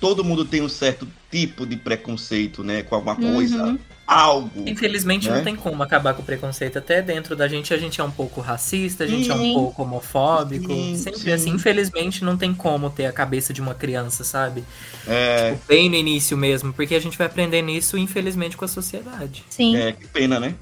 todo 0.00 0.24
mundo 0.24 0.44
tem 0.44 0.60
um 0.60 0.68
certo 0.68 1.06
tipo 1.30 1.64
de 1.64 1.76
preconceito, 1.76 2.64
né, 2.64 2.82
com 2.82 2.96
alguma 2.96 3.14
coisa. 3.14 3.62
Uhum 3.62 3.78
algo. 4.12 4.68
Infelizmente 4.68 5.28
né? 5.28 5.36
não 5.36 5.44
tem 5.44 5.56
como 5.56 5.82
acabar 5.82 6.14
com 6.14 6.22
o 6.22 6.24
preconceito. 6.24 6.78
Até 6.78 7.00
dentro 7.00 7.34
da 7.34 7.48
gente, 7.48 7.72
a 7.72 7.78
gente 7.78 8.00
é 8.00 8.04
um 8.04 8.10
pouco 8.10 8.40
racista, 8.40 9.04
a 9.04 9.06
gente 9.06 9.24
sim. 9.24 9.30
é 9.30 9.34
um 9.34 9.54
pouco 9.54 9.82
homofóbico. 9.82 10.66
Sim, 10.66 10.96
sempre 10.96 11.20
sim. 11.20 11.32
assim, 11.32 11.50
infelizmente 11.50 12.24
não 12.24 12.36
tem 12.36 12.54
como 12.54 12.90
ter 12.90 13.06
a 13.06 13.12
cabeça 13.12 13.52
de 13.52 13.60
uma 13.60 13.74
criança, 13.74 14.24
sabe? 14.24 14.64
É... 15.06 15.52
Tipo, 15.52 15.66
bem 15.66 15.88
no 15.88 15.96
início 15.96 16.36
mesmo, 16.36 16.72
porque 16.72 16.94
a 16.94 17.00
gente 17.00 17.16
vai 17.16 17.26
aprender 17.26 17.62
nisso, 17.62 17.96
infelizmente, 17.96 18.56
com 18.56 18.64
a 18.64 18.68
sociedade. 18.68 19.44
Sim. 19.48 19.76
É, 19.76 19.92
que 19.92 20.06
pena, 20.08 20.38
né? 20.38 20.54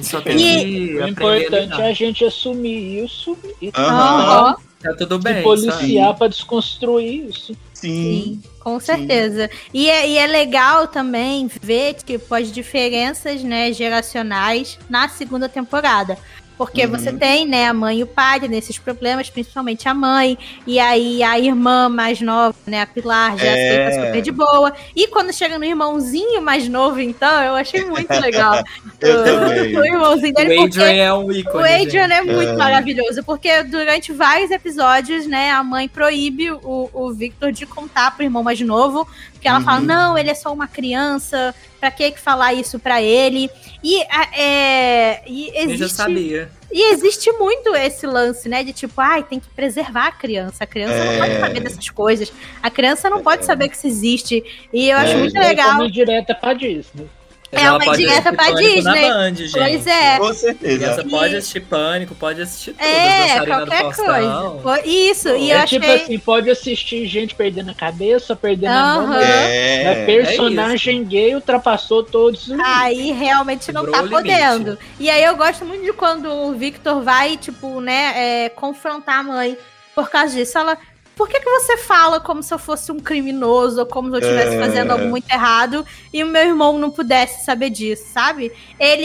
Só 0.00 0.20
tem 0.20 0.38
e... 0.38 0.94
O 0.96 1.08
importante 1.08 1.80
é 1.80 1.88
a 1.88 1.92
gente 1.92 2.24
assumir 2.24 3.04
isso 3.04 3.36
e 3.60 3.66
uhum. 3.66 3.72
tá, 3.72 4.56
tá 4.82 4.94
tudo 4.94 5.18
bem. 5.18 5.36
Se 5.36 5.42
policiar 5.42 6.14
para 6.16 6.28
desconstruir 6.28 7.28
isso. 7.28 7.56
Sim. 7.72 8.40
Sim. 8.42 8.42
Com 8.60 8.78
certeza. 8.80 9.48
E 9.72 9.88
é, 9.88 10.08
e 10.08 10.18
é 10.18 10.26
legal 10.26 10.88
também 10.88 11.48
ver, 11.62 11.94
tipo, 11.94 12.34
as 12.34 12.52
diferenças, 12.52 13.42
né, 13.42 13.72
geracionais 13.72 14.78
na 14.90 15.08
segunda 15.08 15.48
temporada. 15.48 16.18
Porque 16.58 16.84
uhum. 16.84 16.90
você 16.90 17.12
tem, 17.12 17.46
né, 17.46 17.68
a 17.68 17.72
mãe 17.72 18.00
e 18.00 18.02
o 18.02 18.06
pai 18.06 18.40
nesses 18.48 18.76
problemas, 18.76 19.30
principalmente 19.30 19.88
a 19.88 19.94
mãe. 19.94 20.36
E 20.66 20.80
aí 20.80 21.22
a 21.22 21.38
irmã 21.38 21.88
mais 21.88 22.20
nova, 22.20 22.56
né, 22.66 22.82
a 22.82 22.86
Pilar, 22.86 23.38
já 23.38 23.46
é... 23.46 23.86
aceita 23.86 24.06
super 24.06 24.22
de 24.22 24.32
boa. 24.32 24.74
E 24.94 25.06
quando 25.06 25.32
chega 25.32 25.56
no 25.56 25.64
irmãozinho 25.64 26.42
mais 26.42 26.68
novo, 26.68 27.00
então, 27.00 27.42
eu 27.44 27.54
achei 27.54 27.84
muito 27.84 28.12
legal. 28.20 28.62
eu 29.00 29.20
o, 29.20 29.24
também. 29.24 29.68
O 29.78 29.84
irmãozinho 29.84 30.34
dele. 30.34 30.58
O 30.58 30.64
Adrian 30.64 30.86
é 30.86 31.14
um 31.14 31.30
ícone. 31.30 31.56
O 31.56 31.60
Adrian 31.60 32.08
gente. 32.08 32.12
é 32.12 32.22
muito 32.22 32.50
é. 32.50 32.56
maravilhoso, 32.56 33.22
porque 33.22 33.62
durante 33.62 34.12
vários 34.12 34.50
episódios, 34.50 35.26
né, 35.26 35.52
a 35.52 35.62
mãe 35.62 35.86
proíbe 35.86 36.50
o, 36.50 36.90
o 36.92 37.12
Victor 37.12 37.52
de 37.52 37.66
contar 37.66 38.16
pro 38.16 38.24
irmão 38.24 38.42
mais 38.42 38.60
novo. 38.60 39.06
Porque 39.38 39.46
ela 39.46 39.60
uhum. 39.60 39.64
fala, 39.64 39.80
não, 39.80 40.18
ele 40.18 40.30
é 40.30 40.34
só 40.34 40.52
uma 40.52 40.66
criança, 40.66 41.54
pra 41.78 41.92
que 41.92 42.12
falar 42.18 42.54
isso 42.54 42.76
pra 42.78 43.00
ele? 43.00 43.48
E, 43.84 44.02
é, 44.36 45.22
e 45.26 45.48
existe... 45.54 45.82
Eu 45.82 45.88
já 45.88 45.88
sabia. 45.88 46.50
E 46.70 46.92
existe 46.92 47.30
muito 47.32 47.74
esse 47.74 48.04
lance, 48.04 48.48
né? 48.48 48.64
De 48.64 48.72
tipo, 48.72 49.00
ai, 49.00 49.22
tem 49.22 49.38
que 49.38 49.48
preservar 49.48 50.08
a 50.08 50.12
criança. 50.12 50.64
A 50.64 50.66
criança 50.66 50.94
é... 50.94 51.12
não 51.12 51.18
pode 51.18 51.32
é. 51.32 51.40
saber 51.40 51.60
dessas 51.60 51.88
coisas. 51.88 52.32
A 52.62 52.70
criança 52.70 53.08
não 53.08 53.20
é... 53.20 53.22
pode 53.22 53.46
saber 53.46 53.68
que 53.68 53.76
isso 53.76 53.86
existe. 53.86 54.44
E 54.72 54.90
eu 54.90 54.98
acho 54.98 55.12
é, 55.12 55.16
muito 55.16 55.38
legal. 55.38 55.82
É 55.82 55.88
direta 55.88 56.34
pra 56.34 56.52
Disney. 56.52 57.08
É 57.50 57.70
uma 57.70 57.96
direta 57.96 58.32
pra 58.32 58.50
Disney. 58.50 59.08
Band, 59.08 59.34
pois 59.52 59.86
é. 59.86 60.18
Com 60.18 60.34
certeza. 60.34 60.86
Essa 60.86 61.04
pode 61.04 61.36
assistir 61.36 61.60
Pânico, 61.60 62.14
pode 62.14 62.42
assistir 62.42 62.72
tudo. 62.72 62.84
É, 62.84 63.46
qualquer 63.46 63.82
coisa. 63.94 64.82
Isso, 64.84 65.28
e 65.30 65.50
é 65.50 65.62
eu 65.62 65.66
tipo 65.66 65.84
achei... 65.84 65.96
assim, 65.96 66.18
pode 66.18 66.50
assistir 66.50 67.06
gente 67.06 67.34
perdendo 67.34 67.70
a 67.70 67.74
cabeça, 67.74 68.36
perdendo 68.36 68.72
uhum. 68.72 68.78
a 68.78 69.06
mão. 69.06 69.14
É. 69.14 70.02
A 70.02 70.06
personagem 70.06 71.00
é 71.00 71.04
gay 71.04 71.34
ultrapassou 71.34 72.02
todos. 72.02 72.50
Aí 72.62 73.12
realmente 73.12 73.72
não 73.72 73.90
tá 73.90 74.02
podendo. 74.02 74.78
E 75.00 75.08
aí 75.08 75.24
eu 75.24 75.36
gosto 75.36 75.64
muito 75.64 75.84
de 75.84 75.92
quando 75.92 76.30
o 76.30 76.52
Victor 76.52 77.02
vai, 77.02 77.36
tipo, 77.36 77.80
né, 77.80 78.12
é, 78.44 78.48
confrontar 78.50 79.20
a 79.20 79.22
mãe 79.22 79.56
por 79.94 80.10
causa 80.10 80.34
disso. 80.34 80.56
Ela, 80.56 80.78
por 81.18 81.28
que, 81.28 81.40
que 81.40 81.50
você 81.50 81.76
fala 81.76 82.20
como 82.20 82.44
se 82.44 82.54
eu 82.54 82.60
fosse 82.60 82.92
um 82.92 83.00
criminoso, 83.00 83.80
ou 83.80 83.86
como 83.86 84.08
se 84.08 84.14
eu 84.14 84.20
estivesse 84.20 84.54
é... 84.54 84.60
fazendo 84.60 84.92
algo 84.92 85.06
muito 85.06 85.28
errado, 85.28 85.84
e 86.14 86.22
o 86.22 86.28
meu 86.28 86.42
irmão 86.42 86.78
não 86.78 86.92
pudesse 86.92 87.44
saber 87.44 87.70
disso, 87.70 88.04
sabe? 88.14 88.52
Ele, 88.78 89.04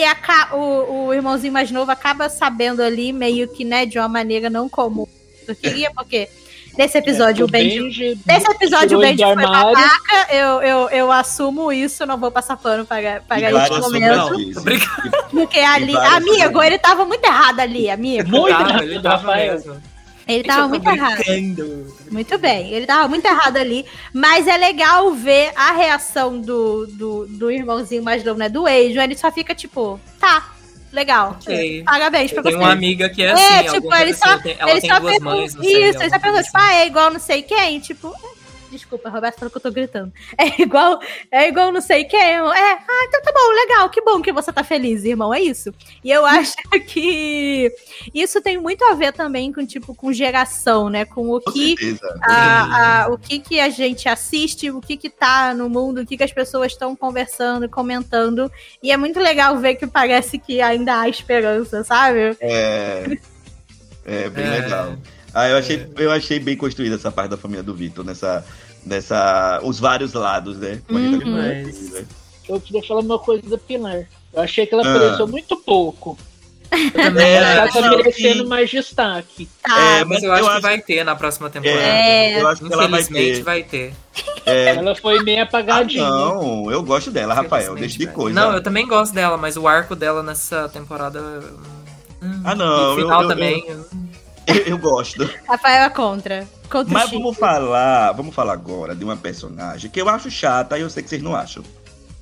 o, 0.54 1.08
o 1.08 1.14
irmãozinho 1.14 1.52
mais 1.52 1.72
novo, 1.72 1.90
acaba 1.90 2.30
sabendo 2.30 2.84
ali, 2.84 3.12
meio 3.12 3.48
que, 3.48 3.66
né, 3.66 3.88
de 3.88 3.98
uma 3.98 4.08
maneira 4.08 4.48
não 4.48 4.70
comum. 4.70 5.08
Eu 5.48 5.56
queria, 5.56 5.90
porque 5.90 6.30
nesse 6.78 7.00
episódio 7.00 7.42
é, 7.42 7.46
o 7.46 7.48
Benji. 7.50 7.80
Benji 7.80 8.20
nesse 8.28 8.52
episódio 8.52 9.00
o 9.00 9.02
Benji 9.02 9.24
foi 9.24 9.36
babaca, 9.36 10.28
eu, 10.32 10.62
eu, 10.62 10.90
eu 10.90 11.12
assumo 11.12 11.74
isso, 11.74 12.06
não 12.06 12.20
vou 12.20 12.30
passar 12.30 12.58
pano 12.58 12.86
para, 12.86 13.24
esse 13.28 13.80
momento. 13.82 14.36
Porque 15.32 15.60
ali, 15.60 15.98
amigo, 15.98 16.62
ele 16.62 16.78
tava 16.78 17.06
muito 17.06 17.26
errado 17.26 17.60
ali, 17.60 17.90
amigo. 17.90 18.30
Muito 18.30 18.50
errado, 18.50 18.84
ele 18.84 19.02
tava 19.02 19.36
mesmo. 19.36 19.93
Ele 20.28 20.44
tava 20.44 20.68
muito 20.68 20.90
errado. 20.90 21.22
Muito 22.10 22.38
bem, 22.38 22.72
ele 22.72 22.86
tava 22.86 23.08
muito 23.08 23.26
errado 23.26 23.58
ali. 23.58 23.86
Mas 24.14 24.48
é 24.48 24.58
legal 24.58 25.12
ver 25.12 25.52
a 25.56 25.74
reação 25.74 26.40
do, 26.40 26.88
do, 26.88 27.26
do 27.28 27.52
irmãozinho 27.52 28.04
mais 28.04 28.24
novo, 28.24 28.40
né? 28.40 28.48
Do 28.50 28.66
Adrian. 28.66 29.04
Ele 29.04 29.18
só 29.18 29.32
fica 29.32 29.54
tipo, 29.54 30.00
tá, 30.20 30.54
legal. 30.92 31.38
Okay. 31.42 31.84
Parabéns 31.84 32.32
pra 32.32 32.42
você. 32.42 32.50
Tem 32.50 32.58
uma 32.58 32.72
amiga 32.72 33.10
que 33.10 33.22
é, 33.22 33.26
é 33.26 33.32
assim. 33.32 33.54
É, 33.54 33.64
tipo, 33.72 33.94
ele 33.94 34.14
só, 34.14 34.38
tem, 34.40 34.56
ela 34.58 34.72
ele 34.72 34.82
tem 34.82 34.90
só 34.90 35.00
duas 35.00 35.20
mães. 35.20 35.56
Isso, 35.56 35.68
ele 35.68 36.10
só 36.10 36.20
perguntou, 36.20 36.44
tipo, 36.44 36.58
ah, 36.58 36.76
é 36.76 36.88
igual 36.88 37.12
não 37.12 37.20
sei 37.20 37.42
quem. 37.42 37.80
Tipo, 37.80 38.14
Desculpa, 38.74 39.08
Roberto, 39.08 39.38
falou 39.38 39.52
que 39.52 39.58
eu 39.58 39.62
tô 39.62 39.72
gritando. 39.72 40.12
É 40.36 40.62
igual, 40.62 41.00
é 41.32 41.48
igual 41.48 41.72
não 41.72 41.80
sei 41.80 42.06
quem. 42.06 42.20
É, 42.20 42.38
ah, 42.40 43.06
então 43.08 43.22
tá 43.22 43.32
bom, 43.32 43.54
legal, 43.54 43.90
que 43.90 44.02
bom 44.02 44.22
que 44.22 44.32
você 44.32 44.52
tá 44.52 44.64
feliz, 44.64 45.04
irmão, 45.06 45.34
é 45.34 45.40
isso. 45.40 45.74
E 46.04 46.10
eu 46.10 46.26
acho 46.26 46.56
que 46.88 47.72
isso 48.14 48.42
tem 48.42 48.58
muito 48.58 48.84
a 48.84 48.96
ver 48.96 49.14
também 49.14 49.54
com, 49.54 49.66
tipo, 49.66 49.94
com 49.94 50.12
geração, 50.12 50.90
né? 50.90 51.06
Com 51.06 51.30
o 51.30 51.40
que, 51.40 51.76
a, 52.24 53.04
a, 53.04 53.08
o 53.10 53.18
que 53.18 53.40
que 53.40 53.60
a 53.60 53.70
gente 53.70 54.10
assiste, 54.10 54.72
o 54.72 54.82
que 54.82 54.98
que 54.98 55.10
tá 55.10 55.54
no 55.54 55.70
mundo, 55.70 56.02
o 56.02 56.06
que 56.06 56.18
que 56.18 56.24
as 56.24 56.34
pessoas 56.34 56.72
estão 56.72 56.96
conversando, 56.96 57.70
comentando. 57.70 58.52
E 58.82 58.92
é 58.92 58.98
muito 58.98 59.20
legal 59.20 59.58
ver 59.58 59.76
que 59.76 59.86
parece 59.86 60.40
que 60.40 60.62
ainda 60.62 61.00
há 61.00 61.08
esperança, 61.08 61.84
sabe? 61.84 62.36
É, 62.40 63.18
é 64.06 64.30
bem 64.30 64.46
é. 64.46 64.50
legal. 64.50 64.98
Ah, 65.34 65.50
eu 65.50 65.58
achei, 65.58 65.88
eu 65.98 66.12
achei 66.12 66.40
bem 66.40 66.56
construída 66.56 66.96
essa 66.96 67.12
parte 67.12 67.32
da 67.32 67.38
família 67.38 67.64
do 67.64 67.74
Vitor, 67.74 68.06
nessa, 68.06 68.46
nessa. 68.86 69.60
Os 69.64 69.80
vários 69.80 70.14
lados, 70.14 70.58
né? 70.58 70.82
Uhum. 70.90 71.22
Mas... 71.26 71.92
Né? 71.92 72.06
Eu 72.48 72.60
queria 72.60 72.84
falar 72.84 73.02
uma 73.02 73.18
coisa 73.18 73.50
da 73.50 73.58
Pilar. 73.58 74.08
Eu 74.34 74.42
achei 74.42 74.66
que 74.66 74.74
ela 74.74 74.86
ah. 74.86 74.96
apareceu 74.96 75.28
muito 75.28 75.56
pouco. 75.58 76.18
Eu 76.72 76.92
também 77.04 77.26
é, 77.26 77.36
ela 77.36 77.72
tá 77.72 77.82
merecendo 77.82 78.44
que... 78.44 78.50
mais 78.50 78.70
destaque. 78.70 79.48
Ah, 79.64 80.00
é, 80.00 80.06
mas 80.06 80.24
eu, 80.24 80.30
eu 80.30 80.36
acho, 80.36 80.46
acho 80.46 80.56
que 80.56 80.62
vai 80.62 80.82
ter 80.82 81.04
na 81.04 81.16
próxima 81.16 81.50
temporada. 81.50 81.82
É, 81.82 82.42
eu 82.42 82.48
acho 82.48 82.66
que 82.66 82.74
ela 82.74 82.88
vai 82.88 83.04
ter. 83.04 83.44
vai 83.44 83.64
ter. 83.64 83.94
É. 84.46 84.76
Ela 84.76 84.96
foi 84.96 85.24
meio 85.24 85.44
apagadinha. 85.44 86.04
Ah, 86.04 86.10
não, 86.10 86.72
eu 86.72 86.84
gosto 86.84 87.12
dela, 87.12 87.34
Rafael. 87.34 87.76
Deixa 87.76 87.98
de 87.98 88.08
coisa. 88.08 88.40
Não, 88.40 88.54
eu 88.54 88.62
também 88.62 88.88
gosto 88.88 89.14
dela, 89.14 89.38
mas 89.38 89.56
o 89.56 89.68
arco 89.68 89.96
dela 89.96 90.22
nessa 90.22 90.68
temporada. 90.68 91.20
Hum, 92.22 92.42
ah, 92.44 92.56
não. 92.56 92.96
No 92.96 93.02
final 93.02 93.22
eu, 93.24 93.28
também. 93.28 93.64
Eu, 93.68 93.86
eu, 94.48 94.56
eu 94.74 94.78
gosto. 94.78 95.30
Rafael 95.48 95.84
é 95.86 95.90
contra. 95.90 96.48
contra 96.70 96.94
Mas 96.94 97.10
vamos 97.12 97.38
falar, 97.38 98.12
vamos 98.14 98.34
falar 98.36 98.54
agora 98.54 98.96
de 98.96 99.04
uma 99.04 99.16
personagem 99.16 99.90
que 99.90 100.02
eu 100.02 100.10
acho 100.10 100.30
chata 100.32 100.78
e 100.78 100.82
eu 100.82 100.90
sei 100.90 101.04
que 101.04 101.10
vocês 101.10 101.22
não 101.22 101.36
acham. 101.36 101.64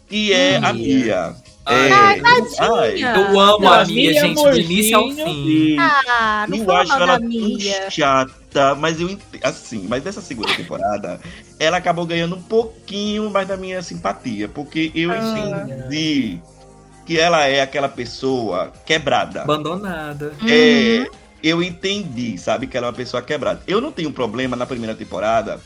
que 0.07 0.33
é 0.33 0.57
a 0.57 0.73
Mia. 0.73 1.35
Ai, 1.63 1.89
É, 1.89 1.93
Ai, 1.93 2.19
tadinha. 2.21 3.13
Eu 3.15 3.39
amo 3.39 3.69
Ah, 3.69 3.81
a 3.81 3.85
Mia, 3.85 4.11
Mia, 4.11 4.21
gente, 4.21 4.41
do 4.43 4.57
início 4.59 4.97
ao 4.97 5.09
fim. 5.11 5.45
e 5.45 5.77
Ah, 5.79 6.45
não 6.49 6.57
eu 6.57 6.71
acho 6.75 6.93
ela 6.93 7.19
chata, 7.89 8.75
mas 8.75 8.99
eu 8.99 9.17
assim, 9.43 9.85
mas 9.87 10.03
dessa 10.03 10.21
segunda 10.21 10.53
temporada, 10.55 11.19
ela 11.59 11.77
acabou 11.77 12.05
ganhando 12.05 12.35
um 12.35 12.41
pouquinho 12.41 13.29
mais 13.29 13.47
da 13.47 13.55
minha 13.57 13.81
simpatia, 13.83 14.47
porque 14.49 14.91
eu 14.95 15.11
Ah. 15.11 15.17
entendi 15.17 16.39
que 17.05 17.19
ela 17.19 17.45
é 17.47 17.61
aquela 17.61 17.89
pessoa 17.89 18.71
quebrada. 18.85 19.41
Abandonada. 19.43 20.33
É, 20.47 21.05
eu 21.43 21.61
entendi, 21.63 22.37
sabe, 22.37 22.67
que 22.67 22.77
ela 22.77 22.87
é 22.87 22.89
uma 22.89 22.95
pessoa 22.95 23.21
quebrada. 23.21 23.61
Eu 23.67 23.81
não 23.81 23.91
tenho 23.91 24.11
problema 24.11 24.55
na 24.55 24.65
primeira 24.65 24.95
temporada, 24.95 25.59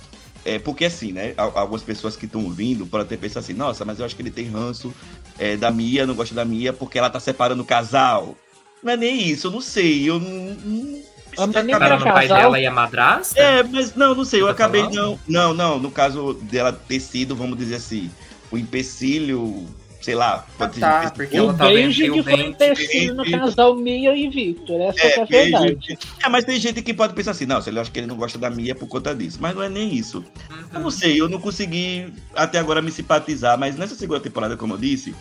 é, 0.43 0.59
porque 0.59 0.85
assim, 0.85 1.11
né, 1.11 1.33
al- 1.37 1.57
algumas 1.57 1.81
pessoas 1.83 2.15
que 2.15 2.25
estão 2.25 2.43
ouvindo 2.43 2.85
podem 2.85 3.07
ter 3.07 3.17
pensado 3.17 3.39
assim, 3.43 3.53
nossa, 3.53 3.83
mas 3.83 3.99
eu 3.99 4.05
acho 4.05 4.15
que 4.15 4.21
ele 4.21 4.31
tem 4.31 4.45
ranço 4.49 4.93
é, 5.39 5.57
da 5.57 5.71
Mia, 5.71 6.05
não 6.05 6.15
gosta 6.15 6.33
da 6.35 6.45
Mia, 6.45 6.71
porque 6.71 6.97
ela 6.99 7.09
tá 7.09 7.19
separando 7.19 7.63
o 7.63 7.65
casal. 7.65 8.35
Não 8.83 8.93
é 8.93 8.97
nem 8.97 9.19
isso, 9.27 9.47
eu 9.47 9.51
não 9.51 9.61
sei, 9.61 10.07
eu 10.09 10.19
não... 10.19 10.29
não 10.29 11.03
Para 11.35 11.97
no 11.97 12.05
pai 12.05 12.27
dela 12.27 12.59
e 12.59 12.65
a 12.65 12.71
madrasta? 12.71 13.39
é, 13.39 13.63
mas 13.63 13.95
não, 13.95 14.13
não 14.15 14.23
sei, 14.23 14.41
eu 14.41 14.45
Tá 14.45 14.51
acabei 14.51 14.81
falando? 14.81 14.95
não. 14.95 15.19
Não, 15.27 15.53
não, 15.53 15.79
no 15.79 15.91
caso 15.91 16.33
dela 16.43 16.71
ter 16.71 16.99
sido, 16.99 17.35
vamos 17.35 17.57
dizer 17.57 17.75
assim, 17.75 18.09
o 18.51 18.57
empecilho, 18.57 19.65
sei 20.05 20.13
lá, 20.13 20.45
Ah, 20.59 20.67
tá, 20.67 21.11
porque 21.15 21.35
O 21.39 21.45
ela 21.45 21.53
tá 21.55 21.65
beijo 21.65 22.13
que 22.13 22.21
foi 22.21 22.45
empecilho 22.45 23.15
no 23.15 23.31
casal 23.31 23.75
Mia 23.75 24.15
e 24.15 24.29
Victor. 24.29 24.79
Essa 24.79 24.99
que 24.99 25.07
é 25.07 25.19
a 25.19 25.23
É, 25.23 25.25
verdade. 25.25 25.97
É, 26.23 26.29
mas 26.29 26.45
tem 26.45 26.59
gente 26.59 26.83
que 26.83 26.93
pode 26.93 27.15
pensar 27.15 27.31
assim, 27.31 27.47
não, 27.47 27.59
se 27.59 27.71
ele 27.71 27.79
acha 27.79 27.89
que 27.89 27.97
ele 27.97 28.05
não 28.05 28.15
gosta 28.15 28.37
da 28.37 28.47
Mia 28.51 28.75
por 28.75 28.87
conta 28.87 29.15
disso. 29.15 29.39
Mas 29.41 29.55
não 29.55 29.63
é 29.63 29.69
nem 29.69 29.95
isso. 29.95 30.23
Eu 30.71 30.79
não 30.79 30.91
sei, 30.91 31.19
eu 31.19 31.27
não 31.27 31.41
consegui 31.41 32.13
até 32.35 32.59
agora 32.59 32.83
me 32.83 32.91
simpatizar, 32.91 33.57
mas 33.57 33.77
nessa 33.77 33.95
segunda 33.95 34.19
temporada, 34.19 34.55
como 34.55 34.75
eu 34.75 34.77
disse, 34.77 35.15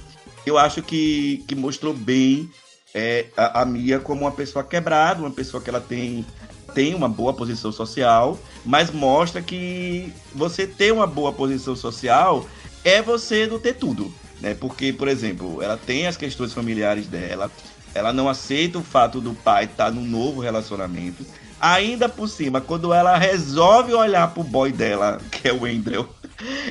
eu 0.45 0.59
acho 0.59 0.83
que, 0.83 1.43
que 1.49 1.55
mostrou 1.55 1.95
bem 1.95 2.51
é, 2.95 3.25
a, 3.39 3.63
a 3.63 3.65
Mia 3.65 3.99
como 3.99 4.21
uma 4.21 4.33
pessoa 4.33 4.63
quebrada, 4.63 5.23
uma 5.23 5.31
pessoa 5.31 5.63
que 5.63 5.71
ela 5.71 5.81
tem, 5.81 6.27
tem 6.75 6.95
uma 6.95 7.09
boa 7.09 7.33
posição 7.33 7.73
social, 7.73 8.39
mas 8.67 8.91
mostra 8.91 9.41
que 9.41 10.13
você 10.35 10.67
ter 10.67 10.93
uma 10.93 11.07
boa 11.07 11.33
posição 11.33 11.75
social 11.75 12.47
é 12.85 13.01
você 13.01 13.47
não 13.47 13.59
ter 13.59 13.77
tudo. 13.77 14.13
Né? 14.45 14.55
Porque, 14.55 14.93
por 14.93 15.09
exemplo, 15.09 15.63
ela 15.63 15.79
tem 15.79 16.07
as 16.07 16.19
questões 16.19 16.53
familiares 16.53 17.07
dela, 17.07 17.51
ela 17.95 18.13
não 18.13 18.29
aceita 18.29 18.79
o 18.79 18.83
fato 18.85 19.19
do 19.19 19.33
pai 19.33 19.65
estar 19.65 19.91
num 19.91 20.05
novo 20.05 20.43
relacionamento. 20.43 21.25
Ainda 21.59 22.11
por 22.11 22.29
cima, 22.29 22.61
quando 22.61 22.93
ela 22.93 23.17
resolve 23.17 23.95
olhar 23.95 24.35
pro 24.35 24.45
boy 24.45 24.71
dela, 24.71 25.19
que 25.33 25.49
é 25.49 25.53
o 25.53 25.65
Andrew, 25.65 26.07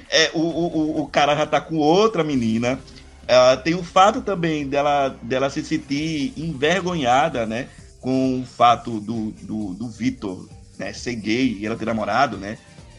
é, 0.08 0.30
o, 0.36 0.40
o, 0.40 1.02
o- 1.02 1.08
cara 1.08 1.36
já 1.36 1.48
tá 1.48 1.60
com 1.60 1.78
outra 1.78 2.24
menina. 2.24 2.80
Tem 3.64 3.74
o 3.74 3.82
fato 3.84 4.22
também 4.22 4.68
dela, 4.68 5.18
dela 5.24 5.50
se 5.50 5.64
sentir 5.64 6.32
envergonhada, 6.38 7.46
né? 7.48 7.70
Com 8.00 8.42
o 8.42 8.46
fato 8.46 9.00
do, 9.00 9.32
do, 9.42 9.74
do 9.74 9.90
Vitor 9.90 10.48
né, 10.78 10.94
ser 10.94 11.16
gay 11.16 11.58
e 11.60 11.66
ela 11.66 11.76
ter 11.76 11.86
namorado, 11.86 12.38
né? 12.38 12.58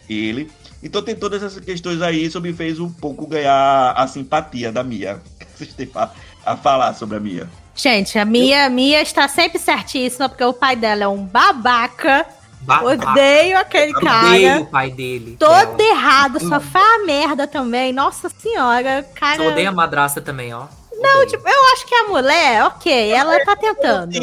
Ele. 0.09 0.51
Então 0.85 1.01
tem 1.01 1.15
todas 1.15 1.41
essas 1.41 1.59
questões 1.65 1.99
aí, 1.99 2.23
isso 2.23 2.39
me 2.39 2.53
fez 2.53 2.79
um 2.79 2.89
pouco 2.91 3.25
ganhar 3.25 3.91
a 3.97 4.05
simpatia 4.07 4.71
da 4.71 4.83
Mia. 4.83 5.19
Vocês 5.57 5.73
têm 5.73 5.87
fa- 5.87 6.11
a 6.45 6.55
falar 6.55 6.93
sobre 6.93 7.17
a 7.17 7.19
Mia. 7.19 7.49
Gente, 7.73 8.19
a 8.19 8.23
Mia, 8.23 8.69
Mia 8.69 9.01
está 9.01 9.27
sempre 9.27 9.57
certíssima, 9.57 10.29
porque 10.29 10.43
o 10.43 10.53
pai 10.53 10.75
dela 10.75 11.03
é 11.03 11.07
um 11.07 11.25
babaca. 11.25 12.23
Babaca. 12.61 13.11
Odeio 13.11 13.57
aquele 13.57 13.95
Odeio 13.95 14.01
cara. 14.49 14.61
o 14.61 14.65
pai 14.67 14.91
dele. 14.91 15.35
Todo 15.39 15.75
dela. 15.75 15.89
errado, 15.89 16.39
só 16.47 16.59
faz 16.59 17.03
merda 17.05 17.47
também. 17.47 17.91
Nossa 17.91 18.29
senhora, 18.29 19.03
cara. 19.15 19.37
Só 19.37 19.47
odeia 19.49 19.69
a 19.69 19.73
madrasta 19.73 20.21
também, 20.21 20.53
ó. 20.53 20.67
Não, 20.93 21.21
Odeio. 21.21 21.27
tipo, 21.31 21.47
eu 21.49 21.73
acho 21.73 21.85
que 21.87 21.95
a 21.95 22.03
mulher, 22.05 22.63
ok, 22.65 23.11
ela 23.11 23.43
tá 23.43 23.55
tentando. 23.55 24.13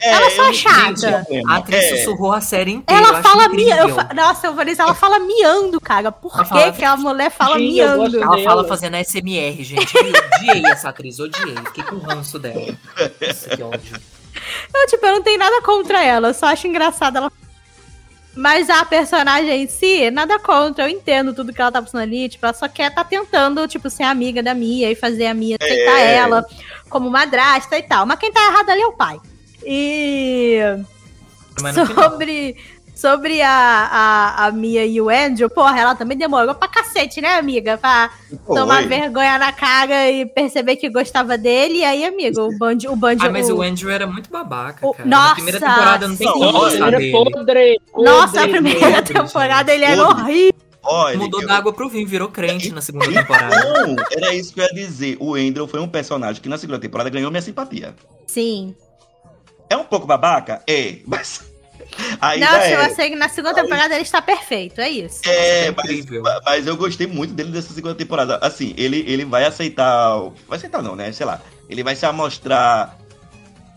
É, 0.00 0.10
Ela 0.12 0.30
só 0.30 0.42
eu 0.44 0.48
é 0.48 0.52
chata. 0.54 1.26
A 1.48 1.56
atriz 1.56 1.84
É, 1.84 1.96
sussurrou 1.96 2.32
a 2.32 2.40
série 2.40 2.72
inteira. 2.72 3.02
eu 3.02 3.08
Ela 3.08 3.22
fala 3.22 3.48
miando. 3.50 3.94
fa- 3.94 4.08
Nossa, 4.14 4.46
eu 4.46 4.54
vou 4.54 4.64
dizer, 4.64 4.80
ela 4.82 4.94
fala 4.94 5.18
miando, 5.18 5.80
cara. 5.80 6.10
Por 6.10 6.32
Ela 6.34 6.42
que, 6.42 6.48
fala- 6.48 6.72
que 6.72 6.84
a 6.84 6.96
mulher 6.96 7.30
fala 7.30 7.56
Sim, 7.56 7.78
eu 7.80 7.96
miando? 7.98 8.16
Ela 8.22 8.36
dela. 8.36 8.42
fala 8.44 8.64
fazendo 8.68 8.96
SMR, 8.96 9.62
gente. 9.62 9.94
Eu 9.94 10.02
odiei 10.04 10.64
essa 10.66 10.88
atriz, 10.88 11.18
odiei. 11.20 11.54
Fiquei 11.66 11.84
com 11.84 11.98
ranço 11.98 12.38
dela. 12.38 12.74
Nossa, 13.20 13.56
que 13.56 13.62
ódio. 13.62 14.00
Não, 14.72 14.86
tipo, 14.86 15.04
eu 15.04 15.12
não 15.12 15.22
tenho 15.22 15.38
nada 15.38 15.60
contra 15.62 16.02
ela, 16.02 16.28
eu 16.28 16.34
só 16.34 16.46
acho 16.46 16.66
engraçada 16.66 17.18
ela. 17.18 17.32
Mas 18.34 18.70
a 18.70 18.84
personagem 18.84 19.64
em 19.64 19.68
si, 19.68 20.08
nada 20.10 20.38
contra. 20.38 20.84
Eu 20.84 20.88
entendo 20.88 21.34
tudo 21.34 21.52
que 21.52 21.60
ela 21.60 21.72
tá 21.72 21.82
passando 21.82 22.00
ali. 22.02 22.28
Tipo, 22.28 22.46
ela 22.46 22.54
só 22.54 22.68
quer 22.68 22.94
tá 22.94 23.02
tentando, 23.02 23.66
tipo, 23.66 23.90
ser 23.90 24.04
amiga 24.04 24.40
da 24.40 24.54
Mia 24.54 24.88
e 24.90 24.94
fazer 24.94 25.26
a 25.26 25.34
Mia 25.34 25.56
aceitar 25.60 25.98
É. 25.98 26.14
ela 26.14 26.46
como 26.88 27.10
madrasta 27.10 27.76
e 27.76 27.82
tal. 27.82 28.06
Mas 28.06 28.18
quem 28.20 28.32
tá 28.32 28.40
errado 28.46 28.70
ali 28.70 28.82
é 28.82 28.86
o 28.86 28.92
pai. 28.92 29.18
E 29.64 30.58
sobre, 31.94 32.56
sobre 32.94 33.40
a, 33.42 33.50
a, 33.50 34.46
a 34.46 34.52
Mia 34.52 34.84
e 34.84 35.00
o 35.00 35.08
Andrew, 35.08 35.48
porra, 35.48 35.78
ela 35.80 35.94
também 35.94 36.16
demorou 36.16 36.54
pra 36.54 36.68
cacete, 36.68 37.20
né, 37.20 37.34
amiga? 37.34 37.76
Pra 37.78 38.10
Oi. 38.46 38.56
tomar 38.56 38.86
vergonha 38.86 39.38
na 39.38 39.52
cara 39.52 40.10
e 40.10 40.26
perceber 40.26 40.76
que 40.76 40.88
gostava 40.88 41.36
dele. 41.38 41.78
E 41.78 41.84
aí, 41.84 42.04
amigo, 42.04 42.40
o 42.42 42.58
Band, 42.58 42.78
o 42.88 42.96
Band, 42.96 43.16
Ah, 43.20 43.30
mas 43.30 43.48
o- 43.48 43.56
o 43.56 43.62
Andrew 43.62 43.90
era 43.90 44.06
muito 44.06 44.30
babaca, 44.30 44.86
O- 44.86 44.92
cara. 44.94 45.08
Na 45.08 45.34
primeira 45.34 45.58
Nossa, 45.60 45.72
temporada 45.74 46.08
não 46.08 46.16
tem 46.16 46.26
como 46.32 46.52
gostar 46.52 46.88
Ele 46.88 46.96
dele. 46.96 47.08
é 47.08 47.12
podre, 47.12 47.80
Nossa, 47.96 48.38
a 48.38 48.42
podre. 48.46 48.50
primeira 48.50 48.80
podre, 49.02 49.14
temporada 49.14 49.72
gente, 49.72 49.82
ele 49.82 49.92
era 49.92 50.04
podre. 50.06 50.22
horrível. 50.22 50.60
Olha, 50.82 51.18
Mudou 51.18 51.42
eu- 51.42 51.46
da 51.46 51.58
água 51.58 51.74
pro 51.74 51.90
vinho, 51.90 52.06
virou 52.08 52.28
crente 52.28 52.72
na 52.72 52.80
segunda 52.80 53.06
temporada. 53.12 53.54
Não, 53.86 53.96
era 54.12 54.34
isso 54.34 54.54
que 54.54 54.60
eu 54.60 54.64
ia 54.64 54.72
dizer. 54.72 55.16
O 55.20 55.34
Andrew 55.34 55.68
foi 55.68 55.78
um 55.78 55.86
personagem 55.86 56.40
que 56.40 56.48
na 56.48 56.56
segunda 56.56 56.78
temporada 56.78 57.10
ganhou 57.10 57.30
minha 57.30 57.42
simpatia. 57.42 57.94
Sim. 58.26 58.74
É 59.70 59.76
um 59.76 59.84
pouco 59.84 60.06
babaca? 60.06 60.60
É, 60.66 60.96
mas. 61.06 61.48
Ainda 62.20 62.46
Nossa, 62.46 62.64
é. 62.64 62.74
eu 62.74 62.80
achei 62.80 63.10
que 63.10 63.16
na 63.16 63.28
segunda 63.28 63.54
temporada 63.54 63.94
ele 63.94 64.02
está 64.02 64.20
perfeito, 64.20 64.80
é 64.80 64.90
isso. 64.90 65.22
É, 65.24 65.66
É 65.66 65.70
mas, 65.70 66.06
mas 66.44 66.66
eu 66.66 66.76
gostei 66.76 67.06
muito 67.06 67.32
dele 67.32 67.50
dessa 67.50 67.72
segunda 67.72 67.94
temporada. 67.94 68.36
Assim, 68.42 68.74
ele, 68.76 69.04
ele 69.06 69.24
vai 69.24 69.44
aceitar. 69.44 70.18
Vai 70.48 70.58
aceitar, 70.58 70.82
não, 70.82 70.94
né? 70.94 71.10
Sei 71.12 71.24
lá. 71.24 71.40
Ele 71.68 71.82
vai 71.84 71.94
se 71.94 72.04
amostrar. 72.04 72.98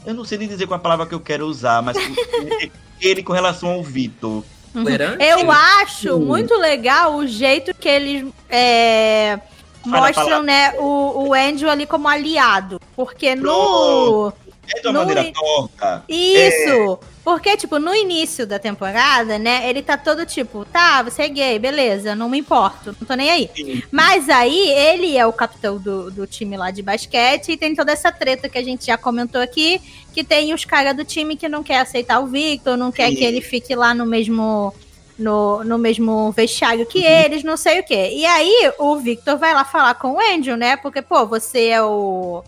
Eu 0.05 0.13
não 0.13 0.25
sei 0.25 0.37
nem 0.37 0.47
dizer 0.47 0.67
qual 0.67 0.79
a 0.79 0.83
palavra 0.83 1.05
que 1.05 1.13
eu 1.13 1.19
quero 1.19 1.45
usar, 1.45 1.81
mas 1.81 1.95
ele, 1.95 2.71
ele 2.99 3.23
com 3.23 3.33
relação 3.33 3.69
ao 3.69 3.83
Vitor. 3.83 4.43
Tolerante? 4.73 5.23
Eu 5.23 5.51
acho 5.51 6.19
muito 6.19 6.55
legal 6.55 7.15
o 7.15 7.27
jeito 7.27 7.73
que 7.75 7.87
eles 7.87 8.27
é, 8.49 9.39
mostram, 9.85 10.41
né, 10.41 10.73
o, 10.79 11.27
o 11.27 11.33
Andrew 11.33 11.69
ali 11.69 11.85
como 11.85 12.07
aliado. 12.07 12.81
Porque 12.95 13.35
no. 13.35 14.33
É 14.67 14.79
de 14.81 14.87
uma 14.87 14.93
No 14.93 14.99
maneira 14.99 15.23
i- 15.27 15.33
torta. 15.33 16.03
Isso! 16.07 16.99
Porque, 17.23 17.55
tipo, 17.55 17.79
no 17.79 17.93
início 17.95 18.45
da 18.45 18.59
temporada, 18.59 19.39
né, 19.39 19.69
ele 19.69 19.81
tá 19.81 19.95
todo 19.97 20.25
tipo, 20.25 20.65
tá, 20.65 21.01
você 21.03 21.23
é 21.23 21.29
gay, 21.29 21.57
beleza, 21.59 22.13
não 22.15 22.27
me 22.27 22.37
importo, 22.39 22.95
não 22.99 23.07
tô 23.07 23.13
nem 23.13 23.29
aí. 23.31 23.49
Sim. 23.55 23.81
Mas 23.91 24.27
aí, 24.29 24.69
ele 24.71 25.17
é 25.17 25.25
o 25.25 25.31
capitão 25.31 25.77
do, 25.77 26.11
do 26.11 26.27
time 26.27 26.57
lá 26.57 26.69
de 26.69 26.81
basquete 26.81 27.53
e 27.53 27.57
tem 27.57 27.73
toda 27.75 27.91
essa 27.93 28.11
treta 28.11 28.49
que 28.49 28.57
a 28.57 28.63
gente 28.63 28.85
já 28.87 28.97
comentou 28.97 29.39
aqui, 29.41 29.81
que 30.13 30.21
tem 30.23 30.53
os 30.53 30.65
caras 30.65 30.95
do 30.95 31.05
time 31.05 31.37
que 31.37 31.47
não 31.47 31.63
quer 31.63 31.79
aceitar 31.79 32.19
o 32.19 32.27
Victor, 32.27 32.75
não 32.75 32.91
quer 32.91 33.09
Sim. 33.09 33.15
que 33.15 33.23
ele 33.23 33.41
fique 33.41 33.73
lá 33.75 33.93
no 33.93 34.05
mesmo... 34.05 34.73
No, 35.17 35.63
no 35.63 35.77
mesmo 35.77 36.31
vestiário 36.31 36.79
Uhum. 36.79 36.85
que 36.87 37.05
eles, 37.05 37.43
não 37.43 37.55
sei 37.55 37.79
o 37.79 37.83
quê. 37.83 38.09
E 38.13 38.25
aí, 38.25 38.71
o 38.79 38.97
Victor 38.97 39.37
vai 39.37 39.53
lá 39.53 39.63
falar 39.63 39.93
com 39.93 40.13
o 40.13 40.19
Andrew, 40.19 40.57
né? 40.57 40.75
Porque, 40.75 41.03
pô, 41.03 41.23
você 41.27 41.67
é 41.67 41.83
o... 41.83 42.43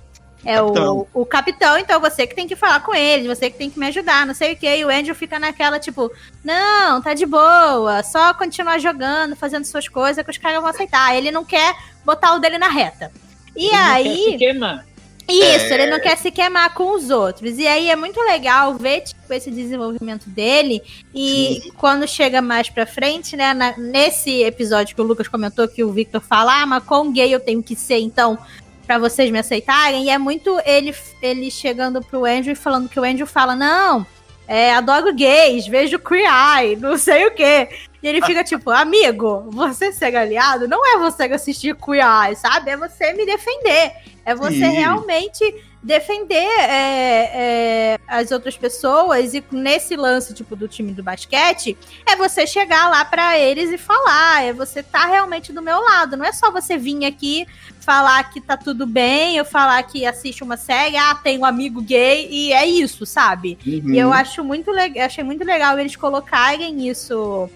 É 0.46 0.62
o, 0.62 0.68
Capitão. 0.68 1.08
o 1.14 1.26
capitão, 1.26 1.78
então 1.80 2.00
você 2.00 2.28
que 2.28 2.36
tem 2.36 2.48
que 2.48 2.56
falar 2.56 2.80
com 2.82 2.94
ele, 2.94 3.28
você 3.28 3.50
que 3.50 3.58
tem 3.58 3.70
que 3.70 3.80
me 3.80 3.88
ajudar, 3.88 4.28
não 4.28 4.34
sei 4.36 4.54
o 4.54 4.56
quê. 4.56 4.78
E 4.78 4.86
o 4.86 4.90
Andrew 4.90 5.16
fica 5.16 5.40
naquela, 5.40 5.80
tipo, 5.80 6.12
não, 6.44 7.02
tá 7.02 7.14
de 7.16 7.26
boa, 7.26 8.04
só 8.04 8.34
continuar 8.36 8.78
jogando, 8.80 9.36
fazendo 9.36 9.66
suas 9.66 9.88
coisas 9.88 10.24
que 10.24 10.30
os 10.32 10.38
caras 10.38 10.62
vão 10.62 10.70
aceitar. 10.70 11.16
Ele 11.16 11.32
não 11.32 11.44
quer 11.44 11.74
botar 12.06 12.36
o 12.36 12.40
dele 12.40 12.58
na 12.60 12.70
reta. 12.70 13.12
E 13.56 13.66
Ele 13.68 13.72
não 13.76 13.80
quer 13.84 13.92
aí. 13.94 14.26
se 14.32 14.38
queimar. 14.38 14.86
Isso, 15.28 15.66
É. 15.66 15.74
ele 15.74 15.88
não 15.88 16.00
quer 16.00 16.16
se 16.18 16.30
queimar 16.30 16.72
com 16.76 16.94
os 16.94 17.10
outros. 17.10 17.58
E 17.58 17.66
aí 17.66 17.90
é 17.90 17.96
muito 17.96 18.20
legal 18.22 18.76
ver 18.76 19.02
tipo, 19.02 19.34
esse 19.34 19.50
desenvolvimento 19.50 20.30
dele. 20.30 20.84
E 21.16 21.72
quando 21.78 22.08
chega 22.08 22.44
mais 22.44 22.70
pra 22.70 22.86
frente, 22.86 23.36
né? 23.36 23.52
na- 23.56 23.76
nesse 23.76 24.44
episódio 24.44 24.94
que 24.96 25.02
o 25.02 25.06
Lucas 25.06 25.28
comentou 25.28 25.68
que 25.68 25.84
o 25.84 25.92
Victor 25.92 26.22
fala, 26.22 26.62
ah, 26.62 26.66
mas 26.68 26.84
com 26.84 27.12
gay 27.12 27.34
eu 27.34 27.40
tenho 27.40 27.64
que 27.64 27.76
ser, 27.76 27.98
então, 27.98 28.38
pra 28.86 28.98
vocês 28.98 29.32
me 29.32 29.40
aceitarem. 29.40 30.06
E 30.06 30.10
é 30.10 30.18
muito 30.18 30.60
ele, 30.66 30.96
ele 31.22 31.50
chegando 31.52 32.02
pro 32.02 32.26
Andrew 32.26 32.54
e 32.54 32.56
falando 32.56 32.90
que 32.90 33.00
o 33.00 33.04
Andrew 33.04 33.28
fala, 33.28 33.56
não. 33.56 34.06
É, 34.48 34.76
adoro 34.76 35.14
gays, 35.14 35.68
vejo 35.68 35.98
Queer 35.98 36.30
Eye, 36.60 36.76
não 36.76 36.98
sei 36.98 37.26
o 37.26 37.32
quê. 37.32 37.68
E 38.02 38.08
ele 38.08 38.22
fica 38.22 38.44
tipo, 38.44 38.70
amigo, 38.70 39.50
você 39.50 39.92
ser 39.92 40.16
aliado 40.16 40.68
não 40.68 40.86
é 40.86 41.00
você 41.00 41.24
assistir 41.24 41.76
Queer 41.76 42.06
Eye, 42.06 42.36
sabe? 42.36 42.70
É 42.70 42.78
você 42.78 43.14
me 43.14 43.26
defender. 43.26 43.94
É 44.24 44.36
você 44.36 44.56
Sim. 44.56 44.72
realmente 44.72 45.44
defender 45.86 46.36
é, 46.36 47.32
é, 47.34 48.00
as 48.08 48.32
outras 48.32 48.58
pessoas. 48.58 49.34
E 49.34 49.44
nesse 49.52 49.96
lance, 49.96 50.34
tipo, 50.34 50.56
do 50.56 50.68
time 50.68 50.92
do 50.92 51.04
basquete, 51.04 51.78
é 52.06 52.16
você 52.16 52.48
chegar 52.48 52.90
lá 52.90 53.06
pra 53.06 53.38
eles 53.38 53.72
e 53.72 53.78
falar. 53.78 54.44
É 54.44 54.52
você 54.52 54.82
tá 54.82 55.06
realmente 55.06 55.54
do 55.54 55.62
meu 55.62 55.80
lado. 55.80 56.18
Não 56.18 56.26
é 56.26 56.34
só 56.34 56.52
você 56.52 56.76
vir 56.76 57.06
aqui 57.06 57.46
falar 57.80 58.32
que 58.32 58.42
tá 58.42 58.58
tudo 58.58 58.88
bem, 58.88 59.38
eu 59.38 59.46
falar 59.46 59.84
que 59.84 60.08
assiste 60.08 60.44
uma 60.44 60.58
série, 60.58 60.98
ah, 60.98 61.14
tem 61.14 61.38
um 61.38 61.46
amigo 61.46 61.80
gay, 61.82 62.28
e 62.32 62.52
é 62.52 62.66
isso, 62.66 63.06
sabe? 63.06 63.60
Uhum. 63.64 63.94
E 63.94 64.00
eu 64.00 64.12
acho 64.12 64.44
muito 64.44 64.72
legal, 64.72 65.06
achei 65.06 65.24
muito 65.24 65.44
legal 65.44 65.78
eles 65.78 65.96
colocarem 65.96 66.90
isso 66.90 67.48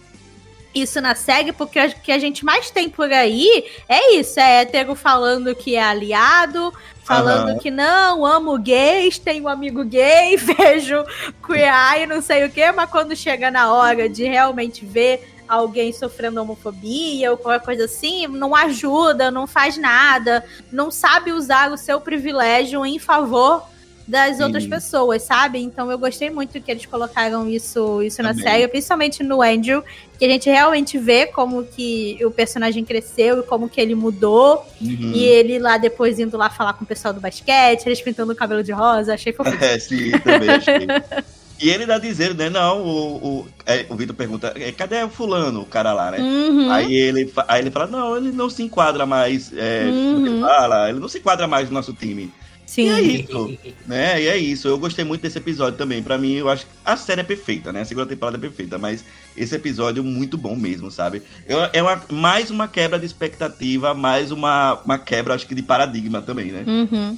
isso 0.74 1.02
na 1.02 1.16
série, 1.16 1.52
porque 1.52 1.80
o 1.80 1.96
que 1.96 2.12
a 2.12 2.20
gente 2.20 2.46
mais 2.46 2.70
tem 2.70 2.90
por 2.90 3.12
aí 3.12 3.66
é 3.88 4.16
isso, 4.16 4.40
é 4.40 4.62
hétero 4.62 4.96
falando 4.96 5.56
que 5.56 5.76
é 5.76 5.84
aliado, 5.84 6.74
falando 7.04 7.50
Aham. 7.50 7.58
que 7.58 7.72
não, 7.72 8.26
amo 8.26 8.58
gays, 8.58 9.18
tenho 9.18 9.46
um 9.46 9.48
amigo 9.48 9.84
gay, 9.84 10.38
vejo 10.38 11.04
queer 11.46 11.74
eye, 11.74 12.06
não 12.06 12.22
sei 12.22 12.46
o 12.46 12.52
quê, 12.52 12.72
mas 12.72 12.90
quando 12.90 13.16
chega 13.16 13.50
na 13.50 13.74
hora 13.74 14.08
de 14.08 14.24
realmente 14.26 14.86
ver 14.86 15.28
alguém 15.48 15.92
sofrendo 15.92 16.40
homofobia 16.40 17.32
ou 17.32 17.38
qualquer 17.38 17.66
coisa 17.66 17.86
assim, 17.86 18.28
não 18.28 18.56
ajuda, 18.56 19.32
não 19.32 19.48
faz 19.48 19.76
nada, 19.76 20.46
não 20.72 20.92
sabe 20.92 21.32
usar 21.32 21.72
o 21.72 21.78
seu 21.78 22.00
privilégio 22.00 22.86
em 22.86 23.00
favor 23.00 23.68
das 24.10 24.38
Sim. 24.38 24.44
outras 24.44 24.66
pessoas, 24.66 25.22
sabe? 25.22 25.60
Então 25.60 25.92
eu 25.92 25.98
gostei 25.98 26.30
muito 26.32 26.60
que 26.60 26.72
eles 26.72 26.86
colocaram 26.86 27.48
isso, 27.48 28.02
isso 28.02 28.24
na 28.24 28.34
série, 28.34 28.68
principalmente 28.68 29.22
no 29.22 29.42
Andrew, 29.42 29.84
que 30.18 30.26
a 30.26 30.28
gente 30.28 30.50
realmente 30.50 30.98
vê 30.98 31.28
como 31.28 31.64
que 31.64 32.18
o 32.26 32.32
personagem 32.32 32.84
cresceu 32.84 33.40
e 33.40 33.44
como 33.44 33.70
que 33.70 33.80
ele 33.80 33.94
mudou. 33.94 34.66
Uhum. 34.82 35.12
E 35.14 35.24
ele 35.24 35.60
lá 35.60 35.78
depois 35.78 36.20
indo 36.20 36.36
lá 36.38 36.50
falar 36.50 36.74
com 36.74 36.84
o 36.84 36.88
pessoal 36.88 37.14
do 37.14 37.22
basquete, 37.22 37.86
eles 37.86 38.02
pintando 38.02 38.34
o 38.34 38.36
cabelo 38.36 38.64
de 38.64 38.72
rosa, 38.72 39.14
achei 39.14 39.32
fofinho. 39.32 39.58
É, 39.62 39.78
sim, 39.78 40.12
também 40.20 40.50
achei. 40.50 40.88
E 41.62 41.70
ele 41.70 41.86
dá 41.86 41.98
dizendo, 42.00 42.36
né? 42.36 42.50
Não, 42.50 42.82
o, 42.82 43.16
o, 43.42 43.48
é, 43.66 43.86
o 43.90 43.96
Vitor 43.96 44.16
pergunta, 44.16 44.54
é, 44.56 44.72
cadê 44.72 45.04
o 45.04 45.10
fulano, 45.10 45.60
o 45.60 45.66
cara 45.66 45.92
lá, 45.92 46.10
né? 46.10 46.18
Uhum. 46.18 46.72
Aí, 46.72 46.94
ele, 46.94 47.30
aí 47.50 47.62
ele 47.62 47.70
fala, 47.70 47.88
não, 47.88 48.16
ele 48.16 48.32
não 48.32 48.50
se 48.50 48.64
enquadra 48.64 49.06
mais. 49.06 49.52
É, 49.54 49.84
Uhum. 49.92 50.26
ele 50.26 50.40
fala, 50.40 50.90
ele 50.90 51.00
não 51.00 51.10
se 51.10 51.18
enquadra 51.18 51.48
mais 51.48 51.68
no 51.68 51.74
nosso 51.74 51.92
time. 51.92 52.32
Sim. 52.70 52.86
E 52.86 52.90
é 52.92 53.02
isso, 53.02 53.58
né? 53.88 54.22
E 54.22 54.28
é 54.28 54.38
isso. 54.38 54.68
Eu 54.68 54.78
gostei 54.78 55.04
muito 55.04 55.22
desse 55.22 55.40
episódio 55.40 55.76
também. 55.76 56.04
Pra 56.04 56.20
mim, 56.20 56.34
eu 56.36 56.48
acho 56.48 56.66
que 56.68 56.72
a 56.86 56.96
série 56.96 57.22
é 57.22 57.24
perfeita, 57.24 57.74
né? 57.74 57.82
A 57.82 57.86
segunda 57.86 58.06
temporada 58.06 58.38
é 58.38 58.40
perfeita, 58.40 58.78
mas 58.78 59.04
esse 59.36 59.56
episódio 59.56 60.02
é 60.02 60.06
muito 60.06 60.38
bom 60.38 60.56
mesmo, 60.56 60.92
sabe? 60.92 61.24
Eu- 61.48 61.68
É 61.74 61.82
uma, 61.82 62.00
mais 62.12 62.52
uma 62.52 62.68
quebra 62.68 63.00
de 63.00 63.08
expectativa, 63.08 63.96
mais 63.96 64.32
uma, 64.32 64.80
uma 64.86 65.00
quebra, 65.00 65.34
acho 65.34 65.48
que, 65.48 65.56
de 65.56 65.64
paradigma 65.64 66.22
também, 66.22 66.52
né? 66.52 66.64
Uhum. 66.68 67.18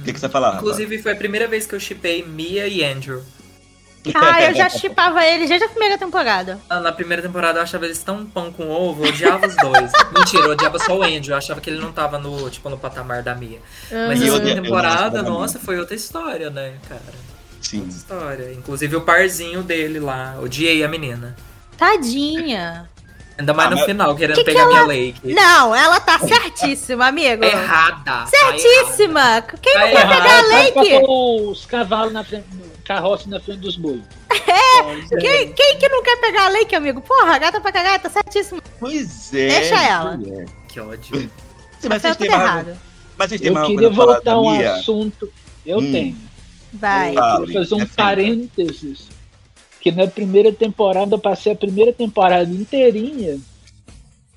O 0.00 0.04
que, 0.04 0.12
que 0.12 0.18
você 0.18 0.28
fala, 0.28 0.48
Rafa? 0.48 0.58
Inclusive, 0.58 0.98
foi 0.98 1.12
a 1.12 1.16
primeira 1.16 1.46
vez 1.46 1.64
que 1.64 1.74
eu 1.76 1.80
chipei 1.80 2.24
Mia 2.24 2.66
e 2.66 2.82
Andrew. 2.82 3.22
Ah, 4.14 4.42
eu 4.42 4.54
já 4.54 4.68
chipava 4.70 5.24
ele 5.24 5.46
desde 5.46 5.64
a 5.66 5.68
primeira 5.68 5.98
temporada. 5.98 6.58
Ah, 6.68 6.80
Na 6.80 6.92
primeira 6.92 7.22
temporada 7.22 7.58
eu 7.58 7.62
achava 7.62 7.84
eles 7.84 8.02
tão 8.02 8.24
pão 8.24 8.52
com 8.52 8.68
ovo, 8.70 9.04
eu 9.04 9.08
odiava 9.10 9.46
os 9.46 9.56
dois. 9.56 9.90
Mentira, 10.16 10.44
eu 10.44 10.50
odiava 10.52 10.78
só 10.78 10.96
o 10.96 11.02
Andrew, 11.02 11.30
eu 11.32 11.36
achava 11.36 11.60
que 11.60 11.68
ele 11.70 11.80
não 11.80 11.92
tava 11.92 12.18
no, 12.18 12.48
tipo, 12.50 12.68
no 12.70 12.78
patamar 12.78 13.22
da 13.22 13.34
Mia. 13.34 13.58
Mas 13.90 14.20
E 14.20 14.24
essa 14.24 14.26
eu- 14.26 14.32
segunda 14.36 14.54
não 14.54 14.62
temporada, 14.62 15.22
nossa, 15.22 15.58
foi 15.58 15.78
outra 15.78 15.94
história, 15.94 16.48
né, 16.50 16.74
cara? 16.88 17.00
Sim. 17.60 17.80
Outra 17.80 17.96
história. 17.96 18.52
Inclusive 18.54 18.96
o 18.96 19.00
parzinho 19.02 19.62
dele 19.62 19.98
lá, 20.00 20.36
odiei 20.40 20.82
a 20.84 20.88
menina. 20.88 21.36
Tadinha. 21.76 22.88
Ainda 23.38 23.54
mais 23.54 23.68
Ah, 23.68 23.70
no 23.70 23.76
mas- 23.76 23.86
final, 23.86 24.16
querendo 24.16 24.34
Que 24.36 24.42
que 24.44 24.50
pegar 24.50 24.62
ela- 24.62 24.68
minha 24.70 24.82
Lake. 25.06 25.32
Não, 25.32 25.74
ela 25.74 26.00
tá 26.00 26.18
certíssima, 26.18 27.06
amigo. 27.06 27.40
Tá 27.42 27.46
errada. 27.48 28.00
tá 28.04 28.26
Certíssima. 28.26 29.42
Quem 29.62 29.74
não 29.74 29.80
Tá 29.82 29.88
quer 29.90 30.00
errada. 30.00 30.22
pegar 30.22 30.38
a 30.38 30.42
Lake? 30.42 31.04
os 31.06 31.64
cavalos 31.66 32.12
na 32.12 32.24
frente, 32.24 32.44
carroça 32.88 33.28
na 33.28 33.38
frente 33.38 33.60
dos 33.60 33.76
bois. 33.76 34.00
errada. 34.32 35.18
Quem, 35.20 35.52
quem 35.52 35.78
que 35.78 35.88
não 35.90 36.02
quer 36.02 36.16
pegar 36.20 36.46
a 36.46 36.48
Lake, 36.48 36.74
amigo? 36.74 37.00
Porra, 37.02 37.38
gata 37.38 37.60
pra 37.60 37.70
cagar, 37.70 38.00
tá 38.00 38.08
certíssima. 38.08 38.62
Pois 38.80 39.32
é. 39.34 39.48
Deixa 39.48 39.74
ela. 39.84 40.18
é. 40.26 40.44
Que 40.68 40.80
ódio. 40.80 41.20
Sim, 41.20 41.28
Tá 41.82 41.88
mas 41.90 42.02
vocês 42.02 42.16
tudo 42.16 42.26
têm 42.26 42.36
mais, 42.36 42.42
errado. 42.50 42.78
mas 43.16 43.28
vocês 43.28 43.40
têm 43.40 43.54
Eu 43.54 43.66
queria 43.66 43.90
voltar 43.90 44.32
a 44.32 44.40
um 44.40 44.56
Mia? 44.56 44.72
assunto. 44.74 45.30
Eu 45.64 45.78
Hum. 45.78 45.92
tenho. 45.92 46.16
Vai. 46.72 47.14
Eu 47.16 47.40
queria 47.40 47.60
fazer 47.60 47.74
um 47.74 47.78
defenda. 47.78 47.94
parênteses. 47.96 49.08
Que 49.80 49.92
na 49.92 50.06
primeira 50.08 50.52
temporada, 50.52 51.14
eu 51.14 51.18
passei 51.18 51.52
a 51.52 51.56
primeira 51.56 51.92
temporada 51.92 52.50
inteirinha 52.50 53.38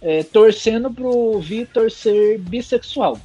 é, 0.01 0.23
torcendo 0.23 0.91
pro 0.91 1.39
Vitor 1.39 1.89
ser 1.89 2.37
bissexual. 2.39 3.17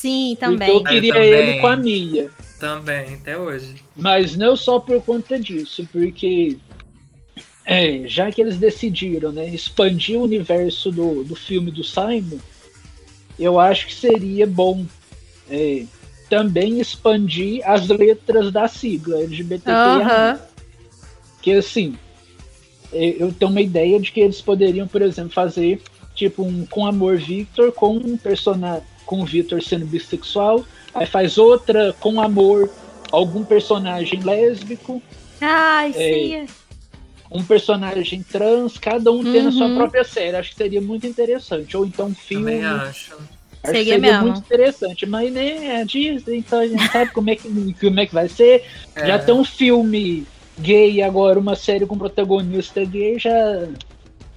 Sim, 0.00 0.34
Porque 0.38 0.52
também. 0.52 0.68
eu 0.70 0.82
queria 0.82 1.12
também. 1.12 1.30
ele 1.30 1.60
com 1.60 1.66
a 1.66 1.76
Mia. 1.76 2.30
Também, 2.58 3.14
até 3.14 3.36
hoje. 3.36 3.74
Mas 3.94 4.34
não 4.34 4.56
só 4.56 4.80
por 4.80 5.02
conta 5.02 5.38
disso, 5.38 5.86
porque 5.92 6.56
é, 7.66 8.02
já 8.06 8.32
que 8.32 8.40
eles 8.40 8.56
decidiram 8.56 9.30
né, 9.30 9.46
expandir 9.48 10.18
o 10.18 10.22
universo 10.22 10.90
do, 10.90 11.22
do 11.22 11.36
filme 11.36 11.70
do 11.70 11.84
Simon, 11.84 12.38
eu 13.38 13.60
acho 13.60 13.88
que 13.88 13.94
seria 13.94 14.46
bom 14.46 14.86
é, 15.50 15.84
também 16.30 16.80
expandir 16.80 17.60
as 17.68 17.88
letras 17.88 18.50
da 18.50 18.68
sigla 18.68 19.22
LGBTQIA. 19.22 19.74
Aham. 19.74 20.40
Que 21.42 21.52
assim, 21.52 21.94
é, 22.90 23.16
eu 23.18 23.30
tenho 23.32 23.50
uma 23.50 23.60
ideia 23.60 24.00
de 24.00 24.10
que 24.12 24.20
eles 24.20 24.40
poderiam, 24.40 24.88
por 24.88 25.02
exemplo, 25.02 25.32
fazer 25.32 25.82
tipo 26.14 26.42
um 26.42 26.64
com 26.64 26.86
amor 26.86 27.18
Victor 27.18 27.70
com 27.72 27.96
um 27.96 28.16
personagem 28.16 28.89
com 29.10 29.20
o 29.22 29.24
Victor 29.26 29.60
sendo 29.60 29.84
bissexual, 29.86 30.64
aí 30.94 31.04
faz 31.04 31.36
outra 31.36 31.92
com 31.98 32.20
amor 32.20 32.70
algum 33.10 33.42
personagem 33.44 34.20
lésbico, 34.20 35.02
Ai, 35.40 35.92
sim. 35.92 36.46
um 37.28 37.42
personagem 37.42 38.22
trans, 38.22 38.78
cada 38.78 39.10
um 39.10 39.24
tendo 39.24 39.48
a 39.48 39.52
sua 39.52 39.66
Uhum. 39.66 39.74
própria 39.78 40.04
série. 40.04 40.36
Acho 40.36 40.50
que 40.50 40.56
seria 40.56 40.80
muito 40.80 41.08
interessante. 41.08 41.76
Ou 41.76 41.84
então 41.84 42.06
um 42.06 42.14
filme. 42.14 42.52
Também 42.52 42.64
Acho 42.64 42.86
acho. 42.88 43.10
que 43.16 43.66
Seria 43.66 43.84
seria 43.84 43.98
mesmo. 43.98 44.22
muito 44.26 44.38
interessante. 44.38 45.06
Mas 45.06 45.32
nem 45.32 45.68
é 45.70 45.80
a 45.80 45.84
Disney, 45.84 46.36
então 46.38 46.60
a 46.60 46.68
gente 46.68 46.86
sabe 46.92 47.10
como 47.10 47.30
é 47.30 47.34
que, 47.34 47.74
como 47.80 47.98
é 48.00 48.06
que 48.06 48.14
vai 48.14 48.28
ser. 48.28 48.62
É, 48.94 49.06
Já 49.08 49.18
tem 49.18 49.34
um 49.34 49.44
filme 49.44 50.24
gay 50.56 51.02
agora, 51.02 51.36
uma 51.36 51.56
série 51.56 51.84
com 51.84 51.98
protagonista 51.98 52.84
gay, 52.84 53.18
já, 53.18 53.66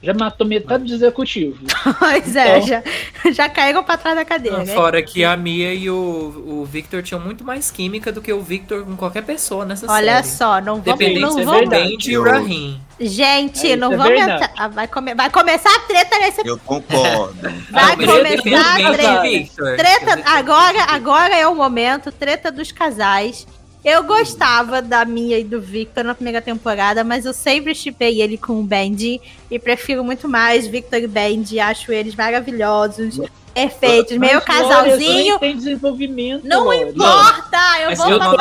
já 0.03 0.13
matou 0.13 0.45
metade 0.45 0.83
do 0.83 0.93
executivo. 0.93 1.57
Pois 1.99 2.35
é, 2.35 2.57
Então- 2.59 2.67
já, 2.67 2.83
já 3.31 3.49
caíram 3.49 3.83
pra 3.83 3.97
trás 3.97 4.15
da 4.15 4.23
cadeira. 4.25 4.57
Não, 4.59 4.65
né? 4.65 4.73
Fora 4.73 5.01
que 5.01 5.23
a 5.23 5.35
Mia 5.37 5.73
e 5.73 5.89
o, 5.89 5.95
o 5.95 6.65
Victor 6.69 7.01
tinham 7.01 7.19
muito 7.21 7.43
mais 7.43 7.71
química 7.71 8.11
do 8.11 8.21
que 8.21 8.31
o 8.31 8.41
Victor 8.41 8.83
com 8.85 8.95
qualquer 8.95 9.23
pessoa 9.23 9.65
nessa 9.65 9.89
Olha 9.91 10.21
série. 10.23 10.27
só, 10.35 10.61
não 10.61 10.81
vamos. 10.81 10.83
Dependente 10.99 11.19
Não 11.21 11.31
se 11.31 11.41
é 11.41 11.45
vamos 11.45 11.59
verdade. 11.69 12.11
E 12.11 12.17
o 12.17 12.23
Rahim. 12.23 12.81
gente, 12.99 13.71
É, 13.71 13.75
não 13.75 13.93
é 13.93 13.97
vamos 13.97 14.19
entrar. 14.19 14.51
Ah, 14.57 14.67
Vai, 14.67 14.87
come- 14.87 15.15
vai 15.15 15.29
começar 15.29 15.69
a 15.75 15.79
treta 15.81 16.19
nesse 16.19 16.47
Eu 16.47 16.57
concordo. 16.59 17.33
Vai 17.71 17.93
eu 17.93 18.07
começar 18.07 18.75
a 18.75 18.93
treta. 18.93 19.75
Treta, 19.77 20.21
agora, 20.25 20.83
agora 20.89 21.35
é 21.35 21.47
o 21.47 21.55
momento, 21.55 22.11
treta 22.11 22.51
dos 22.51 22.71
casais. 22.71 23.45
Eu 23.83 24.03
gostava 24.03 24.81
da 24.81 25.03
Mia 25.03 25.37
e 25.39 25.43
do 25.43 25.59
Victor 25.59 26.03
na 26.05 26.15
primeira 26.15 26.41
temporada, 26.41 27.03
mas 27.03 27.25
eu 27.25 27.33
sempre 27.33 27.75
chipei 27.75 28.21
ele 28.21 28.37
com 28.37 28.59
o 28.61 28.63
Benji 28.63 29.19
e 29.51 29.59
prefiro 29.59 30.03
muito 30.05 30.27
mais 30.29 30.65
Victor 30.65 30.99
e 30.99 31.07
Benji. 31.07 31.59
Acho 31.59 31.91
eles 31.91 32.15
maravilhosos, 32.15 33.19
perfeitos, 33.53 34.15
meio 34.17 34.35
Mas, 34.35 34.45
Glória, 34.45 34.69
casalzinho. 34.91 35.29
nem 35.31 35.39
tem 35.39 35.57
desenvolvimento. 35.57 36.45
Não 36.47 36.63
Glória. 36.63 36.89
importa, 36.91 37.57
eu 37.81 37.89
Mas 37.89 37.97
vou 37.99 38.09
eu 38.09 38.19
falando. 38.19 38.37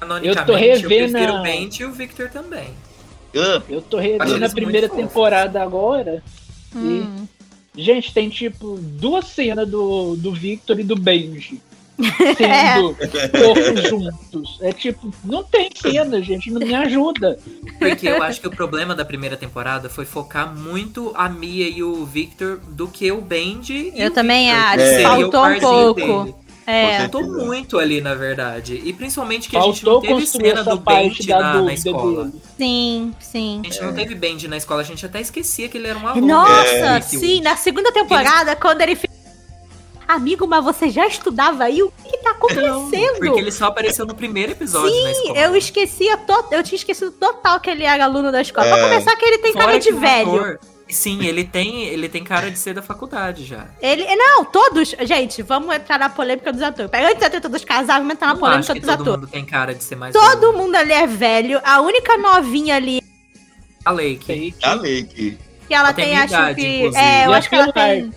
canonicamente, 0.00 0.26
Eu 0.26 0.46
tô 0.46 0.54
revendo 0.54 0.88
prefiro 1.12 1.32
a- 1.34 1.40
o 1.40 1.42
Benji 1.42 1.82
e 1.82 1.84
o 1.86 1.92
Victor 1.92 2.30
também. 2.30 2.70
Eu 3.68 3.82
tô 3.82 3.98
revendo 3.98 4.44
a 4.44 4.48
primeira 4.48 4.86
muito 4.88 4.96
fofos. 4.96 5.06
temporada 5.08 5.62
agora. 5.62 6.22
Hum. 6.74 7.26
Gente, 7.76 8.12
tem 8.12 8.28
tipo 8.30 8.78
duas 8.80 9.26
cenas 9.28 9.68
do, 9.68 10.16
do 10.16 10.32
Victor 10.32 10.78
e 10.80 10.82
do 10.82 10.96
Benji 10.96 11.60
É. 11.70 11.71
sendo 12.36 12.96
corpos 13.30 13.88
juntos. 13.88 14.58
É 14.60 14.72
tipo, 14.72 15.12
não 15.24 15.42
tem 15.44 15.70
cena, 15.74 16.20
gente, 16.22 16.50
não 16.50 16.60
me 16.60 16.74
ajuda. 16.74 17.38
Porque 17.78 18.08
eu 18.08 18.22
acho 18.22 18.40
que 18.40 18.46
o 18.48 18.50
problema 18.50 18.94
da 18.94 19.04
primeira 19.04 19.36
temporada 19.36 19.88
foi 19.88 20.04
focar 20.04 20.54
muito 20.54 21.12
a 21.14 21.28
Mia 21.28 21.68
e 21.68 21.82
o 21.82 22.04
Victor 22.04 22.58
do 22.68 22.88
que 22.88 23.10
o 23.12 23.20
Benji 23.20 23.92
e 23.94 24.00
Eu 24.00 24.10
o 24.10 24.14
também 24.14 24.46
Victor, 24.50 24.64
acho, 24.64 24.98
o 24.98 25.02
faltou 25.02 25.46
um 25.46 25.60
pouco. 25.60 26.24
dele. 26.24 26.34
É, 26.64 27.00
Faltou 27.00 27.24
muito 27.24 27.76
ali, 27.76 28.00
na 28.00 28.14
verdade. 28.14 28.80
E 28.84 28.92
principalmente 28.92 29.48
que 29.48 29.56
a 29.56 29.60
gente 29.62 29.80
Faltou 29.82 29.94
não 30.10 30.18
teve 30.20 30.26
cena 30.28 30.62
do 30.62 30.76
da 30.76 31.40
na, 31.42 31.62
na 31.62 31.74
escola. 31.74 32.24
dele. 32.26 32.42
sim, 32.56 33.14
sim. 33.18 33.60
A 33.64 33.68
gente 33.68 33.82
não 33.82 33.92
teve 33.92 34.14
Benji 34.14 34.46
na 34.46 34.56
escola, 34.56 34.80
a 34.80 34.84
gente 34.84 35.04
até 35.04 35.20
esquecia 35.20 35.68
que 35.68 35.76
ele 35.76 35.88
era 35.88 35.98
um 35.98 36.06
aluno. 36.06 36.24
Nossa, 36.24 36.70
É. 36.70 37.00
sim, 37.00 37.40
na 37.40 37.56
segunda 37.56 37.90
temporada, 37.90 38.54
quando 38.54 38.80
ele 38.80 38.94
fica. 38.94 39.11
Amigo, 40.14 40.46
mas 40.46 40.62
você 40.64 40.88
já 40.90 41.06
estudava 41.06 41.64
aí? 41.64 41.82
O 41.82 41.90
que, 42.04 42.10
que 42.10 42.18
tá 42.18 42.30
acontecendo? 42.32 43.18
Porque 43.18 43.40
ele 43.40 43.52
só 43.52 43.66
apareceu 43.66 44.04
no 44.06 44.14
primeiro 44.14 44.52
episódio 44.52 44.90
Sim, 44.92 45.32
eu 45.36 45.56
esquecia, 45.56 46.16
to... 46.18 46.44
eu 46.50 46.62
tinha 46.62 46.76
esquecido 46.76 47.10
total 47.12 47.58
que 47.60 47.70
ele 47.70 47.84
era 47.84 48.04
aluno 48.04 48.30
da 48.30 48.40
escola. 48.42 48.66
Pra 48.68 48.78
É. 48.78 48.82
começar 48.90 49.16
que 49.16 49.24
ele 49.24 49.38
tem 49.38 49.52
Fora 49.52 49.64
cara 49.66 49.78
de 49.78 49.92
velho. 49.92 50.34
ator- 50.36 50.58
Sim, 50.88 51.24
ele 51.24 51.42
tem, 51.44 51.84
ele 51.84 52.06
tem 52.06 52.22
cara 52.22 52.50
de 52.50 52.58
ser 52.58 52.74
da 52.74 52.82
faculdade 52.82 53.46
já. 53.46 53.66
Ele. 53.80 54.04
Não, 54.14 54.44
todos. 54.44 54.94
Gente, 55.00 55.40
vamos 55.40 55.74
entrar 55.74 55.98
na 55.98 56.10
polêmica 56.10 56.52
dos 56.52 56.60
atores. 56.60 56.90
Pega 56.90 57.06
antes 57.08 57.20
da 57.20 57.30
treta 57.30 57.48
dos 57.48 57.64
casais, 57.64 57.98
vamos 57.98 58.12
entrar 58.12 58.26
na 58.26 58.34
Não 58.34 58.40
polêmica 58.40 58.60
acho 58.72 58.74
que 58.74 58.80
dos 58.80 58.90
todo 58.90 59.00
atores. 59.00 59.20
mundo 59.22 59.30
tem 59.30 59.44
cara 59.46 59.74
de 59.74 59.82
ser 59.82 59.96
mais 59.96 60.12
Todo 60.12 60.40
velho. 60.40 60.52
mundo 60.58 60.74
ali 60.74 60.92
é 60.92 61.06
velho. 61.06 61.58
A 61.64 61.80
única 61.80 62.18
novinha 62.18 62.76
ali, 62.76 63.02
A 63.82 63.90
Lake. 63.90 64.54
A 64.62 64.74
Lake. 64.74 65.38
que 65.66 65.74
ela 65.74 65.84
Ela 65.88 65.92
tem 65.94 66.04
tem, 66.04 66.12
minha 66.14 66.24
acho 66.24 66.34
idade, 66.34 66.60
que. 66.60 66.76
inclusive. 66.76 67.02
É, 67.02 67.26
eu 67.26 67.30
E 67.30 67.34
acho 67.34 67.48
que 67.48 67.54
ela 67.54 67.72
tem. 67.72 68.12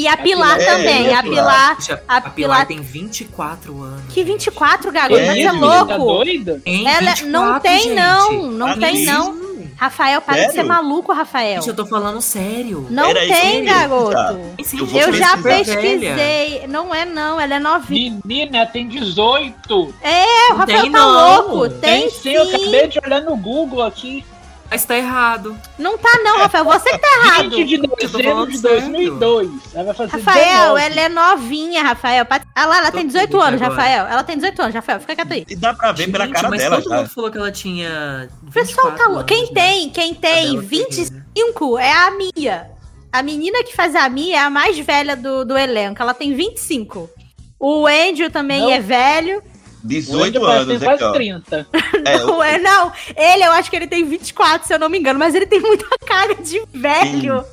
E 0.00 0.08
a 0.08 0.16
Pilar 0.16 0.56
Pilar. 0.58 0.76
também. 0.76 1.06
É, 1.08 1.14
a 1.14 1.18
a 1.18 1.22
Pilar. 1.22 1.76
A 2.08 2.16
a, 2.16 2.20
Pilar- 2.20 2.34
Pilar 2.34 2.66
tem 2.66 2.80
24 2.80 3.82
anos. 3.82 4.02
Que 4.08 4.24
24, 4.24 4.90
garoto. 4.90 5.20
É, 5.20 5.34
Você 5.34 5.40
é 5.42 5.52
louco. 5.52 5.86
Tá 5.86 5.96
doida? 5.98 6.60
Tem 6.64 6.88
Ela 6.88 7.10
24, 7.14 7.26
não 7.28 7.60
tem, 7.60 7.78
gente. 7.82 7.94
não. 7.94 8.42
Não 8.52 8.78
tem, 8.78 8.96
sim. 8.96 9.04
não. 9.04 9.50
Rafael, 9.76 10.20
para 10.20 10.34
de 10.34 10.46
ser 10.46 10.52
Sério? 10.52 10.68
maluco, 10.68 11.10
Rafael. 11.10 11.56
Gente, 11.56 11.68
eu 11.70 11.74
tô 11.74 11.86
falando 11.86 12.20
sério. 12.20 12.86
Não 12.90 13.08
Era 13.08 13.20
tem, 13.20 13.62
mesmo, 13.62 13.64
garoto. 13.74 14.12
tá? 14.12 14.34
Tem 14.56 14.64
sim, 14.64 14.78
Eu 14.78 14.86
Eu 15.06 15.12
já 15.14 15.36
pesquisei. 15.38 16.66
Não 16.68 16.94
é, 16.94 17.04
não. 17.06 17.40
Ela 17.40 17.54
é 17.54 17.58
novinha. 17.58 18.18
Menina, 18.22 18.66
tem 18.66 18.86
18. 18.88 19.94
É, 20.02 20.52
o 20.52 20.56
Rafael 20.56 20.82
tem, 20.82 20.92
tá 20.92 20.98
não. 20.98 21.46
louco. 21.48 21.68
Tem, 21.76 22.10
sim, 22.10 22.30
eu 22.30 22.44
sim. 22.44 22.56
acabei 22.56 22.88
de 22.88 22.98
olhar 23.04 23.22
no 23.22 23.36
Google 23.36 23.82
aqui. 23.82 24.22
Mas 24.70 24.84
tá 24.84 24.96
errado. 24.96 25.58
Não 25.76 25.98
tá, 25.98 26.08
não, 26.22 26.38
Rafael. 26.38 26.64
Você 26.64 26.90
que 26.90 26.98
tá 26.98 27.08
errado. 27.08 27.50
20 27.50 27.66
de 27.66 27.78
dezembro 27.78 28.46
de 28.46 28.58
sério. 28.58 28.80
2002. 28.88 29.50
Ela 29.74 29.84
vai 29.84 29.94
fazer 29.94 30.16
Rafael, 30.16 30.74
19. 30.74 30.80
ela 30.84 31.00
é 31.00 31.08
novinha, 31.08 31.82
Rafael. 31.82 32.26
Ah 32.54 32.66
lá, 32.66 32.78
ela 32.78 32.90
Tô 32.92 32.98
tem 32.98 33.06
18 33.08 33.28
triste 33.30 33.44
anos, 33.48 33.62
agora. 33.62 33.74
Rafael. 33.82 34.06
Ela 34.06 34.22
tem 34.22 34.36
18 34.36 34.62
anos, 34.62 34.74
Rafael. 34.76 35.00
Fica 35.00 35.16
quieto 35.16 35.32
aí. 35.32 35.44
E 35.48 35.56
dá 35.56 35.74
pra 35.74 35.90
ver 35.90 36.08
pela 36.12 36.24
Gente, 36.24 36.34
cara 36.36 36.50
mas 36.50 36.60
dela 36.62 36.76
todo 36.76 36.88
já. 36.90 36.96
mundo 36.98 37.08
falou 37.10 37.30
que 37.32 37.38
ela 37.38 37.50
tinha. 37.50 38.28
O 38.46 38.52
pessoal 38.52 38.90
24 38.92 39.14
tá 39.16 39.24
Quem 39.24 39.42
né? 39.46 39.50
tem, 39.52 39.90
quem 39.90 40.14
tem 40.14 40.44
Isabela 40.44 40.62
25 40.62 41.78
é 41.78 41.92
a 41.92 42.10
Mia. 42.12 42.70
A 43.12 43.22
menina 43.24 43.64
que 43.64 43.74
faz 43.74 43.96
a 43.96 44.08
Mia 44.08 44.36
é 44.36 44.38
a 44.38 44.48
mais 44.50 44.78
velha 44.78 45.16
do, 45.16 45.44
do 45.44 45.58
elenco. 45.58 46.00
Ela 46.00 46.14
tem 46.14 46.32
25. 46.32 47.10
O 47.58 47.88
Andrew 47.88 48.30
também 48.30 48.60
Não. 48.60 48.70
é 48.70 48.78
velho. 48.78 49.42
O 49.82 49.86
18 49.88 50.24
Andrew 50.28 50.42
parece 50.42 50.62
anos, 50.70 50.78
tem 50.80 50.88
quase 50.88 51.04
ó. 51.04 51.12
30. 51.12 51.66
É, 52.04 52.18
Não, 52.18 52.42
é, 52.42 52.58
não. 52.58 52.92
Ele, 53.16 53.44
eu 53.44 53.52
acho 53.52 53.68
que 53.70 53.76
ele 53.76 53.86
tem 53.86 54.04
24, 54.04 54.66
se 54.66 54.72
eu 54.74 54.78
não 54.78 54.88
me 54.88 54.98
engano. 54.98 55.18
Mas 55.18 55.34
ele 55.34 55.46
tem 55.46 55.60
muita 55.60 55.86
cara 56.06 56.34
de 56.34 56.62
velho. 56.72 57.44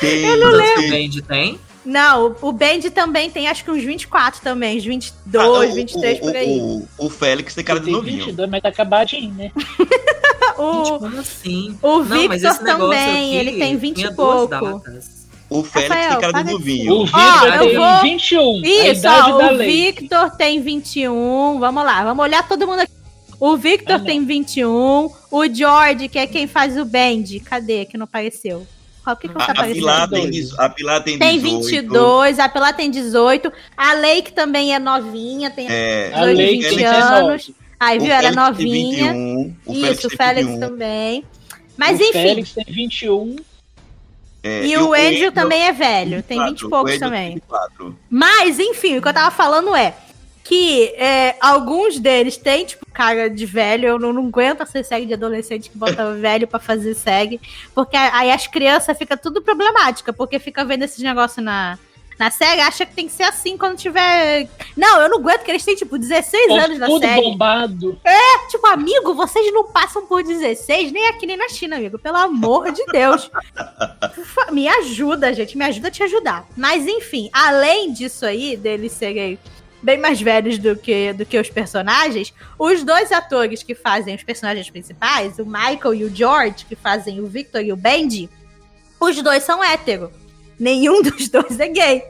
tem, 0.00 0.24
Eu 0.24 0.36
não 0.38 0.50
tem- 0.50 0.58
lembro. 0.58 0.84
O 0.84 0.90
Band 0.90 1.22
tem? 1.26 1.60
Não, 1.84 2.34
o, 2.40 2.50
Bendy 2.50 2.88
também 2.88 3.28
tem 3.30 3.46
acho 3.46 3.62
que 3.62 3.70
uns 3.70 3.82
24 3.84 4.40
também. 4.40 4.78
Uns 4.78 4.84
Ah, 4.84 4.88
22, 4.88 5.70
o- 5.70 5.74
23 5.74 6.18
o, 6.18 6.20
por 6.22 6.34
aí. 6.36 6.58
O, 6.58 6.88
o 6.96 7.10
Félix 7.10 7.54
tem 7.54 7.62
cara 7.62 7.78
Ele 7.78 7.84
de 7.86 7.90
tem 7.92 7.94
novinho. 8.00 8.24
22, 8.26 8.50
mas 8.50 8.62
tá 8.62 8.68
acabadinho, 8.70 9.34
né? 9.34 9.52
Gente, 9.54 9.84
O, 10.56 10.98
como 11.00 11.18
assim? 11.20 11.76
o 11.82 11.98
Não, 11.98 12.28
mas 12.28 12.40
Victor 12.42 12.50
esse 12.52 12.62
negócio 12.64 12.78
também, 12.90 13.36
aqui 13.38 13.48
ele 13.48 13.58
tem 13.58 13.76
20 13.76 13.96
tinha 13.96 14.08
e 14.10 14.14
pouco. 14.14 14.46
datas. 14.48 15.13
O 15.58 15.62
Félix 15.62 15.88
Rafael, 15.94 16.10
tem 16.20 16.32
cara 16.32 16.44
novinho. 16.44 16.92
O 16.94 17.04
Victor 17.06 17.54
eu 17.54 17.58
tem 17.68 17.76
vou- 17.76 18.00
21. 18.02 18.56
a 18.56 18.66
Isso, 18.66 19.00
idade 19.00 19.32
ó, 19.32 19.38
da 19.38 19.46
o 19.46 19.52
lei. 19.52 19.68
Victor 19.92 20.30
tem 20.36 20.60
21. 20.60 21.58
Vamos 21.60 21.84
lá, 21.84 22.02
vamos 22.04 22.22
olhar 22.24 22.46
todo 22.48 22.66
mundo 22.66 22.80
aqui. 22.80 22.92
O 23.40 23.56
Victor 23.56 23.96
Ah, 23.96 24.00
tem 24.00 24.24
21. 24.24 25.10
O 25.30 25.46
George, 25.52 26.08
que 26.08 26.18
é 26.18 26.26
quem 26.26 26.46
faz 26.46 26.76
o 26.78 26.84
Band. 26.84 27.24
Cadê? 27.44 27.84
Que 27.84 27.96
não 27.98 28.04
apareceu. 28.04 28.66
Qual 29.02 29.16
que, 29.16 29.28
que 29.28 29.34
não 29.34 29.40
A, 29.42 29.46
tá 29.46 29.52
a 29.52 29.66
Pilar 29.66 30.02
aparecendo? 30.04 30.56
tem, 30.56 30.64
a 30.64 30.68
Pilar 30.70 31.02
tem 31.04 31.18
Tem 31.18 31.38
18. 31.38 31.66
22, 31.66 32.38
a 32.38 32.48
Pilar 32.48 32.74
tem 32.74 32.90
18. 32.90 33.52
A 33.76 33.92
Lake 33.92 34.32
também 34.32 34.74
é 34.74 34.78
novinha, 34.78 35.50
tem 35.50 35.66
É, 35.68 36.10
A 36.14 36.20
18, 36.20 36.36
lei 36.36 36.46
20 36.60 36.74
tem 36.76 36.86
anos. 36.86 37.42
19. 37.42 37.54
Aí, 37.78 37.98
o 37.98 38.00
viu? 38.00 38.12
Ela 38.12 38.28
é 38.28 38.32
Félix 38.32 38.34
tem 38.34 38.66
novinha. 38.66 39.12
21, 39.12 39.56
o 39.66 39.72
Isso, 39.74 40.06
o 40.06 40.08
tem 40.10 40.16
Félix 40.16 40.46
21, 40.46 40.60
também. 40.60 41.24
Mas 41.76 42.00
o 42.00 42.02
enfim. 42.02 42.12
Félix 42.12 42.52
tem 42.54 42.64
21. 42.70 43.36
É, 44.44 44.66
E 44.66 44.76
o 44.76 44.92
Andrew 44.92 45.32
também 45.32 45.62
é 45.62 45.72
velho, 45.72 46.22
tem 46.22 46.38
24, 46.38 46.50
20 46.50 46.60
e 46.60 46.68
poucos 46.68 46.90
tem 46.90 47.00
também. 47.00 47.34
24. 47.34 47.98
Mas, 48.10 48.58
enfim, 48.58 48.98
o 48.98 49.02
que 49.02 49.08
eu 49.08 49.14
tava 49.14 49.30
falando 49.30 49.74
é 49.74 49.94
que 50.44 50.94
é, 50.98 51.36
alguns 51.40 51.98
deles 51.98 52.36
têm, 52.36 52.66
tipo, 52.66 52.84
cara 52.92 53.30
de 53.30 53.46
velho. 53.46 53.88
Eu 53.88 53.98
não, 53.98 54.12
não 54.12 54.26
aguento 54.26 54.62
essa 54.62 54.84
série 54.84 55.06
de 55.06 55.14
adolescente 55.14 55.70
que 55.70 55.78
bota 55.78 56.12
velho 56.20 56.46
pra 56.46 56.60
fazer 56.60 56.94
segue. 56.94 57.40
Porque 57.74 57.96
aí 57.96 58.30
as 58.30 58.46
crianças 58.46 58.96
ficam 58.98 59.16
tudo 59.16 59.40
problemática, 59.40 60.12
porque 60.12 60.38
fica 60.38 60.62
vendo 60.62 60.82
esses 60.82 61.02
negócios 61.02 61.42
na. 61.42 61.78
Na 62.18 62.30
série, 62.30 62.60
acha 62.60 62.86
que 62.86 62.94
tem 62.94 63.06
que 63.06 63.12
ser 63.12 63.24
assim 63.24 63.56
quando 63.56 63.76
tiver. 63.76 64.48
Não, 64.76 65.00
eu 65.00 65.08
não 65.08 65.18
aguento 65.18 65.42
que 65.42 65.50
eles 65.50 65.64
têm, 65.64 65.74
tipo, 65.74 65.98
16 65.98 66.50
anos 66.50 66.78
na 66.78 66.86
tudo 66.86 67.00
série. 67.00 67.22
bombado. 67.22 68.00
Tipo, 68.48 68.66
amigo, 68.68 69.14
vocês 69.14 69.52
não 69.52 69.64
passam 69.64 70.06
por 70.06 70.22
16, 70.22 70.92
nem 70.92 71.08
aqui 71.08 71.26
nem 71.26 71.36
na 71.36 71.48
China, 71.48 71.76
amigo. 71.76 71.98
Pelo 71.98 72.16
amor 72.16 72.70
de 72.70 72.84
Deus. 72.86 73.30
Me 74.52 74.68
ajuda, 74.68 75.32
gente. 75.32 75.56
Me 75.58 75.64
ajuda 75.64 75.88
a 75.88 75.90
te 75.90 76.02
ajudar. 76.02 76.46
Mas, 76.56 76.86
enfim, 76.86 77.28
além 77.32 77.92
disso 77.92 78.24
aí, 78.24 78.56
deles 78.56 78.92
serem 78.92 79.38
bem 79.82 79.98
mais 79.98 80.20
velhos 80.20 80.58
do 80.58 80.74
que, 80.74 81.12
do 81.12 81.26
que 81.26 81.38
os 81.38 81.50
personagens, 81.50 82.32
os 82.58 82.82
dois 82.82 83.12
atores 83.12 83.62
que 83.62 83.74
fazem 83.74 84.14
os 84.14 84.22
personagens 84.22 84.70
principais, 84.70 85.38
o 85.38 85.44
Michael 85.44 85.94
e 85.94 86.04
o 86.04 86.14
George, 86.14 86.64
que 86.66 86.74
fazem 86.74 87.20
o 87.20 87.26
Victor 87.26 87.60
e 87.60 87.70
o 87.70 87.76
Bendy, 87.76 88.30
os 88.98 89.20
dois 89.20 89.42
são 89.42 89.62
hétero. 89.62 90.10
Nenhum 90.58 91.02
dos 91.02 91.28
dois 91.28 91.58
é 91.58 91.68
gay. 91.68 92.04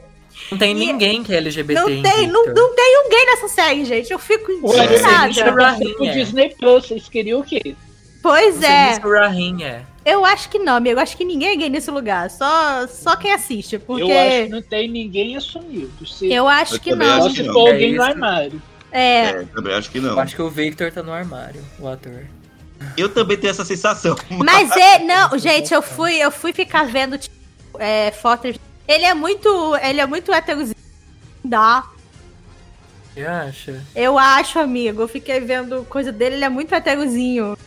Não 0.51 0.57
tem 0.57 0.71
E- 0.71 0.73
ninguém 0.73 1.23
que 1.23 1.33
é 1.33 1.37
LGBT. 1.37 1.73
Não 1.81 1.89
em 1.89 2.01
tem, 2.01 2.27
não, 2.27 2.45
não 2.45 2.75
tem 2.75 3.05
um 3.05 3.09
gay 3.09 3.25
nessa 3.25 3.47
série, 3.47 3.85
gente. 3.85 4.11
Eu 4.11 4.19
fico 4.19 4.51
indignada. 4.51 5.51
Rainha. 5.61 5.93
pro 5.95 6.11
Disney 6.11 6.49
Plus, 6.59 6.87
vocês 6.87 7.07
queriam 7.09 7.39
o 7.39 7.43
quê? 7.43 7.75
Pois 8.21 8.61
é. 8.63 8.97
o 9.03 9.15
é. 9.63 9.83
Eu 10.03 10.25
acho 10.25 10.49
que 10.49 10.59
não, 10.59 10.75
amigo. 10.75 10.99
Eu 10.99 11.03
acho 11.03 11.15
que 11.15 11.23
ninguém 11.23 11.49
é 11.49 11.55
gay 11.55 11.69
nesse 11.69 11.89
lugar. 11.91 12.29
Só, 12.29 12.87
só 12.87 13.15
quem 13.15 13.31
assiste. 13.31 13.77
Porque 13.79 14.03
Eu 14.03 14.19
acho 14.19 14.43
que 14.43 14.49
não 14.49 14.61
tem 14.61 14.87
ninguém 14.89 15.37
assumido. 15.37 16.07
Se, 16.07 16.31
eu 16.31 16.47
acho 16.47 16.75
Eu 16.75 16.79
que 16.79 16.95
não. 16.95 17.25
acho 17.25 17.35
que 17.35 17.43
não. 17.43 17.67
É 17.67 17.71
alguém 17.71 17.93
no 17.95 18.03
armário. 18.03 18.61
É. 18.91 19.19
É, 19.25 19.43
também 19.53 19.73
acho 19.73 19.91
que 19.91 19.99
não. 19.99 20.11
Eu 20.11 20.19
acho 20.19 20.35
que 20.35 20.41
o 20.41 20.49
Victor 20.49 20.91
tá 20.91 21.03
no 21.03 21.11
armário, 21.11 21.61
o 21.79 21.87
ator. 21.87 22.25
Eu 22.97 23.09
também 23.09 23.37
tenho 23.37 23.51
essa 23.51 23.65
sensação. 23.65 24.15
Mas 24.29 24.71
é. 24.71 24.99
Não, 24.99 25.37
gente, 25.37 25.73
eu 25.73 25.81
fui, 25.81 26.15
eu 26.15 26.31
fui 26.31 26.51
ficar 26.53 26.85
vendo 26.85 27.17
tipo, 27.17 27.35
é, 27.79 28.11
fotos. 28.11 28.57
Ele 28.87 29.05
é 29.05 29.13
muito. 29.13 29.75
Ele 29.77 30.01
é 30.01 30.05
muito 30.05 30.33
heterozinho. 30.33 30.75
Dá. 31.43 31.85
Você 33.13 33.25
acha? 33.25 33.83
Eu 33.95 34.17
acho, 34.19 34.59
amigo. 34.59 35.01
Eu 35.01 35.07
fiquei 35.07 35.39
vendo 35.39 35.85
coisa 35.85 36.11
dele, 36.11 36.35
ele 36.35 36.45
é 36.45 36.49
muito 36.49 36.73
heterozinho. 36.73 37.57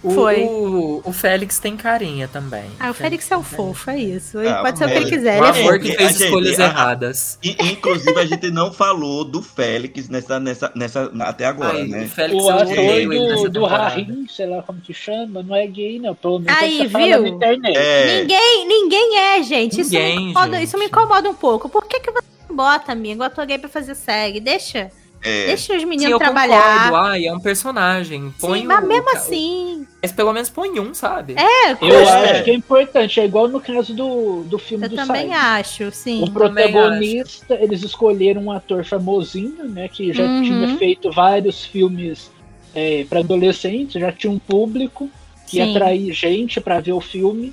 O, 0.00 0.12
Foi. 0.12 0.44
O, 0.44 1.02
o 1.04 1.12
Félix 1.12 1.58
tem 1.58 1.76
carinha 1.76 2.28
também. 2.28 2.64
Ah, 2.78 2.90
o 2.90 2.94
Félix 2.94 3.28
é 3.32 3.36
um 3.36 3.42
fofo, 3.42 3.90
é 3.90 3.98
isso. 3.98 4.38
Ele 4.38 4.48
Ah, 4.48 4.60
pode 4.62 4.78
ser 4.78 4.84
o 4.84 4.88
que 4.88 4.94
ele 4.94 5.04
é. 5.06 5.08
quiser. 5.08 5.42
O 5.42 5.44
Ele 5.44 5.58
é 5.58 5.60
amor 5.60 5.72
fofo. 5.72 5.84
que 5.84 5.92
fez 5.96 6.12
gente- 6.12 6.24
escolhas 6.24 6.60
a- 6.60 6.64
erradas. 6.64 7.38
E, 7.42 7.50
inclusive, 7.72 8.16
a 8.20 8.24
gente 8.24 8.48
não 8.50 8.72
falou 8.72 9.24
do 9.24 9.42
Félix 9.42 10.08
nessa, 10.08 10.38
nessa, 10.38 10.70
nessa, 10.74 11.10
até 11.20 11.46
agora, 11.46 11.78
Ai, 11.78 11.84
né? 11.88 12.04
O 12.04 12.08
Félix 12.08 12.44
O 12.44 12.48
eu 12.48 12.56
ator 12.56 12.76
nessa 13.08 13.42
do, 13.42 13.50
do. 13.50 13.64
Rahim, 13.66 14.26
sei 14.30 14.46
lá 14.46 14.62
como 14.62 14.80
que 14.80 14.94
chama, 14.94 15.42
não 15.42 15.56
é 15.56 15.66
gay, 15.66 15.98
não. 15.98 16.14
Pelo 16.14 16.38
menos 16.38 16.62
Aí, 16.62 16.86
viu? 16.86 17.22
na 17.22 17.28
internet. 17.28 17.76
É, 17.76 18.20
Ninguém, 18.20 18.68
ninguém 18.68 19.18
é, 19.18 19.42
gente. 19.42 19.80
Isso, 19.80 19.90
me 19.90 19.98
Ninguém, 19.98 20.30
incomoda, 20.30 20.52
gente. 20.58 20.64
isso 20.68 20.78
me 20.78 20.84
incomoda 20.86 21.28
um 21.28 21.34
pouco. 21.34 21.68
Por 21.68 21.84
que, 21.86 21.98
que 21.98 22.10
você 22.12 22.26
não 22.48 22.54
bota, 22.56 22.92
amigo, 22.92 23.22
ator 23.24 23.44
gay 23.46 23.58
pra 23.58 23.68
fazer 23.68 23.96
segue? 23.96 24.38
Deixa. 24.38 24.92
É. 25.22 25.46
Deixa 25.46 25.74
os 25.74 25.80
Sim, 25.82 25.86
meninos 25.86 26.12
eu 26.12 26.18
trabalhar. 26.18 26.84
concordo. 26.86 26.96
Ai, 26.96 27.26
é 27.26 27.32
um 27.34 27.40
personagem. 27.40 28.32
Põe 28.40 28.60
Sim, 28.60 28.66
mas 28.66 28.86
mesmo 28.86 29.06
o- 29.10 29.16
assim. 29.16 29.86
Mas 30.00 30.12
pelo 30.12 30.32
menos 30.32 30.48
põe 30.48 30.78
um, 30.78 30.94
sabe? 30.94 31.34
É, 31.36 31.72
Eu 31.72 32.08
acho 32.08 32.44
que 32.44 32.50
é 32.50 32.54
importante, 32.54 33.18
é 33.20 33.24
igual 33.24 33.48
no 33.48 33.60
caso 33.60 33.92
do, 33.94 34.42
do 34.44 34.58
filme 34.58 34.84
Eu 34.86 34.90
do 34.90 34.94
também 34.96 35.22
Simon. 35.28 35.34
acho, 35.34 35.90
sim. 35.90 36.22
O 36.22 36.30
protagonista, 36.30 37.54
eles 37.54 37.82
escolheram 37.82 38.42
um 38.44 38.52
ator 38.52 38.84
famosinho, 38.84 39.64
né? 39.68 39.88
Que 39.88 40.12
já 40.12 40.24
Uhum. 40.24 40.42
tinha 40.42 40.68
feito 40.78 41.10
vários 41.10 41.64
filmes 41.64 42.30
é, 42.74 43.04
para 43.08 43.20
adolescentes, 43.20 44.00
já 44.00 44.12
tinha 44.12 44.30
um 44.32 44.38
público 44.38 45.10
que 45.48 45.56
ia 45.56 45.64
Sim. 45.64 45.70
atrair 45.70 46.12
gente 46.12 46.60
para 46.60 46.78
ver 46.80 46.92
o 46.92 47.00
filme, 47.00 47.52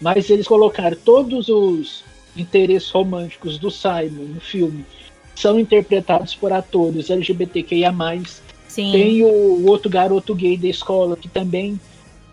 mas 0.00 0.28
eles 0.30 0.46
colocaram 0.46 0.96
todos 1.04 1.48
os 1.48 2.04
interesses 2.36 2.88
românticos 2.90 3.58
do 3.58 3.70
Simon 3.70 4.26
no 4.34 4.40
filme 4.40 4.84
são 5.40 5.58
interpretados 5.58 6.34
por 6.34 6.52
atores 6.52 7.10
LGBTQIA+. 7.10 7.92
Sim. 8.68 8.92
Tem 8.92 9.24
o 9.24 9.66
outro 9.66 9.90
garoto 9.90 10.34
gay 10.34 10.56
da 10.56 10.68
escola 10.68 11.16
que 11.16 11.28
também 11.28 11.80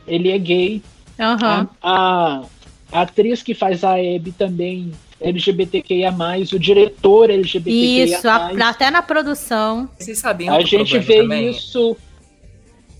ele 0.07 0.29
é 0.31 0.37
gay. 0.37 0.81
Aham. 1.19 1.67
A, 1.81 2.43
a 2.91 3.01
atriz 3.01 3.41
que 3.41 3.53
faz 3.55 3.83
a 3.83 3.93
Abby 3.95 4.31
também 4.37 4.91
LGBTQIA+, 5.19 6.13
o 6.53 6.59
diretor 6.59 7.29
LGBTQIA+. 7.29 8.03
Isso, 8.17 8.27
a- 8.27 8.51
até 8.69 8.91
na 8.91 9.01
produção. 9.01 9.89
Vocês 9.97 10.19
sabiam 10.19 10.53
A 10.53 10.61
gente 10.61 10.99
vê 10.99 11.17
também 11.21 11.49
isso. 11.49 11.97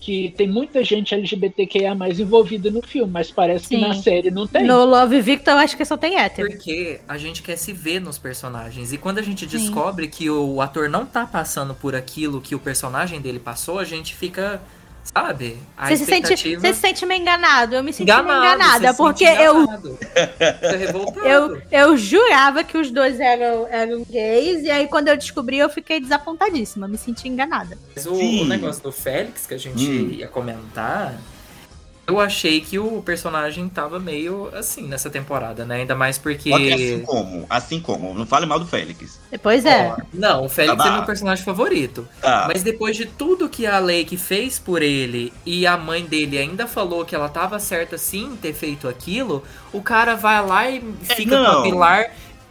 Que 0.00 0.32
tem 0.36 0.48
muita 0.48 0.84
gente 0.84 1.14
LGBTQIA 1.14 1.94
mais 1.94 2.20
envolvida 2.20 2.70
no 2.70 2.82
filme, 2.82 3.10
mas 3.12 3.30
parece 3.30 3.66
Sim. 3.66 3.76
que 3.76 3.80
na 3.80 3.94
série 3.94 4.30
não 4.30 4.46
tem. 4.46 4.64
No 4.64 4.84
Love 4.84 5.20
Victor, 5.20 5.54
eu 5.54 5.58
acho 5.58 5.76
que 5.76 5.84
só 5.84 5.96
tem 5.96 6.18
hétero. 6.18 6.48
Porque 6.48 7.00
a 7.08 7.18
gente 7.18 7.42
quer 7.42 7.56
se 7.56 7.72
ver 7.72 8.00
nos 8.00 8.18
personagens. 8.18 8.92
E 8.92 8.98
quando 8.98 9.18
a 9.18 9.22
gente 9.22 9.48
Sim. 9.48 9.58
descobre 9.58 10.08
que 10.08 10.30
o 10.30 10.60
ator 10.60 10.88
não 10.88 11.04
tá 11.04 11.26
passando 11.26 11.74
por 11.74 11.94
aquilo 11.94 12.40
que 12.40 12.54
o 12.54 12.58
personagem 12.58 13.20
dele 13.20 13.38
passou, 13.38 13.78
a 13.78 13.84
gente 13.84 14.14
fica, 14.14 14.60
sabe? 15.14 15.58
A 15.76 15.88
Você 15.88 15.96
se, 15.96 16.04
sente, 16.04 16.32
expectativa... 16.34 16.60
você 16.60 16.74
se 16.74 16.80
sente 16.80 17.06
meio 17.06 17.20
enganado. 17.20 17.74
Eu 17.74 17.82
me 17.82 17.92
senti 17.92 18.06
meio 18.10 18.20
enganado, 18.20 18.44
enganada, 18.56 18.94
porque 18.94 19.26
sente 19.26 19.42
eu, 19.42 19.62
enganado. 19.62 19.98
Fica 19.98 20.76
revoltado. 20.76 21.26
eu, 21.26 21.62
eu 21.70 21.96
jurava 21.96 22.64
que 22.64 22.76
os 22.78 22.90
dois 22.90 23.18
eram, 23.20 23.66
eram 23.70 24.04
gays, 24.08 24.62
e 24.64 24.70
aí 24.70 24.86
quando 24.88 25.08
eu 25.08 25.16
descobri, 25.16 25.58
eu 25.58 25.68
fiquei 25.68 26.00
desapontadíssima, 26.00 26.86
me 26.88 26.98
senti 26.98 27.28
enganada. 27.28 27.76
Mas 27.94 28.06
o, 28.06 28.14
o 28.14 28.44
negócio 28.44 28.82
do 28.82 28.92
Félix 28.92 29.46
que 29.46 29.54
a 29.54 29.58
gente 29.58 29.78
Hum. 29.88 30.10
ia 30.10 30.28
comentar, 30.28 31.14
eu 32.08 32.18
achei 32.18 32.62
que 32.62 32.78
o 32.78 33.02
personagem 33.02 33.68
tava 33.68 34.00
meio 34.00 34.48
assim 34.54 34.88
nessa 34.88 35.10
temporada, 35.10 35.66
né? 35.66 35.76
Ainda 35.76 35.94
mais 35.94 36.16
porque. 36.16 36.50
Assim 36.50 37.02
como, 37.04 37.46
assim 37.50 37.80
como, 37.80 38.14
não 38.14 38.26
fale 38.26 38.46
mal 38.46 38.58
do 38.58 38.66
Félix. 38.66 39.20
Depois 39.30 39.66
é. 39.66 39.88
Ó, 39.88 39.96
Não, 40.14 40.46
o 40.46 40.48
Félix 40.48 40.78
Tá 40.78 40.86
é 40.86 40.90
bom. 40.90 40.96
meu 40.96 41.04
personagem 41.04 41.44
favorito. 41.44 42.08
Tá. 42.20 42.46
Mas 42.48 42.62
depois 42.62 42.96
de 42.96 43.04
tudo 43.04 43.46
que 43.48 43.66
a 43.66 43.78
Lake 43.78 44.16
fez 44.16 44.58
por 44.58 44.80
ele 44.80 45.32
e 45.44 45.66
a 45.66 45.76
mãe 45.76 46.04
dele 46.06 46.38
ainda 46.38 46.66
falou 46.66 47.04
que 47.04 47.14
ela 47.14 47.28
tava 47.28 47.58
certa 47.58 47.98
sim 47.98 48.24
em 48.32 48.36
ter 48.36 48.54
feito 48.54 48.88
aquilo, 48.88 49.42
o 49.70 49.82
cara 49.82 50.14
vai 50.14 50.44
lá 50.44 50.70
e 50.70 50.82
fica 51.02 51.36
com 51.36 51.42
não. 51.42 51.60
a 51.60 51.62
Pilar 51.62 52.10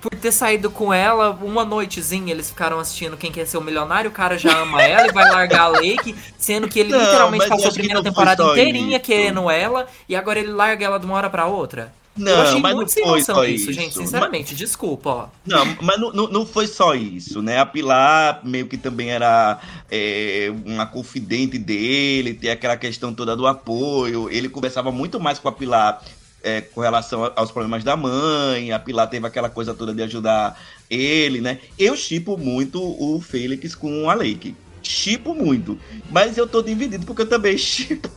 por 0.09 0.17
ter 0.17 0.31
saído 0.31 0.69
com 0.71 0.93
ela 0.93 1.31
uma 1.41 1.65
noitezinha. 1.65 2.31
Eles 2.31 2.49
ficaram 2.49 2.79
assistindo 2.79 3.17
Quem 3.17 3.31
Quer 3.31 3.45
Ser 3.45 3.57
o 3.57 3.61
Milionário, 3.61 4.09
o 4.09 4.13
cara 4.13 4.37
já 4.37 4.57
ama 4.59 4.81
ela 4.81 5.07
e 5.07 5.11
vai 5.11 5.27
largar 5.29 5.61
a 5.63 5.67
Lake, 5.67 6.15
sendo 6.37 6.67
que 6.67 6.79
ele 6.79 6.91
Não, 6.97 6.99
literalmente 6.99 7.47
mas 7.47 7.51
eu 7.51 7.55
passou 7.55 7.69
a 7.69 7.73
primeira 7.73 8.01
temporada 8.03 8.43
inteirinha 8.43 8.97
isso. 8.97 9.05
querendo 9.05 9.49
ela 9.49 9.87
e 10.07 10.15
agora 10.15 10.39
ele 10.39 10.51
larga 10.51 10.85
ela 10.85 10.99
de 10.99 11.05
uma 11.05 11.15
hora 11.15 11.29
pra 11.29 11.45
outra. 11.45 11.93
eu 12.17 12.23
Não, 12.23 12.41
achei 12.41 12.59
mas 12.59 12.73
muito 12.73 12.89
não 12.89 12.93
sem 12.93 13.03
foi 13.03 13.21
só 13.21 13.43
isso, 13.45 13.71
gente. 13.71 13.93
Sinceramente, 13.93 14.55
desculpa, 14.55 15.09
ó. 15.09 15.27
Não, 15.45 15.65
mas 15.81 15.99
não, 15.99 16.11
não, 16.11 16.27
não 16.27 16.45
foi 16.45 16.67
só 16.67 16.95
isso, 16.95 17.41
né? 17.41 17.59
A 17.59 17.65
Pilar 17.65 18.41
meio 18.43 18.67
que 18.67 18.77
também 18.77 19.11
era 19.11 19.59
é, 19.89 20.51
uma 20.65 20.85
confidente 20.85 21.57
dele, 21.57 22.33
tem 22.33 22.49
aquela 22.49 22.75
questão 22.77 23.13
toda 23.13 23.35
do 23.35 23.45
apoio. 23.47 24.29
Ele 24.29 24.49
conversava 24.49 24.91
muito 24.91 25.19
mais 25.19 25.39
com 25.39 25.47
a 25.47 25.51
Pilar 25.51 26.01
é, 26.47 26.61
com 26.61 26.79
relação 26.79 27.29
aos 27.35 27.51
problemas 27.51 27.83
da 27.83 27.97
mãe. 27.97 28.71
A 28.71 28.79
Pilar 28.79 29.09
teve 29.09 29.27
aquela 29.27 29.49
coisa 29.49 29.73
toda 29.73 29.93
de 29.93 30.01
ajudar 30.03 30.57
ele, 30.89 31.41
né? 31.41 31.59
Eu 31.77 31.95
chipo 31.97 32.37
muito 32.37 32.81
o 32.81 33.19
Félix 33.19 33.75
com 33.75 34.09
a 34.09 34.13
Lake. 34.13 34.55
Chipo 34.81 35.35
muito. 35.35 35.77
Mas 36.09 36.37
eu 36.37 36.47
tô 36.47 36.61
dividido 36.61 37.05
porque 37.05 37.23
eu 37.23 37.29
também 37.29 37.57
chipo 37.59 38.09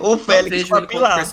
o 0.00 0.16
Félix 0.16 0.68
com 0.68 0.76
a 0.76 0.82
Pilar. 0.82 1.26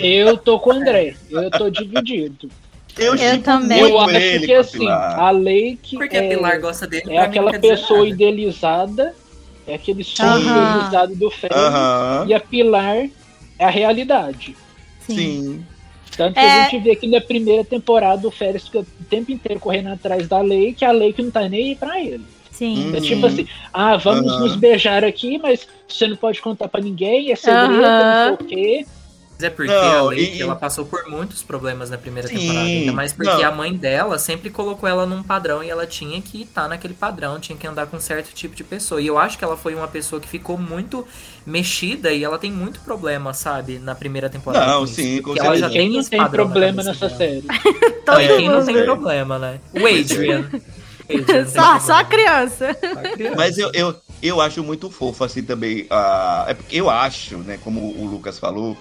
Eu 0.00 0.38
tô 0.38 0.58
com 0.58 0.70
o 0.70 0.72
André, 0.72 1.14
eu 1.30 1.50
tô 1.50 1.68
dividido. 1.68 2.50
Eu, 2.96 3.14
Eu 3.14 3.18
chipo 3.18 3.44
também. 3.44 3.80
muito 3.80 3.92
Eu 3.94 4.00
acho 4.00 4.16
ele 4.16 4.46
que 4.46 4.52
com 4.52 4.56
a 4.56 4.60
assim, 4.60 4.78
Pilar. 4.78 5.18
a 5.20 5.30
Lake 5.30 5.96
Porque 5.96 6.16
é, 6.16 6.26
a 6.26 6.36
Pilar 6.36 6.60
gosta 6.60 6.86
dele. 6.86 7.12
é 7.12 7.18
aquela 7.18 7.52
pessoa 7.58 8.00
nada. 8.00 8.10
idealizada, 8.10 9.14
é 9.66 9.74
aquele 9.74 10.02
sonho 10.02 10.40
idealizado 10.40 11.14
do 11.14 11.30
Félix, 11.30 11.60
e 12.26 12.34
a 12.34 12.40
Pilar 12.40 13.08
é 13.58 13.64
a 13.64 13.70
realidade. 13.70 14.56
Sim. 15.08 15.16
Sim. 15.16 15.66
Tanto 16.16 16.34
que 16.34 16.40
É. 16.40 16.60
a 16.60 16.62
gente 16.70 16.82
vê 16.82 16.96
que 16.96 17.06
na 17.06 17.20
primeira 17.20 17.64
temporada 17.64 18.26
o 18.26 18.30
Félix 18.30 18.64
fica 18.66 18.80
o 18.80 18.86
tempo 19.08 19.30
inteiro 19.30 19.60
correndo 19.60 19.88
atrás 19.90 20.26
da 20.26 20.40
Lake, 20.40 20.84
a 20.84 20.90
Lake 20.90 21.22
não 21.22 21.30
tá 21.30 21.48
nem 21.48 21.68
aí 21.70 21.74
pra 21.76 22.00
ele. 22.00 22.24
Sim. 22.50 22.92
É 22.96 23.00
tipo 23.00 23.24
assim, 23.24 23.46
ah, 23.72 23.96
vamos 23.96 24.26
Aham. 24.32 24.40
nos 24.40 24.56
beijar 24.56 25.04
aqui, 25.04 25.38
mas 25.38 25.68
você 25.86 26.08
não 26.08 26.16
pode 26.16 26.40
contar 26.42 26.66
pra 26.68 26.80
ninguém, 26.80 27.30
é 27.30 27.36
segredo, 27.36 27.84
Aham. 27.84 28.30
não 28.30 28.36
sei 28.38 28.46
o 28.46 28.48
quê. 28.48 28.86
Mas 29.38 29.44
é 29.44 29.50
porque 29.50 29.70
Não, 29.72 29.98
a 29.98 30.02
Lake, 30.02 30.36
e- 30.36 30.42
ela 30.42 30.56
passou 30.56 30.84
por 30.84 31.08
muitos 31.08 31.44
problemas 31.44 31.90
na 31.90 31.96
primeira 31.96 32.26
Sim, 32.26 32.34
temporada. 32.40 32.66
Ainda 32.66 32.92
mais 32.92 33.12
porque 33.12 33.30
não. 33.30 33.44
a 33.44 33.52
mãe 33.52 33.72
dela 33.76 34.18
sempre 34.18 34.50
colocou 34.50 34.88
ela 34.88 35.06
num 35.06 35.22
padrão 35.22 35.62
e 35.62 35.70
ela 35.70 35.86
tinha 35.86 36.20
que 36.20 36.42
estar 36.42 36.68
naquele 36.68 36.94
padrão, 36.94 37.38
tinha 37.38 37.56
que 37.56 37.66
andar 37.66 37.86
com 37.86 37.98
um 37.98 38.00
certo 38.00 38.34
tipo 38.34 38.56
de 38.56 38.64
pessoa. 38.64 39.00
E 39.00 39.06
eu 39.06 39.16
acho 39.16 39.38
que 39.38 39.44
ela 39.44 39.56
foi 39.56 39.76
uma 39.76 39.86
pessoa 39.86 40.20
que 40.20 40.28
ficou 40.28 40.58
muito 40.58 41.06
mexida 41.46 42.10
e 42.10 42.24
ela 42.24 42.36
tem 42.38 42.50
muito 42.52 42.80
problema, 42.80 43.32
sabe, 43.32 43.78
na 43.78 43.94
primeira 43.94 44.28
temporada. 44.28 44.66
Não, 44.66 44.86
sim, 44.86 45.22
com 45.22 45.36
ela 45.36 45.56
já 45.56 45.68
tem 45.70 45.78
Quem 45.82 45.92
não 45.92 46.00
esse 46.00 46.10
tem 46.10 46.28
problema 46.28 46.82
nessa 46.82 47.06
dela. 47.06 47.18
série? 47.18 47.42
Todo 48.04 48.20
É, 48.20 48.36
quem 48.36 48.48
não 48.48 48.64
tem 48.64 48.82
problema, 48.82 49.38
né? 49.38 49.60
O 49.72 49.86
Adrian. 49.86 50.50
Adrian 51.08 51.46
Só, 51.46 51.78
só 51.80 51.92
a 51.94 52.04
criança. 52.04 52.76
Só 52.92 52.98
a 52.98 53.02
criança. 53.08 53.36
Mas 53.36 53.56
eu, 53.58 53.70
eu, 53.72 53.94
eu 54.20 54.40
acho 54.40 54.62
muito 54.62 54.90
fofo, 54.90 55.24
assim, 55.24 55.42
também. 55.42 55.86
ah, 55.90 56.44
é 56.48 56.54
porque 56.54 56.76
eu 56.76 56.90
acho, 56.90 57.38
né, 57.38 57.58
como 57.62 57.80
o 57.80 58.06
Lucas 58.06 58.38
falou, 58.38 58.76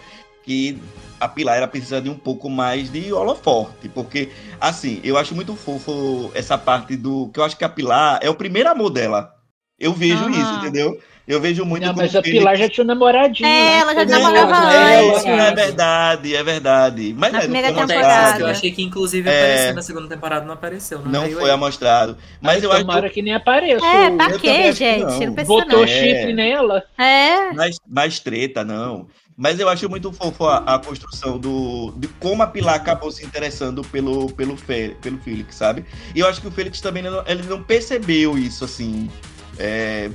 que 0.48 0.78
a 1.20 1.28
Pilar 1.28 1.58
ela 1.58 1.68
precisa 1.68 2.00
de 2.02 2.10
um 2.10 2.16
pouco 2.16 2.50
mais 2.50 2.90
de 2.90 3.12
holoforte. 3.12 3.90
Porque, 3.90 4.30
assim, 4.62 5.02
eu 5.04 5.18
acho 5.18 5.36
muito 5.36 5.54
fofo 5.58 6.32
essa 6.34 6.58
parte 6.58 6.96
do. 6.96 7.30
Que 7.34 7.40
eu 7.40 7.44
acho 7.44 7.58
que 7.58 7.66
a 7.66 7.70
Pilar 7.70 8.20
é 8.22 8.30
o 8.30 8.36
primeiro 8.36 8.70
amor 8.70 8.90
dela. 8.90 9.34
Eu 9.78 9.92
vejo 9.94 10.24
Aham. 10.24 10.32
isso, 10.32 10.54
entendeu? 10.60 10.98
Eu 11.28 11.42
vejo 11.42 11.66
muito 11.66 11.84
Não, 11.84 11.90
como 11.90 12.02
mas 12.04 12.16
a 12.16 12.20
ele- 12.20 12.32
Pilar 12.32 12.56
já 12.56 12.70
tinha 12.70 12.86
um 12.86 12.88
namoradinho. 12.88 13.50
É, 13.50 13.52
né? 13.52 13.80
ela 13.80 13.94
já 13.94 14.06
namorava 14.06 14.74
É, 14.74 15.10
antes. 15.10 15.26
é 15.26 15.54
verdade, 15.56 16.36
é 16.38 16.44
verdade. 16.44 17.16
Mas 17.18 17.34
Na 17.34 17.40
é, 17.40 17.42
não 17.42 17.42
primeira 17.42 17.68
foi 17.68 17.78
Acontece, 17.78 18.00
mostrado. 18.00 18.40
Eu 18.40 18.48
achei 18.48 18.72
que 18.72 18.82
inclusive 18.82 19.30
É. 19.30 19.34
apareceu 19.44 19.76
na 19.76 19.82
segunda 19.82 20.08
temporada, 20.08 20.46
não 20.46 20.54
apareceu. 20.54 21.00
Não, 21.00 21.12
Não 21.24 21.30
foi 21.32 21.44
aí. 21.44 21.50
amostrado. 21.52 22.18
Mas 22.40 22.64
eu 22.64 22.72
acho 22.72 23.10
que 23.10 23.22
nem 23.22 23.34
apareça. 23.34 23.86
É, 23.86 24.10
pra 24.10 24.40
quê, 24.40 24.72
gente? 24.72 25.00
não. 25.04 25.20
Não 25.20 25.34
precisa 25.34 25.46
Botou 25.46 25.80
não. 25.80 25.84
É. 25.84 25.88
chifre 25.88 26.34
nela. 26.34 26.84
É. 26.98 27.52
mais, 27.52 27.78
mais 27.86 28.20
treta, 28.22 28.64
não. 28.64 29.08
Mas 29.38 29.60
eu 29.60 29.70
acho 29.70 29.88
muito 29.88 30.12
fofo 30.12 30.46
a, 30.46 30.58
a 30.58 30.80
construção 30.80 31.38
do 31.38 31.94
de 31.96 32.08
como 32.08 32.42
a 32.42 32.48
Pilar 32.48 32.76
acabou 32.76 33.12
se 33.12 33.24
interessando 33.24 33.84
pelo 33.84 34.32
pelo 34.32 34.58
Fe, 34.58 34.96
pelo 35.00 35.20
Felix, 35.20 35.54
sabe? 35.56 35.86
E 36.16 36.20
eu 36.20 36.28
acho 36.28 36.42
que 36.42 36.48
o 36.48 36.52
Felix 36.52 36.82
também 36.82 37.04
não, 37.04 37.24
ele 37.28 37.44
não 37.44 37.62
percebeu 37.62 38.36
isso 38.36 38.66
assim, 38.66 39.08
é, 39.60 40.10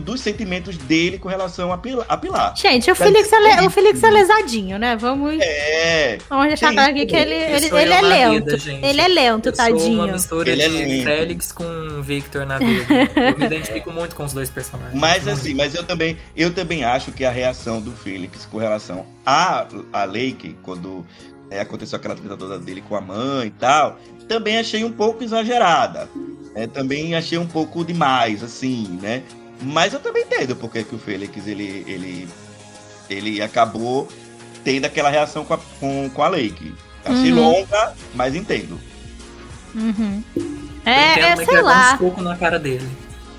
dos 0.00 0.20
sentimentos 0.20 0.76
dele 0.76 1.18
com 1.18 1.28
relação 1.28 1.72
a 1.72 1.78
Pilar. 1.78 2.06
A 2.08 2.16
Pilar. 2.16 2.56
Gente, 2.56 2.90
o 2.90 2.94
Mas 2.98 3.08
Felix, 3.08 3.30
é, 3.32 3.62
o 3.62 3.70
Felix 3.70 4.02
é 4.02 4.10
lesadinho, 4.10 4.78
né? 4.78 4.96
Vamos, 4.96 5.38
É, 5.40 6.18
vamos 6.28 6.46
deixar 6.48 6.72
claro 6.72 6.92
aqui 6.92 7.06
que 7.06 7.16
ele, 7.16 7.34
ele, 7.34 7.68
sou 7.68 7.78
ele 7.78 7.92
é 7.92 8.00
lento. 8.00 8.44
vida, 8.44 8.58
gente. 8.58 8.84
ele 8.86 9.00
é 9.00 9.08
lento, 9.08 9.48
Eu 9.48 9.54
sou 9.54 9.64
uma 9.66 9.78
tadinho. 9.78 10.12
mistura 10.12 10.50
Ele 10.50 10.62
é 10.62 10.68
de 10.68 10.74
lento. 10.76 11.04
Félix 11.04 11.52
com 11.52 11.64
Victor 12.02 12.46
na 12.46 12.58
vida. 12.58 12.86
Eu 13.32 13.38
me 13.38 13.46
identifico 13.46 13.90
muito 13.92 14.14
com 14.16 14.24
os 14.24 14.32
dois 14.32 14.50
personagens. 14.50 14.98
mas 14.98 15.24
Muito. 15.24 15.38
assim, 15.38 15.54
mas 15.54 15.74
eu 15.74 15.84
também, 15.84 16.16
eu 16.36 16.52
também 16.52 16.84
acho 16.84 17.12
que 17.12 17.24
a 17.24 17.30
reação 17.30 17.80
do 17.80 17.92
Felix 17.92 18.46
com 18.46 18.58
relação 18.58 19.06
a, 19.24 19.66
a 19.92 20.04
Lake, 20.04 20.56
quando 20.62 21.04
é, 21.50 21.60
aconteceu 21.60 21.96
aquela 21.96 22.14
treta 22.14 22.36
toda 22.36 22.58
dele 22.58 22.82
com 22.88 22.96
a 22.96 23.00
mãe 23.00 23.48
e 23.48 23.50
tal, 23.50 23.98
também 24.28 24.58
achei 24.58 24.84
um 24.84 24.92
pouco 24.92 25.22
exagerada. 25.22 26.08
É, 26.54 26.66
também 26.66 27.14
achei 27.14 27.36
um 27.38 27.46
pouco 27.46 27.84
demais, 27.84 28.42
assim, 28.42 28.98
né? 29.02 29.22
Mas 29.60 29.92
eu 29.92 30.00
também 30.00 30.22
entendo 30.22 30.56
porque 30.56 30.82
que 30.84 30.94
o 30.94 30.98
Félix 30.98 31.46
ele, 31.46 31.84
ele, 31.86 32.28
ele 33.10 33.42
acabou 33.42 34.08
tendo 34.64 34.84
aquela 34.86 35.08
reação 35.10 35.44
com 35.44 35.54
a, 35.54 35.58
com, 35.78 36.10
com 36.10 36.22
a 36.22 36.28
Lake. 36.28 36.74
Achei 37.04 37.30
Uhum. 37.32 37.52
longa, 37.52 37.94
mas 38.14 38.34
entendo. 38.34 38.80
Uhum. 39.74 40.22
Eu 40.86 40.92
É, 40.92 41.12
entendo, 41.12 41.42
é, 41.42 41.44
sei 41.44 41.54
dar 41.56 41.62
lá. 41.62 41.94
um 41.94 41.98
soco 41.98 42.22
na 42.22 42.36
cara 42.36 42.58
dele. 42.58 42.86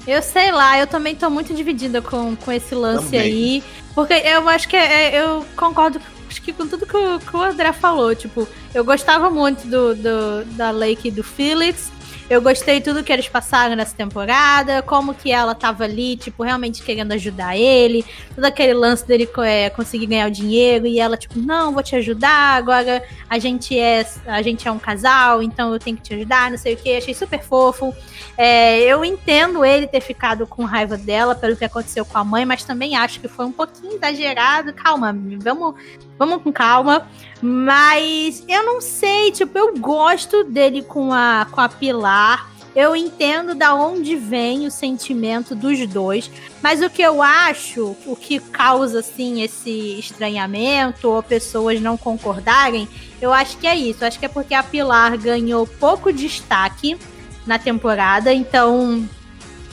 Eu 0.06 0.22
sei 0.22 0.52
lá, 0.52 0.78
eu 0.80 0.88
também 0.88 1.16
tô 1.16 1.30
muito 1.30 1.54
dividida 1.54 2.02
com, 2.02 2.36
com 2.36 2.52
esse 2.52 2.74
lance 2.76 3.06
Também. 3.06 3.20
aí. 3.22 3.64
Porque 3.96 4.14
eu 4.14 4.48
acho 4.50 4.68
que 4.68 4.76
é- 4.76 5.16
é- 5.16 5.22
eu 5.22 5.46
concordo 5.56 6.00
acho 6.30 6.42
que 6.42 6.52
com 6.54 6.68
tudo 6.68 6.86
que 6.86 6.96
o, 6.96 7.20
que 7.20 7.36
o 7.36 7.42
André 7.42 7.72
falou. 7.74 8.14
Tipo, 8.16 8.48
eu 8.74 8.84
gostava 8.86 9.30
muito 9.30 9.66
do, 9.68 9.96
do- 9.96 10.46
da 10.56 10.72
Lake 10.72 11.08
e 11.08 11.12
do 11.12 11.24
Felix. 11.24 11.90
Eu 12.30 12.42
gostei 12.42 12.82
tudo 12.82 13.06
que 13.06 13.14
eles 13.14 13.30
passaram 13.30 13.74
nessa 13.74 13.96
temporada, 13.96 14.82
como 14.82 15.14
que 15.14 15.32
ela 15.32 15.56
tava 15.56 15.86
ali, 15.86 16.18
tipo, 16.18 16.44
realmente 16.44 16.84
querendo 16.84 17.14
ajudar 17.14 17.56
ele, 17.56 18.04
todo 18.36 18.44
aquele 18.44 18.74
lance 18.74 19.08
dele 19.08 19.30
é, 19.46 19.70
conseguir 19.70 20.08
ganhar 20.08 20.28
o 20.28 20.32
dinheiro 20.32 20.86
e 20.86 21.00
ela, 21.00 21.16
tipo, 21.16 21.40
não, 21.40 21.72
vou 21.72 21.82
te 21.82 21.96
ajudar, 21.96 22.58
agora 22.58 23.02
a 23.30 23.40
gente 23.40 23.80
é 23.80 24.06
a 24.26 24.42
gente 24.42 24.68
é 24.68 24.72
um 24.72 24.78
casal, 24.78 25.42
então 25.42 25.72
eu 25.72 25.80
tenho 25.80 25.96
que 25.96 26.04
te 26.04 26.16
ajudar, 26.16 26.52
não 26.52 26.58
sei 26.58 26.74
o 26.74 26.78
que, 26.78 26.98
achei 26.98 27.14
super 27.14 27.42
fofo. 27.42 27.96
É, 28.38 28.82
eu 28.82 29.06
entendo 29.06 29.64
ele 29.64 29.88
ter 29.88 30.02
ficado 30.02 30.46
com 30.46 30.66
raiva 30.66 30.98
dela 30.98 31.34
pelo 31.34 31.56
que 31.56 31.64
aconteceu 31.64 32.06
com 32.06 32.18
a 32.18 32.26
mãe, 32.26 32.46
mas 32.46 32.64
também 32.64 32.98
acho 32.98 33.22
que 33.22 33.30
foi 33.30 33.46
um 33.46 33.54
pouquinho 33.54 33.96
exagerado. 33.96 34.74
Calma, 34.74 35.16
vamos, 35.40 35.76
vamos 36.18 36.42
com 36.42 36.52
calma. 36.52 37.08
Mas 37.42 38.44
eu 38.48 38.64
não 38.66 38.82
sei, 38.82 39.32
tipo, 39.32 39.58
eu 39.58 39.76
gosto 39.78 40.44
dele 40.44 40.82
com 40.82 41.14
a, 41.14 41.46
com 41.52 41.62
a 41.62 41.70
Pilar. 41.70 42.52
Eu 42.76 42.96
entendo 42.96 43.56
da 43.56 43.74
onde 43.74 44.16
vem 44.16 44.68
o 44.68 44.72
sentimento 44.72 45.56
dos 45.56 45.88
dois, 45.88 46.30
mas 46.62 46.80
o 46.84 46.90
que 46.92 47.02
eu 47.02 47.24
acho, 47.24 47.96
o 48.06 48.16
que 48.16 48.40
causa 48.40 49.00
assim 49.00 49.42
esse 49.42 49.98
estranhamento 49.98 51.10
ou 51.10 51.24
pessoas 51.24 51.82
não 51.82 51.98
concordarem, 51.98 52.88
eu 53.20 53.34
acho 53.34 53.58
que 53.58 53.66
é 53.66 53.76
isso. 53.76 54.04
Eu 54.04 54.08
acho 54.08 54.20
que 54.20 54.28
é 54.28 54.30
porque 54.30 54.54
a 54.54 54.62
Pilar 54.62 55.18
ganhou 55.18 55.66
pouco 55.66 56.14
destaque 56.14 56.96
na 57.48 57.58
temporada, 57.58 58.32
então 58.32 59.10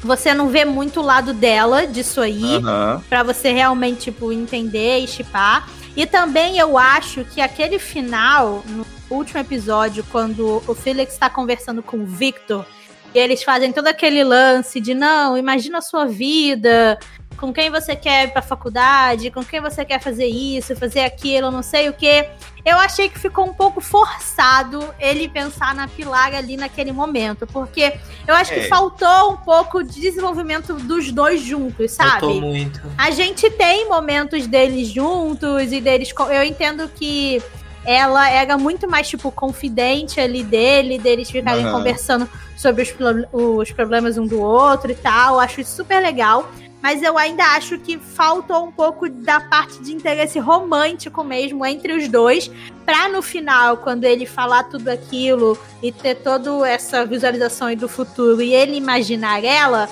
você 0.03 0.33
não 0.33 0.49
vê 0.49 0.65
muito 0.65 1.01
o 1.01 1.03
lado 1.03 1.33
dela 1.33 1.87
disso 1.87 2.21
aí, 2.21 2.57
Aham. 2.57 3.03
Pra 3.09 3.23
você 3.23 3.53
realmente, 3.53 4.05
tipo, 4.05 4.31
entender 4.31 5.01
e 5.01 5.07
chipar. 5.07 5.69
E 5.97 6.07
também 6.07 6.59
eu 6.59 6.77
acho 6.77 7.25
que 7.25 7.41
aquele 7.41 7.79
final, 7.79 8.65
no 8.67 8.85
último 9.09 9.41
episódio, 9.41 10.05
quando 10.11 10.63
o 10.67 10.75
Felix 10.75 11.17
tá 11.17 11.31
conversando 11.31 11.83
com 11.83 11.99
o 11.99 12.07
Victor, 12.07 12.67
e 13.15 13.19
eles 13.19 13.45
fazem 13.45 13.73
todo 13.73 13.87
aquele 13.87 14.25
lance 14.25 14.81
de 14.81 14.93
não, 14.93 15.39
imagina 15.39 15.79
a 15.79 15.83
sua 15.83 16.05
vida, 16.05 16.99
com 17.37 17.53
quem 17.53 17.71
você 17.71 17.95
quer 17.97 18.25
ir 18.25 18.33
pra 18.33 18.41
faculdade, 18.43 19.31
com 19.31 19.45
quem 19.45 19.61
você 19.61 19.85
quer 19.85 20.01
fazer 20.01 20.27
isso, 20.27 20.75
fazer 20.77 21.01
aquilo, 21.01 21.51
não 21.51 21.63
sei 21.63 21.89
o 21.89 21.93
que. 21.93 22.27
Eu 22.65 22.79
achei 22.79 23.09
que 23.09 23.19
ficou 23.19 23.45
um 23.47 23.53
pouco 23.53 23.81
forçado 23.81 24.83
ele 24.99 25.29
pensar 25.29 25.75
na 25.75 25.87
Pilar 25.87 26.35
ali 26.35 26.57
naquele 26.57 26.93
momento, 26.93 27.47
porque 27.47 27.93
eu 28.27 28.35
acho 28.35 28.53
É. 28.53 28.61
que 28.61 28.69
faltou 28.69 29.33
um 29.33 29.37
pouco 29.37 29.83
de 29.83 30.01
desenvolvimento 30.01 30.75
dos 30.75 31.13
dois 31.13 31.41
juntos, 31.43 31.93
sabe? 31.93 32.11
Faltou 32.21 32.41
muito. 32.41 32.81
A 32.97 33.11
gente 33.11 33.51
tem 33.51 33.89
momentos 33.89 34.47
deles 34.47 34.89
juntos 34.89 35.73
e 35.73 35.81
deles. 35.81 36.13
Eu 36.31 36.43
entendo 36.43 36.89
que 36.89 37.43
ela 37.85 38.31
era 38.31 38.57
muito 38.57 38.89
mais, 38.89 39.07
tipo, 39.07 39.31
confidente 39.31 40.19
ali 40.19 40.43
dele, 40.43 40.99
deles 40.99 41.31
ficarem 41.31 41.65
Aham. 41.67 41.73
conversando 41.79 42.27
sobre 42.57 42.83
os, 42.83 42.95
os 43.31 43.71
problemas 43.73 44.17
um 44.17 44.27
do 44.27 44.41
outro 44.41 44.91
e 44.91 44.95
tal. 44.95 45.39
Acho 45.39 45.61
isso 45.61 45.77
super 45.77 46.01
legal. 46.01 46.49
Mas 46.85 47.03
eu 47.03 47.17
ainda 47.17 47.43
acho 47.57 47.79
que 47.79 47.97
faltou 47.99 48.63
um 48.67 48.71
pouco 48.71 49.09
da 49.09 49.41
parte 49.41 49.83
de 49.83 49.95
interesse 49.95 50.39
romântico 50.39 51.25
mesmo 51.25 51.65
entre 51.65 51.95
os 51.95 52.09
dois. 52.09 52.51
Pra 52.85 53.09
no 53.09 53.23
final, 53.23 53.79
quando 53.79 54.05
ele 54.05 54.27
falar 54.27 54.65
tudo 54.65 54.89
aquilo 54.91 55.59
e 55.83 55.91
ter 55.91 56.17
toda 56.17 56.69
essa 56.69 57.07
visualização 57.07 57.69
aí 57.69 57.75
do 57.75 57.89
futuro 57.89 58.43
e 58.43 58.53
ele 58.53 58.77
imaginar 58.77 59.43
ela, 59.43 59.89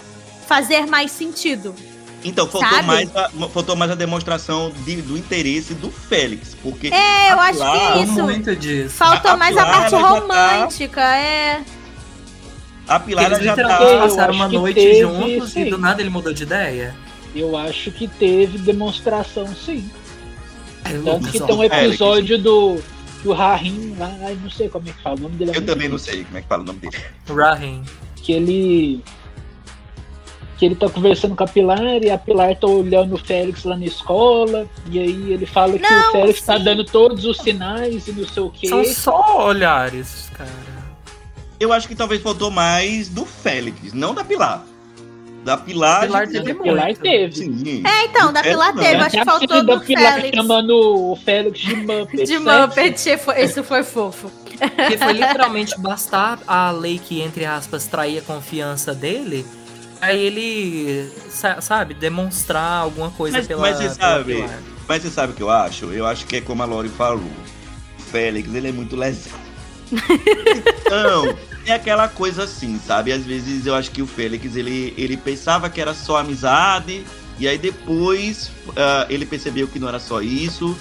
fazer 0.46 0.84
mais 0.86 1.10
sentido. 1.12 1.74
Então, 2.22 2.46
faltou 2.46 2.68
Sabe? 2.70 2.86
mais, 2.86 3.16
a, 3.16 3.30
faltou 3.48 3.74
mais 3.74 3.90
a 3.90 3.94
demonstração 3.94 4.70
de- 4.84 5.00
do 5.00 5.16
interesse 5.16 5.72
do 5.72 5.90
Félix. 5.90 6.54
Porque 6.62 6.88
É, 6.88 7.32
eu 7.32 7.40
acho 7.40 7.58
que 7.58 7.64
é 7.64 8.02
isso. 8.02 8.22
muito 8.22 8.54
disso. 8.54 8.90
Faltou 8.96 9.30
A- 9.30 9.34
a 9.34 9.36
mais 9.38 9.56
a 9.56 9.64
parte 9.64 9.90
tá- 9.92 9.96
romântica, 9.96 11.00
é. 11.00 11.62
A 12.86 13.00
Pilar 13.00 13.42
já 13.42 13.56
tá. 13.56 13.78
passaram 13.78 14.34
uma 14.34 14.48
que 14.48 14.56
noite 14.56 14.80
teve, 14.80 15.00
juntos 15.00 15.50
sim. 15.50 15.66
e 15.66 15.70
do 15.70 15.78
nada 15.78 16.00
ele 16.00 16.10
mudou 16.10 16.32
de 16.32 16.42
ideia. 16.42 16.94
Eu 17.34 17.56
acho 17.56 17.90
que 17.90 18.06
teve 18.06 18.58
demonstração, 18.58 19.46
sim. 19.54 19.88
Tanto 21.04 21.30
que 21.30 21.40
tem 21.40 21.54
um 21.54 21.64
episódio 21.64 22.38
do, 22.38 22.82
do 23.22 23.32
Rahim 23.32 23.94
lá, 23.98 24.14
ai, 24.22 24.36
não 24.42 24.50
sei 24.50 24.68
como 24.68 24.88
é 24.88 24.92
que 24.92 25.02
fala 25.02 25.16
o 25.16 25.20
nome 25.20 25.36
dele. 25.36 25.52
é 25.52 25.56
Eu 25.56 25.64
também 25.64 25.88
não 25.88 25.98
sei 25.98 26.24
como 26.24 26.38
é 26.38 26.42
que 26.42 26.48
fala 26.48 26.62
o 26.62 26.66
nome 26.66 26.80
dele. 26.80 26.96
Rahim. 27.28 27.82
Que 28.16 28.32
ele. 28.32 29.04
Que 30.58 30.66
ele 30.66 30.74
tá 30.76 30.88
conversando 30.88 31.34
com 31.34 31.42
a 31.42 31.46
Pilar 31.46 32.02
e 32.02 32.10
a 32.10 32.18
Pilar 32.18 32.54
tá 32.56 32.66
olhando 32.68 33.14
o 33.14 33.18
Félix 33.18 33.64
lá 33.64 33.76
na 33.76 33.86
escola. 33.86 34.66
E 34.90 34.98
aí 34.98 35.32
ele 35.32 35.46
fala 35.46 35.78
que 35.78 35.90
Não, 35.90 36.08
o 36.08 36.12
Félix 36.12 36.42
tá 36.42 36.58
sim. 36.58 36.64
dando 36.64 36.84
todos 36.84 37.24
os 37.24 37.38
sinais 37.38 38.06
e 38.06 38.12
não 38.12 38.28
sei 38.28 38.42
o 38.42 38.50
quê. 38.50 38.68
São 38.68 38.84
só 38.84 39.46
olhares, 39.46 40.30
cara. 40.34 40.71
Eu 41.62 41.72
acho 41.72 41.86
que 41.86 41.94
talvez 41.94 42.20
faltou 42.20 42.50
mais 42.50 43.08
do 43.08 43.24
Félix, 43.24 43.92
não 43.92 44.12
da 44.14 44.24
Pilar. 44.24 44.64
Da 45.44 45.56
Pilar. 45.56 46.06
Pilar 46.06 46.26
gente- 46.26 46.44
teve 46.44 46.54
Pilar 46.54 46.84
muito. 46.86 47.00
teve. 47.00 47.32
Sim. 47.36 47.82
É, 47.86 48.04
então, 48.06 48.32
da 48.32 48.42
Pilar 48.42 48.74
teve, 48.74 48.96
não. 48.96 49.04
acho 49.06 49.16
que 49.18 49.24
faltou 49.24 49.64
do 49.64 49.80
Pilar 49.80 50.14
Félix. 50.16 50.36
chamando 50.36 50.70
o 51.10 51.16
Félix 51.16 51.60
de 51.60 51.76
Muppet. 51.76 52.16
De 52.24 52.26
certo? 52.26 52.42
Muppet, 52.68 53.08
isso 53.44 53.62
foi 53.64 53.82
fofo. 53.84 54.30
Porque 54.58 54.98
foi 54.98 55.12
literalmente 55.12 55.78
bastar 55.80 56.38
a 56.46 56.70
lei 56.70 56.98
que, 56.98 57.20
entre 57.20 57.44
aspas, 57.44 57.86
trair 57.86 58.18
a 58.18 58.22
confiança 58.22 58.92
dele. 58.94 59.44
Aí 60.00 60.20
ele, 60.20 61.08
sa- 61.30 61.60
sabe, 61.60 61.94
demonstrar 61.94 62.82
alguma 62.82 63.10
coisa 63.12 63.38
Mas- 63.38 63.46
pela. 63.46 63.60
mas 63.60 63.76
você 63.76 63.82
pela 63.84 63.94
sabe, 63.94 64.34
Pilar. 64.34 64.58
Mas 64.88 65.02
você 65.02 65.10
sabe 65.10 65.32
o 65.32 65.36
que 65.36 65.42
eu 65.42 65.50
acho? 65.50 65.86
Eu 65.92 66.06
acho 66.06 66.26
que 66.26 66.36
é 66.36 66.40
como 66.40 66.60
a 66.62 66.66
Lori 66.66 66.88
falou. 66.88 67.22
O 67.98 68.02
Félix, 68.02 68.52
ele 68.52 68.68
é 68.68 68.72
muito 68.72 68.96
lesão. 68.96 69.32
então, 70.86 71.36
é 71.66 71.72
aquela 71.72 72.08
coisa 72.08 72.44
assim, 72.44 72.78
sabe? 72.78 73.12
Às 73.12 73.24
vezes 73.24 73.66
eu 73.66 73.74
acho 73.74 73.90
que 73.90 74.02
o 74.02 74.06
Félix, 74.06 74.56
ele, 74.56 74.94
ele 74.96 75.16
pensava 75.16 75.68
que 75.70 75.80
era 75.80 75.94
só 75.94 76.18
amizade, 76.18 77.04
e 77.38 77.48
aí 77.48 77.58
depois 77.58 78.50
ah, 78.76 79.06
ele 79.08 79.26
percebeu 79.26 79.66
que 79.68 79.78
não 79.78 79.88
era 79.88 79.98
só 79.98 80.20
isso. 80.20 80.76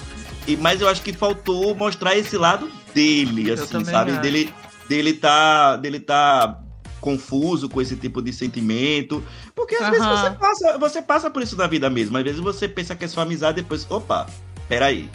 E, 0.46 0.56
mas 0.56 0.80
eu 0.80 0.88
acho 0.88 1.02
que 1.02 1.12
faltou 1.12 1.74
mostrar 1.74 2.16
esse 2.16 2.36
lado 2.36 2.70
dele, 2.94 3.52
assim, 3.52 3.84
sabe? 3.84 4.12
acho. 4.12 4.20
Dele, 4.20 4.52
dele 4.88 5.12
tá. 5.12 5.76
Dele 5.76 6.00
tá 6.00 6.58
confuso 7.00 7.68
com 7.68 7.82
esse 7.82 7.96
tipo 7.96 8.22
de 8.22 8.32
sentimento. 8.32 9.24
Porque 9.56 9.74
às 9.74 9.90
vezes 9.90 10.06
você 10.06 10.30
passa, 10.30 10.78
você 10.78 11.02
passa 11.02 11.30
por 11.30 11.42
isso 11.42 11.56
na 11.56 11.66
vida 11.66 11.90
mesmo. 11.90 12.16
Às 12.16 12.22
vezes 12.22 12.40
você 12.40 12.68
pensa 12.68 12.94
que 12.94 13.04
é 13.04 13.08
só 13.08 13.22
amizade 13.22 13.58
e 13.58 13.62
depois, 13.62 13.84
opa, 13.90 14.26
peraí. 14.68 15.10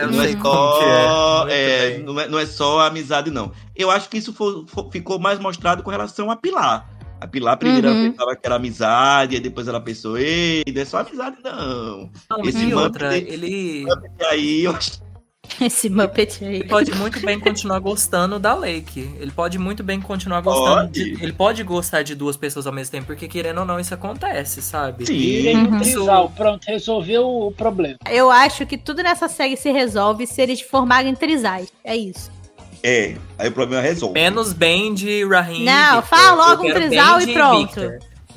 Eu 0.00 0.10
não 0.10 0.22
é 0.22 0.32
só. 0.36 1.46
é. 1.48 1.94
É, 1.94 1.98
não, 1.98 2.20
é, 2.20 2.28
não 2.28 2.38
é 2.38 2.46
só 2.46 2.80
amizade, 2.80 3.30
não. 3.30 3.52
Eu 3.74 3.90
acho 3.90 4.08
que 4.08 4.18
isso 4.18 4.34
ficou 4.92 5.18
mais 5.18 5.38
mostrado 5.38 5.82
com 5.82 5.90
relação 5.90 6.30
a 6.30 6.36
Pilar. 6.36 6.88
A 7.20 7.26
Pilar 7.26 7.56
primeiro 7.56 7.88
Uhum. 7.88 8.12
pensava 8.12 8.36
que 8.36 8.46
era 8.46 8.54
amizade, 8.54 9.36
e 9.36 9.40
depois 9.40 9.66
ela 9.66 9.80
pensou, 9.80 10.16
ei, 10.16 10.62
não 10.72 10.82
é 10.82 10.84
só 10.84 10.98
amizade, 10.98 11.36
não. 11.42 12.10
Não, 12.30 12.44
Esse 12.44 12.64
e 12.64 12.74
outra, 12.74 13.16
ele, 13.16 13.84
E 14.20 14.24
aí 14.24 14.64
eu 14.64 14.70
acho 14.76 15.00
Esse 15.60 15.88
Muppet 15.88 16.44
aí. 16.44 16.56
ele 16.56 16.64
pode 16.68 16.94
muito 16.94 17.20
bem 17.20 17.38
continuar 17.40 17.78
gostando 17.80 18.38
da 18.38 18.54
Lake. 18.54 19.10
Ele 19.18 19.30
pode 19.30 19.58
muito 19.58 19.82
bem 19.82 20.00
continuar 20.00 20.40
gostando 20.40 20.82
Pode. 20.88 20.92
de. 20.92 21.22
Ele 21.22 21.32
pode 21.32 21.62
gostar 21.64 22.02
de 22.02 22.14
duas 22.14 22.36
pessoas 22.36 22.66
ao 22.66 22.72
mesmo 22.72 22.92
tempo, 22.92 23.06
porque 23.06 23.26
querendo 23.26 23.58
ou 23.58 23.64
não, 23.64 23.80
isso 23.80 23.92
acontece, 23.94 24.62
sabe? 24.62 25.06
Sim. 25.06 25.56
um 25.56 25.64
Uhum. 25.72 25.78
trisal. 25.80 26.30
Pronto, 26.36 26.64
resolveu 26.66 27.26
o 27.26 27.52
problema. 27.52 27.96
Eu 28.10 28.30
acho 28.30 28.64
que 28.66 28.76
tudo 28.78 29.02
nessa 29.02 29.26
série 29.28 29.56
se 29.56 29.70
resolve 29.72 30.26
se 30.26 30.40
eles 30.40 30.60
formarem 30.60 31.14
trisais. 31.14 31.72
É 31.82 31.96
isso. 31.96 32.30
É, 32.82 33.16
aí 33.36 33.48
o 33.48 33.52
problema 33.52 33.82
resolve. 33.82 34.14
Menos 34.14 34.52
bem 34.52 34.94
de 34.94 35.24
Raheem. 35.26 35.62
e 35.62 35.64
Não, 35.64 36.00
Victor. 36.00 36.18
fala 36.18 36.46
logo 36.50 36.64
um 36.68 36.72
trisal 36.72 37.20
e 37.20 37.32
pronto. 37.32 37.80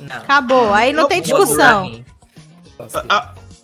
Não. 0.00 0.16
Acabou. 0.16 0.74
Aí 0.74 0.92
não 0.92 1.02
Eu 1.02 1.08
tem 1.08 1.22
discussão. 1.22 1.82
Raheem. 1.84 2.04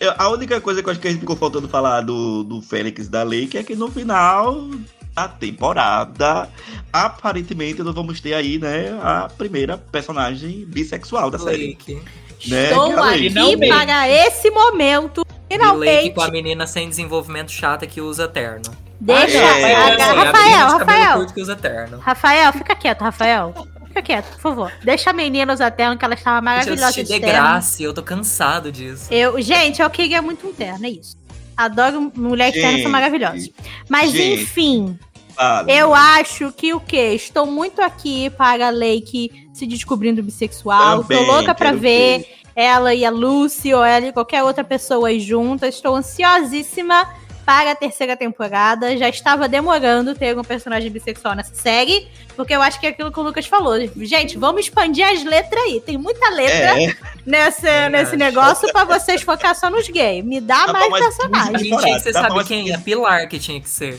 A, 0.01 0.05
eu- 0.05 0.15
a 0.16 0.29
única 0.31 0.61
coisa 0.61 0.83
que 0.83 0.89
eu 0.89 0.93
acho 0.93 1.01
que 1.01 1.09
a 1.09 1.11
gente 1.11 1.20
ficou 1.20 1.37
faltando 1.37 1.69
falar 1.69 2.01
do, 2.03 2.43
do 2.45 2.61
Félix 2.62 3.09
da 3.09 3.23
Lake 3.23 3.57
é 3.59 3.62
que 3.62 3.75
no 3.77 3.91
final 3.91 4.69
da 5.15 5.27
temporada, 5.29 6.49
aparentemente 6.93 7.83
nós 7.83 7.95
vamos 7.95 8.20
ter 8.20 8.35
aí, 8.35 8.59
né, 8.59 8.97
a 9.03 9.29
primeira 9.37 9.77
personagem 9.77 10.65
bissexual 10.66 11.31
da 11.31 11.39
série. 11.39 11.70
Lake. 11.70 12.01
Né, 12.47 12.65
Estou 12.70 12.87
que 12.87 12.93
é 12.93 13.03
aqui 13.03 13.29
Finalmente. 13.31 13.69
para 13.69 14.09
esse 14.09 14.51
momento. 14.51 15.23
E 15.51 15.57
Lake 15.57 15.65
Finalmente. 15.65 16.11
com 16.15 16.20
a 16.23 16.31
menina 16.31 16.66
sem 16.66 16.89
desenvolvimento 16.89 17.51
chata 17.51 17.87
que 17.87 18.01
usa 18.01 18.29
terno. 18.29 18.70
Deixa. 19.01 19.39
É, 19.39 19.43
a- 19.45 19.59
é, 19.59 19.62
é, 19.73 19.97
Rafael, 19.97 20.33
cabelo 20.33 20.79
Rafael. 20.79 21.27
que. 21.27 21.97
Rafael, 22.01 22.53
fica 22.53 22.77
quieto, 22.77 23.01
Rafael. 23.03 23.55
Fica 23.89 24.02
quieto, 24.02 24.27
por 24.32 24.40
favor. 24.40 24.73
Deixa 24.85 25.10
a 25.10 25.12
menina 25.12 25.52
usar 25.52 25.70
terno, 25.70 25.97
que 25.97 26.05
ela 26.05 26.15
estava 26.15 26.36
Gente, 26.36 26.44
maravilhosa 26.44 26.93
de 27.05 27.05
de 27.05 27.19
graça 27.19 27.82
eu 27.82 27.93
tô 27.94 28.02
cansado 28.02 28.70
disso. 28.70 29.06
Eu, 29.12 29.40
gente, 29.40 29.81
eu 29.82 29.90
queria 29.90 30.20
muito 30.23 30.47
um 30.47 30.52
terno, 30.52 30.86
é 30.86 30.90
isso. 30.90 31.16
Adoro 31.56 32.12
mulheres 32.15 32.55
de 32.55 32.60
terno, 32.60 32.74
são 32.77 32.82
Gente, 32.85 32.93
maravilhosas. 32.93 33.51
Mas 33.89 34.12
gente. 34.12 34.43
enfim, 34.43 34.98
Fala. 35.35 35.70
eu 35.70 35.93
acho 35.94 36.52
que 36.52 36.73
o 36.73 36.78
quê? 36.81 37.15
Estou 37.15 37.47
muito 37.47 37.81
aqui 37.82 38.31
para 38.31 38.69
a 38.69 38.70
Lake 38.70 39.48
se 39.52 39.66
descobrindo 39.66 40.23
bissexual. 40.23 41.02
Também, 41.02 41.24
Tô 41.27 41.32
louca 41.32 41.55
pra 41.55 41.66
quero 41.70 41.78
ver 41.81 42.19
ver. 42.20 42.28
ela 42.55 42.94
e 42.94 43.05
a 43.05 43.10
Lucy, 43.10 43.74
ou 43.74 43.82
ela 43.85 44.06
e 44.06 44.12
qualquer 44.12 44.44
outra 44.44 44.62
pessoa 44.62 45.09
aí 45.09 45.19
juntas. 45.19 45.74
Estou 45.74 45.97
ansiosíssima 45.97 47.09
para 47.49 47.70
a 47.70 47.75
terceira 47.75 48.15
temporada. 48.15 48.95
Já 48.99 49.09
estava 49.09 49.49
demorando 49.49 50.15
ter 50.15 50.39
um 50.39 50.45
personagem 50.45 50.91
bissexual 50.91 51.35
nessa 51.35 51.55
série, 51.55 52.07
porque 52.37 52.55
eu 52.55 52.61
acho 52.61 52.79
que 52.79 52.87
é 52.87 52.91
aquilo 52.91 53.11
que 53.11 53.19
o 53.19 53.23
Lucas 53.23 53.47
falou. 53.47 53.75
Gente, 54.05 54.37
vamos 54.37 54.66
expandir 54.66 55.09
as 55.09 55.25
letras 55.25 55.59
aí. 55.65 55.81
Tem 55.81 55.97
muita 55.97 56.29
letra 56.29 56.79
É, 56.79 56.95
nesse, 57.25 57.62
Também 57.62 57.91
nesse 57.91 58.09
acho. 58.11 58.16
negócio 58.16 58.70
pra 58.70 58.85
vocês 58.85 59.23
focar 59.23 59.55
só 59.55 59.70
nos 59.70 59.89
gays. 59.89 60.23
Me 60.23 60.43
dá 60.43 60.66
Tá 60.66 60.75
mais 60.75 60.93
A 60.93 60.99
personagens. 60.99 61.62
gente, 61.62 62.03
você 62.03 62.12
tá 62.12 62.29
sabe 62.29 62.45
quem 62.45 62.70
é? 62.70 62.77
Pilar 62.77 63.27
que 63.27 63.39
tinha 63.39 63.59
que 63.59 63.70
ser. 63.70 63.99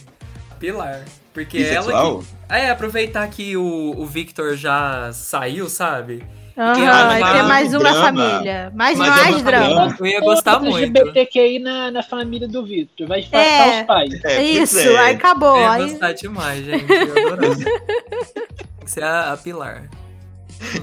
Pilar. 0.59 1.03
Porque 1.34 1.57
bissexual? 1.57 2.07
ela 2.07 2.21
que... 2.21 2.65
É, 2.67 2.69
aproveitar 2.69 3.27
que 3.30 3.57
o, 3.57 3.95
o 3.97 4.05
Victor 4.05 4.55
já 4.57 5.11
saiu, 5.11 5.67
sabe? 5.67 6.23
Vai 6.65 7.22
vai 7.22 7.34
ter 7.34 7.44
mais 7.44 7.73
um 7.73 7.80
na 7.80 7.90
drama. 7.91 8.06
família. 8.06 8.72
Mais 8.76 8.98
Mas 8.98 9.07
mais 9.10 9.36
eu- 9.38 9.41
drama. 9.44 9.95
Eu 9.99 10.06
ia 10.06 10.19
gostar 10.19 10.53
Outros 10.56 10.72
muito. 10.72 10.98
LGBTQI 10.98 11.60
na, 11.60 11.90
na 11.91 12.03
família 12.03 12.48
do 12.48 12.65
Victor. 12.65 13.07
Vai 13.07 13.26
É. 13.31 13.45
afastar 13.61 13.80
os 13.81 13.88
pais. 13.88 14.23
É, 14.26 14.44
Isso, 14.44 14.80
é. 14.80 14.98
aí 14.98 15.15
acabou. 15.15 15.56
Eu 15.56 15.61
ia 15.61 15.72
Aí... 15.72 15.90
gostar 15.91 16.11
demais, 16.14 16.65
gente. 16.65 16.86
Eu 16.91 17.34
adorava. 17.34 17.56
Tem 17.56 18.86
que 18.86 18.91
ser 18.91 19.03
a, 19.03 19.31
a 19.34 19.38
Pilar. 19.38 19.84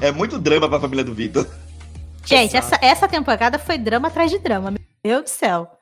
É 0.01 0.11
muito 0.11 0.39
drama 0.39 0.67
pra 0.69 0.81
família 0.81 1.05
do 1.05 1.13
Vitor. 1.13 1.47
Gente, 2.25 2.57
Exato. 2.57 2.75
essa, 2.75 2.85
essa 2.85 3.09
temporada 3.09 3.59
foi 3.59 3.77
drama 3.77 4.09
atrás 4.09 4.31
de 4.31 4.39
drama. 4.39 4.71
Meu 4.71 4.81
Deus 5.05 5.25
do 5.25 5.29
céu. 5.29 5.76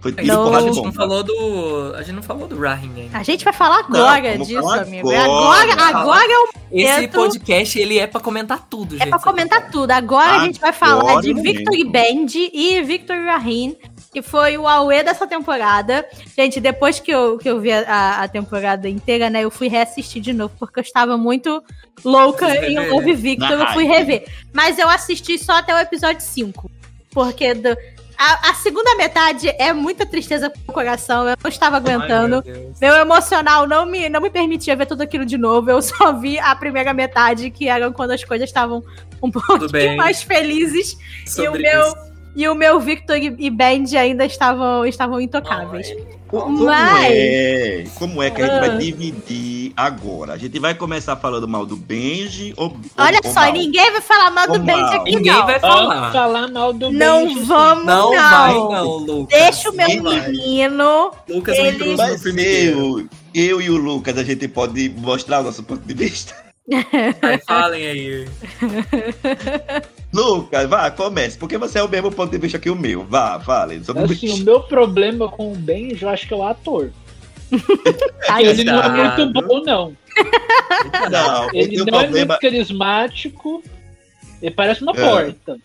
Foi 0.00 0.12
A 0.12 0.14
tiro, 0.22 0.26
Não. 0.28 0.44
porrada 0.44 0.62
e 0.62 0.66
gente 0.68 0.76
não 0.76 0.82
bomba. 0.84 0.94
falou 0.94 1.22
do. 1.22 1.94
A 1.94 2.02
gente 2.02 2.12
não 2.14 2.22
falou 2.22 2.48
do 2.48 2.58
Rahim 2.58 2.90
ainda. 2.96 3.18
A 3.18 3.22
gente 3.22 3.44
vai 3.44 3.52
falar 3.52 3.80
agora 3.80 4.32
vamos 4.32 4.48
disso, 4.48 4.62
falar 4.62 4.80
amigo. 4.82 5.10
agora. 5.10 5.72
Agora, 5.72 5.98
agora 5.98 6.32
é 6.32 6.38
o 6.38 6.48
Esse 6.72 6.92
momento- 6.94 7.12
podcast, 7.12 7.78
ele 7.78 7.98
é 7.98 8.06
pra 8.06 8.20
comentar 8.20 8.66
tudo, 8.68 8.92
gente. 8.96 9.02
É 9.06 9.10
pra 9.10 9.18
comentar 9.18 9.70
tudo. 9.70 9.90
Agora 9.90 10.36
a 10.36 10.44
gente 10.44 10.58
vai 10.58 10.72
falar 10.72 11.20
de 11.20 11.30
é 11.32 11.34
Victor. 11.34 11.76
Band 11.90 12.26
e 12.34 12.80
Victor 12.82 13.16
Rahim, 13.26 13.76
que 14.10 14.22
foi 14.22 14.56
o 14.56 14.66
Aue 14.66 15.02
dessa 15.02 15.26
temporada. 15.26 16.06
Gente, 16.34 16.60
depois 16.60 16.98
que 16.98 17.10
eu, 17.10 17.36
que 17.36 17.50
eu 17.50 17.60
vi 17.60 17.70
a, 17.70 18.22
a 18.22 18.28
temporada 18.28 18.88
inteira, 18.88 19.28
né, 19.28 19.44
eu 19.44 19.50
fui 19.50 19.68
reassistir 19.68 20.22
de 20.22 20.32
novo, 20.32 20.54
porque 20.58 20.78
eu 20.80 20.82
estava 20.82 21.18
muito 21.18 21.62
louca 22.02 22.46
em 22.66 22.74
rever. 22.74 22.94
ouvir 22.94 23.14
Victor, 23.16 23.58
Na 23.58 23.64
eu 23.64 23.72
fui 23.74 23.84
rever. 23.84 24.24
Mas 24.52 24.78
eu 24.78 24.88
assisti 24.88 25.36
só 25.38 25.56
até 25.58 25.74
o 25.74 25.78
episódio 25.78 26.22
5. 26.22 26.70
Porque 27.12 27.52
do- 27.54 27.76
a, 28.20 28.50
a 28.50 28.54
segunda 28.54 28.94
metade 28.96 29.48
é 29.48 29.72
muita 29.72 30.04
tristeza 30.04 30.50
pro 30.50 30.74
coração, 30.74 31.26
eu 31.26 31.36
não 31.42 31.48
estava 31.48 31.76
Ai, 31.76 31.82
aguentando. 31.82 32.42
meu 32.44 32.54
Deus. 32.54 32.78
Meu 32.78 32.94
emocional 32.96 33.66
não 33.66 33.86
me, 33.86 34.10
não 34.10 34.20
me 34.20 34.28
permitia 34.28 34.76
ver 34.76 34.84
tudo 34.84 35.00
aquilo 35.00 35.24
de 35.24 35.38
novo. 35.38 35.70
Eu 35.70 35.80
só 35.80 36.12
vi 36.12 36.38
a 36.38 36.54
primeira 36.54 36.92
metade, 36.92 37.50
que 37.50 37.66
era 37.66 37.90
quando 37.90 38.10
as 38.10 38.22
coisas 38.22 38.46
estavam 38.46 38.84
um 39.22 39.30
pouquinho 39.30 39.96
mais 39.96 40.22
felizes. 40.22 40.92
E 40.92 41.26
o 41.26 41.44
Sobre 41.46 41.62
meu, 41.62 41.80
isso. 41.80 42.09
E 42.36 42.48
o 42.48 42.54
meu 42.54 42.80
Victor 42.80 43.16
e 43.16 43.50
Band 43.50 43.84
ainda 43.98 44.24
estavam, 44.24 44.84
estavam 44.86 45.20
intocáveis. 45.20 45.88
Co- 46.28 46.42
Como 46.42 46.64
Mas- 46.66 47.10
é? 47.10 47.84
Como 47.98 48.22
é 48.22 48.30
que 48.30 48.40
a 48.40 48.44
gente 48.46 48.54
Ah. 48.54 48.60
vai 48.60 48.78
dividir 48.78 49.72
agora? 49.76 50.34
A 50.34 50.36
gente 50.38 50.60
vai 50.60 50.74
começar 50.76 51.16
falando 51.16 51.48
mal 51.48 51.66
do 51.66 51.74
Benji 51.76 52.54
ou. 52.56 52.76
Olha 52.96 53.18
ou 53.24 53.32
só, 53.32 53.40
mal? 53.40 53.52
ninguém 53.52 53.90
vai 53.90 54.00
falar 54.00 54.30
mal 54.30 54.46
do 54.46 54.52
Ou 54.52 54.58
Band 54.60 54.76
mal. 54.76 55.00
aqui, 55.00 55.16
Ninguém 55.16 55.32
não. 55.32 55.44
vai 55.46 55.58
Vamos 55.58 55.76
falar. 55.76 56.12
falar 56.12 56.48
mal 56.48 56.72
do 56.72 56.92
Não 56.92 57.26
Benji, 57.26 57.40
vamos, 57.42 57.84
Não, 57.84 58.12
não. 58.14 58.30
vai, 58.30 58.54
não, 58.54 58.96
Lucas. 58.98 59.40
Deixa 59.40 59.70
o 59.70 59.72
meu 59.74 60.02
vai. 60.04 60.28
menino. 60.30 61.10
Lucas 61.28 61.58
ele- 61.58 61.72
me 61.72 61.78
trouxe 61.78 61.96
Vai 61.96 62.12
no 62.12 62.20
primeiro. 62.20 62.78
eu, 63.00 63.08
eu 63.34 63.60
e 63.60 63.68
o 63.70 63.76
Lucas, 63.76 64.16
a 64.16 64.22
gente 64.22 64.46
pode 64.46 64.88
mostrar 64.98 65.40
o 65.40 65.42
nosso 65.42 65.64
ponto 65.64 65.82
de 65.84 65.94
vista. 65.94 66.32
Vai, 67.20 67.38
falem 67.38 67.84
aí. 67.88 68.28
Lucas, 70.12 70.68
vá, 70.68 70.90
comece, 70.90 71.38
porque 71.38 71.56
você 71.56 71.78
é 71.78 71.82
o 71.82 71.88
mesmo 71.88 72.10
ponto 72.10 72.30
de 72.30 72.38
vista 72.38 72.58
que 72.58 72.68
o 72.68 72.74
meu. 72.74 73.04
Vá, 73.04 73.38
fale. 73.40 73.82
Sobre 73.84 74.02
o 74.02 74.04
Assim, 74.06 74.28
o 74.30 74.44
meu 74.44 74.60
problema 74.60 75.28
com 75.28 75.52
o 75.52 75.56
Benji, 75.56 76.02
eu 76.02 76.08
acho 76.08 76.26
que 76.26 76.34
é 76.34 76.36
o 76.36 76.42
ator. 76.46 76.90
Ai, 78.28 78.44
Ele 78.46 78.64
não 78.64 78.80
é 78.80 78.88
Cuidado. 78.88 79.24
muito 79.24 79.42
bom, 79.48 79.60
não. 79.64 79.96
Não, 81.10 81.48
Ele 81.54 81.76
não 81.76 81.84
é 81.84 81.90
problema. 82.04 82.26
muito 82.34 82.40
carismático. 82.40 83.62
Ele 84.42 84.50
parece 84.54 84.82
uma 84.82 84.92
É. 84.92 84.94
porta. 84.94 85.56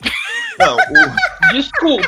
Não, 0.59 0.75
o, 0.77 1.51
Desculpa. 1.53 2.07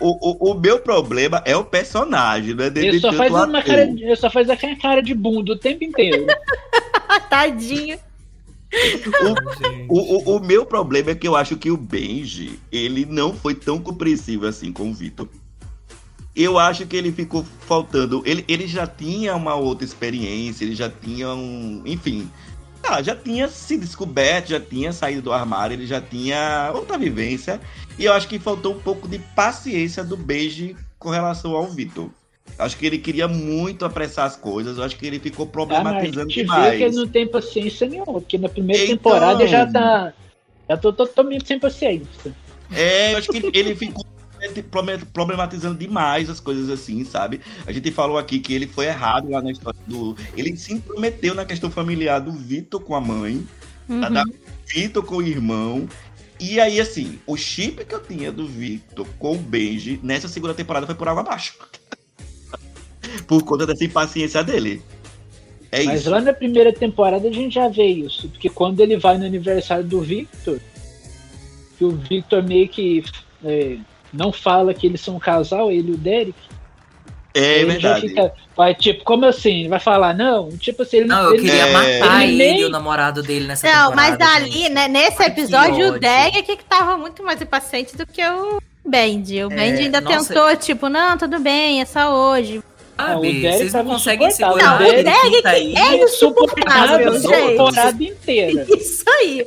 o, 0.00 0.48
o, 0.48 0.50
o 0.52 0.54
meu 0.54 0.78
problema 0.80 1.42
é 1.46 1.56
o 1.56 1.64
personagem, 1.64 2.54
né? 2.54 2.66
Ele 2.74 3.00
só 3.00 3.12
faz 3.12 3.32
uma 3.32 3.62
cara, 3.62 3.86
de- 3.86 4.04
ele 4.04 4.16
só 4.16 4.28
faz 4.28 4.50
aquela 4.50 4.76
cara 4.76 5.00
de 5.02 5.14
bunda 5.14 5.52
o 5.52 5.58
tempo 5.58 5.84
inteiro. 5.84 6.26
Tadinho. 7.30 7.98
O, 9.88 10.32
o, 10.32 10.36
o 10.36 10.40
meu 10.40 10.66
problema 10.66 11.10
é 11.10 11.14
que 11.14 11.26
eu 11.26 11.34
acho 11.34 11.56
que 11.56 11.70
o 11.70 11.76
Benji, 11.76 12.58
ele 12.70 13.06
não 13.06 13.32
foi 13.34 13.54
tão 13.54 13.78
compreensivo 13.78 14.46
assim 14.46 14.72
com 14.72 14.90
o 14.90 14.94
Vitor. 14.94 15.28
Eu 16.36 16.58
acho 16.58 16.86
que 16.86 16.96
ele 16.96 17.10
ficou 17.10 17.44
faltando. 17.66 18.22
Ele, 18.24 18.44
ele 18.46 18.66
já 18.66 18.86
tinha 18.86 19.34
uma 19.34 19.54
outra 19.54 19.84
experiência, 19.84 20.64
ele 20.64 20.74
já 20.74 20.88
tinha 20.88 21.30
um. 21.30 21.82
Enfim. 21.84 22.30
ah, 22.82 23.02
já 23.02 23.16
tinha 23.16 23.48
se 23.48 23.76
descoberto, 23.76 24.50
já 24.50 24.60
tinha 24.60 24.92
saído 24.92 25.22
do 25.22 25.32
armário, 25.32 25.74
ele 25.74 25.86
já 25.86 26.00
tinha 26.00 26.70
outra 26.74 26.96
vivência. 26.96 27.60
E 27.98 28.04
eu 28.04 28.12
acho 28.12 28.28
que 28.28 28.38
faltou 28.38 28.74
um 28.74 28.78
pouco 28.78 29.08
de 29.08 29.18
paciência 29.18 30.04
do 30.04 30.16
Benji 30.16 30.76
com 30.98 31.10
relação 31.10 31.56
ao 31.56 31.66
Vitor. 31.66 32.10
Acho 32.58 32.76
que 32.76 32.86
ele 32.86 32.98
queria 32.98 33.26
muito 33.28 33.84
apressar 33.84 34.26
as 34.26 34.36
coisas, 34.36 34.78
eu 34.78 34.84
acho 34.84 34.96
que 34.96 35.06
ele 35.06 35.18
ficou 35.18 35.44
Ah, 35.44 35.48
mas 35.48 35.52
a 35.52 35.52
problematizando 35.66 36.30
gente 36.30 36.36
vê 36.36 36.42
demais. 36.42 36.76
que 36.78 36.82
ele 36.84 36.96
não 36.96 37.08
tem 37.08 37.26
paciência 37.26 37.88
nenhuma, 37.88 38.12
porque 38.20 38.38
na 38.38 38.48
primeira 38.48 38.82
Então. 38.84 38.96
temporada 38.96 39.46
já 39.46 39.66
tá. 39.66 40.12
Já 40.68 40.76
tô 40.76 40.92
totalmente 40.92 41.46
sem 41.46 41.58
paciência. 41.58 42.34
É, 42.70 43.14
eu 43.14 43.18
acho 43.18 43.28
que 43.28 43.50
ele 43.54 43.74
ficou 43.74 44.04
problem- 44.70 45.00
problematizando 45.12 45.78
demais 45.78 46.28
as 46.28 46.38
coisas 46.40 46.68
assim, 46.68 47.04
sabe? 47.04 47.40
A 47.66 47.72
gente 47.72 47.90
falou 47.90 48.18
aqui 48.18 48.38
que 48.38 48.52
ele 48.52 48.66
foi 48.66 48.86
errado 48.86 49.30
lá 49.30 49.40
na 49.40 49.50
história 49.50 49.78
do. 49.86 50.16
Ele 50.36 50.56
se 50.56 50.72
intrometeu 50.74 51.34
na 51.34 51.44
questão 51.44 51.70
familiar 51.70 52.20
do 52.20 52.32
Vitor 52.32 52.80
com 52.80 52.94
a 52.94 53.00
mãe, 53.00 53.46
Uhum. 53.88 54.00
da 54.00 54.24
Vitor 54.66 55.02
com 55.02 55.16
o 55.16 55.22
irmão. 55.22 55.88
E 56.38 56.60
aí, 56.60 56.78
assim, 56.78 57.18
o 57.26 57.36
chip 57.36 57.84
que 57.84 57.94
eu 57.94 58.00
tinha 58.02 58.30
do 58.30 58.46
Victor 58.46 59.06
com 59.18 59.32
o 59.34 59.38
Benji 59.38 59.98
nessa 60.02 60.28
segunda 60.28 60.54
temporada 60.54 60.86
foi 60.86 60.94
por 60.94 61.08
água 61.08 61.22
abaixo. 61.22 61.54
Por 63.26 63.42
conta 63.42 63.66
dessa 63.66 63.84
impaciência 63.84 64.42
dele. 64.44 64.82
É 65.70 65.82
Mas 65.84 66.00
isso. 66.00 66.10
lá 66.10 66.20
na 66.20 66.32
primeira 66.32 66.72
temporada 66.72 67.28
a 67.28 67.32
gente 67.32 67.54
já 67.54 67.68
vê 67.68 67.86
isso. 67.86 68.28
Porque 68.30 68.48
quando 68.48 68.80
ele 68.80 68.96
vai 68.96 69.18
no 69.18 69.26
aniversário 69.26 69.84
do 69.84 70.00
Victor, 70.00 70.58
que 71.76 71.84
o 71.84 71.90
Victor 71.90 72.42
meio 72.42 72.68
que 72.68 73.04
é, 73.44 73.76
não 74.12 74.32
fala 74.32 74.72
que 74.72 74.86
eles 74.86 75.00
são 75.00 75.16
um 75.16 75.18
casal, 75.18 75.70
ele 75.70 75.90
e 75.90 75.94
o 75.94 75.98
Derek. 75.98 76.34
É 77.34 77.60
ele 77.60 77.78
já 77.78 77.92
verdade. 77.94 78.08
fica. 78.08 78.32
Vai, 78.56 78.74
tipo, 78.74 79.04
como 79.04 79.26
assim? 79.26 79.60
Ele 79.60 79.68
vai 79.68 79.78
falar, 79.78 80.14
não? 80.14 80.48
Tipo 80.56 80.82
assim, 80.82 80.96
ele 80.98 81.06
Não, 81.08 81.24
eu 81.24 81.34
ele- 81.34 81.42
queria 81.44 81.66
É. 81.66 81.72
matar 81.72 82.22
ele 82.24 82.32
ele, 82.32 82.36
nem- 82.52 82.60
e 82.60 82.64
o 82.64 82.68
namorado 82.70 83.22
dele 83.22 83.46
nessa 83.46 83.66
Não, 83.70 83.90
temporada. 83.90 84.10
mas 84.10 84.18
dali, 84.18 84.50
gente. 84.50 84.68
né, 84.70 84.88
nesse 84.88 85.22
episódio, 85.22 85.92
o. 85.94 85.98
Derek 86.00 86.56
que 86.56 86.64
tava 86.64 86.96
muito 86.96 87.22
mais 87.22 87.40
impaciente 87.40 87.94
do 87.96 88.06
que 88.06 88.22
o 88.26 88.58
Band. 88.84 89.44
O 89.46 89.50
Band 89.50 89.56
ainda 89.60 90.00
nossa. 90.00 90.32
tentou, 90.34 90.56
tipo, 90.56 90.88
não, 90.88 91.16
tudo 91.18 91.38
bem, 91.38 91.80
é 91.80 91.84
só 91.84 92.12
hoje. 92.12 92.62
Sabe, 92.98 93.12
Não, 93.12 93.18
o 93.18 93.22
Derek 93.22 93.56
vocês 93.58 93.72
não 93.72 93.84
conseguem 93.84 94.30
segurar 94.30 94.64
Não, 94.64 94.74
o 94.76 94.78
Derek 94.92 95.46
aí. 95.46 95.74
é 95.76 96.02
insuportável, 96.04 97.20
temporada 97.22 98.04
inteira. 98.04 98.66
Isso 98.76 99.04
aí. 99.08 99.46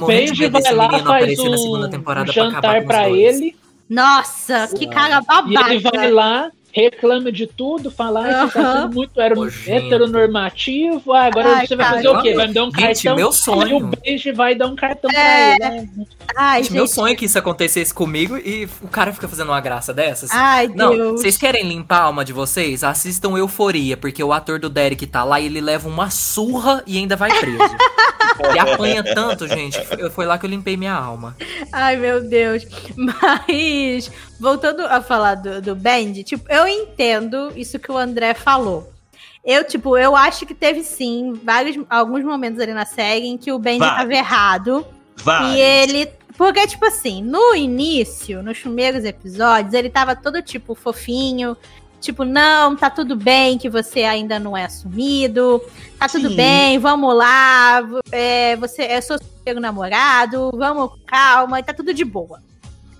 O 0.00 0.06
Benji 0.06 0.48
vai 0.48 0.62
lá, 0.74 0.90
faz 0.90 1.02
aparecer 1.02 1.48
na 1.48 1.56
segunda 1.56 1.86
um, 1.86 1.90
temporada 1.90 2.32
pra 2.32 2.42
acabar 2.42 2.54
jantar 2.56 2.80
com 2.80 2.86
pra 2.88 3.08
dois. 3.08 3.36
ele. 3.40 3.56
Nossa, 3.88 4.68
que 4.76 4.86
cara 4.88 5.18
E 5.18 5.24
babaca. 5.24 5.74
ele 5.74 5.78
vai 5.80 6.10
lá, 6.10 6.50
reclama 6.72 7.30
de 7.30 7.46
tudo, 7.46 7.90
fala 7.90 8.20
"Ai, 8.24 8.46
você 8.48 8.58
tá 8.58 8.72
sendo 8.82 8.94
muito 8.94 9.20
heteronormativo. 9.20 11.12
Ah, 11.12 11.24
agora 11.26 11.56
Ai, 11.56 11.66
você 11.66 11.76
vai 11.76 11.84
cara. 11.86 11.96
fazer 11.96 12.08
o 12.08 12.22
quê? 12.22 12.34
Vai 12.34 12.46
me 12.48 12.54
dar 12.54 12.62
um 12.64 12.70
Gente, 12.70 12.80
cartão. 13.04 13.16
meu 13.16 13.26
E 13.26 13.28
o 13.28 13.32
sonho. 13.32 13.90
Benji 14.04 14.32
vai 14.32 14.54
dar 14.54 14.66
um 14.66 14.74
cartão 14.76 15.10
É. 15.10 15.56
pra 15.58 15.68
ele. 15.76 15.80
né? 15.80 15.88
Ai, 16.36 16.62
Gente, 16.62 16.72
meu 16.72 16.86
gente. 16.86 16.94
sonho 16.94 17.12
é 17.12 17.16
que 17.16 17.24
isso 17.26 17.38
acontecesse 17.38 17.92
comigo 17.92 18.36
e 18.38 18.68
o 18.80 18.88
cara 18.88 19.12
fica 19.12 19.28
fazendo 19.28 19.48
uma 19.48 19.60
graça 19.60 19.92
dessas. 19.92 20.30
Ai, 20.32 20.68
Não, 20.68 20.90
Deus. 20.96 21.20
vocês 21.20 21.36
querem 21.36 21.68
limpar 21.68 21.98
a 21.98 22.02
alma 22.04 22.24
de 22.24 22.32
vocês? 22.32 22.82
Assistam 22.82 23.36
Euforia, 23.36 23.96
porque 23.96 24.22
o 24.22 24.32
ator 24.32 24.58
do 24.58 24.68
Derek 24.68 25.06
tá 25.06 25.24
lá 25.24 25.40
e 25.40 25.46
ele 25.46 25.60
leva 25.60 25.88
uma 25.88 26.10
surra 26.10 26.82
e 26.86 26.96
ainda 26.96 27.16
vai 27.16 27.30
preso. 27.38 27.58
e 28.54 28.58
apanha 28.58 29.02
tanto, 29.04 29.46
gente. 29.46 29.78
Foi- 29.84 30.10
Foi 30.10 30.26
lá 30.26 30.38
que 30.38 30.46
eu 30.46 30.50
limpei 30.50 30.76
minha 30.76 30.94
alma. 30.94 31.36
Ai, 31.70 31.96
meu 31.96 32.22
Deus. 32.22 32.66
Mas, 32.96 34.10
voltando 34.42 34.84
a 34.84 35.00
falar 35.00 35.36
do, 35.36 35.62
do 35.62 35.76
Band, 35.76 36.14
tipo, 36.24 36.50
eu 36.50 36.66
entendo 36.66 37.52
isso 37.54 37.78
que 37.78 37.92
o 37.92 37.96
André 37.96 38.34
falou. 38.34 38.92
Eu, 39.44 39.62
tipo, 39.62 39.96
eu 39.96 40.16
acho 40.16 40.44
que 40.44 40.52
teve 40.52 40.82
sim 40.82 41.32
vários, 41.44 41.78
alguns 41.88 42.24
momentos 42.24 42.60
ali 42.60 42.74
na 42.74 42.84
série 42.84 43.26
em 43.26 43.38
que 43.38 43.52
o 43.52 43.58
Band 43.58 43.78
Vários. 43.78 43.96
tava 43.98 44.14
errado. 44.14 44.86
Vai. 45.18 45.54
E 45.54 45.60
ele. 45.60 46.10
Porque, 46.36 46.66
tipo 46.66 46.84
assim, 46.84 47.22
no 47.22 47.54
início, 47.54 48.42
nos 48.42 48.58
primeiros 48.58 49.04
episódios, 49.04 49.74
ele 49.74 49.88
tava 49.88 50.16
todo, 50.16 50.42
tipo, 50.42 50.74
fofinho. 50.74 51.56
Tipo, 52.00 52.24
não, 52.24 52.74
tá 52.74 52.90
tudo 52.90 53.14
bem 53.14 53.56
que 53.58 53.68
você 53.68 54.02
ainda 54.02 54.40
não 54.40 54.56
é 54.56 54.64
assumido. 54.64 55.62
Tá 56.00 56.08
tudo 56.08 56.30
Sim. 56.30 56.36
bem, 56.36 56.78
vamos 56.80 57.14
lá. 57.14 57.80
É, 58.10 58.56
você, 58.56 58.82
eu 58.96 59.02
sou 59.02 59.18
seu 59.44 59.60
namorado, 59.60 60.50
vamos 60.56 60.98
calma, 61.06 61.60
e 61.60 61.62
tá 61.62 61.72
tudo 61.72 61.94
de 61.94 62.04
boa. 62.04 62.40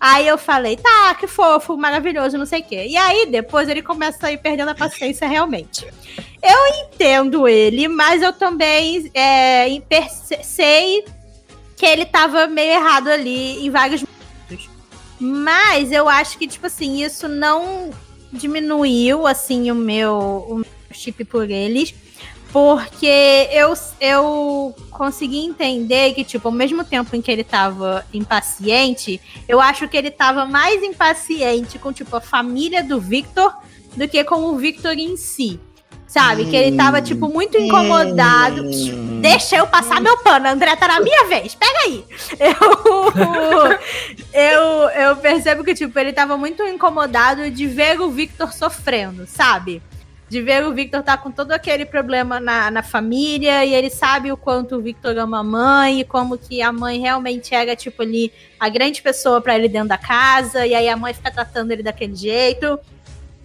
Aí 0.05 0.27
eu 0.27 0.37
falei, 0.37 0.77
tá, 0.77 1.15
que 1.15 1.29
fofo, 1.29 1.77
maravilhoso, 1.77 2.37
não 2.37 2.45
sei 2.45 2.61
o 2.61 2.65
quê. 2.65 2.87
E 2.89 2.97
aí 2.97 3.25
depois 3.27 3.69
ele 3.69 3.81
começa 3.81 4.27
a 4.27 4.33
ir 4.33 4.39
perdendo 4.39 4.71
a 4.71 4.75
paciência 4.75 5.29
realmente. 5.29 5.87
Eu 6.43 6.67
entendo 6.83 7.47
ele, 7.47 7.87
mas 7.87 8.21
eu 8.21 8.33
também 8.33 9.09
é, 9.15 9.69
sei 10.43 11.05
que 11.77 11.87
ele 11.87 12.05
tava 12.05 12.49
meio 12.49 12.73
errado 12.73 13.07
ali 13.07 13.65
em 13.65 13.71
vários 13.71 14.03
momentos. 14.03 14.69
Mas 15.21 15.93
eu 15.93 16.09
acho 16.09 16.37
que, 16.37 16.49
tipo 16.49 16.67
assim, 16.67 17.05
isso 17.05 17.29
não 17.29 17.91
diminuiu, 18.33 19.25
assim, 19.25 19.71
o 19.71 19.75
meu, 19.77 20.19
o 20.49 20.55
meu 20.57 20.67
chip 20.91 21.25
por 21.27 21.49
eles. 21.49 21.95
Porque 22.53 23.49
eu, 23.51 23.73
eu 23.99 24.75
consegui 24.91 25.39
entender 25.39 26.13
que, 26.13 26.23
tipo, 26.23 26.49
ao 26.49 26.53
mesmo 26.53 26.85
tempo 26.85 27.17
em 27.17 27.23
que 27.23 27.33
ele 27.33 27.43
tava 27.43 28.05
impaciente, 28.13 29.19
eu 29.49 29.59
acho 29.59 29.89
que 29.89 29.97
ele 29.97 30.11
tava 30.11 30.45
mais 30.45 30.83
impaciente 30.83 31.79
com, 31.79 31.93
tipo, 31.93 32.15
a 32.15 32.21
família 32.21 32.85
do 32.85 33.01
Victor 33.01 33.57
do 33.97 34.07
que 34.07 34.23
com 34.23 34.45
o 34.45 34.59
Victor 34.59 34.93
em 34.93 35.17
si. 35.17 35.59
Sabe? 36.07 36.45
Que 36.45 36.55
ele 36.55 36.77
tava, 36.77 37.01
tipo, 37.01 37.27
muito 37.27 37.57
incomodado. 37.57 38.65
Hum. 38.65 39.21
Deixa 39.23 39.57
eu 39.57 39.67
passar 39.67 39.99
meu 39.99 40.19
pano, 40.19 40.47
André, 40.47 40.77
tá 40.77 40.87
na 40.87 41.01
minha 41.01 41.25
vez. 41.27 41.55
Pega 41.55 41.79
aí. 41.87 42.05
Eu, 44.35 44.41
eu, 44.43 44.89
eu 44.91 45.17
percebo 45.17 45.63
que, 45.63 45.75
tipo, 45.75 45.99
ele 45.99 46.13
tava 46.13 46.37
muito 46.37 46.63
incomodado 46.65 47.51
de 47.51 47.67
ver 47.67 48.01
o 48.01 48.11
Victor 48.11 48.53
sofrendo, 48.53 49.27
sabe? 49.27 49.83
De 50.33 50.41
ver 50.41 50.65
o 50.65 50.73
Victor 50.73 51.03
tá 51.03 51.15
com 51.15 51.31
todo 51.31 51.53
aquele 51.53 51.85
problema 51.85 52.41
na, 52.41 52.71
na 52.71 52.83
família 52.83 53.67
e 53.67 53.75
ele 53.75 53.91
sabe 53.91 54.33
o 54.33 54.37
quanto 54.37 54.77
o 54.77 54.81
Victor 54.81 55.19
ama 55.19 55.41
a 55.41 55.45
mãe 55.45 56.01
e 56.01 56.05
como 56.05 56.39
que 56.39 56.63
a 56.63 56.73
mãe 56.73 56.99
realmente 56.99 57.55
era, 57.55 57.77
tipo, 57.77 58.01
ali 58.01 58.33
a 58.59 58.71
grande 58.71 59.03
pessoa 59.03 59.43
pra 59.43 59.55
ele 59.55 59.69
dentro 59.69 59.89
da 59.89 59.99
casa 59.99 60.67
e 60.67 60.75
aí 60.75 60.89
a 60.89 60.97
mãe 60.97 61.13
fica 61.13 61.31
tratando 61.31 61.71
ele 61.71 61.83
daquele 61.83 62.17
jeito. 62.17 62.81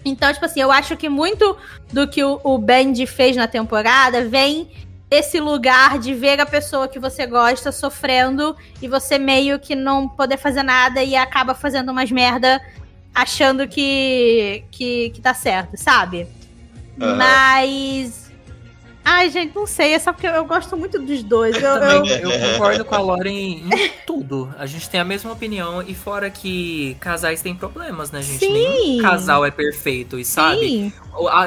Então, 0.06 0.32
tipo 0.32 0.46
assim, 0.46 0.62
eu 0.62 0.72
acho 0.72 0.96
que 0.96 1.10
muito 1.10 1.58
do 1.92 2.08
que 2.08 2.24
o, 2.24 2.40
o 2.42 2.58
Bendy 2.58 3.06
fez 3.06 3.36
na 3.36 3.50
temporada 3.50 4.24
vem 4.24 4.72
esse 5.12 5.42
lugar 5.42 6.00
de 6.00 6.14
ver 6.14 6.40
a 6.40 6.46
pessoa 6.46 6.88
que 6.88 7.00
você 7.00 7.26
gosta 7.26 7.70
sofrendo 7.70 8.56
e 8.82 8.88
você 8.88 9.20
meio 9.20 9.60
que 9.60 9.76
não 9.76 10.08
poder 10.08 10.38
fazer 10.38 10.64
nada 10.64 11.04
e 11.04 11.18
acaba 11.18 11.54
fazendo 11.54 11.92
umas 11.92 12.10
merda 12.10 12.62
achando 13.14 13.68
que, 13.68 14.64
que, 14.72 15.10
que 15.10 15.20
tá 15.20 15.34
certo, 15.34 15.76
sabe? 15.76 16.37
Aham. 17.02 17.16
Mas. 17.16 18.28
Ai, 19.10 19.30
gente, 19.30 19.56
não 19.56 19.66
sei. 19.66 19.94
É 19.94 20.00
só 20.00 20.12
porque 20.12 20.28
eu 20.28 20.44
gosto 20.44 20.76
muito 20.76 21.00
dos 21.00 21.24
dois. 21.24 21.56
Eu, 21.56 21.70
eu- 21.70 22.06
eu 22.06 22.30
concordo 22.54 22.84
com 22.84 22.94
a 22.96 23.00
Lauren 23.00 23.30
em 23.32 23.70
tudo. 24.06 24.54
A 24.60 24.66
gente 24.66 24.90
tem 24.90 25.00
a 25.00 25.06
mesma 25.06 25.32
opinião. 25.32 25.82
E 25.82 25.96
fora 25.96 26.30
que 26.30 26.98
casais 27.00 27.42
têm 27.42 27.56
problemas, 27.56 28.12
né, 28.12 28.22
gente? 28.22 28.40
Sim. 28.40 28.52
Nenhum 28.52 29.02
casal 29.02 29.46
é 29.46 29.52
perfeito, 29.52 30.20
e 30.20 30.26
sabe? 30.26 30.60
Sim. 30.60 30.94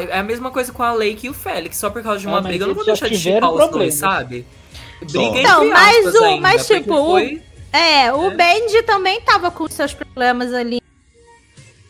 É 0.09 0.19
a 0.19 0.23
mesma 0.23 0.51
coisa 0.51 0.73
com 0.73 0.83
a 0.83 0.93
Lake 0.93 1.27
e 1.27 1.31
o 1.31 1.35
Félix. 1.35 1.77
Só 1.77 1.91
por 1.91 2.03
causa 2.03 2.21
de 2.21 2.27
uma 2.27 2.39
Ah, 2.39 2.41
briga, 2.41 2.65
eu 2.65 2.69
não 2.69 2.75
vou 2.75 2.85
deixar 2.85 3.09
de 3.09 3.19
chipar 3.19 3.53
os 3.53 3.71
dois, 3.71 3.95
sabe? 3.95 4.47
Briga 5.03 5.41
Então, 5.41 5.69
mas 5.69 5.99
aspas 6.07 6.15
o- 6.15 6.25
ainda, 6.25 6.41
mas, 6.43 6.67
tipo, 6.67 6.95
o- 6.95 7.11
foi- 7.11 7.43
É, 7.73 8.13
o 8.13 8.31
É. 8.31 8.35
Benji 8.35 8.83
também 8.83 9.21
tava 9.21 9.51
com 9.51 9.69
seus 9.69 9.93
problemas 9.95 10.53
ali. 10.53 10.81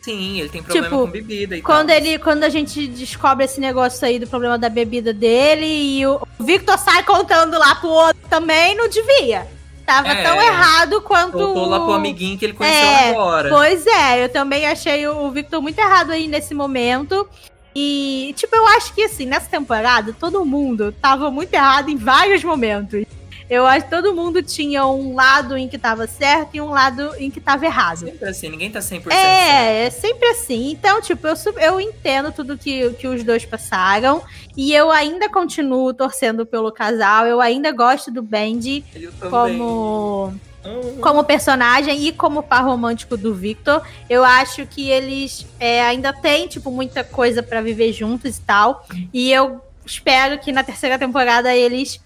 Sim, 0.01 0.39
ele 0.39 0.49
tem 0.49 0.63
problema 0.63 0.87
Tipo, 0.87 1.01
com 1.05 1.11
bebida 1.11 1.55
e 1.55 1.61
Quando 1.61 1.87
tal. 1.89 1.97
ele, 1.97 2.17
quando 2.17 2.43
a 2.43 2.49
gente 2.49 2.87
descobre 2.87 3.45
esse 3.45 3.59
negócio 3.59 4.05
aí 4.05 4.17
do 4.17 4.25
problema 4.27 4.57
da 4.57 4.67
bebida 4.67 5.13
dele 5.13 5.65
e 5.65 6.05
o 6.07 6.19
Victor 6.39 6.77
sai 6.79 7.03
contando 7.03 7.57
lá 7.59 7.75
pro 7.75 7.89
outro 7.89 8.21
também, 8.29 8.75
não 8.75 8.89
devia. 8.89 9.47
Tava 9.85 10.07
É. 10.07 10.23
tão 10.23 10.41
errado 10.41 11.01
quanto. 11.01 11.37
Voltou 11.37 11.65
lá 11.65 11.79
pro 11.81 11.93
amiguinho 11.93 12.37
que 12.37 12.45
ele 12.45 12.53
conheceu 12.53 12.79
É, 12.87 13.09
agora. 13.11 13.49
Pois 13.49 13.85
é, 13.85 14.23
eu 14.23 14.29
também 14.29 14.65
achei 14.65 15.07
o 15.07 15.25
o 15.25 15.31
Victor 15.31 15.61
muito 15.61 15.77
errado 15.77 16.11
aí 16.11 16.27
nesse 16.27 16.53
momento. 16.53 17.27
E, 17.75 18.33
tipo, 18.35 18.55
eu 18.55 18.67
acho 18.69 18.93
que 18.93 19.03
assim, 19.03 19.25
nessa 19.25 19.49
temporada, 19.49 20.13
todo 20.19 20.43
mundo 20.43 20.91
tava 21.01 21.29
muito 21.31 21.53
errado 21.53 21.89
em 21.89 21.95
vários 21.95 22.43
momentos. 22.43 23.05
Eu 23.51 23.67
acho 23.67 23.83
que 23.83 23.91
todo 23.91 24.15
mundo 24.15 24.41
tinha 24.41 24.87
um 24.87 25.13
lado 25.13 25.57
em 25.57 25.67
que 25.67 25.77
tava 25.77 26.07
certo 26.07 26.55
e 26.55 26.61
um 26.61 26.69
lado 26.69 27.13
em 27.17 27.29
que 27.29 27.41
tava 27.41 27.65
errado. 27.65 27.97
Sempre 27.97 28.29
assim, 28.29 28.49
ninguém 28.49 28.71
tá 28.71 28.79
100% 28.79 28.89
certo. 28.91 29.11
É, 29.11 29.87
é 29.87 29.89
sempre 29.89 30.25
assim. 30.29 30.71
Então, 30.71 31.01
tipo, 31.01 31.27
eu, 31.27 31.35
eu 31.59 31.81
entendo 31.81 32.31
tudo 32.31 32.57
que, 32.57 32.91
que 32.91 33.09
os 33.09 33.25
dois 33.25 33.43
passaram. 33.43 34.23
E 34.55 34.73
eu 34.73 34.89
ainda 34.89 35.27
continuo 35.27 35.93
torcendo 35.93 36.45
pelo 36.45 36.71
casal. 36.71 37.27
Eu 37.27 37.41
ainda 37.41 37.73
gosto 37.73 38.09
do 38.09 38.21
Bendy 38.23 38.85
como, 39.29 40.33
Hum. 40.65 41.01
como 41.01 41.21
personagem 41.25 42.07
e 42.07 42.13
como 42.13 42.41
par 42.41 42.63
romântico 42.63 43.17
do 43.17 43.35
Victor. 43.35 43.85
Eu 44.09 44.23
acho 44.23 44.65
que 44.65 44.89
eles 44.89 45.45
é, 45.59 45.81
ainda 45.81 46.13
têm, 46.13 46.47
tipo, 46.47 46.71
muita 46.71 47.03
coisa 47.03 47.43
pra 47.43 47.59
viver 47.59 47.91
juntos 47.91 48.37
e 48.37 48.41
tal. 48.41 48.87
E 49.13 49.29
eu 49.29 49.59
espero 49.85 50.39
que 50.39 50.53
na 50.53 50.63
terceira 50.63 50.97
temporada 50.97 51.53
eles 51.53 51.99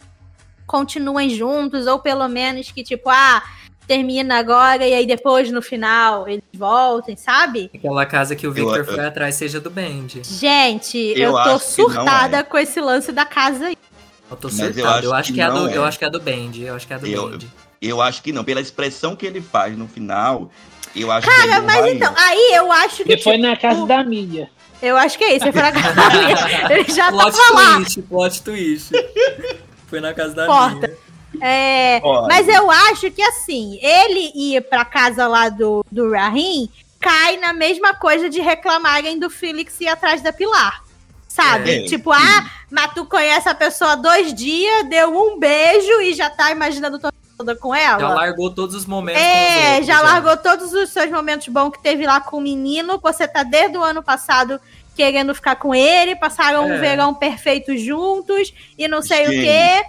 continuem 0.66 1.30
juntos, 1.30 1.88
ou 1.88 2.00
pelo 2.00 2.28
menos 2.28 2.72
que, 2.72 2.84
tipo, 2.84 3.10
ah, 3.10 3.42
termina 3.88 4.40
agora 4.40 4.86
e 4.88 4.94
aí 4.94 5.06
depois 5.06 5.52
no 5.52 5.62
final 5.62 6.28
eles 6.28 6.42
voltem, 6.56 7.16
sabe? 7.16 7.70
Aquela 7.74 8.06
casa 8.06 8.36
que 8.36 8.48
o 8.48 8.52
Victor 8.52 8.78
Eu- 8.80 8.86
foi 8.86 9.06
atrás 9.06 9.36
seja 9.36 9.60
do 9.60 9.70
Band. 9.70 10.08
Gente, 10.24 10.98
eu, 10.98 11.16
Eu 11.16 11.32
tô 11.34 11.38
acho 11.38 11.50
não 11.52 11.60
surtada 11.60 12.38
é. 12.38 12.44
com 12.44 12.58
esse 12.58 12.82
lance 12.82 13.12
da 13.12 13.26
casa 13.26 13.68
aí. 13.68 13.78
Eu 14.32 14.38
tô 14.38 14.48
Mas 14.48 14.60
eu 14.60 14.74
surtado. 14.74 15.06
Eu 15.06 15.12
acho 15.12 15.20
acho, 15.20 15.28
que 15.30 15.34
que, 15.36 15.42
é 15.42 15.52
do, 15.52 15.70
é. 15.70 15.78
eu 15.78 15.86
acho 15.86 16.00
que 16.00 16.04
é 16.04 16.08
a 16.08 16.12
do 16.12 16.20
Band. 16.20 16.52
Eu 16.58 16.76
acho 16.76 16.88
que 16.88 16.94
é 16.94 16.96
a 16.96 17.00
do 17.00 17.06
Eu- 17.08 17.30
Band. 17.30 17.40
Eu 17.82 18.02
acho 18.02 18.24
que 18.24 18.32
não. 18.32 18.44
Pela 18.44 18.60
expressão 18.60 19.16
que 19.16 19.24
ele 19.26 19.40
faz 19.40 19.78
no 19.78 19.88
final, 19.88 20.50
eu 20.96 21.12
acho 21.12 21.28
Cara, 21.28 21.38
que 21.44 21.48
ele 21.48 21.56
não 21.60 21.66
mas 21.66 21.94
então, 21.94 22.14
aí 22.18 22.54
eu 22.56 22.72
acho 22.72 23.04
que. 23.04 23.12
Ele 23.12 23.22
foi 23.22 23.34
tipo, 23.36 23.48
na 23.48 23.56
casa 23.56 23.86
da 23.86 24.04
Mia. 24.04 24.50
Eu 24.82 24.98
acho 24.98 25.16
que 25.18 25.24
é 25.24 25.36
isso. 25.36 25.46
Ele 25.46 25.52
foi 25.54 25.62
na 25.62 25.72
casa 25.72 25.94
da 25.94 26.10
minha. 26.10 26.72
Ele 26.80 26.92
já 26.92 27.12
plot 27.12 27.38
tava 27.38 27.54
lá. 27.54 27.76
twist, 27.76 28.02
plot 28.02 28.42
twist. 28.42 28.92
Foi 29.88 30.00
na 30.00 30.14
casa 30.14 30.34
da 30.34 30.46
Porta. 30.46 30.88
minha. 30.88 31.06
É, 31.42 32.00
Olha. 32.04 32.28
mas 32.28 32.48
eu 32.48 32.72
acho 32.72 33.12
que 33.12 33.22
assim, 33.22 33.78
ele 33.82 34.32
ir 34.34 34.62
pra 34.70 34.86
casa 34.86 35.28
lá 35.28 35.50
do, 35.50 35.86
do 35.92 36.12
Rahim 36.12 36.70
cai 37.00 37.38
na 37.38 37.52
mesma 37.52 37.94
coisa 37.94 38.30
de 38.30 38.40
reclamarem 38.40 39.20
do 39.20 39.30
Felix 39.30 39.80
ir 39.82 39.88
atrás 39.88 40.22
da 40.22 40.32
Pilar. 40.32 40.84
Sabe? 41.28 41.84
É, 41.84 41.84
tipo, 41.84 42.16
sim. 42.16 42.22
ah, 42.24 42.50
mas 42.72 42.94
tu 42.94 43.06
conhece 43.06 43.50
a 43.50 43.54
pessoa 43.54 43.92
há 43.92 43.96
dois 43.96 44.34
dias, 44.34 44.88
deu 44.88 45.10
um 45.10 45.38
beijo 45.38 46.02
e 46.02 46.14
já 46.14 46.30
tá 46.30 46.50
imaginando 46.52 46.98
tua 46.98 47.12
toda 47.38 47.54
com 47.54 47.76
ela. 47.76 48.00
Já 48.00 48.10
largou 48.14 48.50
todos 48.50 48.74
os 48.74 48.86
momentos 48.86 49.22
É, 49.22 49.72
outros, 49.72 49.88
já 49.88 50.02
largou 50.02 50.38
todos 50.38 50.72
os 50.72 50.90
seus 50.90 51.12
momentos 51.12 51.48
bons 51.50 51.72
que 51.72 51.84
teve 51.84 52.06
lá 52.06 52.22
com 52.22 52.38
o 52.38 52.42
menino. 52.42 52.98
Você 53.04 53.28
tá 53.28 53.44
desde 53.44 53.78
o 53.78 53.84
ano 53.84 54.02
passado 54.02 54.60
querendo 54.96 55.36
ficar 55.36 55.56
com 55.58 55.74
ele, 55.76 56.16
passaram 56.16 56.66
um 56.66 56.74
É. 56.74 56.78
verão 56.78 57.14
perfeito 57.14 57.78
juntos 57.78 58.54
e 58.78 58.88
não 58.88 59.02
sei 59.02 59.26
o 59.28 59.30
quê. 59.30 59.86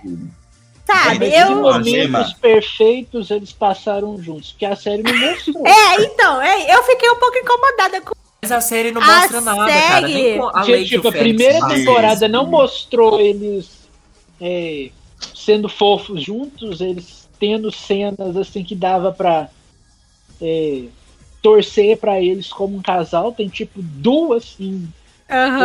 Sabe? 0.87 1.31
Que 1.31 1.37
Eu. 1.37 1.57
Momentos 1.57 2.33
perfeitos 2.35 3.31
eles 3.31 3.53
passaram 3.53 4.21
juntos, 4.23 4.53
porque 4.53 4.67
a 4.67 4.77
série 4.77 5.03
não 5.03 5.17
mostrou. 5.19 5.67
É, 5.67 6.03
então, 6.05 6.41
é, 6.41 6.75
eu 6.75 6.83
fiquei 6.85 7.11
um 7.11 7.17
pouco 7.19 7.37
incomodada 7.39 8.01
com. 8.03 8.15
Mas 8.43 8.53
a 8.53 8.61
série 8.61 8.93
não 8.93 9.03
A 9.03 9.07
mostra 9.21 9.41
nada, 9.41 9.67
cara. 9.67 10.01
série- 10.07 10.13
Nem 10.15 10.39
com 10.39 10.57
a 10.57 10.63
Gente, 10.63 10.89
tipo, 10.91 11.09
a 11.09 11.13
Félix 11.13 11.37
primeira 11.37 11.67
temporada 11.69 12.29
não 12.29 12.47
mostrou 12.47 13.21
eles 13.21 13.89
é, 14.41 14.91
sendo 15.35 15.69
fofos 15.69 16.23
juntos, 16.23 16.81
eles 16.81 17.29
tendo 17.41 17.73
cenas 17.73 18.37
assim 18.37 18.63
que 18.63 18.75
dava 18.77 19.11
pra 19.11 19.49
é, 20.41 20.83
torcer 21.47 21.97
pra 21.99 22.21
eles 22.21 22.49
como 22.49 22.77
um 22.77 22.83
casal. 22.83 23.31
Tem 23.31 23.49
tipo 23.49 23.81
duas 23.81 24.57
em 24.59 24.89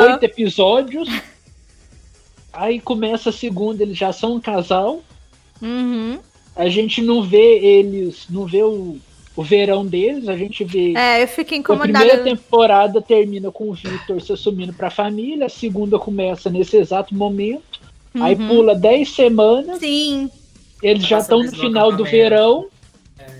oito 0.03 0.23
episódios. 0.23 1.09
Aí 2.53 2.79
começa 2.79 3.29
a 3.29 3.33
segunda, 3.33 3.81
eles 3.81 3.97
já 3.97 4.13
são 4.13 4.35
um 4.35 4.39
casal. 4.39 5.01
Uhum. 5.61 6.19
A 6.55 6.67
gente 6.69 7.01
não 7.01 7.23
vê 7.23 7.57
eles, 7.59 8.25
não 8.29 8.45
vê 8.45 8.61
o, 8.61 8.97
o 9.35 9.43
verão 9.43 9.85
deles, 9.85 10.27
a 10.27 10.35
gente 10.37 10.63
vê. 10.63 10.93
É, 10.95 11.23
eu 11.23 11.27
fiquei 11.27 11.59
A 11.59 11.63
primeira 11.63 11.89
incomodada. 11.89 12.23
temporada 12.23 13.01
termina 13.01 13.49
com 13.51 13.69
o 13.69 13.73
Victor 13.73 14.21
se 14.21 14.33
assumindo 14.33 14.73
pra 14.73 14.89
família, 14.91 15.45
a 15.47 15.49
segunda 15.49 15.97
começa 15.97 16.49
nesse 16.49 16.77
exato 16.77 17.15
momento. 17.15 17.79
Aí 18.13 18.35
Uhum. 18.35 18.47
pula 18.49 18.75
10 18.75 19.09
semanas, 19.09 19.79
Sim. 19.79 20.29
eles 20.83 21.07
já 21.07 21.19
estão 21.19 21.41
no 21.41 21.49
final 21.51 21.91
do 21.91 22.03
acampamento. 22.03 22.11
verão. 22.11 22.65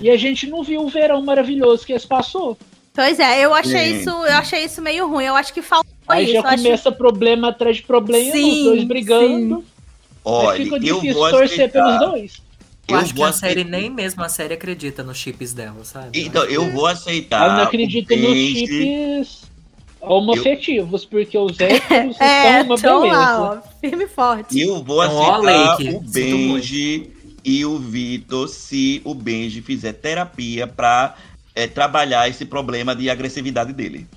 E 0.01 0.09
a 0.09 0.17
gente 0.17 0.47
não 0.47 0.63
viu 0.63 0.81
o 0.81 0.89
verão 0.89 1.21
maravilhoso 1.23 1.85
que 1.85 1.93
eles 1.93 2.05
passou. 2.05 2.57
Pois 2.93 3.19
é, 3.19 3.45
eu 3.45 3.53
achei 3.53 3.71
Gente. 3.93 4.01
isso, 4.01 4.09
eu 4.09 4.33
achei 4.33 4.65
isso 4.65 4.81
meio 4.81 5.07
ruim. 5.07 5.23
Eu 5.25 5.35
acho 5.35 5.53
que 5.53 5.61
faltou 5.61 5.89
Aí 6.07 6.23
isso. 6.25 6.33
já 6.33 6.39
eu 6.39 6.45
acho- 6.47 6.63
começa 6.63 6.91
problema 6.91 7.49
atrás 7.49 7.77
de 7.77 7.83
problema, 7.83 8.31
Sim, 8.31 8.57
os 8.59 8.63
dois 8.65 8.83
brigando. 8.83 9.55
Aí 9.57 9.63
Olha, 10.25 10.63
fica 10.63 10.75
eu 10.75 10.79
difícil 10.95 11.13
vou 11.13 11.29
torcer 11.29 11.45
aceitar. 11.69 11.83
pelos 11.99 11.99
dois. 12.11 12.41
Eu, 12.87 12.95
Eu 12.95 13.01
acho 13.01 13.13
que 13.13 13.23
a 13.23 13.31
série, 13.31 13.61
aceitar. 13.61 13.71
nem 13.79 13.89
mesmo 13.89 14.23
a 14.23 14.27
série 14.29 14.53
acredita 14.55 15.03
nos 15.03 15.17
chips 15.17 15.53
dela, 15.53 15.85
sabe? 15.85 16.19
Então, 16.21 16.43
eu 16.45 16.69
vou 16.71 16.85
aceitar. 16.87 17.47
eu 17.47 17.53
não 17.53 17.63
acredito 17.63 18.13
o 18.13 18.17
nos 18.17 18.37
chips 18.37 19.41
homoafetivos, 20.01 21.05
porque 21.05 21.37
os 21.37 21.57
héteros 21.61 22.19
É, 22.19 22.57
são 22.57 22.63
uma 22.65 22.77
tão 22.77 23.01
beleza. 23.01 23.17
lá, 23.19 23.61
ó, 23.63 23.79
firme 23.79 24.03
e 24.03 24.07
forte. 24.07 24.59
Eu 24.59 24.83
vou 24.83 25.03
Então, 25.03 25.15
ó, 25.15 25.35
aceitar 25.35 25.77
Lake, 25.77 25.89
o 25.95 25.99
Benji 26.01 27.09
e 27.43 27.65
o 27.65 27.77
Vitor 27.77 28.47
se 28.47 29.01
o 29.03 29.13
Benji 29.13 29.61
fizer 29.61 29.93
terapia 29.93 30.67
pra 30.67 31.15
é, 31.55 31.67
trabalhar 31.67 32.27
esse 32.29 32.45
problema 32.45 32.95
de 32.95 33.09
agressividade 33.09 33.73
dele. 33.73 34.07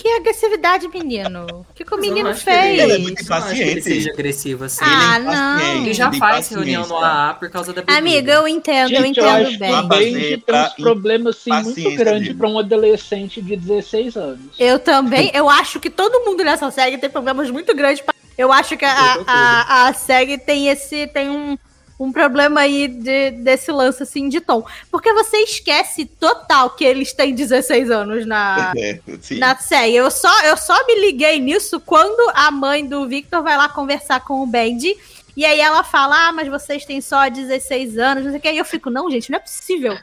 Que 0.00 0.06
agressividade, 0.10 0.86
menino. 0.86 1.44
O 1.68 1.74
que, 1.74 1.84
que 1.84 1.92
o 1.92 1.96
eu 1.96 2.00
menino 2.00 2.28
acho 2.28 2.44
que 2.44 2.50
ele- 2.50 2.68
Ele 2.68 2.80
é 2.82 2.86
fez? 2.86 3.00
muito 3.02 3.20
eu 3.20 3.26
que 3.26 3.32
ele 3.32 3.40
impaciente. 3.40 3.82
seja 3.82 4.12
agressivo 4.12 4.64
assim. 4.64 4.84
Ah, 4.84 5.16
Ele 5.18 5.26
é 5.26 5.32
impaciente, 5.32 5.74
não. 5.74 5.82
Ele 5.86 5.94
já 5.94 6.12
faz 6.12 6.48
reunião 6.50 6.86
no 6.86 6.96
AA 6.98 7.34
por 7.34 7.50
causa 7.50 7.72
da 7.72 7.82
bebida. 7.82 7.98
Amiga, 7.98 8.32
eu 8.34 8.46
entendo, 8.46 8.92
eu 8.92 9.02
Gente, 9.02 9.18
eu 9.18 9.26
entendo 9.26 9.48
acho 9.48 9.58
bem. 9.58 9.72
que 9.72 9.78
o 9.80 9.88
Benji 9.88 10.36
tem 10.46 10.54
uns 10.54 10.72
problemas 10.74 11.36
assim, 11.36 11.50
muito 11.50 12.04
dele. 12.04 12.34
pra 12.34 12.48
um 12.48 12.58
adolescente 12.60 13.42
de 13.42 13.56
16 13.56 14.16
anos. 14.16 14.54
Eu 14.56 14.78
também, 14.78 15.32
eu 15.34 15.50
acho 15.50 15.80
que 15.80 15.90
todo 15.90 16.24
mundo 16.24 16.44
nessa 16.44 16.70
série 16.70 16.96
tem 16.96 17.10
problemas 17.10 17.50
muito 17.50 17.74
grandes. 17.74 18.00
pra- 18.00 18.14
Eu 18.36 18.52
acho 18.52 18.76
que 18.76 18.84
a, 18.84 19.16
Eu 19.16 19.24
tô 19.24 19.30
a, 19.32 19.88
a 19.88 19.92
série 19.94 20.38
tem 20.38 20.68
esse, 20.68 21.08
tem 21.08 21.28
um, 21.28 21.58
um 21.98 22.12
problema 22.12 22.60
aí 22.60 22.86
de, 22.86 23.32
desse 23.32 23.72
lance 23.72 24.02
assim 24.02 24.28
de 24.28 24.40
tom. 24.40 24.64
Porque 24.90 25.12
você 25.12 25.38
esquece 25.38 26.04
total 26.04 26.70
que 26.70 26.84
eles 26.84 27.12
têm 27.12 27.34
16 27.34 27.90
anos 27.90 28.24
na, 28.26 28.72
É, 28.78 29.00
na 29.32 29.56
série. 29.56 29.96
Eu 29.96 30.10
só, 30.10 30.42
eu 30.44 30.56
só 30.56 30.86
me 30.86 31.00
liguei 31.00 31.40
nisso 31.40 31.80
quando 31.80 32.30
a 32.34 32.50
mãe 32.50 32.86
do 32.86 33.06
Victor 33.08 33.42
vai 33.42 33.56
lá 33.56 33.68
conversar 33.68 34.20
com 34.20 34.42
o 34.42 34.46
Bendy. 34.46 34.96
E 35.38 35.44
aí 35.44 35.60
ela 35.60 35.84
fala, 35.84 36.26
ah, 36.28 36.32
mas 36.32 36.48
vocês 36.48 36.84
têm 36.84 37.00
só 37.00 37.28
16 37.28 37.96
anos, 37.96 38.24
não 38.24 38.32
sei 38.32 38.40
o 38.40 38.42
que. 38.42 38.50
E 38.50 38.58
eu 38.58 38.64
fico, 38.64 38.90
não, 38.90 39.08
gente, 39.08 39.30
não 39.30 39.36
é 39.36 39.40
possível 39.40 39.96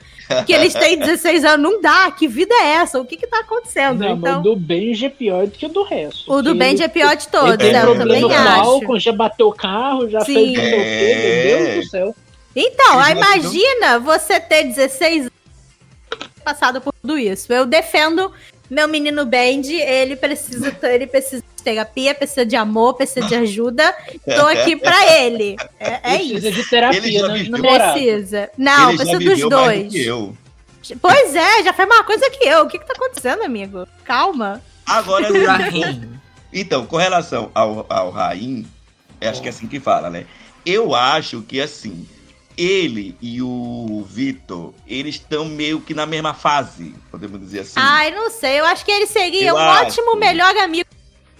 que 0.45 0.53
eles 0.53 0.73
têm 0.73 0.95
16 0.97 1.43
anos. 1.43 1.61
Não 1.73 1.81
dá, 1.81 2.09
que 2.09 2.25
vida 2.25 2.55
é 2.55 2.75
essa? 2.75 3.01
O 3.01 3.05
que 3.05 3.17
que 3.17 3.27
tá 3.27 3.39
acontecendo? 3.41 3.99
Não, 3.99 4.15
então, 4.15 4.39
o 4.39 4.43
do 4.43 4.55
Benji 4.55 5.07
é 5.07 5.09
pior 5.09 5.45
do 5.45 5.51
que 5.51 5.65
o 5.65 5.69
do 5.69 5.83
resto. 5.83 6.31
o 6.31 6.41
do 6.41 6.53
Que 6.53 6.57
Bendy 6.59 6.83
é 6.83 6.87
pior 6.87 7.17
de 7.17 7.27
todos, 7.27 7.57
tem 7.57 7.73
né? 7.73 7.79
Eu 7.79 7.83
problema 7.95 8.05
também 8.05 8.21
com 8.21 8.29
o 8.29 8.31
acho. 8.33 8.61
álcool, 8.61 8.97
já 8.99 9.11
bateu 9.11 9.47
o 9.49 9.53
carro, 9.53 10.09
já 10.09 10.21
Sim. 10.21 10.33
fez 10.35 10.53
não 10.57 10.63
sei 10.63 10.71
o 10.71 10.71
quê, 10.71 11.11
É. 11.11 11.57
meu 11.57 11.65
Deus 11.73 11.85
do 11.85 11.89
céu. 11.91 12.15
Então, 12.55 12.99
aí 12.99 13.13
não- 13.13 13.21
imagina 13.21 13.99
você 13.99 14.39
ter 14.39 14.63
16 14.63 15.19
anos 15.23 15.31
passado 16.45 16.79
por 16.79 16.93
tudo 17.01 17.17
isso. 17.19 17.51
Eu 17.51 17.65
defendo 17.65 18.31
meu 18.69 18.87
menino 18.87 19.25
Bendy, 19.25 19.75
ele 19.75 20.15
precisa, 20.15 20.73
ele 20.83 21.07
precisa 21.07 21.43
terapia, 21.65 22.13
precisa 22.15 22.45
de 22.45 22.55
amor, 22.55 22.93
precisa 22.93 23.25
de 23.27 23.35
ajuda. 23.35 23.93
Tô 24.23 24.45
aqui 24.47 24.75
pra 24.75 25.13
ele. 25.19 25.55
É, 25.79 25.99
é 26.15 26.17
precisa 26.17 26.49
isso. 26.49 26.61
de 26.63 26.69
terapia, 26.69 27.19
já 27.19 27.27
não. 27.49 27.59
Precisa. 27.61 28.49
Não, 28.57 28.89
Ele 28.89 28.97
já 28.99 29.03
precisa 29.03 29.29
dos 29.31 29.39
do 29.39 29.49
dois. 29.49 29.91
que 29.91 30.05
eu. 30.05 30.37
Pois 31.01 31.35
é, 31.35 31.63
já 31.63 31.73
fez 31.73 31.89
uma 31.89 32.03
coisa 32.03 32.29
que 32.29 32.45
eu. 32.45 32.61
O 32.63 32.67
que 32.67 32.77
que 32.77 32.85
tá 32.85 32.93
acontecendo, 32.95 33.41
amigo? 33.43 33.87
Calma. 34.03 34.61
Agora, 34.85 35.27
O 35.33 35.45
Rahim. 35.45 36.09
então, 36.53 36.85
com 36.85 36.95
relação 36.97 37.49
ao, 37.55 37.85
ao 37.89 38.11
Raim, 38.11 38.65
acho 39.19 39.41
que 39.41 39.47
é 39.47 39.49
assim 39.49 39.67
que 39.67 39.79
fala, 39.79 40.09
né? 40.11 40.25
Eu 40.63 40.93
acho 40.93 41.41
que 41.41 41.59
assim, 41.59 42.07
ele 42.57 43.15
e 43.21 43.41
o 43.41 44.05
Vitor, 44.07 44.73
eles 44.87 45.15
estão 45.15 45.45
meio 45.45 45.81
que 45.81 45.93
na 45.93 46.05
mesma 46.05 46.33
fase, 46.35 46.93
podemos 47.11 47.39
dizer 47.39 47.61
assim. 47.61 47.73
Ai, 47.77 48.11
não 48.11 48.29
sei. 48.29 48.59
Eu 48.59 48.65
acho 48.65 48.85
que 48.85 48.91
ele 48.91 49.07
seria 49.07 49.49
Eu 49.49 49.55
um 49.55 49.57
acho. 49.57 49.85
ótimo 49.87 50.15
melhor 50.17 50.55
amigo. 50.57 50.87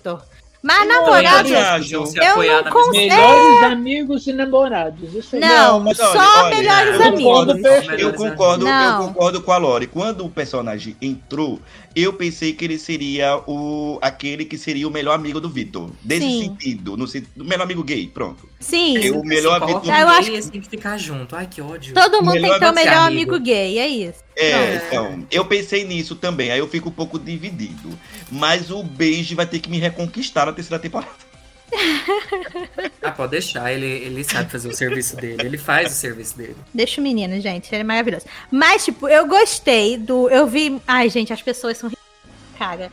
Victor. 0.05 0.21
Mas 0.61 0.79
Eu 0.79 0.87
namorado. 0.87 1.37
também 1.47 1.55
acho. 1.61 2.05
Se 2.07 2.17
Eu 2.17 2.31
apoiar 2.31 2.63
não 2.63 2.71
consigo- 2.71 2.97
Melhores 2.97 3.63
amigos 3.71 4.25
e 4.27 4.33
namorados. 4.33 5.13
Isso 5.13 5.35
aí. 5.35 5.41
Não, 5.41 5.79
mas 5.79 5.95
só 5.97 6.09
olha, 6.11 6.19
olha, 6.45 6.55
melhores 6.55 6.93
eu 7.05 7.11
concordo, 7.11 7.51
amigos. 7.51 7.99
Eu 7.99 8.13
concordo, 8.13 8.67
eu 8.67 8.73
Não. 8.73 9.07
concordo 9.07 9.41
com 9.41 9.51
a 9.51 9.57
Lore. 9.57 9.85
Quando 9.85 10.25
o 10.25 10.29
personagem 10.29 10.97
entrou, 10.99 11.59
eu 11.95 12.11
pensei 12.13 12.53
que 12.53 12.65
ele 12.65 12.77
seria 12.77 13.37
o 13.47 13.97
aquele 14.01 14.43
que 14.45 14.57
seria 14.57 14.87
o 14.87 14.91
melhor 14.91 15.13
amigo 15.15 15.39
do 15.39 15.49
Vitor. 15.49 15.89
Desse 16.03 16.21
Sim. 16.25 16.43
sentido, 16.43 16.97
no 16.97 17.07
sentido, 17.07 17.41
o 17.41 17.43
melhor 17.45 17.63
amigo 17.63 17.83
gay, 17.83 18.07
pronto. 18.07 18.49
Sim. 18.59 18.97
Eu- 18.97 19.19
o 19.19 19.25
melhor 19.25 19.61
amigo- 19.63 19.79
um 19.79 19.81
Eu 19.81 20.07
gay, 20.07 20.17
acho 20.17 20.29
eles 20.31 20.49
têm 20.49 20.59
que 20.61 20.69
ficar 20.69 20.97
junto. 20.97 21.35
Ai, 21.35 21.47
que 21.47 21.61
ódio. 21.61 21.93
Todo 21.93 22.21
mundo 22.21 22.33
tem 22.41 22.51
que 22.51 22.59
ter 22.59 22.69
o 22.69 22.73
melhor 22.73 23.07
Amigo. 23.07 23.31
amigo 23.35 23.39
gay, 23.45 23.79
é 23.79 23.87
isso. 23.87 24.25
É, 24.35 24.51
Não. 24.51 24.75
então, 24.87 25.27
eu 25.31 25.45
pensei 25.45 25.85
nisso 25.85 26.15
também, 26.15 26.51
aí 26.51 26.59
eu 26.59 26.67
fico 26.67 26.89
um 26.89 26.91
pouco 26.91 27.17
dividido. 27.17 27.97
Mas 28.29 28.69
o 28.69 28.83
Beige 28.83 29.33
vai 29.33 29.45
ter 29.45 29.59
que 29.59 29.69
me 29.69 29.77
reconquistar 29.79 30.45
na 30.45 30.51
terceira 30.51 30.77
temporada. 30.81 31.11
Ah, 33.01 33.11
pode 33.11 33.31
deixar. 33.31 33.71
Ele, 33.71 33.85
ele 33.85 34.23
sabe 34.23 34.51
fazer 34.51 34.67
o 34.67 34.73
serviço 34.73 35.15
dele. 35.15 35.43
Ele 35.43 35.57
faz 35.57 35.91
o 35.91 35.95
serviço 35.95 36.37
dele. 36.37 36.55
Deixa 36.73 36.99
o 36.99 37.03
menino, 37.03 37.39
gente, 37.39 37.73
ele 37.73 37.81
é 37.81 37.83
maravilhoso. 37.83 38.25
Mas, 38.49 38.85
tipo, 38.85 39.07
eu 39.07 39.27
gostei 39.27 39.97
do. 39.97 40.29
Eu 40.29 40.47
vi. 40.47 40.81
Ai, 40.87 41.09
gente, 41.09 41.33
as 41.33 41.41
pessoas 41.41 41.77
são. 41.77 41.91
Cara, 42.57 42.91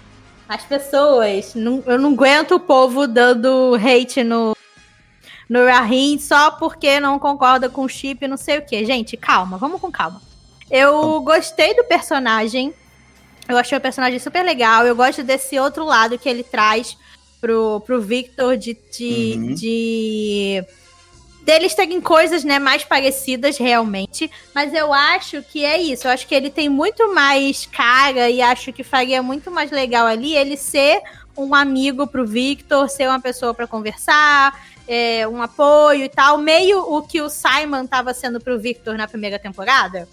as 0.48 0.64
pessoas. 0.64 1.54
Não, 1.54 1.82
eu 1.86 1.98
não 1.98 2.12
aguento 2.12 2.56
o 2.56 2.60
povo 2.60 3.06
dando 3.06 3.74
hate 3.76 4.22
no. 4.22 4.56
No 5.48 5.66
Rahim 5.66 6.18
só 6.18 6.52
porque 6.52 6.98
não 6.98 7.18
concorda 7.18 7.68
com 7.68 7.84
o 7.84 7.88
chip 7.88 8.26
não 8.26 8.38
sei 8.38 8.58
o 8.58 8.62
que. 8.62 8.86
Gente, 8.86 9.18
calma, 9.18 9.58
vamos 9.58 9.80
com 9.80 9.92
calma. 9.92 10.22
Eu 10.70 11.20
gostei 11.20 11.74
do 11.74 11.84
personagem. 11.84 12.72
Eu 13.46 13.58
achei 13.58 13.76
o 13.76 13.80
personagem 13.80 14.18
super 14.18 14.42
legal. 14.42 14.86
Eu 14.86 14.96
gosto 14.96 15.22
desse 15.22 15.58
outro 15.58 15.84
lado 15.84 16.18
que 16.18 16.28
ele 16.28 16.42
traz 16.42 16.96
pro, 17.42 17.80
pro 17.80 18.00
Victor 18.00 18.56
de, 18.56 18.78
de, 18.96 19.34
Uhum. 19.36 19.54
de 19.54 20.64
deles 21.42 21.74
terem 21.74 22.00
coisas, 22.00 22.44
né, 22.44 22.60
mais 22.60 22.84
parecidas 22.84 23.58
realmente, 23.58 24.30
mas 24.54 24.72
eu 24.72 24.94
acho 24.94 25.42
que 25.42 25.64
é 25.64 25.76
isso, 25.76 26.06
eu 26.06 26.12
acho 26.12 26.26
que 26.28 26.36
ele 26.36 26.50
tem 26.50 26.68
muito 26.68 27.12
mais 27.12 27.66
cara 27.66 28.30
e 28.30 28.40
acho 28.40 28.72
que 28.72 28.84
faria 28.84 29.20
muito 29.20 29.50
mais 29.50 29.72
legal 29.72 30.06
ali 30.06 30.36
ele 30.36 30.56
ser 30.56 31.02
um 31.36 31.52
amigo 31.52 32.06
pro 32.06 32.24
Victor, 32.24 32.88
ser 32.88 33.08
uma 33.08 33.20
pessoa 33.20 33.52
pra 33.52 33.66
conversar, 33.66 34.56
é, 34.86 35.26
um 35.26 35.42
apoio 35.42 36.04
e 36.04 36.08
tal, 36.08 36.38
meio 36.38 36.78
o 36.78 37.02
que 37.02 37.20
o 37.20 37.28
Simon 37.28 37.86
tava 37.86 38.14
sendo 38.14 38.40
pro 38.40 38.60
Victor 38.60 38.96
na 38.96 39.08
primeira 39.08 39.38
temporada. 39.38 40.08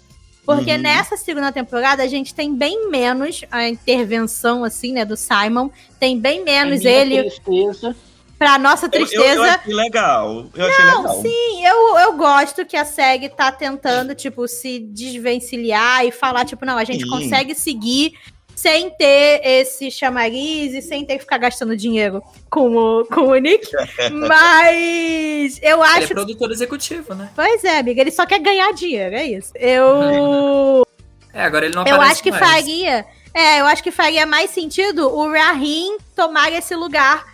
Porque 0.56 0.72
Uhum. 0.72 0.78
nessa 0.78 1.16
segunda 1.16 1.50
temporada 1.52 2.02
a 2.02 2.06
gente 2.06 2.34
tem 2.34 2.54
bem 2.54 2.88
menos 2.90 3.42
a 3.50 3.68
intervenção, 3.68 4.64
assim, 4.64 4.92
né, 4.92 5.04
do 5.04 5.16
Simon. 5.16 5.70
Tem 5.98 6.18
bem 6.18 6.42
menos 6.44 6.84
ele, 6.84 7.22
Tristeza. 7.24 7.96
pra 8.38 8.58
nossa 8.58 8.86
Eu- 8.86 8.90
Eu, 8.92 9.00
eu, 9.00 9.06
tristeza. 9.08 9.42
achei 9.54 9.74
legal. 9.74 10.46
Eu 10.54 10.66
achei 10.66 10.84
Não, 10.86 11.02
legal. 11.02 11.22
sim, 11.22 11.66
eu, 11.66 11.98
eu 11.98 12.12
gosto 12.16 12.64
que 12.64 12.76
a 12.76 12.84
SEG 12.84 13.28
tá 13.28 13.52
tentando, 13.52 14.14
tipo, 14.14 14.48
se 14.48 14.78
desvencilhar 14.78 16.04
e 16.06 16.10
falar, 16.10 16.44
tipo, 16.44 16.64
não, 16.64 16.76
a 16.78 16.84
gente 16.84 17.04
Sim. 17.04 17.10
consegue 17.10 17.54
seguir 17.54 18.14
sem 18.60 18.90
ter 18.90 19.40
esse 19.42 19.90
chamariz 19.90 20.74
e 20.74 20.82
sem 20.82 21.02
ter 21.02 21.14
que 21.14 21.20
ficar 21.20 21.38
gastando 21.38 21.74
dinheiro 21.74 22.22
com 22.50 22.76
o, 22.76 23.04
com 23.06 23.22
o 23.22 23.34
Nick. 23.36 23.66
Mas 24.12 25.58
eu 25.62 25.82
Ele 25.82 25.92
é 25.94 25.98
acho. 25.98 26.08
produtor 26.08 26.50
executivo, 26.50 27.14
né? 27.14 27.30
Pois 27.34 27.64
é, 27.64 27.78
amiga, 27.78 28.02
ele 28.02 28.10
só 28.10 28.26
quer 28.26 28.38
ganhar 28.38 28.70
dinheiro, 28.72 29.14
é 29.16 29.24
isso. 29.24 29.52
Eu. 29.56 30.86
É, 31.32 31.44
agora 31.44 31.64
ele 31.64 31.76
não 31.76 31.86
Eu 31.86 32.00
acho 32.00 32.20
que 32.24 32.30
mais. 32.32 32.44
faria. 32.44 33.06
É, 33.32 33.60
eu 33.60 33.66
acho 33.66 33.84
que 33.84 33.92
faria 33.92 34.26
mais 34.26 34.50
sentido 34.50 35.08
o 35.08 35.30
Rahim 35.30 35.96
tomar 36.16 36.52
esse 36.52 36.74
lugar 36.74 37.24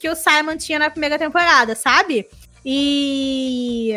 que 0.00 0.10
o 0.10 0.16
Simon 0.16 0.56
tinha 0.56 0.76
na 0.76 0.90
primeira 0.90 1.16
temporada, 1.16 1.76
sabe? 1.76 2.26
E. 2.64 3.92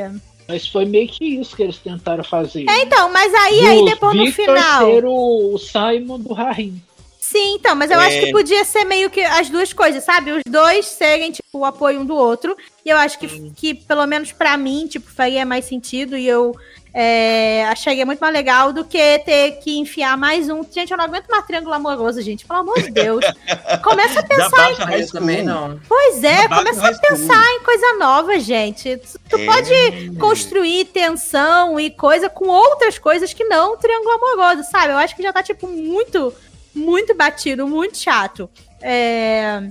Mas 0.47 0.67
foi 0.67 0.85
meio 0.85 1.07
que 1.07 1.25
isso 1.25 1.55
que 1.55 1.63
eles 1.63 1.77
tentaram 1.77 2.23
fazer. 2.23 2.65
É, 2.69 2.81
então, 2.83 3.11
mas 3.11 3.33
aí, 3.33 3.59
aí 3.67 3.85
depois 3.85 4.15
no 4.15 4.25
Victor 4.25 4.45
final. 4.55 4.85
ser 4.85 5.05
o 5.05 5.53
o 5.53 5.57
Simon 5.57 6.19
do 6.19 6.33
Rahim. 6.33 6.81
Sim, 7.19 7.55
então, 7.55 7.75
mas 7.75 7.91
eu 7.91 7.99
É. 7.99 8.05
acho 8.07 8.19
que 8.21 8.31
podia 8.31 8.63
ser 8.63 8.85
meio 8.85 9.09
que 9.09 9.19
as 9.21 9.49
duas 9.49 9.73
coisas, 9.73 10.01
sabe? 10.05 10.31
Os 10.31 10.41
dois 10.47 10.85
serem, 10.85 11.29
tipo, 11.31 11.59
o 11.59 11.65
apoio 11.65 11.99
um 11.99 12.05
do 12.05 12.15
outro. 12.15 12.55
E 12.85 12.89
eu 12.89 12.95
acho 12.95 13.19
que, 13.19 13.27
que 13.51 13.73
pelo 13.73 14.05
menos 14.07 14.31
pra 14.31 14.55
mim, 14.55 14.87
tipo, 14.87 15.11
faria 15.11 15.45
mais 15.45 15.65
sentido. 15.65 16.15
E 16.17 16.25
eu 16.25 16.55
é, 16.93 17.65
acharia 17.67 18.05
muito 18.05 18.19
mais 18.19 18.33
legal 18.33 18.73
do 18.73 18.83
que 18.83 19.19
ter 19.19 19.51
que 19.59 19.77
enfiar 19.77 20.17
mais 20.17 20.49
um. 20.49 20.63
Gente, 20.63 20.91
eu 20.91 20.97
não 20.97 21.05
aguento 21.05 21.27
mais 21.27 21.45
triângulo 21.45 21.73
amoroso, 21.73 22.21
gente. 22.21 22.45
Pelo 22.45 22.59
amor 22.59 22.81
de 22.81 22.91
Deus. 22.91 23.23
Começa 23.83 24.19
a 24.19 24.23
pensar 24.23 24.73
High 24.85 25.01
eu 25.01 25.11
também 25.11 25.43
não. 25.43 25.79
Pois 25.87 26.23
é, 26.23 26.47
começa 26.47 26.87
a 26.87 26.97
pensar 26.97 27.45
em 27.53 27.63
coisa 27.63 27.93
nova, 27.99 28.39
gente. 28.39 28.99
Tu 29.29 29.37
É. 29.37 29.45
pode 29.45 30.11
construir 30.19 30.85
tensão 30.85 31.79
e 31.79 31.89
coisa 31.89 32.29
com 32.29 32.47
outras 32.47 32.97
coisas 32.97 33.33
que 33.33 33.43
não 33.43 33.77
triângulo 33.77 34.11
amoroso, 34.11 34.69
sabe? 34.69 34.93
Eu 34.93 34.97
acho 34.97 35.15
que 35.15 35.23
já 35.23 35.31
tá, 35.31 35.43
tipo, 35.43 35.67
muito, 35.67 36.33
muito 36.73 37.13
batido, 37.15 37.67
muito 37.67 37.97
chato. 37.97 38.49
É... 38.81 39.63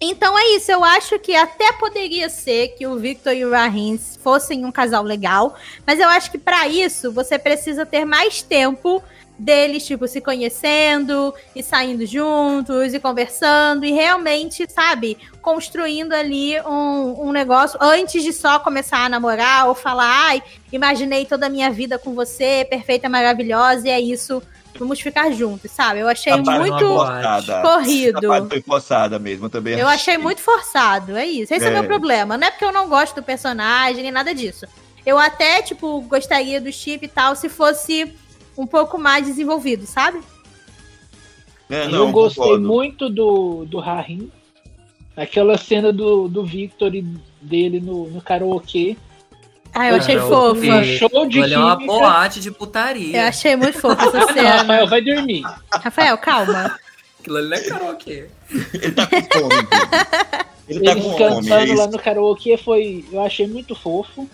Então 0.00 0.38
é 0.38 0.54
isso, 0.54 0.70
eu 0.70 0.84
acho 0.84 1.18
que 1.18 1.34
até 1.34 1.72
poderia 1.72 2.28
ser 2.28 2.68
que 2.68 2.86
o 2.86 2.96
Victor 2.96 3.32
e 3.32 3.44
o 3.44 3.50
Rahim 3.50 3.98
fossem 4.22 4.64
um 4.64 4.70
casal 4.70 5.02
legal, 5.02 5.56
mas 5.84 5.98
eu 5.98 6.08
acho 6.08 6.30
que 6.30 6.38
pra 6.38 6.68
isso 6.68 7.10
você 7.10 7.36
precisa 7.36 7.84
ter 7.84 8.04
mais 8.04 8.40
tempo 8.40 9.02
deles, 9.36 9.86
tipo, 9.86 10.06
se 10.06 10.20
conhecendo 10.20 11.32
e 11.54 11.62
saindo 11.62 12.04
juntos 12.04 12.92
e 12.94 13.00
conversando 13.00 13.84
e 13.84 13.92
realmente, 13.92 14.66
sabe, 14.70 15.16
construindo 15.40 16.12
ali 16.12 16.60
um, 16.62 17.28
um 17.28 17.32
negócio 17.32 17.78
antes 17.80 18.22
de 18.22 18.32
só 18.32 18.58
começar 18.58 19.04
a 19.04 19.08
namorar 19.08 19.68
ou 19.68 19.74
falar, 19.74 20.26
ai, 20.26 20.42
imaginei 20.72 21.24
toda 21.24 21.46
a 21.46 21.50
minha 21.50 21.70
vida 21.70 21.98
com 21.98 22.14
você, 22.14 22.66
perfeita, 22.68 23.08
maravilhosa, 23.08 23.86
e 23.86 23.90
é 23.90 24.00
isso, 24.00 24.42
vamos 24.78 25.00
ficar 25.00 25.30
juntos, 25.32 25.70
sabe? 25.70 26.00
Eu 26.00 26.08
achei 26.08 26.32
muito 26.34 26.50
foi 26.56 26.70
forçada. 26.70 27.62
corrido. 27.62 28.32
A 28.32 28.46
foi 28.46 28.62
forçada 28.62 29.18
mesmo, 29.18 29.46
eu 29.46 29.50
também 29.50 29.78
Eu 29.78 29.88
achei 29.88 30.16
muito 30.18 30.40
forçado, 30.40 31.16
é 31.16 31.26
isso. 31.26 31.52
Esse 31.52 31.64
é 31.66 31.68
o 31.68 31.72
É. 31.72 31.80
meu 31.80 31.84
problema. 31.84 32.36
Não 32.38 32.46
é 32.46 32.50
porque 32.50 32.64
eu 32.64 32.72
não 32.72 32.88
gosto 32.88 33.16
do 33.16 33.22
personagem, 33.22 34.02
nem 34.02 34.12
nada 34.12 34.34
disso. 34.34 34.66
Eu 35.04 35.18
até, 35.18 35.62
tipo, 35.62 36.00
gostaria 36.02 36.60
do 36.60 36.72
chip 36.72 37.04
e 37.04 37.08
tal 37.08 37.34
se 37.34 37.48
fosse 37.48 38.12
um 38.56 38.66
pouco 38.66 38.98
mais 38.98 39.26
desenvolvido, 39.26 39.86
sabe? 39.86 40.20
É, 41.70 41.84
eu 41.84 41.90
não, 41.90 42.12
gostei 42.12 42.42
concordo. 42.42 42.66
muito 42.66 43.08
do, 43.10 43.64
do 43.66 43.78
Rahim. 43.78 44.30
Aquela 45.16 45.58
cena 45.58 45.92
do, 45.92 46.28
do 46.28 46.44
Victor 46.44 46.94
e 46.94 47.02
dele 47.40 47.80
no, 47.80 48.08
no 48.08 48.20
karaokê. 48.20 48.96
Ah, 49.74 49.88
eu 49.90 49.96
achei 49.96 50.16
Não, 50.16 50.28
fofa. 50.28 50.60
Um 50.60 50.84
show 50.84 51.26
de 51.26 51.40
Olha, 51.40 51.54
é 51.54 51.58
uma 51.58 51.76
boate 51.76 52.40
de 52.40 52.48
Eu 52.48 52.54
putaria. 52.54 53.28
achei 53.28 53.54
muito 53.56 53.78
fofa 53.78 54.02
essa 54.06 54.26
cena. 54.32 54.50
Rafael, 54.56 54.86
vai 54.88 55.00
dormir. 55.00 55.42
Rafael, 55.70 56.18
calma. 56.18 56.78
Aquilo 57.20 57.36
ali 57.36 57.48
não 57.48 57.56
é 57.56 57.60
karaokê. 57.60 58.26
Ele 58.74 58.92
tá 58.92 59.06
com 59.06 59.16
fome. 59.16 59.54
Ele 60.68 60.80
tá 60.84 60.90
Eles 60.92 61.04
com 61.04 61.10
fome. 61.12 61.22
é 61.22 61.28
cantando 61.28 61.50
lá 61.74 61.84
isso. 61.84 61.90
no 61.90 61.98
karaokê 61.98 62.56
foi. 62.56 63.04
Eu 63.12 63.20
achei 63.22 63.46
muito 63.46 63.74
fofo. 63.74 64.28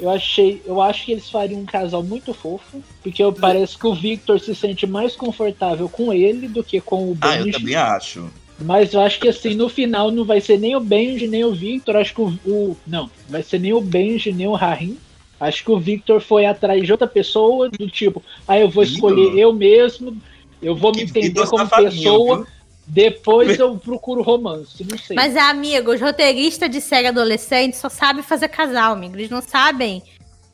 Eu 0.00 0.10
achei, 0.10 0.62
eu 0.66 0.82
acho 0.82 1.06
que 1.06 1.12
eles 1.12 1.30
fariam 1.30 1.60
um 1.60 1.64
casal 1.64 2.02
muito 2.02 2.34
fofo, 2.34 2.82
porque 3.02 3.22
eu, 3.24 3.32
parece 3.32 3.78
que 3.78 3.86
o 3.86 3.94
Victor 3.94 4.38
se 4.38 4.54
sente 4.54 4.86
mais 4.86 5.16
confortável 5.16 5.88
com 5.88 6.12
ele 6.12 6.46
do 6.46 6.62
que 6.62 6.78
com 6.78 7.04
o 7.12 7.18
Ah, 7.22 7.36
eu 7.38 7.44
Benji. 7.44 7.58
também 7.58 7.74
acho. 7.74 8.30
Mas 8.64 8.92
eu 8.92 9.00
acho 9.00 9.18
que 9.20 9.28
assim, 9.28 9.54
no 9.54 9.68
final 9.68 10.10
não 10.10 10.24
vai 10.24 10.40
ser 10.40 10.58
nem 10.58 10.74
o 10.76 10.80
Benji, 10.80 11.26
nem 11.28 11.44
o 11.44 11.52
Victor. 11.52 11.96
Acho 11.96 12.14
que 12.14 12.20
o. 12.20 12.28
o- 12.46 12.76
não, 12.86 13.10
vai 13.28 13.42
ser 13.42 13.58
nem 13.58 13.72
o 13.72 13.80
Benji, 13.80 14.32
nem 14.32 14.46
o 14.46 14.54
Rahim. 14.54 14.96
Acho 15.40 15.64
que 15.64 15.70
o 15.72 15.78
Victor 15.78 16.20
foi 16.20 16.46
atrás 16.46 16.84
de 16.84 16.92
outra 16.92 17.06
pessoa, 17.06 17.68
do 17.68 17.88
tipo, 17.88 18.22
ah, 18.46 18.58
eu 18.60 18.68
vou 18.68 18.84
escolher 18.84 19.36
eu 19.36 19.52
mesmo, 19.52 20.16
eu 20.62 20.76
vou 20.76 20.92
me 20.94 21.02
entender 21.02 21.46
como 21.48 21.68
pessoa, 21.68 22.36
viu? 22.36 22.46
depois 22.86 23.58
eu 23.58 23.76
procuro 23.76 24.22
romance, 24.22 24.84
não 24.88 24.96
sei. 24.96 25.16
Mas, 25.16 25.36
amigo, 25.36 25.92
os 25.92 26.00
roteiristas 26.00 26.70
de 26.70 26.80
série 26.80 27.08
adolescente 27.08 27.76
só 27.76 27.88
sabem 27.88 28.22
fazer 28.22 28.48
casal, 28.48 28.92
amigo. 28.92 29.16
Eles 29.16 29.30
não 29.30 29.42
sabem 29.42 30.02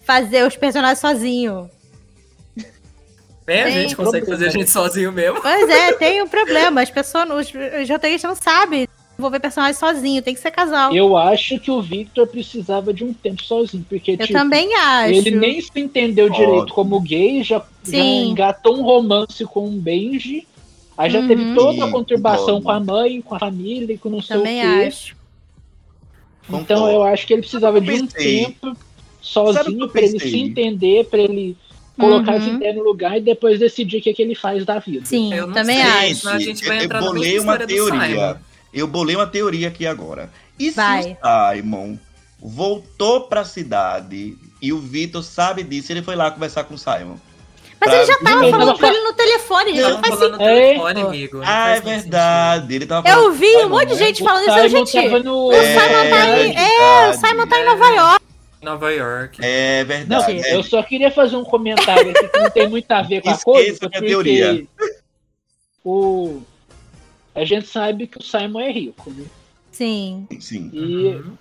fazer 0.00 0.46
os 0.46 0.56
personagens 0.56 1.00
sozinhos. 1.00 1.68
É, 3.48 3.62
a 3.62 3.64
Tem 3.64 3.72
gente 3.82 3.96
consegue 3.96 4.26
problema. 4.26 4.36
fazer 4.36 4.46
a 4.46 4.50
gente 4.50 4.70
sozinho 4.70 5.10
mesmo. 5.12 5.40
Pois 5.40 5.68
é, 5.70 5.92
tem 5.98 6.22
um 6.22 6.28
problema. 6.28 6.82
As 6.82 6.90
pessoas, 6.90 7.28
os, 7.30 7.52
os 7.82 7.88
roteiristas 7.88 8.28
não 8.28 8.36
sabem 8.36 8.86
desenvolver 9.12 9.40
personagens 9.40 9.78
sozinho. 9.78 10.22
Tem 10.22 10.34
que 10.34 10.40
ser 10.40 10.50
casal. 10.50 10.90
Eu, 10.94 11.06
Eu 11.08 11.16
acho 11.16 11.58
que 11.58 11.70
o 11.70 11.80
Victor 11.80 12.26
precisava 12.26 12.92
de 12.92 13.04
um 13.04 13.12
tempo 13.14 13.42
sozinho, 13.42 13.84
porque 13.88 14.16
tipo, 14.18 14.32
também 14.32 14.74
acho. 14.74 15.14
ele 15.14 15.30
nem 15.30 15.60
se 15.60 15.70
entendeu 15.76 16.28
direito 16.28 16.52
Ótimo. 16.58 16.74
como 16.74 17.00
gay, 17.00 17.42
já, 17.42 17.64
já 17.84 17.98
engatou 17.98 18.76
um 18.78 18.82
romance 18.82 19.44
com 19.46 19.66
um 19.66 19.78
Benji. 19.78 20.46
Aí 20.96 21.08
já 21.10 21.20
Uhum. 21.20 21.28
teve 21.28 21.54
toda 21.54 21.84
a 21.84 21.90
conturbação 21.90 22.60
com 22.60 22.70
a 22.70 22.80
mãe, 22.80 23.20
com 23.22 23.34
a 23.34 23.38
família, 23.38 23.94
e 23.94 23.98
com 23.98 24.10
não 24.10 24.20
sei 24.20 24.36
Também 24.36 24.58
o 24.58 24.60
quê. 24.80 24.84
acho. 24.88 25.16
Então 26.50 26.90
eu 26.90 27.02
acho 27.02 27.26
que 27.26 27.32
ele 27.32 27.42
precisava 27.42 27.80
de 27.80 27.90
um 27.92 28.06
tempo 28.06 28.76
sozinho 29.20 29.82
eu 29.84 29.88
pra 29.88 30.00
ele 30.02 30.18
se 30.18 30.36
entender, 30.38 31.04
pra 31.06 31.18
ele 31.20 31.56
colocar 31.98 32.32
as 32.34 32.44
Uhum. 32.44 32.54
ideias 32.56 32.76
no 32.76 32.82
lugar 32.84 33.16
e 33.18 33.20
depois 33.20 33.58
decidir 33.58 33.98
o 33.98 34.02
que, 34.02 34.14
que 34.14 34.22
ele 34.22 34.34
faz 34.34 34.64
da 34.64 34.78
vida. 34.78 35.04
Sim, 35.04 35.34
Eu 35.34 35.46
não 35.48 35.54
também 35.54 35.76
sei. 35.76 35.84
acho. 35.86 35.98
Gente, 36.08 36.16
senão 36.20 36.34
a 36.34 36.38
gente 36.38 36.66
vai 36.66 36.78
eu, 36.78 36.82
eu 36.82 36.88
bolei 37.00 37.38
uma 37.38 37.58
teoria. 37.58 38.36
Eu 38.72 38.86
bolei 38.86 39.16
uma 39.16 39.26
teoria 39.26 39.68
aqui 39.68 39.86
agora. 39.86 40.30
E 40.58 40.70
Vai. 40.70 41.02
se 41.02 41.16
o 41.22 41.52
Simon 41.54 41.96
voltou 42.40 43.22
pra 43.22 43.44
cidade 43.44 44.36
e 44.60 44.72
o 44.72 44.78
Vitor 44.78 45.22
sabe 45.22 45.62
disso, 45.62 45.92
ele 45.92 46.02
foi 46.02 46.14
lá 46.16 46.30
conversar 46.30 46.64
com 46.64 46.74
o 46.74 46.78
Simon. 46.78 47.16
Mas 47.80 47.90
Pra- 47.90 47.96
ele 47.98 48.06
já 48.06 48.18
tava 48.18 48.42
Ele 48.42 48.50
falando 48.50 48.78
com 48.78 48.86
ele 48.86 49.00
no 49.04 49.12
telefone, 49.12 49.70
gente. 49.70 49.82
Não 49.82 49.90
Não, 49.90 50.00
faz 50.00 50.14
sentido. 50.18 50.36
no 50.36 50.42
É. 50.42 50.54
telefone, 50.54 51.00
amigo. 51.02 51.36
não 51.38 51.44
Ah, 51.46 51.68
é 51.70 51.80
verdade. 51.80 52.74
Ele 52.74 52.86
tava 52.86 53.08
Eu 53.08 53.32
vi 53.32 53.56
um 53.58 53.68
monte 53.68 53.88
de 53.90 53.94
gente 53.94 54.20
O 54.20 54.24
falando 54.24 54.48
isso, 54.48 54.68
gente. 54.68 54.98
O 54.98 55.52
Simon 55.52 56.10
tá 56.10 56.38
em. 56.40 56.56
É, 56.56 57.08
o 57.10 57.14
Simon 57.14 57.46
tá 57.46 57.60
em 57.60 57.64
Nova 57.64 57.88
York. 57.88 58.24
Nova 58.62 58.90
York. 58.92 59.38
É 59.42 59.80
Não, 59.84 59.86
verdade. 60.22 60.42
eu 60.50 60.62
só 60.62 60.82
queria 60.82 61.10
fazer 61.10 61.36
um 61.36 61.44
comentário 61.44 62.10
aqui 62.10 62.28
que 62.28 62.38
não 62.38 62.50
tem 62.50 62.68
muito 62.68 62.90
a 62.90 63.02
ver 63.02 63.22
com 63.22 63.30
a 63.30 63.38
coisa, 63.38 63.78
minha 63.88 63.90
porque 63.90 64.06
teoria. 64.06 64.66
o 65.84 66.40
a 67.34 67.44
gente 67.44 67.68
sabe 67.68 68.06
que 68.08 68.18
o 68.18 68.22
Simon 68.22 68.60
é 68.60 68.72
rico, 68.72 69.10
né? 69.10 69.24
Sim. 69.70 70.26
Sim. 70.40 70.70
E, 70.72 71.06
Uhum. 71.06 71.32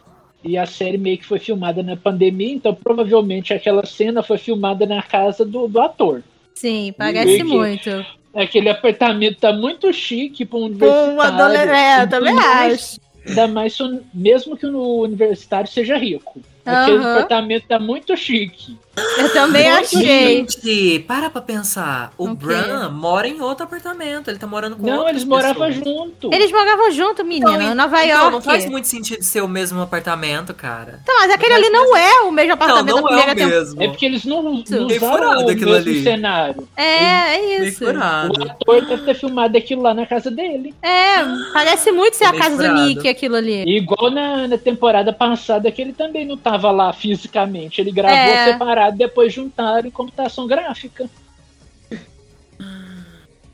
e 0.43 0.57
a 0.57 0.65
série 0.67 0.97
meio 0.97 1.17
que 1.17 1.25
foi 1.25 1.39
filmada 1.39 1.81
na 1.81 1.97
pandemia, 1.97 2.53
então 2.53 2.73
provavelmente 2.75 3.51
aquela 3.53 3.83
cena 3.85 4.21
foi 4.21 4.37
filmada 4.37 4.85
na 4.85 5.01
casa 5.01 5.43
do, 5.43 5.67
do 5.67 5.81
ator. 5.81 6.21
Sim, 6.53 6.93
parece 6.95 7.43
muito. 7.43 7.89
Aquele 8.35 8.69
apartamento 8.69 9.39
tá 9.39 9.51
muito 9.51 9.91
chique 9.91 10.45
para 10.45 10.59
um 10.59 10.77
Pô, 10.77 10.85
um 10.85 11.19
adole- 11.19 11.57
universitário. 11.57 11.71
É, 11.71 11.95
eu 11.95 12.01
Ainda 12.01 12.07
também 12.07 12.33
mais- 12.35 12.73
acho. 12.73 13.01
Ainda 13.27 13.47
mais 13.47 13.77
mesmo 14.13 14.55
que 14.55 14.65
o 14.67 15.01
universitário 15.01 15.69
seja 15.69 15.97
rico. 15.97 16.39
Aquele 16.67 16.97
Aham. 16.97 17.11
apartamento 17.11 17.67
tá 17.67 17.79
muito 17.79 18.15
chique. 18.17 18.77
Eu 19.17 19.31
também 19.33 19.69
achei. 19.69 20.01
Gente, 20.01 20.99
para 21.07 21.29
pra 21.29 21.41
pensar. 21.41 22.11
O 22.17 22.29
O 22.29 22.35
quê? 22.37 22.45
Bran 22.45 22.89
mora 22.89 23.27
em 23.27 23.39
outro 23.41 23.63
apartamento. 23.65 24.29
Ele 24.29 24.37
tá 24.39 24.47
morando 24.47 24.75
com 24.75 24.85
Não, 24.85 25.07
eles 25.07 25.23
moravam 25.23 25.67
pessoas. 25.67 25.75
junto. 25.75 26.33
Eles 26.33 26.51
moravam 26.51 26.91
junto, 26.91 27.23
menina, 27.23 27.51
Então, 27.51 27.71
em 27.71 27.75
Nova 27.75 28.03
então, 28.03 28.17
York. 28.17 28.31
não 28.31 28.41
faz 28.41 28.65
muito 28.69 28.87
sentido 28.87 29.21
ser 29.23 29.41
o 29.41 29.47
mesmo 29.47 29.81
apartamento, 29.81 30.53
cara. 30.53 30.99
Então, 31.03 31.15
mas 31.19 31.31
aquele 31.31 31.53
ali 31.53 31.69
não 31.69 31.95
é 31.95 32.21
o 32.21 32.31
mesmo 32.31 32.49
Não, 32.49 32.53
apartamento 32.55 32.95
não 32.95 33.03
da 33.03 33.21
é 33.21 33.33
o 33.33 33.35
mesmo. 33.35 33.83
É 33.83 33.87
porque 33.87 34.05
eles 34.05 34.25
não, 34.25 34.41
não 34.41 34.51
usaram 34.53 35.41
o 35.41 35.45
mesmo 35.45 35.73
ali. 35.73 36.03
cenário. 36.03 36.67
É, 36.75 37.35
é 37.35 37.67
isso. 37.67 37.83
O 37.85 37.89
ator 37.89 38.85
deve 38.85 39.03
ter 39.03 39.13
filmado 39.15 39.57
aquilo 39.57 39.81
lá 39.81 39.93
na 39.93 40.05
casa 40.05 40.29
dele. 40.31 40.73
É, 40.81 41.17
parece 41.53 41.91
muito 41.91 42.15
ser 42.15 42.25
a 42.25 42.33
casa 42.33 42.57
do. 42.57 42.73
Nick, 42.77 43.07
aquilo 43.07 43.35
ali. 43.35 43.63
Igual 43.77 44.11
na, 44.11 44.47
na 44.47 44.57
temporada 44.57 45.11
passada, 45.13 45.71
que 45.71 45.81
ele 45.81 45.93
também 45.93 46.25
não 46.25 46.37
tava 46.37 46.69
lá 46.71 46.93
fisicamente. 46.93 47.81
Ele 47.81 47.91
gravou 47.91 48.17
É. 48.17 48.51
separado, 48.51 48.86
depois 48.91 49.33
juntaram 49.33 49.87
em 49.87 49.91
computação 49.91 50.47
gráfica. 50.47 51.09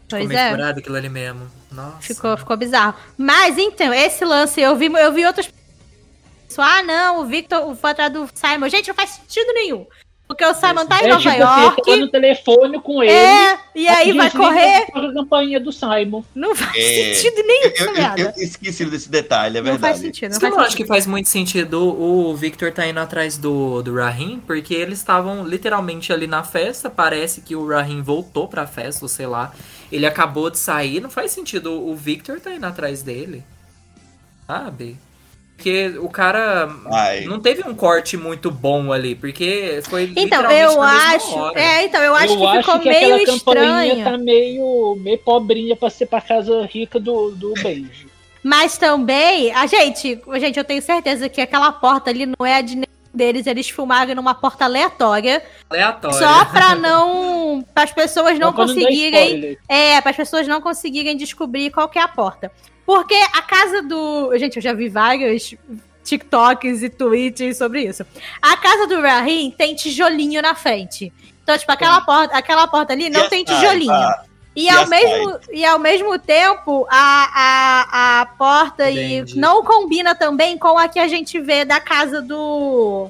Pois 0.09 0.27
Ficou 0.27 0.27
meio 0.27 0.61
é. 0.61 0.69
aquilo 0.69 0.95
ali 0.95 1.09
mesmo. 1.09 1.49
Nossa. 1.71 2.01
Ficou, 2.01 2.37
ficou 2.37 2.55
bizarro. 2.55 2.95
Mas 3.17 3.57
então, 3.57 3.93
esse 3.93 4.23
lance, 4.23 4.61
eu 4.61 4.75
vi, 4.75 4.85
eu 4.85 5.11
vi 5.11 5.25
outras 5.25 5.47
pessoas. 6.47 6.67
Ah, 6.67 6.83
não, 6.83 7.21
o 7.21 7.25
Victor 7.25 7.75
foi 7.75 7.91
atrás 7.91 8.13
do 8.13 8.29
Simon. 8.33 8.69
Gente, 8.69 8.87
não 8.87 8.95
faz 8.95 9.09
sentido 9.11 9.51
nenhum. 9.53 9.87
Porque 10.25 10.43
o 10.45 10.53
Simon 10.53 10.85
tá 10.87 10.99
em 11.01 11.05
é 11.05 11.07
Nova 11.09 11.19
tipo 11.19 11.29
assim, 11.29 11.39
tava 11.39 11.61
York. 11.63 11.95
no 11.97 12.07
telefone 12.07 12.81
com 12.81 13.03
ele. 13.03 13.11
É, 13.11 13.59
e 13.75 13.87
aí 13.87 14.13
vai 14.13 14.31
correr. 14.31 14.87
a 14.93 15.13
campainha 15.13 15.59
do 15.59 15.71
Simon. 15.71 16.23
Não 16.33 16.55
faz 16.55 16.75
É. 16.75 17.13
sentido 17.13 17.45
nenhum 17.45 17.71
Eu, 17.75 17.93
eu- 17.93 18.25
eu 18.37 18.43
esqueci 18.43 18.85
desse 18.85 19.09
detalhe, 19.09 19.57
é 19.57 19.61
não 19.61 19.77
faz 19.77 19.99
verdade. 19.99 19.99
sentido, 19.99 20.31
não 20.31 20.39
Você 20.39 20.39
faz 20.39 20.55
não 20.55 20.63
acha 20.63 20.75
que 20.77 20.85
faz 20.85 21.05
muito 21.05 21.27
sentido 21.29 21.83
o 21.83 22.35
Victor 22.35 22.71
tá 22.71 22.87
indo 22.87 22.99
atrás 22.99 23.37
do, 23.37 23.83
do 23.83 23.93
Rahim? 23.95 24.41
Porque 24.47 24.73
eles 24.73 24.97
estavam 24.99 25.45
literalmente 25.45 26.11
ali 26.11 26.25
na 26.25 26.41
festa. 26.43 26.89
Parece 26.89 27.41
que 27.41 27.55
o 27.55 27.67
Rahim 27.67 28.01
voltou 28.01 28.47
pra 28.47 28.65
festa, 28.65 29.05
ou 29.05 29.09
sei 29.09 29.27
lá. 29.27 29.53
Ele 29.91 30.05
acabou 30.05 30.49
de 30.49 30.57
sair. 30.57 30.99
Não 31.01 31.09
faz 31.11 31.31
sentido 31.31 31.71
o 31.87 31.95
Victor 31.95 32.39
tá 32.39 32.51
indo 32.55 32.65
atrás 32.65 33.03
dele. 33.03 33.43
Sabe? 34.47 34.97
Porque 35.63 35.97
o 35.97 36.09
cara 36.09 36.69
Ai. 36.91 37.21
não 37.21 37.39
teve 37.39 37.63
um 37.65 37.73
corte 37.73 38.17
muito 38.17 38.51
bom 38.51 38.91
ali. 38.91 39.15
Porque 39.15 39.79
foi 39.87 40.11
Então, 40.17 40.51
eu 40.51 40.81
acho. 40.81 41.39
hora. 41.39 41.57
É, 41.57 41.85
então, 41.85 42.01
eu 42.01 42.13
acho 42.13 42.33
eu 42.33 42.37
que 42.37 42.45
acho 42.45 42.59
ficou 42.59 42.79
que 42.81 42.89
meio 42.89 43.17
estranho. 43.17 44.03
tá 44.03 44.17
meio, 44.17 44.97
meio 44.99 45.17
pobrinha 45.19 45.73
pra 45.73 45.89
ser 45.89 46.07
pra 46.07 46.19
casa 46.19 46.65
rica 46.65 46.99
do, 46.99 47.31
do 47.31 47.53
Benji. 47.53 48.07
Mas 48.43 48.77
também, 48.77 49.53
a 49.53 49.65
gente, 49.65 50.19
gente, 50.35 50.57
eu 50.57 50.65
tenho 50.65 50.81
certeza 50.81 51.29
que 51.29 51.39
aquela 51.39 51.71
porta 51.71 52.09
ali 52.09 52.25
não 52.25 52.45
é 52.45 52.55
a 52.55 52.61
de 52.61 52.75
deles, 53.13 53.45
eles 53.45 53.69
filmaram 53.69 54.15
numa 54.15 54.33
porta 54.33 54.65
aleatória, 54.65 55.43
Aleatório. 55.69 56.17
só 56.17 56.45
pra 56.45 56.75
não, 56.75 57.63
para 57.73 57.83
as 57.83 57.93
pessoas 57.93 58.39
não 58.39 58.51
conseguirem, 58.51 59.57
é, 59.69 60.01
para 60.01 60.11
as 60.11 60.17
pessoas 60.17 60.47
não 60.47 60.59
conseguirem 60.59 61.15
descobrir 61.15 61.69
qual 61.69 61.87
que 61.87 61.99
é 61.99 62.01
a 62.01 62.07
porta. 62.07 62.51
Porque 62.85 63.15
a 63.33 63.41
casa 63.41 63.81
do, 63.81 64.35
gente, 64.37 64.57
eu 64.57 64.61
já 64.61 64.73
vi 64.73 64.89
vários 64.89 65.55
TikToks 66.03 66.83
e 66.83 66.89
tweets 66.89 67.57
sobre 67.57 67.83
isso. 67.83 68.05
A 68.41 68.57
casa 68.57 68.87
do 68.87 68.99
Rahim 69.01 69.51
tem 69.51 69.73
tijolinho 69.75 70.41
na 70.41 70.53
frente. 70.53 71.13
Então, 71.43 71.57
tipo, 71.57 71.71
aquela 71.71 72.01
porta, 72.01 72.35
aquela 72.37 72.67
porta 72.67 72.93
ali 72.93 73.09
não 73.09 73.29
tem 73.29 73.43
tijolinho. 73.43 73.93
E 74.55 74.65
E 74.65 74.69
ao, 74.69 74.87
mesmo, 74.87 75.39
e 75.51 75.65
ao 75.65 75.79
mesmo 75.79 76.19
tempo, 76.19 76.85
a, 76.89 77.29
a, 77.35 78.21
a 78.21 78.25
porta 78.25 78.89
e 78.89 79.23
não 79.35 79.63
combina 79.63 80.13
também 80.13 80.57
com 80.57 80.77
a 80.77 80.87
que 80.87 80.99
a 80.99 81.07
gente 81.07 81.39
vê 81.39 81.65
da 81.65 81.79
casa 81.79 82.21
do. 82.21 83.09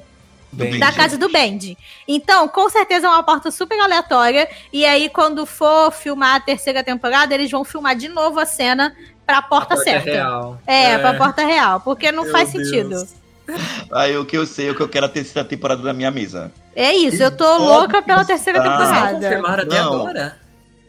Bem, 0.52 0.78
Da 0.78 0.92
casa 0.92 1.18
do 1.18 1.28
Bendy. 1.28 1.76
Então, 2.06 2.46
com 2.46 2.68
certeza 2.70 3.08
é 3.08 3.10
uma 3.10 3.24
porta 3.24 3.50
super 3.50 3.78
aleatória. 3.80 4.48
E 4.72 4.86
aí, 4.86 5.08
quando 5.08 5.44
for 5.44 5.90
filmar 5.90 6.36
a 6.36 6.40
terceira 6.40 6.82
temporada, 6.84 7.34
eles 7.34 7.50
vão 7.50 7.64
filmar 7.64 7.96
de 7.96 8.06
novo 8.08 8.38
a 8.38 8.46
cena 8.46 8.94
pra 9.26 9.38
a 9.38 9.42
porta, 9.42 9.74
porta 9.74 9.82
certa. 9.90 10.10
real. 10.10 10.58
É, 10.64 10.96
pra 10.98 11.14
porta 11.14 11.44
real. 11.44 11.80
Porque 11.80 12.12
não 12.12 12.22
Meu 12.22 12.30
faz 12.32 12.52
Deus. 12.52 12.68
sentido. 12.68 13.08
Aí 13.92 14.16
o 14.16 14.24
que 14.24 14.38
eu 14.38 14.46
sei, 14.46 14.70
o 14.70 14.74
que 14.76 14.80
eu 14.80 14.88
quero 14.88 15.06
é 15.06 15.08
a 15.08 15.12
terceira 15.12 15.46
temporada 15.46 15.82
da 15.82 15.92
minha 15.92 16.10
mesa. 16.10 16.52
É 16.74 16.94
isso, 16.94 17.22
eu 17.22 17.36
tô 17.36 17.58
louca 17.58 18.00
pela 18.00 18.24
terceira 18.24 18.62
não 18.62 18.70
temporada. 18.70 19.12
confirmaram 19.20 19.62
até 19.64 19.78
Não. 19.80 19.94
agora? 19.94 20.38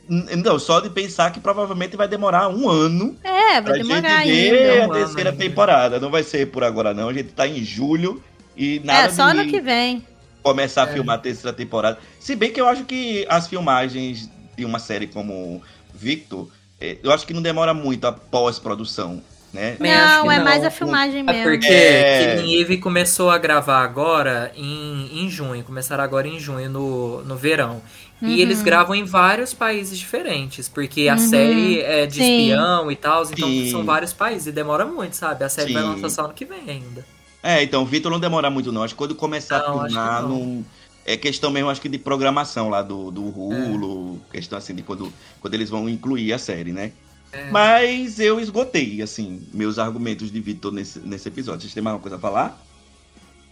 Não, 0.07 0.59
só 0.59 0.79
de 0.79 0.89
pensar 0.89 1.31
que 1.31 1.39
provavelmente 1.39 1.97
vai 1.97 2.07
demorar 2.07 2.47
um 2.49 2.69
ano 2.69 3.15
É, 3.23 3.59
pra 3.61 3.71
vai 3.71 3.79
demorar 3.81 4.23
gente 4.23 4.49
ver 4.51 4.71
ainda. 4.71 4.83
a 4.83 4.87
Um 4.87 4.91
terceira 4.91 5.29
ano 5.29 5.29
ainda. 5.31 5.43
temporada. 5.43 5.99
Não 5.99 6.11
vai 6.11 6.21
ser 6.23 6.47
por 6.51 6.63
agora, 6.63 6.93
não. 6.93 7.09
A 7.09 7.13
gente 7.13 7.29
tá 7.29 7.47
em 7.47 7.63
julho 7.63 8.21
e 8.55 8.79
nada 8.83 9.07
É, 9.07 9.11
só 9.11 9.23
ano 9.23 9.45
que 9.47 9.59
vem. 9.59 10.05
começar 10.43 10.83
a 10.83 10.89
É. 10.89 10.93
filmar 10.93 11.15
a 11.15 11.19
terceira 11.19 11.51
temporada. 11.55 11.97
Se 12.19 12.35
bem 12.35 12.51
que 12.51 12.61
eu 12.61 12.67
acho 12.67 12.83
que 12.85 13.25
as 13.27 13.47
filmagens 13.47 14.29
de 14.55 14.63
uma 14.63 14.77
série 14.79 15.07
como 15.07 15.61
Victor, 15.93 16.47
eh, 16.79 16.97
eu 17.03 17.11
acho 17.11 17.25
que 17.25 17.33
não 17.33 17.41
demora 17.41 17.73
muito 17.73 18.05
a 18.05 18.11
pós-produção, 18.11 19.21
né? 19.51 19.75
Não, 19.79 20.23
que 20.27 20.29
é 20.33 20.37
não. 20.37 20.43
mais 20.43 20.63
a 20.63 20.69
filmagem 20.69 21.21
É 21.21 21.23
mesmo. 21.23 21.43
porque 21.43 21.65
É. 21.67 22.35
Killing 22.37 22.61
Eve 22.61 22.77
começou 22.77 23.29
a 23.31 23.37
gravar 23.37 23.79
agora 23.83 24.51
em, 24.55 25.23
em 25.25 25.29
junho. 25.29 25.63
Começaram 25.63 26.03
agora 26.03 26.27
em 26.27 26.39
junho, 26.39 26.69
no, 26.69 27.23
no 27.23 27.35
verão. 27.35 27.81
Uhum. 28.21 28.29
E 28.29 28.41
eles 28.41 28.61
gravam 28.61 28.95
em 28.95 29.03
vários 29.03 29.53
países 29.53 29.97
diferentes. 29.99 30.67
Porque 30.69 31.07
a 31.07 31.13
Uhum. 31.13 31.19
série 31.19 31.81
é 31.81 32.05
de 32.05 32.15
Sim. 32.15 32.39
espião 32.41 32.91
e 32.91 32.95
tal. 32.95 33.23
Então 33.23 33.47
Sim. 33.49 33.71
são 33.71 33.83
vários 33.83 34.13
países. 34.13 34.47
E 34.47 34.51
demora 34.51 34.85
muito, 34.85 35.15
sabe? 35.15 35.43
A 35.43 35.49
série 35.49 35.73
vai 35.73 35.83
Sim. 35.83 35.89
lançar 35.89 36.09
só 36.09 36.25
ano 36.25 36.33
que 36.33 36.45
vem 36.45 36.69
ainda. 36.69 37.05
É, 37.43 37.61
então, 37.61 37.83
o 37.83 37.85
Vitor 37.85 38.11
não 38.11 38.19
demora 38.19 38.49
muito, 38.49 38.71
não. 38.71 38.81
Acho 38.83 38.93
que 38.95 38.97
quando 38.97 39.13
começar 39.13 39.59
Não, 39.59 39.81
a 39.81 39.83
turnar, 39.85 40.23
que 40.23 40.29
não. 40.29 40.39
não... 40.39 40.65
é 41.05 41.15
questão 41.15 41.51
mesmo, 41.51 41.69
acho 41.69 41.79
que 41.79 41.87
de 41.87 41.99
programação 41.99 42.69
lá 42.69 42.81
do, 42.81 43.11
do 43.11 43.21
Hulu, 43.23 44.19
questão 44.31 44.57
assim 44.57 44.73
de 44.73 44.81
quando, 44.81 45.13
quando 45.39 45.53
eles 45.53 45.69
vão 45.69 45.87
incluir 45.87 46.33
a 46.33 46.39
série, 46.39 46.71
né? 46.73 46.91
É. 47.31 47.51
Mas 47.51 48.19
eu 48.19 48.39
esgotei, 48.39 48.99
assim, 49.01 49.43
meus 49.53 49.77
argumentos 49.77 50.31
de 50.31 50.39
Vitor 50.39 50.71
nesse, 50.71 50.97
nesse 50.99 51.27
episódio. 51.27 51.61
Vocês 51.61 51.73
têm 51.73 51.83
mais 51.83 51.93
alguma 51.93 52.01
coisa 52.09 52.15
a 52.15 52.19
falar? 52.19 52.59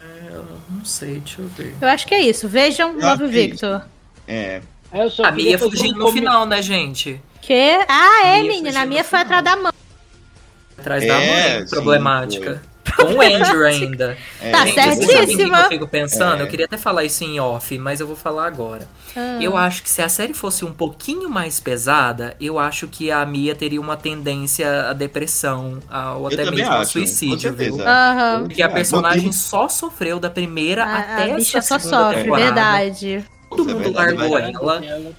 É, 0.02 0.36
eu 0.36 0.46
não 0.72 0.84
sei, 0.84 1.20
deixa 1.20 1.42
eu 1.42 1.48
ver. 1.50 1.76
Eu 1.80 1.88
acho 1.88 2.08
que 2.08 2.16
é 2.16 2.22
isso. 2.22 2.48
Vejam 2.48 2.98
Love 3.00 3.26
é 3.26 3.28
Victor. 3.28 3.86
É, 4.28 4.62
Aí 4.92 5.02
eu 5.02 5.10
só 5.10 5.24
A 5.26 5.32
Mia 5.32 5.58
fugindo 5.58 5.98
no 6.00 6.12
final, 6.12 6.46
né, 6.46 6.62
gente? 6.62 7.20
Que? 7.42 7.78
Ah, 7.88 8.26
é, 8.26 8.42
Mia 8.42 8.52
menina. 8.54 8.82
A 8.82 8.86
no 8.86 9.04
foi 9.04 9.20
atrás 9.20 9.44
da 9.44 9.56
mão. 9.56 9.74
Atrás 10.78 11.04
É, 11.04 11.08
da 11.08 11.14
mãe, 11.16 11.68
sim, 11.68 11.70
problemática. 11.76 12.62
Com 12.96 13.04
o 13.16 13.22
Andrew 13.24 13.66
ainda. 13.66 14.18
é, 14.42 14.52
Tá 14.52 14.66
Gente, 14.66 14.76
vocês 14.76 14.86
sabem 14.86 14.98
o 14.98 15.08
que 15.08 15.14
certíssima. 15.14 15.60
Eu 15.62 15.70
fico 15.70 15.88
pensando, 15.88 16.42
É. 16.42 16.44
eu 16.44 16.48
queria 16.48 16.66
até 16.66 16.78
falar 16.78 17.04
isso 17.04 17.24
em 17.24 17.40
off, 17.40 17.76
mas 17.80 18.00
eu 18.00 18.06
vou 18.08 18.16
falar 18.16 18.46
agora. 18.46 18.88
Ah. 19.16 19.38
Eu 19.42 19.58
acho 19.58 19.82
que 19.82 19.90
se 19.90 20.02
a 20.02 20.10
série 20.10 20.34
fosse 20.34 20.64
um 20.66 20.72
pouquinho 20.74 21.30
mais 21.30 21.60
pesada, 21.60 22.36
eu 22.40 22.60
acho 22.60 22.88
que 22.88 23.10
a 23.10 23.26
Mia 23.26 23.56
teria 23.56 23.80
uma 23.82 23.98
tendência 23.98 24.90
à 24.90 24.94
depressão, 24.94 25.80
ao 25.90 26.22
Eu 26.22 26.28
até 26.28 26.52
mesmo 26.52 26.72
ao 26.74 26.86
suicídio, 26.86 27.52
com 27.52 27.58
viu? 27.58 27.82
Aham. 27.82 28.44
Porque 28.48 28.62
a 28.62 28.66
É, 28.68 28.70
personagem 28.70 29.32
só 29.32 29.68
sofreu 29.70 30.20
da 30.20 30.30
primeira 30.30 30.84
A, 30.84 31.00
até 31.00 31.32
a 31.32 31.36
bicha 31.36 31.58
essa 31.60 31.80
só 31.80 31.80
segunda 31.80 32.04
sofre, 32.10 32.24
temporada. 32.24 32.46
verdade. 32.46 33.26
Todo 33.56 33.70
é 33.70 33.74
mundo 33.74 33.84
verdade, 33.84 34.14
largou 34.18 34.30
vai- 34.30 34.88
ela. 34.88 35.12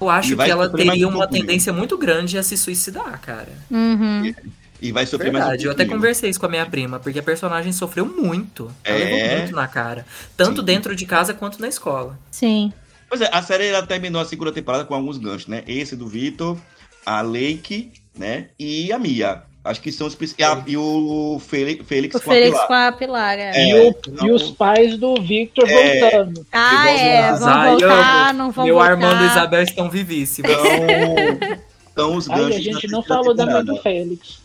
Eu 0.00 0.10
acho 0.10 0.32
E 0.32 0.36
que 0.36 0.42
ela 0.50 0.68
teria 0.68 1.06
um 1.08 1.14
uma 1.14 1.28
tendência 1.28 1.72
muito 1.72 1.96
grande 1.96 2.36
a 2.36 2.42
se 2.42 2.56
suicidar, 2.56 3.20
cara. 3.20 3.48
Uhum. 3.70 4.34
E 4.80 4.90
vai 4.90 5.06
sofrer 5.06 5.30
mais 5.32 5.44
um 5.44 5.48
Verdade, 5.48 5.66
eu 5.66 5.70
até 5.72 5.84
conversei 5.84 6.28
isso 6.28 6.40
com 6.40 6.46
a 6.46 6.48
minha 6.48 6.66
prima, 6.66 6.98
porque 6.98 7.20
a 7.20 7.22
personagem 7.22 7.72
sofreu 7.72 8.04
muito. 8.04 8.68
Ela 8.82 8.98
É. 8.98 9.04
levou 9.04 9.38
muito 9.38 9.54
na 9.54 9.68
cara. 9.68 10.04
Tanto 10.36 10.60
Sim. 10.60 10.66
dentro 10.66 10.96
de 10.96 11.06
casa 11.06 11.32
quanto 11.32 11.60
na 11.60 11.68
escola. 11.68 12.18
Sim. 12.32 12.72
Pois 13.08 13.20
é, 13.20 13.28
a 13.32 13.40
série 13.42 13.66
ela 13.68 13.86
terminou 13.86 14.20
a 14.20 14.24
segunda 14.24 14.50
temporada 14.50 14.84
com 14.84 14.94
alguns 14.94 15.18
ganchos, 15.18 15.46
né? 15.46 15.62
Esse 15.68 15.94
do 15.94 16.08
Vitor, 16.08 16.58
a 17.06 17.20
Lake, 17.20 17.92
né? 18.18 18.48
E 18.58 18.90
a 18.92 18.98
Mia. 18.98 19.44
Acho 19.64 19.80
que 19.80 19.92
são 19.92 20.08
os 20.08 20.14
princi- 20.16 20.34
e, 20.66 20.76
o 20.76 21.38
Félix, 21.38 21.86
Félix 21.86 22.16
O 22.16 22.20
com 22.20 22.30
a 22.30 22.34
Félix 22.34 22.50
Pilar. 22.50 22.66
com 22.66 22.74
a 22.74 22.92
Pilar. 22.92 23.38
é. 23.38 23.50
É, 23.54 23.68
E, 23.68 23.74
o- 23.74 23.88
então- 24.08 24.26
e 24.26 24.32
os 24.32 24.50
pais 24.50 24.96
do 24.98 25.14
Victor 25.22 25.68
É. 25.70 26.00
voltando. 26.00 26.46
Ah, 26.50 26.90
é. 26.90 27.32
Vão 27.32 27.70
voltar, 27.70 28.34
não 28.34 28.50
vão 28.50 28.64
Meu 28.64 28.74
voltar. 28.74 28.90
Armando 28.90 29.22
e 29.22 29.26
Isabel 29.28 29.62
estão 29.62 29.88
vivíssimos. 29.88 30.50
Então, 30.50 31.60
então 31.92 32.16
os 32.16 32.26
ganchos. 32.26 32.56
a 32.56 32.60
gente 32.60 32.86
da 32.88 32.92
não 32.92 33.02
falou 33.04 33.34
da 33.34 33.46
mãe 33.46 33.64
do 33.64 33.76
Félix. 33.76 34.42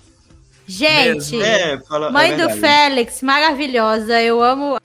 Gente. 0.68 1.42
É, 1.42 1.80
fala, 1.88 2.12
mãe 2.12 2.34
é 2.34 2.36
do. 2.36 2.50
Félix, 2.52 3.22
maravilhosa. 3.24 4.22
Eu 4.22 4.42
amo 4.44 4.78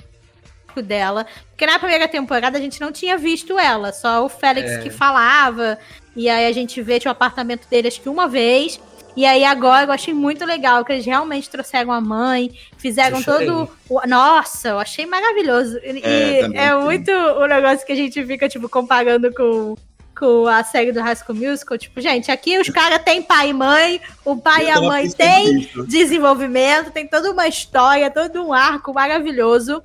o 0.77 0.81
dela. 0.83 1.27
Porque 1.51 1.67
na 1.67 1.79
primeira 1.79 2.09
temporada 2.09 2.57
a 2.57 2.61
gente 2.61 2.81
não 2.81 2.91
tinha 2.93 3.19
visto 3.19 3.59
ela, 3.59 3.93
só 3.93 4.25
o 4.25 4.29
Félix 4.29 4.71
É. 4.71 4.79
que 4.79 4.89
falava. 4.91 5.79
E 6.15 6.29
aí 6.29 6.47
a 6.47 6.53
gente 6.53 6.81
vê 6.81 6.99
o 7.05 7.11
apartamento 7.11 7.69
dele 7.69 7.89
acho 7.89 8.01
que 8.01 8.09
uma 8.09 8.29
vez. 8.29 8.81
E 9.14 9.26
aí 9.26 9.44
agora 9.44 9.86
eu 9.86 9.93
achei 9.93 10.14
muito 10.14 10.44
legal 10.44 10.84
que 10.84 10.93
eles 10.93 11.05
realmente 11.05 11.51
trouxeram 11.51 11.93
a 11.93 12.01
mãe, 12.01 12.51
fizeram 12.78 13.18
Eu 13.18 13.24
todo. 13.24 13.70
o- 13.90 14.06
Nossa, 14.09 14.68
eu 14.70 14.78
achei 14.78 15.05
maravilhoso. 15.06 15.78
E 15.84 16.01
É, 16.02 16.66
é 16.68 16.74
muito 16.74 17.10
o 17.10 17.47
negócio 17.47 17.84
que 17.86 17.93
a 17.93 17.97
gente 17.97 18.24
fica, 18.24 18.48
tipo, 18.48 18.68
comparando 18.70 19.32
com, 19.34 19.76
com 20.18 20.47
a 20.47 20.64
série 20.64 20.93
do 20.93 21.01
High 21.01 21.16
School 21.16 21.36
Musical. 21.36 21.76
Tipo, 21.76 22.01
gente, 22.01 22.30
aqui 22.30 22.59
os 22.59 22.68
caras 22.70 23.02
têm 23.02 23.22
pai 23.22 23.51
e 23.51 23.52
mãe, 23.52 24.01
o 24.24 24.36
pai 24.36 24.62
Eu 24.64 24.68
e 24.68 24.70
a 24.70 24.80
mãe 24.80 25.02
pensando 25.10 25.16
têm 25.16 25.68
desenvolvimento, 25.86 26.90
tem 26.90 27.06
toda 27.06 27.30
uma 27.30 27.47
história, 27.47 28.10
todo 28.10 28.43
um 28.43 28.52
arco 28.52 28.94
maravilhoso. 28.94 29.82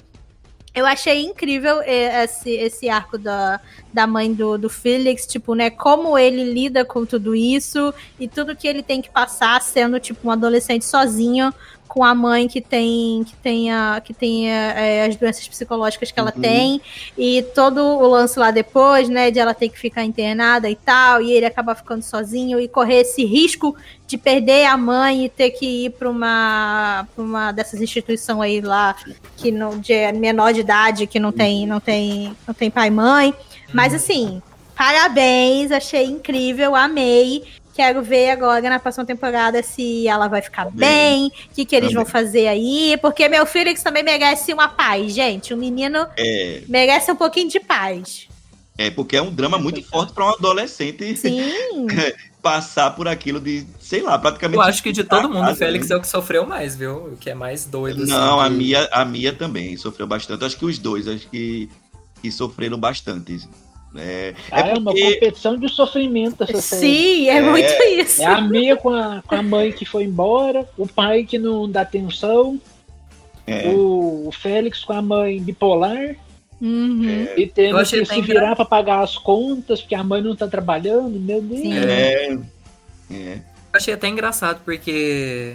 Eu 0.78 0.86
achei 0.86 1.24
incrível 1.24 1.82
eh, 1.82 2.24
esse, 2.24 2.52
esse 2.52 2.88
arco 2.88 3.18
da, 3.18 3.60
da 3.92 4.06
mãe 4.06 4.32
do, 4.32 4.60
do 4.60 4.70
Felix, 4.70 5.26
tipo, 5.26 5.56
né? 5.56 5.72
Como 5.72 6.20
ele 6.20 6.44
lida 6.44 6.86
com 6.86 7.04
tudo 7.04 7.34
isso 7.34 7.92
e 8.20 8.28
tudo 8.28 8.56
que 8.56 8.68
ele 8.68 8.84
tem 8.84 9.02
que 9.02 9.10
passar 9.10 9.60
sendo, 9.60 10.00
tipo, 10.00 10.28
um 10.28 10.30
adolescente 10.30 10.86
sozinho 10.86 11.52
com 11.98 12.04
a 12.04 12.14
mãe 12.14 12.48
que 12.48 12.62
tem 12.62 13.24
que 13.24 13.36
tem, 13.38 13.72
a, 13.72 14.00
que 14.06 14.14
tem 14.14 14.52
eh, 14.52 15.04
as 15.10 15.16
doenças 15.16 15.48
psicológicas 15.48 16.12
que 16.12 16.20
ela 16.20 16.32
Uhum. 16.36 16.42
tem. 16.44 16.82
E 17.18 17.42
todo 17.56 17.82
o 17.82 18.08
lance 18.08 18.38
lá 18.38 18.52
depois, 18.52 19.10
né, 19.10 19.32
de 19.32 19.40
ela 19.40 19.56
ter 19.56 19.68
que 19.70 19.80
ficar 19.80 20.04
internada 20.04 20.70
e 20.70 20.76
tal, 20.76 21.24
e 21.24 21.32
ele 21.32 21.48
acabar 21.48 21.74
ficando 21.74 22.04
sozinho 22.04 22.60
e 22.60 22.68
correr 22.68 23.02
esse 23.02 23.26
risco 23.26 23.76
de 24.06 24.16
perder 24.16 24.66
a 24.66 24.78
mãe 24.78 25.26
e 25.26 25.30
ter 25.30 25.50
que 25.50 25.86
ir 25.86 25.90
para 25.90 26.08
uma, 26.08 27.08
pra 27.16 27.24
uma 27.24 27.52
dessas 27.52 27.82
instituições 27.82 28.40
aí 28.42 28.62
lá 28.62 28.96
que 29.36 29.50
não 29.52 29.80
de 29.80 30.12
menor 30.12 30.54
de 30.54 30.60
idade 30.60 31.08
que 31.08 31.20
não 31.20 31.32
tem 31.32 31.66
não 31.66 31.80
tem 31.80 32.32
não 32.48 32.54
tem 32.54 32.70
pai 32.70 32.90
e 32.90 32.92
mãe. 32.92 33.34
Mas 33.74 33.92
assim 33.96 34.40
parabéns 34.76 35.72
achei 35.72 36.06
incrível 36.06 36.76
amei 36.76 37.44
quero 37.78 38.02
ver 38.02 38.32
agora 38.32 38.68
na 38.70 38.80
próxima 38.80 39.06
temporada 39.06 39.62
se 39.64 40.08
ela 40.08 40.28
vai 40.28 40.42
ficar 40.42 40.70
bem 40.72 41.28
o 41.28 41.32
que 41.54 41.64
que 41.64 41.76
eles 41.76 41.90
Também. 41.92 42.04
vão 42.04 42.06
fazer 42.12 42.48
aí 42.48 42.98
porque 43.02 43.30
meu 43.30 43.46
Felix 43.46 43.82
também 43.84 44.04
merece 44.04 44.52
uma 44.52 44.68
paz 44.68 45.14
gente 45.14 45.54
o 45.54 45.58
menino 45.58 46.06
É, 46.18 46.64
merece 46.68 47.12
um 47.12 47.16
pouquinho 47.16 47.50
de 47.50 47.60
paz 47.60 48.28
é 48.80 48.90
porque 48.92 49.16
é 49.16 49.22
um 49.22 49.34
drama 49.34 49.58
muito 49.58 49.82
forte 49.84 50.12
para 50.14 50.26
um 50.26 50.30
adolescente 50.30 51.16
sim 51.16 51.40
passar 52.42 52.92
por 52.96 53.08
aquilo 53.08 53.42
de, 53.42 53.66
sei 53.80 54.02
lá, 54.02 54.18
praticamente. 54.18 54.56
Eu 54.58 54.62
acho 54.62 54.82
que 54.82 54.92
de 54.92 55.04
todo 55.04 55.28
mundo, 55.28 55.40
o 55.44 55.48
casa, 55.48 55.56
Félix 55.58 55.90
né? 55.90 55.96
é 55.96 55.98
o 55.98 56.02
que 56.02 56.08
sofreu 56.08 56.46
mais, 56.46 56.76
viu? 56.78 56.96
O 57.14 57.18
que 57.18 57.30
é 57.30 57.34
mais 57.36 57.66
doido. 57.66 58.04
assim, 58.04 58.12
Não, 58.12 58.40
a 58.40 58.48
de- 58.48 58.56
Mia, 58.56 58.88
a 58.94 59.04
Mia 59.04 59.34
também 59.34 59.76
sofreu 59.76 60.08
bastante. 60.08 60.46
Acho 60.46 60.56
que 60.58 60.64
os 60.64 60.78
dois, 60.78 61.08
acho 61.10 61.28
que, 61.30 61.68
que 62.22 62.32
sofreram 62.32 62.78
bastante. 62.80 63.42
É, 63.98 64.34
Ah, 64.52 64.60
é, 64.70 64.74
uma 64.74 64.92
porque- 64.92 65.14
competição 65.16 65.58
de 65.58 65.68
sofrimento 65.70 66.44
essa 66.44 66.62
série. 66.62 66.82
sim 66.82 67.30
é, 67.30 67.38
É. 67.38 67.42
muito 67.42 67.72
isso 68.00 68.22
É 68.22 68.26
a 68.26 68.42
Mia 68.42 68.76
com 68.78 68.90
a, 68.90 69.24
com 69.26 69.36
a 69.36 69.42
mãe 69.42 69.72
que 69.72 69.86
foi 69.86 70.04
embora, 70.04 70.68
o 70.78 70.88
pai 70.88 71.24
que 71.24 71.38
não 71.40 71.70
dá 71.70 71.82
atenção, 71.82 72.60
é, 73.48 73.70
o, 73.70 74.28
o 74.28 74.32
Félix 74.32 74.84
com 74.84 74.94
a 74.94 75.02
mãe 75.02 75.42
bipolar 75.42 76.16
Uhum. 76.60 77.28
e 77.38 77.46
tendo 77.48 77.78
que 77.86 78.06
se 78.06 78.22
virar 78.22 78.56
pra 78.56 78.66
pagar 78.66 79.02
as 79.04 79.16
contas 79.18 79.80
porque 79.82 79.94
a 79.96 80.04
mãe 80.04 80.22
não 80.22 80.36
tá 80.36 80.48
trabalhando. 80.48 81.20
Meu 81.20 81.42
Deus. 81.42 81.62
Sim. 81.62 81.74
é, 81.78 82.38
é. 83.12 83.34
Eu 83.36 83.42
achei 83.74 83.94
até 83.94 84.08
engraçado 84.08 84.62
porque 84.66 85.54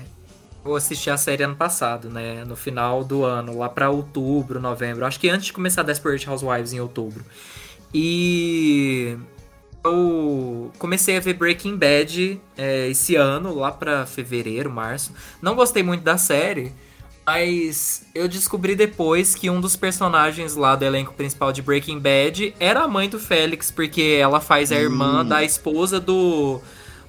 eu 0.64 0.76
assisti 0.76 1.10
a 1.10 1.16
série 1.16 1.42
ano 1.42 1.56
passado, 1.56 2.08
né? 2.08 2.44
No 2.46 2.54
final 2.54 3.02
do 3.02 3.24
ano, 3.24 3.58
lá 3.58 3.68
pra 3.68 3.90
outubro, 3.90 4.60
novembro. 4.60 5.04
Acho 5.04 5.18
que 5.18 5.28
antes 5.28 5.46
de 5.46 5.52
começar 5.52 5.82
Desperate 5.82 6.28
Housewives 6.30 6.72
em 6.72 6.78
outubro. 6.78 7.24
E 7.94 9.16
eu 9.84 10.70
comecei 10.78 11.16
a 11.16 11.20
ver 11.20 11.34
Breaking 11.34 11.76
Bad 11.76 12.40
é, 12.56 12.88
esse 12.88 13.16
ano, 13.16 13.54
lá 13.54 13.70
pra 13.72 14.06
fevereiro, 14.06 14.70
março. 14.70 15.12
Não 15.40 15.54
gostei 15.54 15.82
muito 15.82 16.02
da 16.02 16.16
série, 16.16 16.72
mas 17.26 18.04
eu 18.14 18.28
descobri 18.28 18.74
depois 18.74 19.34
que 19.34 19.50
um 19.50 19.60
dos 19.60 19.76
personagens 19.76 20.54
lá 20.54 20.74
do 20.76 20.84
elenco 20.84 21.12
principal 21.14 21.52
de 21.52 21.60
Breaking 21.62 21.98
Bad 21.98 22.54
era 22.58 22.80
a 22.80 22.88
mãe 22.88 23.08
do 23.08 23.18
Félix, 23.18 23.70
porque 23.70 24.18
ela 24.20 24.40
faz 24.40 24.72
a 24.72 24.76
irmã 24.76 25.22
Hum. 25.22 25.28
da 25.28 25.42
esposa 25.44 26.00
do. 26.00 26.60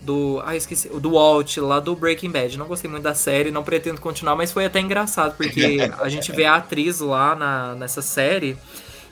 Do. 0.01 0.41
Ah, 0.45 0.53
esqueci. 0.53 0.89
Do 0.89 1.11
Walt, 1.11 1.55
lá 1.57 1.79
do 1.79 1.95
Breaking 1.95 2.29
Bad. 2.29 2.57
Não 2.57 2.65
gostei 2.65 2.91
muito 2.91 3.03
da 3.03 3.15
série, 3.15 3.51
não 3.51 3.63
pretendo 3.63 4.01
continuar, 4.01 4.35
mas 4.35 4.51
foi 4.51 4.65
até 4.65 4.81
engraçado, 4.81 5.37
porque 5.37 5.77
a 6.01 6.09
gente 6.09 6.29
vê 6.33 6.43
a 6.43 6.55
atriz 6.55 6.99
lá 6.99 7.33
na, 7.35 7.75
nessa 7.75 8.01
série. 8.01 8.57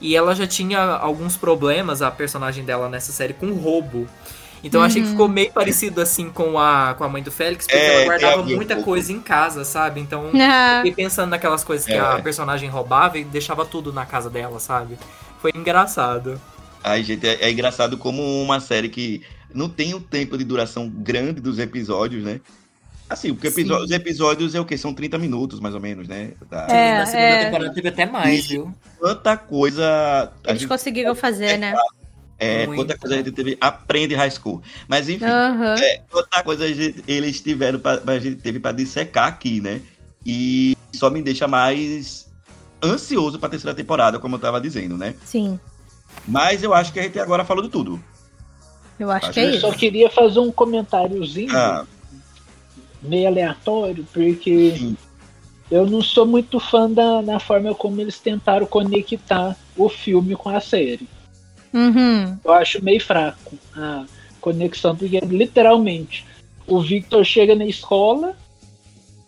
E 0.01 0.15
ela 0.15 0.33
já 0.35 0.47
tinha 0.47 0.79
alguns 0.81 1.37
problemas, 1.37 2.01
a 2.01 2.09
personagem 2.11 2.65
dela 2.65 2.89
nessa 2.89 3.11
série, 3.11 3.33
com 3.33 3.53
roubo. 3.53 4.07
Então 4.63 4.81
eu 4.81 4.85
achei 4.85 5.01
que 5.01 5.07
ficou 5.07 5.27
meio 5.27 5.51
parecido 5.51 6.01
assim 6.01 6.29
com 6.29 6.59
a, 6.59 6.93
com 6.95 7.03
a 7.03 7.09
mãe 7.09 7.23
do 7.23 7.31
Félix, 7.31 7.65
porque 7.65 7.79
É, 7.79 7.95
ela 7.95 8.05
guardava 8.05 8.43
muita 8.43 8.75
pouco. 8.75 8.91
coisa 8.91 9.11
em 9.11 9.19
casa, 9.19 9.63
sabe? 9.63 9.99
Então 10.01 10.29
Ah, 10.39 10.81
fiquei 10.83 11.03
pensando 11.05 11.29
naquelas 11.31 11.63
coisas 11.63 11.85
que 11.85 11.93
É. 11.93 11.99
a 11.99 12.19
personagem 12.21 12.69
roubava 12.69 13.17
e 13.17 13.23
deixava 13.23 13.65
tudo 13.65 13.91
na 13.93 14.05
casa 14.05 14.29
dela, 14.29 14.59
sabe? 14.59 14.97
Foi 15.41 15.51
engraçado. 15.55 16.39
Ai, 16.83 17.03
gente, 17.03 17.27
é, 17.27 17.37
é 17.41 17.51
engraçado 17.51 17.97
como 17.97 18.21
uma 18.43 18.59
série 18.59 18.89
que 18.89 19.23
não 19.53 19.67
tem 19.67 19.93
um 19.95 19.99
tempo 19.99 20.37
de 20.37 20.43
duração 20.43 20.87
grande 20.89 21.41
dos 21.41 21.57
episódios, 21.59 22.23
né? 22.23 22.39
Assim, 23.11 23.33
porque 23.33 23.51
Sim. 23.51 23.69
os 23.71 23.91
episódios 23.91 24.55
é 24.55 24.59
o 24.59 24.65
quê? 24.65 24.77
São 24.77 24.93
30 24.93 25.17
minutos, 25.17 25.59
mais 25.59 25.75
ou 25.75 25.81
menos, 25.81 26.07
né? 26.07 26.31
Tá. 26.49 26.65
É, 26.69 26.97
na 26.99 27.05
segunda 27.05 27.27
é. 27.27 27.45
temporada 27.45 27.73
teve 27.73 27.89
até 27.89 28.05
mais, 28.05 28.47
viu? 28.47 28.73
Quanta 28.97 29.35
coisa 29.35 30.31
a 30.45 30.49
eles 30.49 30.61
gente, 30.61 30.69
conseguiram 30.69 31.13
fazer, 31.13 31.57
né? 31.57 31.73
é, 32.39 32.65
Muito. 32.65 32.79
quanta 32.79 32.97
coisa 32.97 33.15
a 33.15 33.17
gente 33.17 33.31
teve, 33.33 33.57
aprende 33.59 34.15
high 34.15 34.31
school. 34.31 34.61
Mas 34.87 35.09
enfim, 35.09 35.25
Aham. 35.25 35.75
É, 35.77 36.01
outra 36.11 36.41
coisa 36.41 36.63
a 36.63 36.67
gente- 36.73 37.03
eles 37.05 37.41
tiveram 37.41 37.79
pra, 37.79 38.01
a 38.07 38.19
gente 38.19 38.37
teve 38.37 38.59
para 38.59 38.71
dissecar 38.71 39.27
aqui, 39.27 39.59
né? 39.59 39.81
E 40.25 40.75
só 40.93 41.09
me 41.09 41.21
deixa 41.21 41.47
mais 41.47 42.31
ansioso 42.81 43.37
para 43.39 43.49
terceira 43.49 43.75
temporada, 43.75 44.19
como 44.19 44.35
eu 44.35 44.39
tava 44.39 44.59
dizendo, 44.61 44.97
né? 44.97 45.15
Sim, 45.25 45.59
Mas 46.27 46.63
eu 46.63 46.73
acho 46.73 46.93
que 46.93 46.99
a 46.99 47.03
gente 47.03 47.19
agora 47.19 47.43
falou 47.43 47.61
de 47.63 47.69
tudo. 47.69 48.01
eu 48.99 49.11
acho 49.11 49.25
Acho 49.25 49.33
que 49.33 49.39
é 49.39 49.45
Eu 49.45 49.49
isso. 49.51 49.61
só 49.61 49.71
queria 49.73 50.09
fazer 50.09 50.39
um 50.39 50.51
comentáriozinho 50.51 51.55
Ah, 51.55 51.85
meio 53.01 53.27
aleatório, 53.27 54.05
porque 54.13 54.75
Sim. 54.77 54.97
eu 55.69 55.85
não 55.85 56.01
sou 56.01 56.25
muito 56.25 56.59
fã 56.59 56.89
da, 56.89 57.21
da 57.21 57.39
forma 57.39 57.73
como 57.73 57.99
eles 57.99 58.19
tentaram 58.19 58.65
conectar 58.65 59.55
o 59.75 59.89
filme 59.89 60.35
com 60.35 60.49
a 60.49 60.59
série. 60.59 61.07
Uhum. 61.73 62.37
Eu 62.43 62.53
acho 62.53 62.83
meio 62.83 62.99
fraco 62.99 63.57
a 63.75 64.05
conexão, 64.39 64.95
porque 64.95 65.19
literalmente 65.19 66.25
o 66.67 66.81
Victor 66.81 67.23
chega 67.25 67.55
na 67.55 67.65
escola 67.65 68.35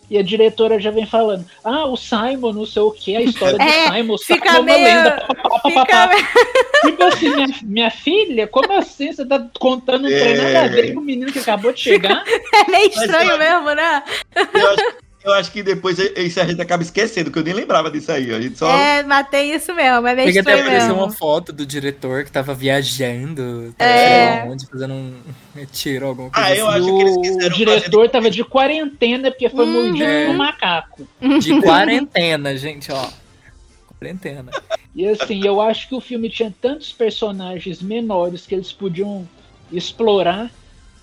e 0.09 0.17
a 0.17 0.21
diretora 0.23 0.79
já 0.79 0.91
vem 0.91 1.05
falando: 1.05 1.45
Ah, 1.63 1.85
o 1.85 1.95
Simon, 1.97 2.53
não 2.53 2.65
sei 2.65 2.81
o 2.81 2.91
que, 2.91 3.15
a 3.15 3.21
história 3.21 3.57
do 3.57 3.61
É, 3.63 3.91
Simon, 3.91 4.13
o 4.13 4.17
fica 4.17 4.51
Simon 4.51 4.57
é 4.57 4.59
uma 4.59 4.77
meio- 4.77 4.83
lenda. 4.97 5.11
pá, 5.27 5.49
pá, 5.49 5.59
Fica... 5.69 5.85
pá. 5.85 6.09
Tipo 6.85 7.03
assim, 7.05 7.29
minha, 7.33 7.47
minha 7.63 7.91
filha, 7.91 8.45
como 8.47 8.73
assim? 8.73 9.11
Você 9.13 9.25
tá 9.25 9.45
contando 9.57 10.05
um 10.05 10.09
trem 10.09 10.35
nada 10.37 10.63
a 10.63 10.67
ver 10.67 10.93
com 10.93 10.99
o 10.99 11.03
menino 11.03 11.31
que 11.31 11.39
acabou 11.39 11.71
de 11.71 11.79
chegar? 11.79 12.23
É 12.53 12.69
meio 12.71 12.91
Mas 12.93 13.01
estranho 13.03 13.31
eu- 13.31 13.37
mesmo, 13.37 13.73
né? 13.73 14.03
Eu 14.35 14.69
acho, 14.71 14.95
eu 15.23 15.33
acho 15.33 15.51
que 15.51 15.63
depois 15.63 15.97
isso 15.99 16.39
a 16.39 16.45
gente 16.45 16.61
acaba 16.61 16.83
esquecendo, 16.83 17.31
que 17.31 17.39
eu 17.39 17.43
nem 17.43 17.53
lembrava 17.53 17.89
disso 17.89 18.11
aí. 18.11 18.33
A 18.33 18.41
gente 18.41 18.57
só. 18.57 18.69
É, 18.69 19.03
mas 19.03 19.27
tem 19.29 19.53
isso 19.53 19.73
mesmo, 19.73 20.07
é 20.07 20.15
meio 20.15 20.27
Porque 20.27 20.39
até 20.39 20.53
apareceu 20.61 20.87
mesmo. 20.89 21.03
uma 21.03 21.11
foto 21.11 21.51
do 21.53 21.65
diretor 21.65 22.23
que 22.23 22.31
tava 22.31 22.53
viajando, 22.53 23.73
tava 23.77 23.91
É. 23.91 24.45
onde, 24.49 24.65
fazendo 24.67 24.93
um 24.93 25.13
tiro, 25.71 26.07
alguma 26.07 26.29
coisa 26.29 26.47
Ah, 26.47 26.55
eu 26.55 26.67
assim. 26.67 26.77
acho 26.79 26.95
que 26.95 27.01
eles 27.01 27.15
o, 27.15 27.21
quiseram 27.21 27.47
o 27.47 27.57
diretor 27.57 28.09
tava 28.09 28.29
de 28.29 28.43
quarentena 28.43 29.31
porque 29.31 29.49
foi 29.49 29.65
Uhum. 29.65 29.71
mordido 29.87 30.03
É. 30.03 30.25
por 30.25 30.33
um 30.35 30.37
macaco. 30.37 31.07
De 31.39 31.61
quarentena, 31.61 32.57
gente, 32.57 32.91
ó. 32.91 33.07
Quarentena. 33.99 34.51
E 34.95 35.07
assim, 35.07 35.45
eu 35.45 35.61
acho 35.61 35.87
que 35.87 35.95
o 35.95 36.01
filme 36.01 36.29
tinha 36.29 36.53
tantos 36.61 36.91
personagens 36.91 37.81
menores 37.81 38.45
que 38.45 38.53
eles 38.53 38.71
podiam 38.71 39.27
explorar 39.71 40.51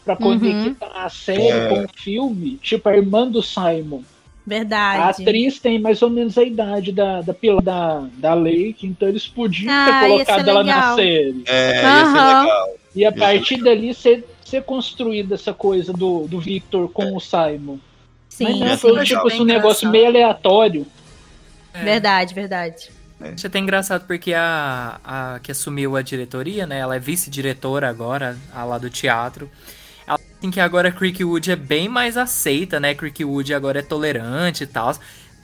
pra 0.04 0.16
conectar 0.16 0.90
a 1.04 1.08
série 1.08 1.48
É. 1.48 1.68
com 1.68 1.84
o 1.84 1.88
filme. 1.94 2.58
Tipo, 2.62 2.88
a 2.88 2.96
irmã 2.96 3.28
do 3.28 3.42
Simon. 3.42 4.00
A 4.02 4.50
Verdade. 4.50 5.22
atriz 5.22 5.60
tem 5.60 5.78
mais 5.78 6.02
ou 6.02 6.10
menos 6.10 6.36
a 6.36 6.42
idade 6.42 6.90
da, 6.90 7.20
da, 7.20 7.32
pila- 7.32 7.62
da, 7.62 8.04
da 8.14 8.34
Lake, 8.34 8.78
então 8.86 9.08
eles 9.08 9.26
podiam 9.28 9.72
Ah, 9.72 9.86
ter 9.86 9.92
ia 9.92 10.08
colocado 10.08 10.48
ela 10.48 10.64
na 10.64 10.94
série. 10.96 11.42
É, 11.46 11.74
ia 11.74 11.80
ser 11.80 11.86
Aham. 11.86 12.40
legal. 12.42 12.68
E 12.96 13.04
a 13.04 13.12
partir 13.12 13.62
dali 13.62 13.94
ser, 13.94 14.24
ser 14.44 14.62
construída 14.64 15.36
essa 15.36 15.52
coisa 15.54 15.92
do, 15.92 16.26
do 16.26 16.40
Victor 16.40 16.88
com 16.90 17.14
o 17.16 17.20
Simon. 17.20 17.78
Sim, 18.28 18.44
Mas 18.44 18.58
não, 18.58 18.66
Ia 18.66 18.72
sim. 18.76 18.78
foi 18.78 19.04
tipo 19.04 19.26
assim, 19.28 19.40
um 19.42 19.44
negócio 19.44 19.88
meio 19.88 20.06
aleatório. 20.06 20.86
É. 21.72 21.84
Verdade, 21.84 22.34
verdade. 22.34 22.90
Isso 23.36 23.46
é 23.46 23.48
até 23.48 23.58
engraçado 23.58 24.06
porque 24.06 24.32
a, 24.34 24.98
a 25.04 25.38
que 25.40 25.52
assumiu 25.52 25.94
a 25.94 26.02
diretoria, 26.02 26.66
né? 26.66 26.78
Ela 26.78 26.96
é 26.96 26.98
vice-diretora 26.98 27.88
agora, 27.88 28.36
a 28.52 28.64
lá 28.64 28.78
do 28.78 28.88
teatro. 28.90 29.48
Tem 30.40 30.50
que 30.50 30.60
agora 30.60 30.90
Creekwood 30.90 31.50
é 31.50 31.56
bem 31.56 31.88
mais 31.88 32.16
aceita, 32.16 32.80
né? 32.80 32.94
Creekwood 32.94 33.52
agora 33.52 33.80
é 33.80 33.82
tolerante 33.82 34.64
e 34.64 34.66
tal. 34.66 34.94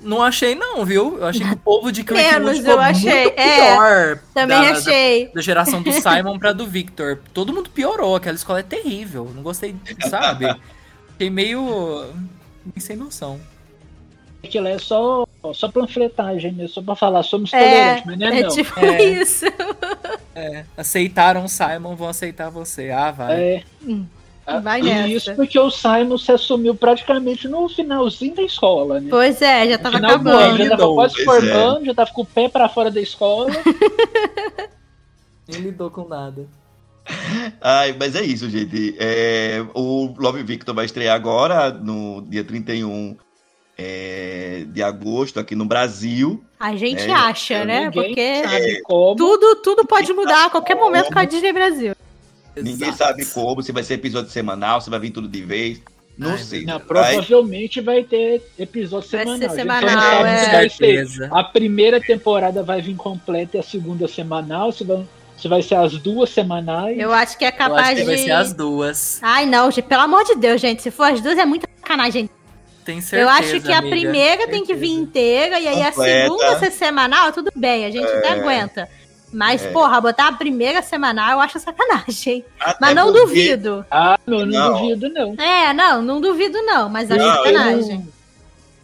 Não 0.00 0.22
achei 0.22 0.54
não, 0.54 0.84
viu? 0.84 1.18
Eu 1.18 1.26
achei 1.26 1.46
que 1.46 1.52
o 1.52 1.56
povo 1.56 1.90
de 1.90 2.02
Creekwood 2.04 2.38
Menos, 2.44 2.58
ficou 2.58 2.72
eu 2.72 2.80
achei. 2.80 3.22
muito 3.24 3.38
É, 3.40 3.74
pior. 3.74 4.18
Também 4.34 4.62
da, 4.62 4.70
achei. 4.72 5.26
Da, 5.28 5.32
da 5.34 5.40
geração 5.42 5.82
do 5.82 5.92
Simon 5.92 6.38
pra 6.38 6.52
do 6.52 6.66
Victor. 6.66 7.18
Todo 7.32 7.52
mundo 7.52 7.70
piorou, 7.70 8.16
aquela 8.16 8.36
escola 8.36 8.60
é 8.60 8.62
terrível. 8.62 9.30
Não 9.34 9.42
gostei, 9.42 9.74
sabe? 10.08 10.54
Fiquei 11.12 11.30
meio... 11.30 12.06
sem 12.78 12.96
noção. 12.96 13.40
Aquilo 14.44 14.68
é 14.68 14.78
só, 14.78 15.26
só 15.54 15.68
panfletagem 15.68 16.52
mesmo, 16.52 16.68
só 16.68 16.82
pra 16.82 16.94
falar, 16.94 17.22
somos 17.22 17.52
É, 17.52 17.58
tolerantes, 17.58 18.04
mas 18.06 18.18
não 18.18 18.26
é, 18.28 18.38
é 18.38 18.42
não. 18.42 18.48
tipo 18.50 18.80
É. 18.80 19.02
isso. 19.02 19.44
É, 20.34 20.64
aceitaram 20.76 21.44
o 21.44 21.48
Simon, 21.48 21.96
vão 21.96 22.08
aceitar 22.08 22.50
você. 22.50 22.90
Ah, 22.90 23.10
vai. 23.10 23.40
É. 23.40 23.64
Hum, 23.82 24.04
Ah, 24.46 24.60
vai 24.60 24.80
e 24.80 24.84
nessa. 24.84 25.08
isso 25.08 25.34
porque 25.34 25.58
o 25.58 25.70
Simon 25.70 26.16
se 26.18 26.30
assumiu 26.30 26.74
praticamente 26.74 27.48
no 27.48 27.68
finalzinho 27.68 28.34
da 28.34 28.42
escola, 28.42 29.00
né? 29.00 29.08
Pois 29.10 29.42
é, 29.42 29.68
já 29.70 29.76
tava 29.78 29.96
final 29.96 30.18
do 30.18 30.28
ano, 30.28 30.38
acabando. 30.38 30.64
já 30.64 30.76
tava 30.76 30.94
quase 30.94 31.24
formando, 31.24 31.84
já 31.84 31.94
tava 31.94 32.10
com 32.12 32.22
o 32.22 32.26
pé 32.26 32.48
pra 32.48 32.68
fora 32.68 32.90
da 32.90 33.00
escola. 33.00 33.50
Nem 35.48 35.60
lidou 35.60 35.90
com 35.90 36.06
nada. 36.08 36.46
Ai, 37.60 37.94
mas 37.98 38.14
é 38.16 38.22
isso, 38.22 38.48
gente. 38.50 38.96
É, 38.98 39.64
o 39.74 40.12
Love 40.18 40.42
Victor 40.42 40.74
vai 40.74 40.84
estrear 40.86 41.14
agora, 41.14 41.70
no 41.70 42.20
dia 42.28 42.42
31 42.42 43.16
é, 43.78 44.64
de 44.68 44.82
agosto, 44.82 45.38
aqui 45.38 45.54
no 45.54 45.64
Brasil. 45.64 46.42
A 46.58 46.74
gente 46.74 47.02
É, 47.08 47.12
acha, 47.12 47.64
né? 47.64 47.84
Ninguém 47.84 48.02
Porque 48.04 48.42
sabe 48.44 48.82
como. 48.82 49.14
tudo, 49.16 49.56
tudo 49.56 49.86
pode 49.86 50.12
mudar 50.12 50.46
a 50.46 50.50
qualquer 50.50 50.74
momento 50.74 51.12
com 51.12 51.18
a 51.18 51.24
Disney 51.24 51.52
Brasil. 51.52 51.94
Ninguém 52.56 52.92
sabe 52.92 53.24
como, 53.26 53.62
se 53.62 53.72
vai 53.72 53.82
ser 53.82 53.94
episódio 53.94 54.30
semanal, 54.30 54.80
se 54.80 54.90
vai 54.90 54.98
vir 54.98 55.10
tudo 55.10 55.28
de 55.28 55.42
vez. 55.42 55.80
Não 56.16 56.30
Ai, 56.30 56.38
sei. 56.38 56.64
Não, 56.64 56.80
provavelmente 56.80 57.80
vai 57.82 58.02
ter 58.02 58.42
episódio 58.58 59.08
Vai 59.10 59.20
semanal. 59.20 59.38
ser 59.38 59.46
A 59.46 59.50
semanal, 59.50 60.22
sabe 60.22 60.86
é. 60.96 61.04
vai. 61.04 61.40
A 61.40 61.44
primeira 61.44 62.00
temporada 62.00 62.62
vai 62.62 62.80
vir 62.80 62.96
completa 62.96 63.58
e 63.58 63.60
a 63.60 63.62
segunda 63.62 64.08
semanal. 64.08 64.72
Se 64.72 64.82
vai, 64.82 65.04
se 65.36 65.46
vai 65.46 65.62
ser 65.62 65.74
as 65.74 65.92
duas 65.98 66.30
semanais. 66.30 66.98
Eu 66.98 67.12
acho 67.12 67.36
que 67.36 67.44
é 67.44 67.52
capaz 67.52 67.90
que 67.90 67.96
de. 67.96 68.04
vai 68.04 68.16
ser 68.16 68.30
as 68.30 68.54
duas. 68.54 69.18
Ai, 69.20 69.44
não, 69.44 69.70
gente, 69.70 69.84
pelo 69.84 70.02
amor 70.02 70.24
de 70.24 70.36
Deus, 70.36 70.58
gente. 70.58 70.82
Se 70.82 70.90
for 70.90 71.12
as 71.12 71.20
duas, 71.20 71.36
é 71.36 71.44
muita 71.44 71.68
sacanagem. 71.80 72.30
Tem 72.82 73.00
certeza. 73.00 73.22
Eu 73.22 73.28
acho 73.28 73.60
que 73.60 73.72
a 73.72 73.78
amiga. 73.78 73.96
primeira 73.96 74.48
tem 74.48 74.64
que 74.64 74.72
vir 74.72 74.92
inteira 74.92 75.58
e 75.58 75.66
aí 75.66 75.82
a 75.82 75.90
Completa. 75.92 76.22
segunda 76.22 76.58
ser 76.60 76.70
semanal, 76.70 77.32
tudo 77.32 77.50
bem, 77.54 77.84
a 77.84 77.90
gente 77.90 78.06
até 78.06 78.28
aguenta. 78.30 78.88
Mas, 79.36 79.62
É. 79.66 79.70
porra, 79.70 80.00
botar 80.00 80.28
a 80.28 80.32
primeira 80.32 80.80
semanal 80.80 81.32
eu 81.32 81.40
acho 81.40 81.58
sacanagem. 81.60 82.42
Até 82.58 82.78
Mas 82.80 82.94
não 82.94 83.12
porque- 83.12 83.20
duvido. 83.26 83.84
Ah, 83.90 84.18
meu, 84.26 84.46
não, 84.46 84.72
Não. 84.72 84.80
duvido, 84.80 85.08
não. 85.10 85.34
É, 85.36 85.74
não, 85.74 86.00
não 86.00 86.20
duvido 86.22 86.56
não, 86.62 86.88
mas 86.88 87.10
acho 87.10 87.20
Não, 87.22 87.34
sacanagem. 87.44 88.08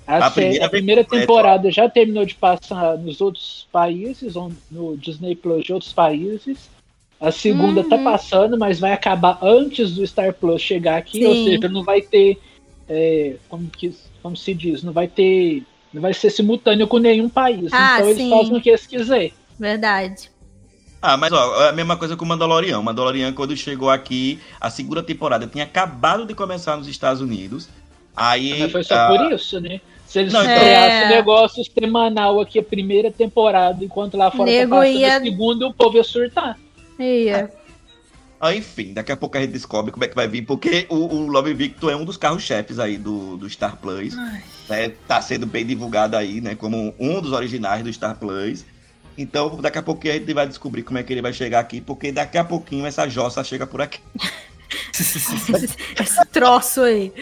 A, 0.07 0.31
primeira 0.31 0.67
a 0.67 0.69
primeira 0.69 1.05
temporada 1.05 1.71
já 1.71 1.89
terminou 1.89 2.27
de 2.27 2.35
passar 2.35 2.99
nos 2.99 3.23
outros 3.23 3.67
países, 3.73 4.35
no 4.71 4.95
Disney 4.99 5.35
Plus 5.35 5.65
de 5.65 5.73
outros 5.73 5.93
países. 5.95 6.69
A 7.19 7.31
segunda 7.31 7.83
tá 7.85 7.97
Uhum. 7.97 8.05
passando, 8.05 8.59
mas 8.59 8.79
vai 8.79 8.93
acabar 8.93 9.39
antes 9.41 9.93
do 9.95 10.07
Star 10.07 10.35
Plus 10.35 10.61
chegar 10.61 10.99
aqui, 10.99 11.25
ou 11.25 11.33
Sim. 11.35 11.45
seja, 11.47 11.69
não 11.69 11.83
vai 11.83 12.03
ter. 12.03 12.39
é, 12.89 13.37
como, 13.49 13.71
que, 13.71 13.97
como 14.23 14.37
se 14.37 14.53
diz? 14.53 14.83
Não 14.83 14.93
vai 14.93 15.09
ter. 15.09 15.63
Não 15.95 16.03
vai 16.03 16.13
ser 16.13 16.29
simultâneo 16.29 16.87
com 16.87 16.99
nenhum 16.99 17.29
país. 17.29 17.73
Ah, 17.73 17.95
então 18.01 18.09
eles 18.11 18.23
sim. 18.23 18.29
fazem 18.29 18.57
o 18.57 18.61
que 18.61 18.69
eles 18.69 18.87
quiserem. 18.87 19.33
Verdade. 19.59 20.32
Ah, 21.05 21.17
mas 21.17 21.33
ó, 21.33 21.65
é 21.65 21.69
a 21.71 21.73
mesma 21.73 21.97
coisa 21.97 22.17
com 22.17 22.25
o 22.25 22.29
Mandalorian. 22.29 22.79
O 22.79 22.83
Mandalorian, 22.85 23.33
quando 23.33 23.57
chegou 23.57 23.91
aqui, 23.91 24.39
a 24.61 24.71
segunda 24.71 25.03
temporada 25.03 25.49
tinha 25.49 25.65
acabado 25.65 26.25
de 26.25 26.33
começar 26.33 26.77
nos 26.77 26.87
Estados 26.87 27.21
Unidos. 27.21 27.69
Aí. 28.17 28.61
Mas 28.61 28.71
foi 28.71 28.85
só 28.85 28.95
ah, 28.95 29.09
por 29.09 29.33
isso, 29.33 29.61
né? 29.61 29.81
Se 30.07 30.21
eles 30.21 30.33
Não, 30.33 30.43
então- 30.43 30.55
estreassem 30.55 30.99
É. 30.99 31.09
negócio 31.09 31.65
semanal 31.65 32.39
aqui, 32.41 32.59
a 32.59 32.63
primeira 32.63 33.11
temporada, 33.11 33.83
enquanto 33.85 34.17
lá 34.17 34.31
fora 34.31 34.45
Nego 34.51 34.77
tá 34.77 34.87
ia- 34.87 35.17
a 35.17 35.21
segunda, 35.21 35.67
o 35.67 35.75
povo 35.75 35.97
ia 35.97 36.05
surtar. 36.05 36.57
Ia. 37.01 37.51
ah, 38.39 38.55
enfim, 38.55 38.93
daqui 38.93 39.11
a 39.11 39.17
pouco 39.17 39.37
a 39.39 39.41
gente 39.41 39.51
descobre 39.53 39.91
como 39.91 40.05
é 40.05 40.09
que 40.09 40.15
vai 40.15 40.29
vir, 40.29 40.43
porque 40.43 40.87
o, 40.91 40.97
o 40.97 41.27
Love 41.27 41.55
Victor 41.55 41.91
é 41.91 41.97
um 41.97 42.05
dos 42.05 42.17
carros-chefes 42.19 42.79
aí 42.79 42.99
do, 42.99 43.37
do 43.39 43.49
Star 43.49 43.77
Plus. 43.79 44.15
Né? 44.69 44.93
Tá 45.09 45.21
sendo 45.23 45.47
bem 45.47 45.65
divulgado 45.67 46.17
aí, 46.17 46.41
né? 46.41 46.55
Como 46.55 46.95
um 47.01 47.21
dos 47.21 47.33
originais 47.33 47.83
do 47.83 47.93
Star 47.93 48.17
Plus. 48.19 48.65
Então, 49.17 49.57
daqui 49.61 49.79
a 49.79 49.83
pouquinho 49.83 50.15
a 50.15 50.19
gente 50.19 50.33
vai 50.33 50.47
descobrir 50.47 50.83
como 50.83 50.99
é 50.99 51.03
que 51.03 51.13
ele 51.13 51.23
vai 51.23 51.33
chegar 51.33 51.61
aqui, 51.61 51.81
porque 51.81 52.11
daqui 52.13 52.39
a 52.39 52.45
pouquinho 52.45 52.87
essa 52.87 53.09
jossa 53.09 53.43
chega 53.45 53.67
por 53.67 53.81
aqui. 53.83 54.01
Esse 54.93 56.25
troço 56.33 56.81
aí. 56.83 57.13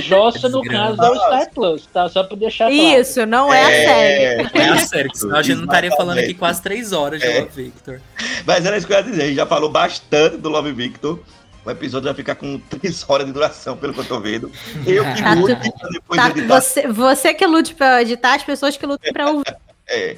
Jossa, 0.00 0.48
no 0.48 0.62
caso, 0.62 1.00
é 1.00 1.10
o. 1.10 1.14
Star 1.14 1.50
Plus, 1.54 1.86
tá? 1.86 2.08
Só 2.08 2.24
pra 2.24 2.36
deixar 2.36 2.68
claro. 2.70 3.00
Isso, 3.00 3.24
não 3.26 3.52
é, 3.52 3.62
a 3.62 3.66
série. 3.68 4.58
É 4.58 4.68
a 4.70 4.78
série, 4.78 5.08
que 5.08 5.18
senão 5.18 5.36
a 5.36 5.42
gente 5.42 5.56
não 5.58 5.64
estaria 5.64 5.90
falando 5.92 6.18
aqui 6.18 6.34
quase 6.34 6.60
três 6.62 6.92
horas 6.92 7.20
de 7.20 7.26
É. 7.26 7.40
Love 7.40 7.62
Victor. 7.62 8.00
Mas 8.44 8.64
era 8.66 8.76
isso 8.76 8.86
que 8.86 8.92
eu 8.92 8.96
ia 8.96 9.02
dizer, 9.04 9.22
a 9.22 9.26
gente 9.26 9.36
já 9.36 9.46
falou 9.46 9.70
bastante 9.70 10.36
do 10.36 10.48
Love 10.48 10.72
Victor. 10.72 11.20
O 11.64 11.70
episódio 11.70 12.06
vai 12.06 12.14
ficar 12.14 12.34
com 12.34 12.58
três 12.58 13.04
horas 13.08 13.26
de 13.26 13.32
duração, 13.32 13.76
pelo 13.76 13.94
que 13.94 14.00
eu 14.00 14.04
tô 14.04 14.20
vendo. 14.20 14.50
Eu 14.86 15.04
que 15.14 15.22
lute 15.36 15.54
pra 15.78 15.88
depois 15.90 16.20
Tá, 16.20 16.28
editar. 16.30 16.60
você, 16.60 16.88
você 16.88 17.34
que 17.34 17.46
lute 17.46 17.74
pra 17.74 18.02
editar, 18.02 18.34
as 18.34 18.42
pessoas 18.42 18.76
que 18.76 18.84
lutam 18.84 19.12
pra 19.12 19.30
ouvir. 19.30 19.56
É. 19.88 20.16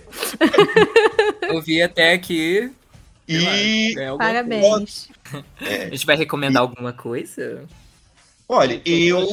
Eu 1.43 1.61
vi 1.63 1.83
até 1.83 2.13
aqui. 2.13 2.71
E, 3.29 3.95
É 3.99 4.07
alguma 4.09 4.25
Parabéns. 4.27 5.09
coisa. 5.31 5.45
A 5.61 5.91
gente 5.91 6.07
vai 6.07 6.17
recomendar 6.17 6.63
alguma 6.63 6.93
coisa? 6.93 7.65
olha, 8.49 8.81
eu. 8.85 9.19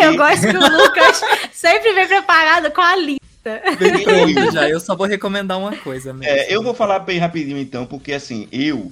Eu 0.00 0.16
gosto 0.16 0.46
que 0.48 0.56
o 0.56 0.76
Lucas 0.78 1.20
sempre 1.52 1.92
vem 1.92 2.06
preparado 2.06 2.70
com 2.70 2.80
a 2.80 2.96
lista. 2.96 3.20
Pronto 3.42 4.52
já. 4.52 4.68
Eu 4.70 4.80
só 4.80 4.96
vou 4.96 5.06
recomendar 5.06 5.58
uma 5.58 5.76
coisa 5.76 6.14
mesmo. 6.14 6.32
É, 6.32 6.50
eu 6.54 6.62
vou 6.62 6.72
falar 6.72 7.00
bem 7.00 7.18
rapidinho 7.18 7.58
então, 7.58 7.84
porque 7.84 8.12
assim, 8.14 8.48
eu 8.50 8.90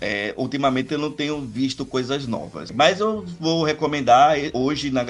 é, 0.00 0.34
ultimamente 0.36 0.92
eu 0.92 0.98
não 0.98 1.10
tenho 1.10 1.40
visto 1.40 1.86
coisas 1.86 2.26
novas. 2.26 2.70
Mas 2.70 3.00
eu 3.00 3.24
vou 3.40 3.64
recomendar 3.64 4.36
hoje, 4.52 4.90
na, 4.90 5.04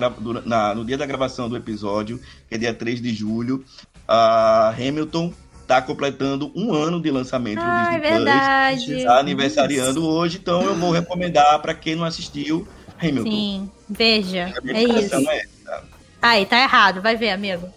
na- 0.44 0.74
no 0.74 0.84
dia 0.84 0.96
da 0.98 1.06
gravação 1.06 1.48
do 1.48 1.56
episódio, 1.56 2.20
que 2.48 2.54
é 2.54 2.58
dia 2.58 2.74
3 2.74 3.00
de 3.02 3.12
julho, 3.12 3.64
a 4.06 4.70
Hamilton 4.76 5.32
tá 5.66 5.80
completando 5.80 6.52
um 6.54 6.72
ano 6.74 7.00
de 7.00 7.10
lançamento 7.10 7.60
Ah, 7.62 7.92
é 7.94 7.94
Disney 7.94 8.00
Plus. 8.00 8.24
verdade. 8.24 9.04
Tá 9.04 9.18
aniversariando 9.18 10.06
hoje, 10.06 10.38
então 10.40 10.62
eu 10.62 10.74
vou 10.74 10.90
recomendar 10.90 11.58
para 11.60 11.72
quem 11.74 11.94
não 11.96 12.04
assistiu 12.04 12.66
Hamilton. 13.00 13.30
Sim, 13.30 13.70
veja. 13.88 14.52
É 14.66 14.82
isso. 14.82 15.14
é 15.30 15.38
essa. 15.38 15.84
Aí, 16.20 16.46
tá 16.46 16.60
errado. 16.62 17.00
Vai 17.02 17.16
ver, 17.16 17.30
amigo. 17.30 17.68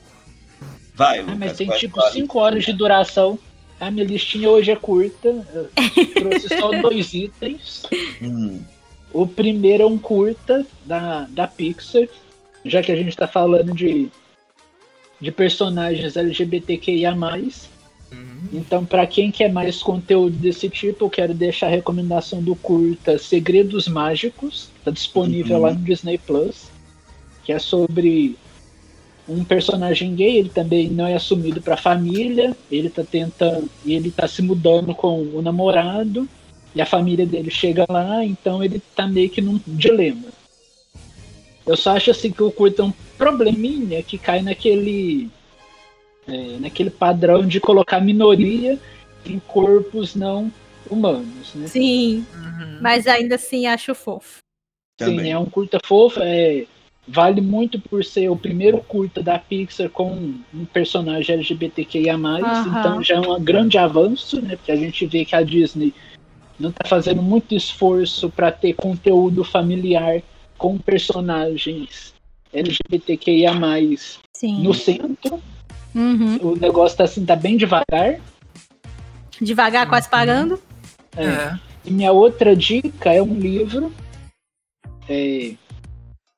Vai, 0.94 1.20
Ah, 1.20 1.22
Lucas. 1.22 1.38
mas 1.38 1.58
tem 1.58 1.68
vai, 1.68 1.78
tipo 1.80 1.99
fale. 1.99 2.14
5 2.14 2.40
horas 2.40 2.64
de 2.66 2.74
duração. 2.74 3.38
A 3.80 3.91
minha 3.91 4.06
listinha 4.06 4.49
hoje 4.49 4.72
é 4.72 4.76
curta. 4.76 5.28
Eu 5.56 5.70
trouxe 6.16 6.49
só 6.58 6.72
dois 6.82 7.14
itens. 7.14 7.84
Hum, 8.22 8.62
O 9.14 9.28
primeiro 9.28 9.84
é 9.84 9.86
um 9.86 9.98
curta 9.98 10.66
da, 10.86 11.26
da 11.30 11.48
Pixar, 11.48 12.08
já 12.66 12.82
que 12.82 12.91
a 12.91 12.95
gente 12.95 13.16
tá 13.16 13.28
falando 13.28 13.74
de, 13.74 14.10
de 15.19 15.31
personagens 15.31 16.15
LGBTQIA. 16.15 17.15
Então, 18.53 18.85
para 18.85 19.06
quem 19.06 19.31
quer 19.31 19.52
mais 19.52 19.81
conteúdo 19.84 20.35
desse 20.38 20.69
tipo, 20.69 21.06
eu 21.06 21.10
quero 21.10 21.34
deixar 21.34 21.68
a 21.68 21.72
recomendação 21.72 22.41
do 22.41 22.56
curta 22.56 23.18
Segredos 23.18 23.88
Mágicos, 23.88 24.69
tá 24.85 24.91
disponível 24.91 25.57
Uhum. 25.57 25.64
lá 25.64 25.73
no 25.73 25.80
Disney 25.81 26.18
Plus, 26.18 26.68
que 27.44 27.52
é 27.52 27.60
sobre 27.60 28.38
um 29.27 29.44
personagem 29.44 30.15
gay, 30.15 30.38
ele 30.38 30.49
também 30.49 30.89
não 30.89 31.06
é 31.06 31.15
assumido 31.15 31.61
para 31.61 31.73
a 31.73 31.77
família, 31.77 32.56
ele 32.72 32.89
tá 32.89 33.03
tentando, 33.03 33.69
e 33.85 33.94
ele 33.94 34.10
tá 34.10 34.27
se 34.27 34.41
mudando 34.41 34.95
com 34.95 35.22
o 35.22 35.41
namorado, 35.41 36.27
e 36.73 36.81
a 36.81 36.85
família 36.85 37.26
dele 37.26 37.52
chega 37.52 37.85
lá, 37.89 38.23
então 38.23 38.64
ele 38.64 38.81
tá 38.95 39.06
meio 39.06 39.30
que 39.30 39.41
num 39.41 39.60
dilema. 39.68 40.27
Eu 41.65 41.76
só 41.76 41.98
acho 41.98 42.11
assim 42.11 42.31
que 42.31 42.41
o 42.41 42.52
curta 42.52 42.81
é 42.81 42.85
um 42.85 42.94
probleminha 43.18 44.02
que 44.03 44.18
cai 44.18 44.41
naquele 44.41 45.30
é, 46.27 46.57
naquele 46.60 46.89
padrão 46.89 47.45
de 47.48 47.60
colocar 47.60 47.99
minoria 48.02 48.77
em 49.26 49.39
corpos 49.39 50.15
não 50.15 50.52
humanos, 50.89 51.53
né? 51.56 51.68
Sim, 51.68 52.26
Uhum. 52.34 52.80
mas 52.81 53.07
ainda 53.07 53.35
assim 53.35 53.65
acho 53.68 53.94
fofo. 53.95 54.38
Sim, 55.02 55.15
também. 55.18 55.31
é 55.31 55.38
um 55.38 55.45
curta 55.45 55.77
fofo, 55.85 56.19
é, 56.22 56.65
vale 57.07 57.39
muito 57.41 57.80
por 57.80 58.03
ser 58.03 58.30
o 58.30 58.35
primeiro 58.35 58.80
curta 58.80 59.22
da 59.22 59.38
Pixar 59.39 59.89
com 59.89 60.34
um 60.53 60.65
personagem 60.65 61.35
LGBTQIA+, 61.35 62.15
Aham. 62.15 62.80
então 62.80 63.03
já 63.03 63.15
é 63.15 63.19
um 63.19 63.41
grande 63.44 63.77
avanço, 63.77 64.41
né? 64.41 64.56
Porque 64.56 64.72
a 64.72 64.76
gente 64.76 65.06
vê 65.06 65.23
que 65.23 65.35
a 65.35 65.41
Disney 65.44 65.94
não 66.60 66.69
está 66.72 66.88
fazendo 66.88 67.22
muito 67.22 67.53
esforço 67.53 68.30
para 68.30 68.52
ter 68.52 68.73
conteúdo 68.73 69.44
familiar 69.44 70.22
com 70.57 70.77
personagens 70.77 72.14
LGBTQIA+, 72.53 73.53
Sim. 74.34 74.64
no 74.64 74.74
centro. 74.74 75.41
Uhum. 75.95 76.38
O 76.41 76.56
negócio 76.56 76.98
tá 76.98 77.03
assim, 77.06 77.26
tá 77.26 77.36
bem 77.36 77.57
devagar. 77.57 78.19
Devagar, 79.41 79.88
quase 79.88 80.10
parando. 80.10 80.61
É. 81.15 81.26
É. 81.26 81.60
E 81.86 81.91
minha 81.91 82.11
outra 82.11 82.56
dica 82.56 83.14
é 83.14 83.22
um 83.22 83.34
livro. 83.36 83.91
é, 85.10 85.53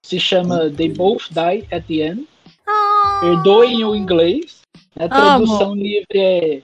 se 0.03 0.19
chama 0.19 0.69
They 0.69 0.89
Both 0.89 1.29
Die 1.31 1.67
at 1.71 1.85
the 1.87 2.07
End. 2.07 2.27
Ah, 2.67 3.19
Perdoem 3.21 3.83
o 3.83 3.95
inglês. 3.95 4.59
A 4.97 5.07
tradução 5.07 5.75
livre 5.75 6.17
é 6.17 6.61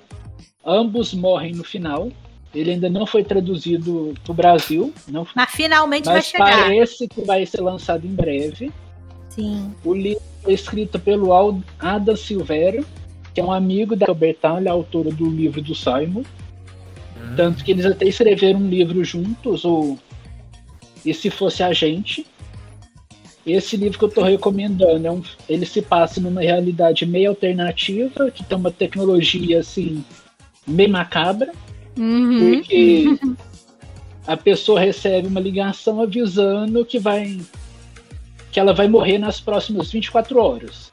Ambos 0.66 1.14
Morrem 1.14 1.54
no 1.54 1.64
Final. 1.64 2.12
Ele 2.54 2.72
ainda 2.72 2.90
não 2.90 3.06
foi 3.06 3.24
traduzido 3.24 4.14
para 4.24 4.32
o 4.32 4.36
Brasil, 4.36 4.94
não, 5.10 5.28
mas 5.36 5.52
finalmente 5.52 6.06
vai 6.06 6.16
mas 6.16 6.26
chegar. 6.26 6.46
parece 6.64 7.08
que 7.08 7.22
vai 7.22 7.46
ser 7.46 7.60
lançado 7.62 8.08
em 8.08 8.16
breve. 8.16 8.72
Sim. 9.36 9.74
O 9.84 9.94
livro 9.94 10.24
é 10.48 10.54
escrito 10.54 10.98
pelo 11.00 11.30
Adam 11.80 12.16
Silveira, 12.16 12.84
que 13.34 13.42
é 13.42 13.44
um 13.44 13.52
amigo 13.52 13.96
da 13.96 14.14
Bertalha, 14.14 14.72
autora 14.72 15.12
do 15.12 15.30
livro 15.30 15.62
do 15.62 15.76
Simon. 15.76 16.24
Tanto 17.36 17.64
que 17.64 17.72
eles 17.72 17.86
até 17.86 18.08
escreveram 18.08 18.60
um 18.62 18.70
livro 18.70 19.04
juntos, 19.04 19.66
o 19.66 19.98
E 21.04 21.14
Se 21.14 21.30
Fosse 21.30 21.64
a 21.64 21.74
Gente. 21.74 22.26
Esse 23.46 23.78
livro 23.78 24.00
que 24.00 24.06
eu 24.06 24.10
estou 24.10 24.24
recomendando, 24.24 25.06
é 25.06 25.12
um, 25.12 25.22
ele 25.48 25.66
se 25.66 25.82
passa 25.82 26.20
numa 26.20 26.42
realidade 26.42 27.06
meio 27.06 27.30
alternativa, 27.30 28.32
que 28.32 28.44
tem 28.44 28.58
uma 28.58 28.72
tecnologia 28.72 29.60
assim, 29.60 30.04
meio 30.68 30.90
macabra, 30.90 31.52
Uhum. 31.98 32.40
porque 32.40 33.06
a 34.28 34.36
pessoa 34.36 34.80
recebe 34.80 35.28
uma 35.28 35.40
ligação 35.40 36.02
avisando 36.02 36.86
que 36.86 37.00
vai 37.00 37.40
que 38.56 38.60
ela 38.62 38.74
vai 38.74 38.88
morrer 38.88 39.18
nas 39.18 39.42
próximas 39.42 39.92
24 39.92 40.40
horas. 40.40 40.90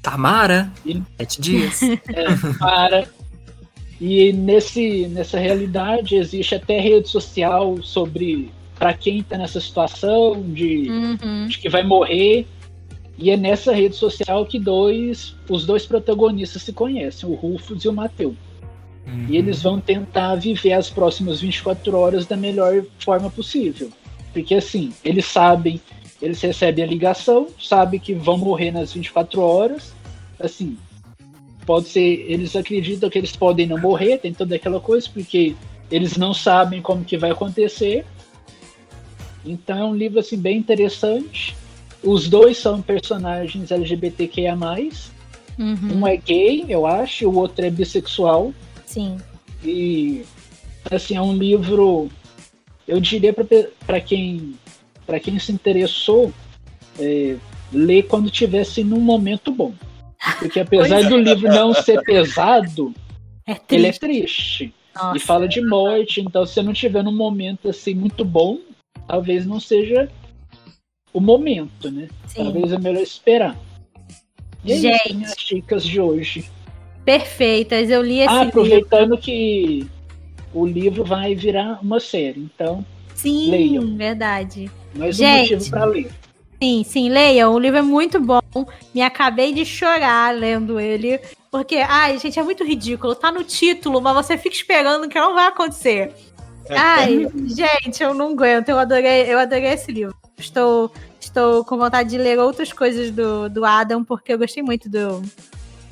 Tamara, 0.00 0.70
E- 0.86 1.02
sete 1.16 1.40
dias. 1.40 1.80
É, 2.06 2.56
para. 2.56 3.04
E 4.00 4.32
nesse, 4.32 5.08
nessa 5.08 5.40
realidade 5.40 6.14
existe 6.14 6.54
até 6.54 6.78
rede 6.78 7.08
social 7.08 7.82
sobre 7.82 8.52
para 8.78 8.94
quem 8.94 9.18
está 9.18 9.36
nessa 9.36 9.60
situação 9.60 10.40
de, 10.40 10.88
Uhum. 10.88 11.48
de 11.48 11.58
que 11.58 11.68
vai 11.68 11.82
morrer. 11.82 12.46
E 13.18 13.28
é 13.32 13.36
nessa 13.36 13.72
rede 13.74 13.96
social 13.96 14.46
que 14.46 14.60
dois, 14.60 15.34
os 15.50 15.66
dois 15.66 15.84
protagonistas 15.84 16.62
se 16.62 16.72
conhecem, 16.72 17.28
o 17.28 17.34
Rufus 17.34 17.82
e 17.84 17.88
o 17.88 17.92
Mateu. 17.92 18.36
E 19.28 19.36
eles 19.36 19.62
vão 19.62 19.80
tentar 19.80 20.36
viver 20.36 20.74
as 20.74 20.88
próximas 20.90 21.40
24 21.40 21.96
horas 21.96 22.24
da 22.24 22.36
melhor 22.36 22.84
forma 23.00 23.28
possível. 23.30 23.90
Porque 24.32 24.54
assim, 24.54 24.92
eles 25.04 25.24
sabem, 25.24 25.80
eles 26.20 26.40
recebem 26.40 26.84
a 26.84 26.86
ligação, 26.86 27.48
sabem 27.60 28.00
que 28.00 28.12
vão 28.12 28.36
morrer 28.36 28.70
nas 28.70 28.92
24 28.92 29.40
horas. 29.40 29.92
Assim, 30.38 30.76
pode 31.64 31.88
ser, 31.88 32.24
eles 32.28 32.56
acreditam 32.56 33.08
que 33.08 33.18
eles 33.18 33.34
podem 33.34 33.66
não 33.66 33.78
morrer, 33.78 34.18
tem 34.18 34.32
toda 34.32 34.56
aquela 34.56 34.80
coisa, 34.80 35.08
porque 35.12 35.54
eles 35.90 36.16
não 36.16 36.34
sabem 36.34 36.82
como 36.82 37.04
que 37.04 37.16
vai 37.16 37.30
acontecer. 37.30 38.04
Então 39.44 39.78
é 39.78 39.84
um 39.84 39.94
livro 39.94 40.18
assim 40.18 40.36
bem 40.36 40.58
interessante. 40.58 41.56
Os 42.02 42.28
dois 42.28 42.58
são 42.58 42.82
personagens 42.82 43.70
LGBTQIA+. 43.70 44.56
Uhum. 45.58 46.00
Um 46.00 46.06
é 46.06 46.16
gay, 46.16 46.64
eu 46.68 46.86
acho, 46.86 47.28
o 47.28 47.36
outro 47.36 47.64
é 47.64 47.70
bissexual. 47.70 48.52
Sim. 48.86 49.16
E 49.64 50.24
assim, 50.90 51.16
é 51.16 51.22
um 51.22 51.36
livro, 51.36 52.08
eu 52.86 53.00
diria 53.00 53.34
para 53.86 54.00
quem 54.00 54.54
para 55.08 55.18
quem 55.18 55.38
se 55.38 55.50
interessou, 55.50 56.30
é, 57.00 57.36
ler 57.72 58.02
quando 58.02 58.30
tivesse 58.30 58.84
num 58.84 59.00
momento 59.00 59.50
bom. 59.50 59.72
Porque 60.38 60.60
apesar 60.60 61.08
do 61.08 61.16
livro 61.16 61.48
não 61.48 61.72
ser 61.72 62.02
pesado, 62.02 62.92
É 63.46 63.56
ele 63.70 63.86
é 63.86 63.92
triste. 63.92 64.74
Nossa. 64.94 65.16
E 65.16 65.20
fala 65.20 65.48
de 65.48 65.64
morte, 65.64 66.20
então 66.20 66.44
se 66.44 66.52
você 66.52 66.62
não 66.62 66.74
tiver 66.74 67.02
num 67.02 67.16
momento 67.16 67.70
assim 67.70 67.94
muito 67.94 68.22
bom, 68.22 68.58
talvez 69.06 69.46
não 69.46 69.58
seja 69.58 70.10
o 71.10 71.20
momento, 71.20 71.90
né? 71.90 72.08
Sim. 72.26 72.44
Talvez 72.44 72.70
é 72.70 72.78
melhor 72.78 73.02
esperar. 73.02 73.56
E 74.62 74.72
é 74.74 74.76
Gente. 74.76 75.06
isso, 75.06 75.16
minhas 75.16 75.36
dicas 75.36 75.84
de 75.86 75.98
hoje. 75.98 76.44
Perfeitas. 77.02 77.88
Eu 77.88 78.02
li 78.02 78.18
esse 78.18 78.28
Ah, 78.28 78.44
livro. 78.44 78.48
aproveitando 78.60 79.16
que 79.16 79.86
o 80.52 80.66
livro 80.66 81.02
vai 81.02 81.34
virar 81.34 81.78
uma 81.80 81.98
série, 81.98 82.40
então 82.40 82.84
Sim, 83.18 83.50
leiam. 83.50 83.96
verdade. 83.96 84.70
mais 84.94 85.16
Gente. 85.16 85.54
um 85.54 85.56
motivo 85.56 85.70
para 85.70 85.84
ler. 85.84 86.10
Sim, 86.62 86.84
sim, 86.84 87.08
leiam. 87.08 87.52
O 87.52 87.58
livro 87.58 87.78
é 87.78 87.82
muito 87.82 88.20
bom. 88.20 88.40
Me 88.94 89.02
acabei 89.02 89.52
de 89.52 89.64
chorar 89.64 90.34
lendo 90.34 90.78
ele. 90.78 91.20
Porque, 91.50 91.76
ai, 91.76 92.18
gente, 92.18 92.38
é 92.38 92.42
muito 92.42 92.64
ridículo. 92.64 93.14
Tá 93.14 93.32
no 93.32 93.42
título, 93.42 94.00
mas 94.00 94.14
você 94.14 94.36
fica 94.38 94.54
esperando 94.54 95.08
que 95.08 95.18
não 95.18 95.34
vai 95.34 95.46
acontecer. 95.46 96.12
Ai, 96.70 97.28
gente, 97.46 98.02
eu 98.02 98.14
não 98.14 98.32
aguento. 98.32 98.68
Eu 98.68 98.78
adorei, 98.78 99.32
eu 99.32 99.38
adorei 99.38 99.72
esse 99.72 99.90
livro. 99.90 100.14
Estou, 100.36 100.92
estou 101.20 101.64
com 101.64 101.76
vontade 101.76 102.10
de 102.10 102.18
ler 102.18 102.38
outras 102.38 102.72
coisas 102.72 103.10
do, 103.10 103.48
do 103.48 103.64
Adam, 103.64 104.04
porque 104.04 104.32
eu 104.32 104.38
gostei 104.38 104.62
muito 104.62 104.88
do 104.88 105.22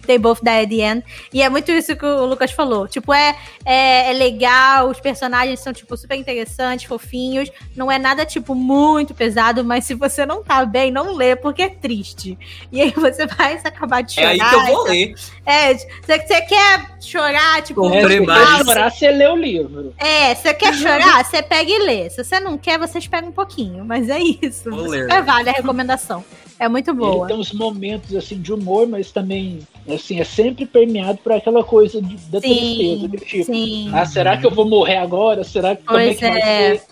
They 0.06 0.18
Both 0.18 0.40
Die 0.42 0.50
at 0.62 0.68
the 0.68 0.76
End. 0.76 1.04
E 1.32 1.42
é 1.42 1.48
muito 1.48 1.70
isso 1.72 1.94
que 1.96 2.04
o 2.06 2.24
Lucas 2.26 2.52
falou. 2.52 2.86
Tipo, 2.88 3.12
é, 3.12 3.36
é, 3.64 4.10
é 4.10 4.12
legal, 4.12 4.88
os 4.88 5.00
personagens 5.00 5.60
são, 5.60 5.72
tipo, 5.72 5.96
super 5.96 6.16
interessantes, 6.16 6.86
fofinhos. 6.86 7.50
Não 7.74 7.90
é 7.90 7.98
nada, 7.98 8.24
tipo, 8.24 8.54
muito 8.54 9.14
pesado, 9.14 9.64
mas 9.64 9.84
se 9.84 9.94
você 9.94 10.24
não 10.24 10.42
tá 10.42 10.64
bem, 10.64 10.90
não 10.90 11.14
lê, 11.14 11.34
porque 11.36 11.62
é 11.62 11.68
triste. 11.68 12.38
E 12.72 12.80
aí 12.80 12.90
você 12.92 13.26
vai 13.36 13.58
se 13.58 13.66
acabar 13.66 14.02
de 14.02 14.18
É 14.20 14.22
chorar. 14.22 14.30
aí 14.30 14.38
que 14.38 14.54
eu 14.70 14.74
vou 14.74 14.84
ler. 14.84 15.14
É, 15.44 15.74
você, 15.74 15.86
você 16.06 16.40
quer 16.42 16.86
chorar, 17.00 17.62
tipo, 17.62 17.86
É, 17.92 18.00
se 18.00 18.18
você 18.20 18.64
chorar, 18.64 18.90
você 18.90 19.10
lê 19.10 19.26
o 19.28 19.36
livro. 19.36 19.94
é, 19.98 20.34
você 20.34 20.54
quer 20.54 20.74
chorar? 20.74 21.24
Você 21.24 21.42
pega 21.42 21.70
e 21.70 21.78
lê. 21.80 22.10
Se 22.10 22.22
você 22.24 22.40
não 22.40 22.56
quer, 22.58 22.78
você 22.78 22.98
espera 22.98 23.26
um 23.26 23.32
pouquinho. 23.32 23.84
Mas 23.84 24.08
é 24.08 24.18
isso. 24.18 24.70
Vou 24.70 24.86
ler. 24.86 25.06
vale 25.22 25.50
a 25.50 25.52
recomendação. 25.52 26.24
É 26.58 26.68
muito 26.68 26.90
Ele 26.90 26.98
boa. 26.98 27.26
tem 27.26 27.36
uns 27.36 27.52
momentos 27.52 28.14
assim 28.14 28.40
de 28.40 28.52
humor, 28.52 28.86
mas 28.88 29.10
também 29.12 29.60
assim 29.88 30.18
é 30.20 30.24
sempre 30.24 30.64
permeado 30.64 31.18
por 31.18 31.32
aquela 31.32 31.62
coisa 31.62 32.00
de- 32.00 32.16
da 32.30 32.40
tristeza, 32.40 33.00
Sim, 33.02 33.08
do 33.08 33.16
tipo, 33.18 33.44
sim. 33.44 33.90
ah, 33.92 34.06
será 34.06 34.36
que 34.38 34.46
eu 34.46 34.50
vou 34.50 34.66
morrer 34.68 34.96
agora? 34.96 35.44
Será 35.44 35.76
que 35.76 35.84
como 35.84 35.98
é 35.98 36.04
Pois 36.06 36.18
que 36.18 36.28
vai 36.30 36.40
é. 36.40 36.74
ser? 36.76 36.82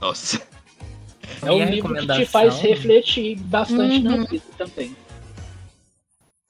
Nossa. 0.00 0.42
É 1.42 1.52
um 1.52 1.64
livro 1.64 1.94
que 1.94 2.06
te 2.06 2.24
faz 2.26 2.58
refletir 2.60 3.38
bastante 3.38 4.00
na 4.02 4.16
Uhum. 4.16 4.24
vida 4.26 4.44
também. 4.58 4.94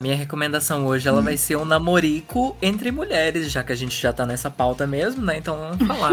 Minha 0.02 0.16
recomendação 0.16 0.86
hoje 0.86 1.06
ela 1.06 1.20
vai 1.20 1.36
ser 1.36 1.56
um 1.56 1.64
namorico 1.66 2.56
entre 2.62 2.90
mulheres, 2.90 3.52
já 3.52 3.62
que 3.62 3.70
a 3.70 3.76
gente 3.76 4.00
já 4.00 4.10
tá 4.14 4.24
nessa 4.24 4.50
pauta 4.50 4.86
mesmo, 4.86 5.22
né? 5.22 5.36
Então 5.36 5.58
vamos 5.58 5.86
falar. 5.86 6.12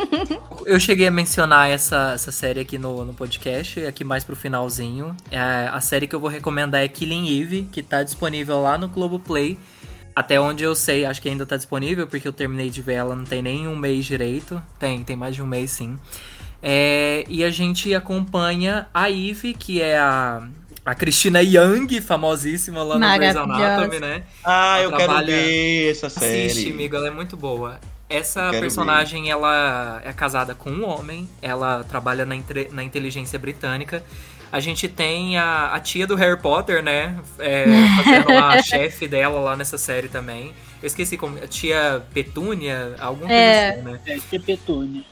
Eu 0.64 0.80
cheguei 0.80 1.06
a 1.06 1.10
mencionar 1.10 1.68
essa, 1.68 2.12
essa 2.14 2.32
série 2.32 2.60
aqui 2.60 2.78
no, 2.78 3.04
no 3.04 3.12
podcast, 3.12 3.84
aqui 3.84 4.02
mais 4.02 4.24
pro 4.24 4.34
finalzinho. 4.34 5.14
É, 5.30 5.68
a 5.70 5.78
série 5.78 6.06
que 6.06 6.16
eu 6.16 6.20
vou 6.20 6.30
recomendar 6.30 6.82
é 6.82 6.88
Killing 6.88 7.38
Eve, 7.38 7.68
que 7.70 7.82
tá 7.82 8.02
disponível 8.02 8.62
lá 8.62 8.78
no 8.78 8.88
Globoplay. 8.88 9.58
Até 10.16 10.40
onde 10.40 10.64
eu 10.64 10.74
sei, 10.74 11.04
acho 11.04 11.20
que 11.20 11.28
ainda 11.28 11.44
tá 11.44 11.58
disponível, 11.58 12.06
porque 12.06 12.26
eu 12.26 12.32
terminei 12.32 12.70
de 12.70 12.80
ver 12.80 12.94
ela 12.94 13.14
não 13.14 13.24
tem 13.24 13.42
nem 13.42 13.68
um 13.68 13.76
mês 13.76 14.06
direito. 14.06 14.62
Tem, 14.78 15.04
tem 15.04 15.16
mais 15.16 15.34
de 15.34 15.42
um 15.42 15.46
mês 15.46 15.72
sim. 15.72 15.98
É, 16.62 17.26
e 17.28 17.44
a 17.44 17.50
gente 17.50 17.94
acompanha 17.94 18.88
a 18.92 19.10
Eve, 19.10 19.52
que 19.52 19.82
é 19.82 19.98
a, 19.98 20.48
a 20.88 20.94
Cristina 20.94 21.42
Young, 21.42 22.00
famosíssima 22.00 22.82
lá 22.82 22.98
no 22.98 23.18
Grey's 23.18 23.36
Anatomy, 23.36 24.00
né? 24.00 24.22
Ah, 24.42 24.78
ela 24.78 24.84
eu 24.84 24.96
quero 24.96 25.26
ver 25.26 25.90
essa 25.90 26.08
série. 26.08 26.46
Assiste, 26.46 26.70
amigo, 26.70 26.96
ela 26.96 27.08
é 27.08 27.10
muito 27.10 27.36
boa. 27.36 27.78
Essa 28.08 28.48
personagem, 28.52 29.24
ver. 29.24 29.28
ela 29.28 30.00
é 30.02 30.10
casada 30.14 30.54
com 30.54 30.70
um 30.70 30.88
homem, 30.88 31.28
ela 31.42 31.84
trabalha 31.84 32.24
na, 32.24 32.34
na 32.72 32.82
inteligência 32.82 33.38
britânica. 33.38 34.02
A 34.50 34.60
gente 34.60 34.88
tem 34.88 35.36
a, 35.36 35.74
a 35.74 35.78
tia 35.78 36.06
do 36.06 36.14
Harry 36.14 36.40
Potter, 36.40 36.82
né? 36.82 37.18
É, 37.38 37.66
fazendo 38.02 38.32
a 38.32 38.62
chefe 38.64 39.06
dela 39.06 39.38
lá 39.40 39.54
nessa 39.54 39.76
série 39.76 40.08
também. 40.08 40.54
Eu 40.82 40.86
esqueci 40.86 41.18
como. 41.18 41.36
A 41.36 41.46
tia 41.46 42.02
Petúnia, 42.14 42.96
alguma 42.98 43.26
coisa 43.26 43.42
é. 43.42 43.70
assim, 43.72 43.82
né? 43.82 44.00
É, 44.06 44.18
tia 44.18 44.40
Petúnia. 44.40 45.04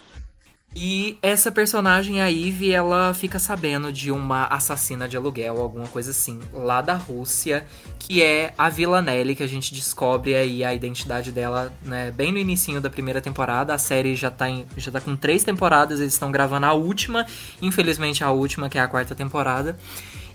E 0.79 1.17
essa 1.23 1.51
personagem, 1.51 2.21
a 2.21 2.31
Eve, 2.31 2.71
ela 2.71 3.15
fica 3.15 3.39
sabendo 3.39 3.91
de 3.91 4.13
uma 4.13 4.45
assassina 4.45 5.09
de 5.09 5.17
aluguel, 5.17 5.59
alguma 5.59 5.87
coisa 5.87 6.11
assim, 6.11 6.39
lá 6.53 6.83
da 6.83 6.93
Rússia, 6.93 7.67
que 7.99 8.23
é 8.23 8.53
a 8.59 8.69
Villanelle, 8.69 9.35
que 9.35 9.43
a 9.43 9.47
gente 9.47 9.73
descobre 9.73 10.35
aí 10.35 10.63
a 10.63 10.75
identidade 10.75 11.33
dela, 11.33 11.73
né, 11.83 12.11
bem 12.11 12.31
no 12.31 12.37
início 12.37 12.79
da 12.79 12.91
primeira 12.91 13.23
temporada. 13.23 13.73
A 13.73 13.79
série 13.79 14.15
já 14.15 14.31
tá, 14.31 14.51
em, 14.51 14.67
já 14.77 14.93
tá 14.93 15.01
com 15.01 15.17
três 15.17 15.43
temporadas, 15.43 15.99
eles 15.99 16.13
estão 16.13 16.31
gravando 16.31 16.67
a 16.67 16.75
última, 16.75 17.25
infelizmente 17.63 18.23
a 18.23 18.31
última, 18.31 18.69
que 18.69 18.77
é 18.77 18.83
a 18.83 18.87
quarta 18.87 19.15
temporada. 19.15 19.79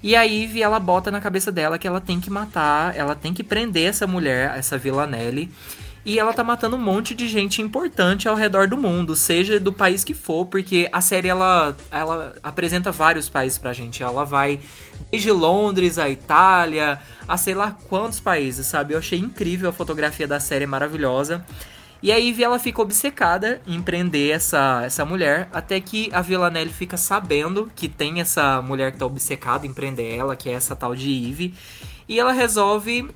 E 0.01 0.15
a 0.15 0.25
Eve, 0.25 0.63
ela 0.63 0.79
bota 0.79 1.11
na 1.11 1.21
cabeça 1.21 1.51
dela 1.51 1.77
que 1.77 1.87
ela 1.87 2.01
tem 2.01 2.19
que 2.19 2.31
matar, 2.31 2.97
ela 2.97 3.13
tem 3.13 3.31
que 3.31 3.43
prender 3.43 3.87
essa 3.87 4.07
mulher, 4.07 4.57
essa 4.57 4.75
Villanelle, 4.75 5.51
e 6.03 6.17
ela 6.17 6.33
tá 6.33 6.43
matando 6.43 6.75
um 6.75 6.81
monte 6.81 7.13
de 7.13 7.27
gente 7.27 7.61
importante 7.61 8.27
ao 8.27 8.35
redor 8.35 8.67
do 8.67 8.75
mundo, 8.75 9.15
seja 9.15 9.59
do 9.59 9.71
país 9.71 10.03
que 10.03 10.13
for, 10.13 10.45
porque 10.45 10.89
a 10.91 10.99
série 10.99 11.27
ela, 11.27 11.75
ela 11.91 12.35
apresenta 12.41 12.91
vários 12.91 13.29
países 13.29 13.59
pra 13.59 13.71
gente. 13.71 14.01
Ela 14.01 14.25
vai 14.25 14.59
desde 15.11 15.31
Londres 15.31 15.99
a 15.99 16.09
Itália, 16.09 16.99
a 17.27 17.37
sei 17.37 17.53
lá 17.53 17.77
quantos 17.87 18.19
países, 18.19 18.65
sabe? 18.65 18.93
Eu 18.93 18.99
achei 18.99 19.19
incrível 19.19 19.69
a 19.69 19.73
fotografia 19.73 20.27
da 20.27 20.39
série, 20.39 20.65
maravilhosa. 20.65 21.45
E 22.01 22.11
a 22.11 22.17
Ivy 22.17 22.43
ela 22.43 22.57
fica 22.57 22.81
obcecada 22.81 23.61
em 23.67 23.79
prender 23.79 24.35
essa, 24.35 24.81
essa 24.83 25.05
mulher, 25.05 25.47
até 25.53 25.79
que 25.79 26.09
a 26.11 26.21
Villanelle 26.21 26.73
fica 26.73 26.97
sabendo 26.97 27.71
que 27.75 27.87
tem 27.87 28.19
essa 28.19 28.59
mulher 28.59 28.91
que 28.91 28.97
tá 28.97 29.05
obcecada 29.05 29.67
em 29.67 29.73
prender 29.73 30.17
ela, 30.17 30.35
que 30.35 30.49
é 30.49 30.53
essa 30.53 30.75
tal 30.75 30.95
de 30.95 31.09
Ivy. 31.09 31.53
E 32.09 32.19
ela 32.19 32.31
resolve 32.31 33.07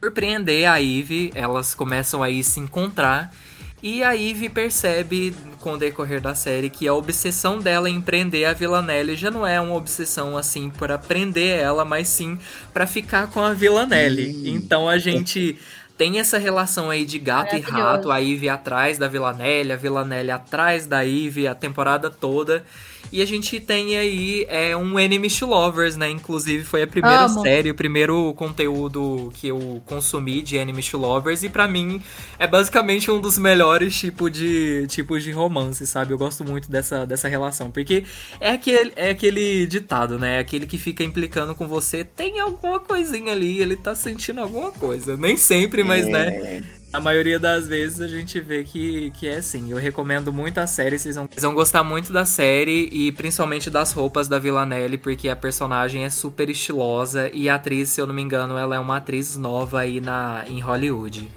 surpreender 0.00 0.70
a 0.70 0.80
Eve, 0.80 1.30
elas 1.34 1.74
começam 1.74 2.22
aí 2.22 2.42
se 2.44 2.60
encontrar. 2.60 3.32
E 3.80 4.02
a 4.02 4.16
Eve 4.16 4.48
percebe, 4.48 5.34
com 5.60 5.74
o 5.74 5.78
decorrer 5.78 6.20
da 6.20 6.34
série, 6.34 6.68
que 6.68 6.88
a 6.88 6.94
obsessão 6.94 7.60
dela 7.60 7.88
em 7.88 8.00
prender 8.00 8.48
a 8.48 8.52
Villanelle 8.52 9.14
já 9.14 9.30
não 9.30 9.46
é 9.46 9.60
uma 9.60 9.74
obsessão 9.74 10.36
assim 10.36 10.68
para 10.68 10.98
prender 10.98 11.60
ela, 11.60 11.84
mas 11.84 12.08
sim 12.08 12.38
para 12.72 12.86
ficar 12.86 13.28
com 13.28 13.40
a 13.40 13.52
Villanelle. 13.54 14.50
Então 14.50 14.88
a 14.88 14.98
gente 14.98 15.58
tem 15.96 16.18
essa 16.18 16.38
relação 16.38 16.90
aí 16.90 17.04
de 17.04 17.18
gato 17.20 17.54
e 17.56 17.60
rato, 17.60 18.10
a 18.10 18.20
Eve 18.20 18.48
atrás 18.48 18.98
da 18.98 19.06
Villanelle, 19.06 19.72
a 19.72 19.76
Villanelle 19.76 20.30
atrás 20.32 20.86
da 20.86 21.06
Eve 21.06 21.46
a 21.46 21.54
temporada 21.54 22.10
toda. 22.10 22.64
E 23.10 23.22
a 23.22 23.26
gente 23.26 23.58
tem 23.58 23.96
aí 23.96 24.46
é, 24.48 24.76
um 24.76 24.98
Enemy 24.98 25.30
to 25.30 25.46
Lovers, 25.46 25.96
né? 25.96 26.10
Inclusive 26.10 26.64
foi 26.64 26.82
a 26.82 26.86
primeira 26.86 27.24
Amo. 27.24 27.42
série, 27.42 27.70
o 27.70 27.74
primeiro 27.74 28.34
conteúdo 28.34 29.32
que 29.34 29.48
eu 29.48 29.82
consumi 29.86 30.42
de 30.42 30.56
Enemy 30.56 30.82
to 30.82 30.98
Lovers. 30.98 31.42
E 31.42 31.48
para 31.48 31.66
mim 31.66 32.02
é 32.38 32.46
basicamente 32.46 33.10
um 33.10 33.20
dos 33.20 33.38
melhores 33.38 33.98
tipos 33.98 34.30
de, 34.30 34.86
tipos 34.88 35.22
de 35.22 35.32
romance, 35.32 35.86
sabe? 35.86 36.12
Eu 36.12 36.18
gosto 36.18 36.44
muito 36.44 36.70
dessa, 36.70 37.06
dessa 37.06 37.28
relação. 37.28 37.70
Porque 37.70 38.04
é 38.40 38.50
aquele, 38.50 38.92
é 38.94 39.10
aquele 39.10 39.66
ditado, 39.66 40.18
né? 40.18 40.36
É 40.36 40.38
aquele 40.40 40.66
que 40.66 40.76
fica 40.76 41.02
implicando 41.02 41.54
com 41.54 41.66
você. 41.66 42.04
Tem 42.04 42.40
alguma 42.40 42.78
coisinha 42.80 43.32
ali, 43.32 43.60
ele 43.60 43.76
tá 43.76 43.94
sentindo 43.94 44.40
alguma 44.40 44.70
coisa. 44.70 45.16
Nem 45.16 45.36
sempre, 45.36 45.82
mas 45.82 46.06
né, 46.06 46.26
é. 46.26 46.40
né? 46.60 46.77
A 46.90 47.00
maioria 47.00 47.38
das 47.38 47.68
vezes 47.68 48.00
a 48.00 48.08
gente 48.08 48.40
vê 48.40 48.64
que, 48.64 49.10
que 49.10 49.28
é 49.28 49.36
assim. 49.36 49.70
Eu 49.70 49.76
recomendo 49.76 50.32
muito 50.32 50.58
a 50.58 50.66
série, 50.66 50.98
vocês 50.98 51.16
vão, 51.16 51.26
vocês 51.26 51.42
vão 51.42 51.54
gostar 51.54 51.84
muito 51.84 52.12
da 52.12 52.24
série 52.24 52.88
e 52.90 53.12
principalmente 53.12 53.68
das 53.68 53.92
roupas 53.92 54.26
da 54.26 54.38
Villanelle, 54.38 54.96
porque 54.96 55.28
a 55.28 55.36
personagem 55.36 56.04
é 56.04 56.10
super 56.10 56.48
estilosa 56.48 57.30
e 57.34 57.48
a 57.48 57.56
atriz, 57.56 57.90
se 57.90 58.00
eu 58.00 58.06
não 58.06 58.14
me 58.14 58.22
engano, 58.22 58.56
ela 58.56 58.74
é 58.74 58.78
uma 58.78 58.96
atriz 58.96 59.36
nova 59.36 59.80
aí 59.80 60.00
na, 60.00 60.44
em 60.48 60.60
Hollywood. 60.60 61.28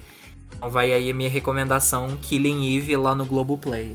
Então 0.55 0.69
vai 0.69 0.93
aí 0.93 1.09
a 1.09 1.13
minha 1.13 1.29
recomendação, 1.29 2.17
Killing 2.21 2.77
Eve 2.77 2.95
lá 2.95 3.13
no 3.13 3.25
Globoplay. 3.25 3.93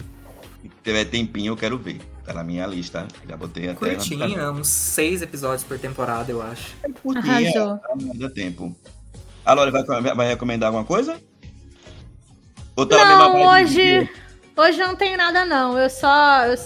Se 0.60 0.70
tiver 0.84 1.04
tempinho, 1.06 1.52
eu 1.52 1.56
quero 1.56 1.78
ver. 1.78 2.00
Tá 2.22 2.34
na 2.34 2.44
minha 2.44 2.66
lista. 2.66 3.06
Já 3.26 3.36
botei 3.36 3.70
até. 3.70 3.94
Curtinha, 3.94 4.50
uns 4.50 4.68
seis 4.68 5.22
episódios 5.22 5.64
por 5.64 5.78
temporada, 5.78 6.30
eu 6.30 6.42
acho. 6.42 6.74
É 6.82 6.88
curtinha, 6.90 7.48
Arrasou. 7.50 7.80
dá 8.16 8.28
tempo. 8.28 8.76
A 9.44 9.52
Lore 9.52 9.70
vai, 9.70 9.84
vai 9.84 10.28
recomendar 10.28 10.66
alguma 10.66 10.84
coisa? 10.84 11.20
Ou 12.76 12.84
tá 12.84 13.04
não, 13.04 13.46
hoje, 13.46 14.08
hoje 14.54 14.78
não 14.78 14.94
tem 14.94 15.16
nada 15.16 15.46
não. 15.46 15.78
Eu 15.78 15.88
só, 15.88 16.44
eu 16.44 16.56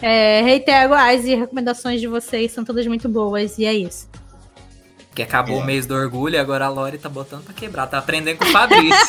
é, 0.00 0.42
reitero 0.42 0.92
as 0.92 1.24
recomendações 1.24 2.00
de 2.00 2.06
vocês, 2.06 2.52
são 2.52 2.62
todas 2.62 2.86
muito 2.86 3.08
boas 3.08 3.56
e 3.58 3.64
é 3.64 3.72
isso. 3.72 4.06
Que 5.14 5.22
acabou 5.22 5.58
é. 5.58 5.62
o 5.62 5.64
mês 5.64 5.86
do 5.86 5.94
orgulho 5.94 6.34
e 6.34 6.38
agora 6.38 6.66
a 6.66 6.68
Lori 6.68 6.98
tá 6.98 7.08
botando 7.08 7.44
pra 7.44 7.54
quebrar. 7.54 7.86
Tá 7.86 7.98
aprendendo 7.98 8.38
com 8.38 8.44
o 8.44 8.48
Fabrício. 8.48 9.06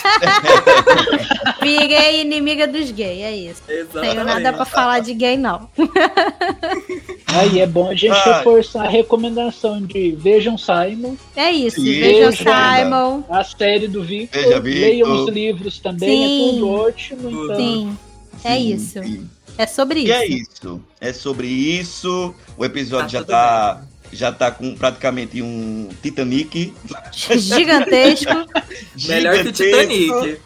Fiquei 1.60 2.22
inimiga 2.22 2.68
dos 2.68 2.92
gays, 2.92 3.22
é 3.22 3.36
isso. 3.36 3.62
Exatamente. 3.68 4.14
Tenho 4.14 4.26
nada 4.26 4.54
pra 4.54 4.66
falar 4.66 5.00
de 5.00 5.14
gay, 5.14 5.36
não. 5.36 5.68
Aí 7.28 7.60
é 7.60 7.66
bom 7.66 7.90
a 7.90 7.96
gente 7.96 8.12
Ai. 8.14 8.38
reforçar 8.38 8.86
a 8.86 8.90
recomendação 8.90 9.82
de 9.82 10.12
Vejam 10.12 10.58
Simon. 10.58 11.16
É 11.36 11.52
isso, 11.52 11.82
Sim, 11.82 12.00
Vejam 12.00 12.32
Simon. 12.32 13.24
A 13.30 13.44
série 13.44 13.88
do 13.88 14.04
Victor. 14.04 14.42
Veja, 14.42 14.60
Leiam 14.60 15.12
os 15.12 15.30
livros 15.30 15.80
também, 15.80 16.10
Sim. 16.10 16.50
é 16.50 16.54
tudo 16.54 16.70
ótimo. 16.70 17.30
Então... 17.30 17.56
Sim, 17.56 17.98
é 18.44 18.60
isso. 18.60 19.04
Sim. 19.04 19.30
É 19.58 19.66
sobre 19.66 20.02
isso. 20.02 20.10
E 20.10 20.12
é 20.12 20.28
isso. 20.28 20.82
É 21.00 21.14
sobre 21.14 21.48
isso. 21.48 22.36
O 22.58 22.66
episódio 22.66 23.08
tá 23.08 23.08
já 23.08 23.24
tá. 23.24 23.74
Bem 23.76 23.95
já 24.12 24.32
tá 24.32 24.52
com 24.52 24.76
praticamente 24.76 25.42
um 25.42 25.90
Titanic. 26.02 26.74
Gigantesco. 27.12 28.32
Melhor 29.08 29.42
que 29.42 29.48
o 29.48 29.52
Titanic. 29.52 30.40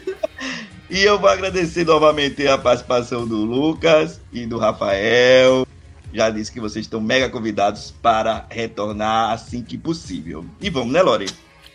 e 0.90 1.02
eu 1.02 1.18
vou 1.18 1.28
agradecer 1.28 1.84
novamente 1.84 2.46
a 2.46 2.56
participação 2.56 3.26
do 3.26 3.36
Lucas 3.36 4.20
e 4.32 4.46
do 4.46 4.58
Rafael. 4.58 5.66
Já 6.12 6.30
disse 6.30 6.50
que 6.50 6.60
vocês 6.60 6.86
estão 6.86 7.00
mega 7.00 7.28
convidados 7.28 7.92
para 8.02 8.46
retornar 8.48 9.32
assim 9.32 9.62
que 9.62 9.76
possível. 9.76 10.46
E 10.60 10.70
vamos, 10.70 10.92
né, 10.92 11.02
Lori? 11.02 11.26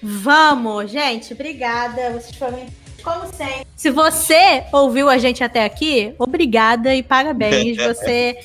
Vamos, 0.01 0.89
gente. 0.89 1.33
Obrigada. 1.33 2.11
Vocês 2.11 2.35
foram 2.35 2.65
como 3.03 3.31
sempre. 3.33 3.67
Se 3.75 3.89
você 3.89 4.63
ouviu 4.71 5.09
a 5.09 5.17
gente 5.17 5.43
até 5.43 5.63
aqui, 5.63 6.13
obrigada 6.17 6.95
e 6.95 7.03
parabéns. 7.03 7.77
Você 7.83 8.37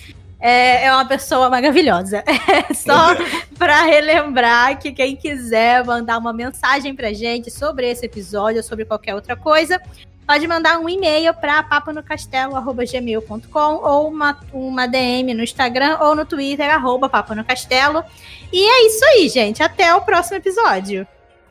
é, 0.47 0.85
é 0.85 0.93
uma 0.93 1.05
pessoa 1.05 1.51
maravilhosa. 1.51 2.23
É 2.47 2.73
só 2.73 3.09
para 3.59 3.83
relembrar 3.83 4.79
que 4.79 4.93
quem 4.93 5.17
quiser 5.17 5.85
mandar 5.85 6.19
uma 6.19 6.33
mensagem 6.33 6.95
pra 6.95 7.13
gente 7.13 7.51
sobre 7.51 7.91
esse 7.91 8.07
episódio 8.07 8.59
ou 8.59 8.63
sobre 8.63 8.85
qualquer 8.85 9.17
outra 9.17 9.35
coisa, 9.35 9.83
pode 10.27 10.47
mandar 10.47 10.79
um 10.79 10.89
e-mail 10.89 11.35
para 11.35 11.65
papanocastelo.gmail.com 11.65 13.75
ou 13.83 14.09
uma, 14.09 14.39
uma 14.53 14.87
DM 14.87 15.35
no 15.35 15.43
Instagram 15.43 15.99
ou 16.01 16.15
no 16.15 16.25
Twitter, 16.25 16.73
arroba 16.73 17.09
papanocastelo. 17.09 18.05
E 18.53 18.65
é 18.65 18.87
isso 18.87 19.05
aí, 19.05 19.29
gente. 19.29 19.61
Até 19.63 19.93
o 19.95 20.01
próximo 20.03 20.37
episódio. 20.37 21.05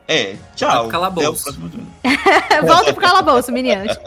É, 0.08 0.36
tchau. 0.54 0.88
Calabouço. 0.88 1.52
Volta 2.66 2.94
pro 2.94 3.02
calabouço, 3.02 3.52
meninas. 3.52 3.98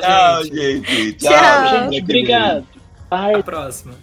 Tchau, 0.00 0.44
gente. 0.44 1.14
Tchau, 1.14 1.32
tchau 1.32 1.90
gente. 1.90 2.02
Obrigado. 2.02 2.71
Até 3.12 3.38
a 3.38 3.42
próxima. 3.42 3.94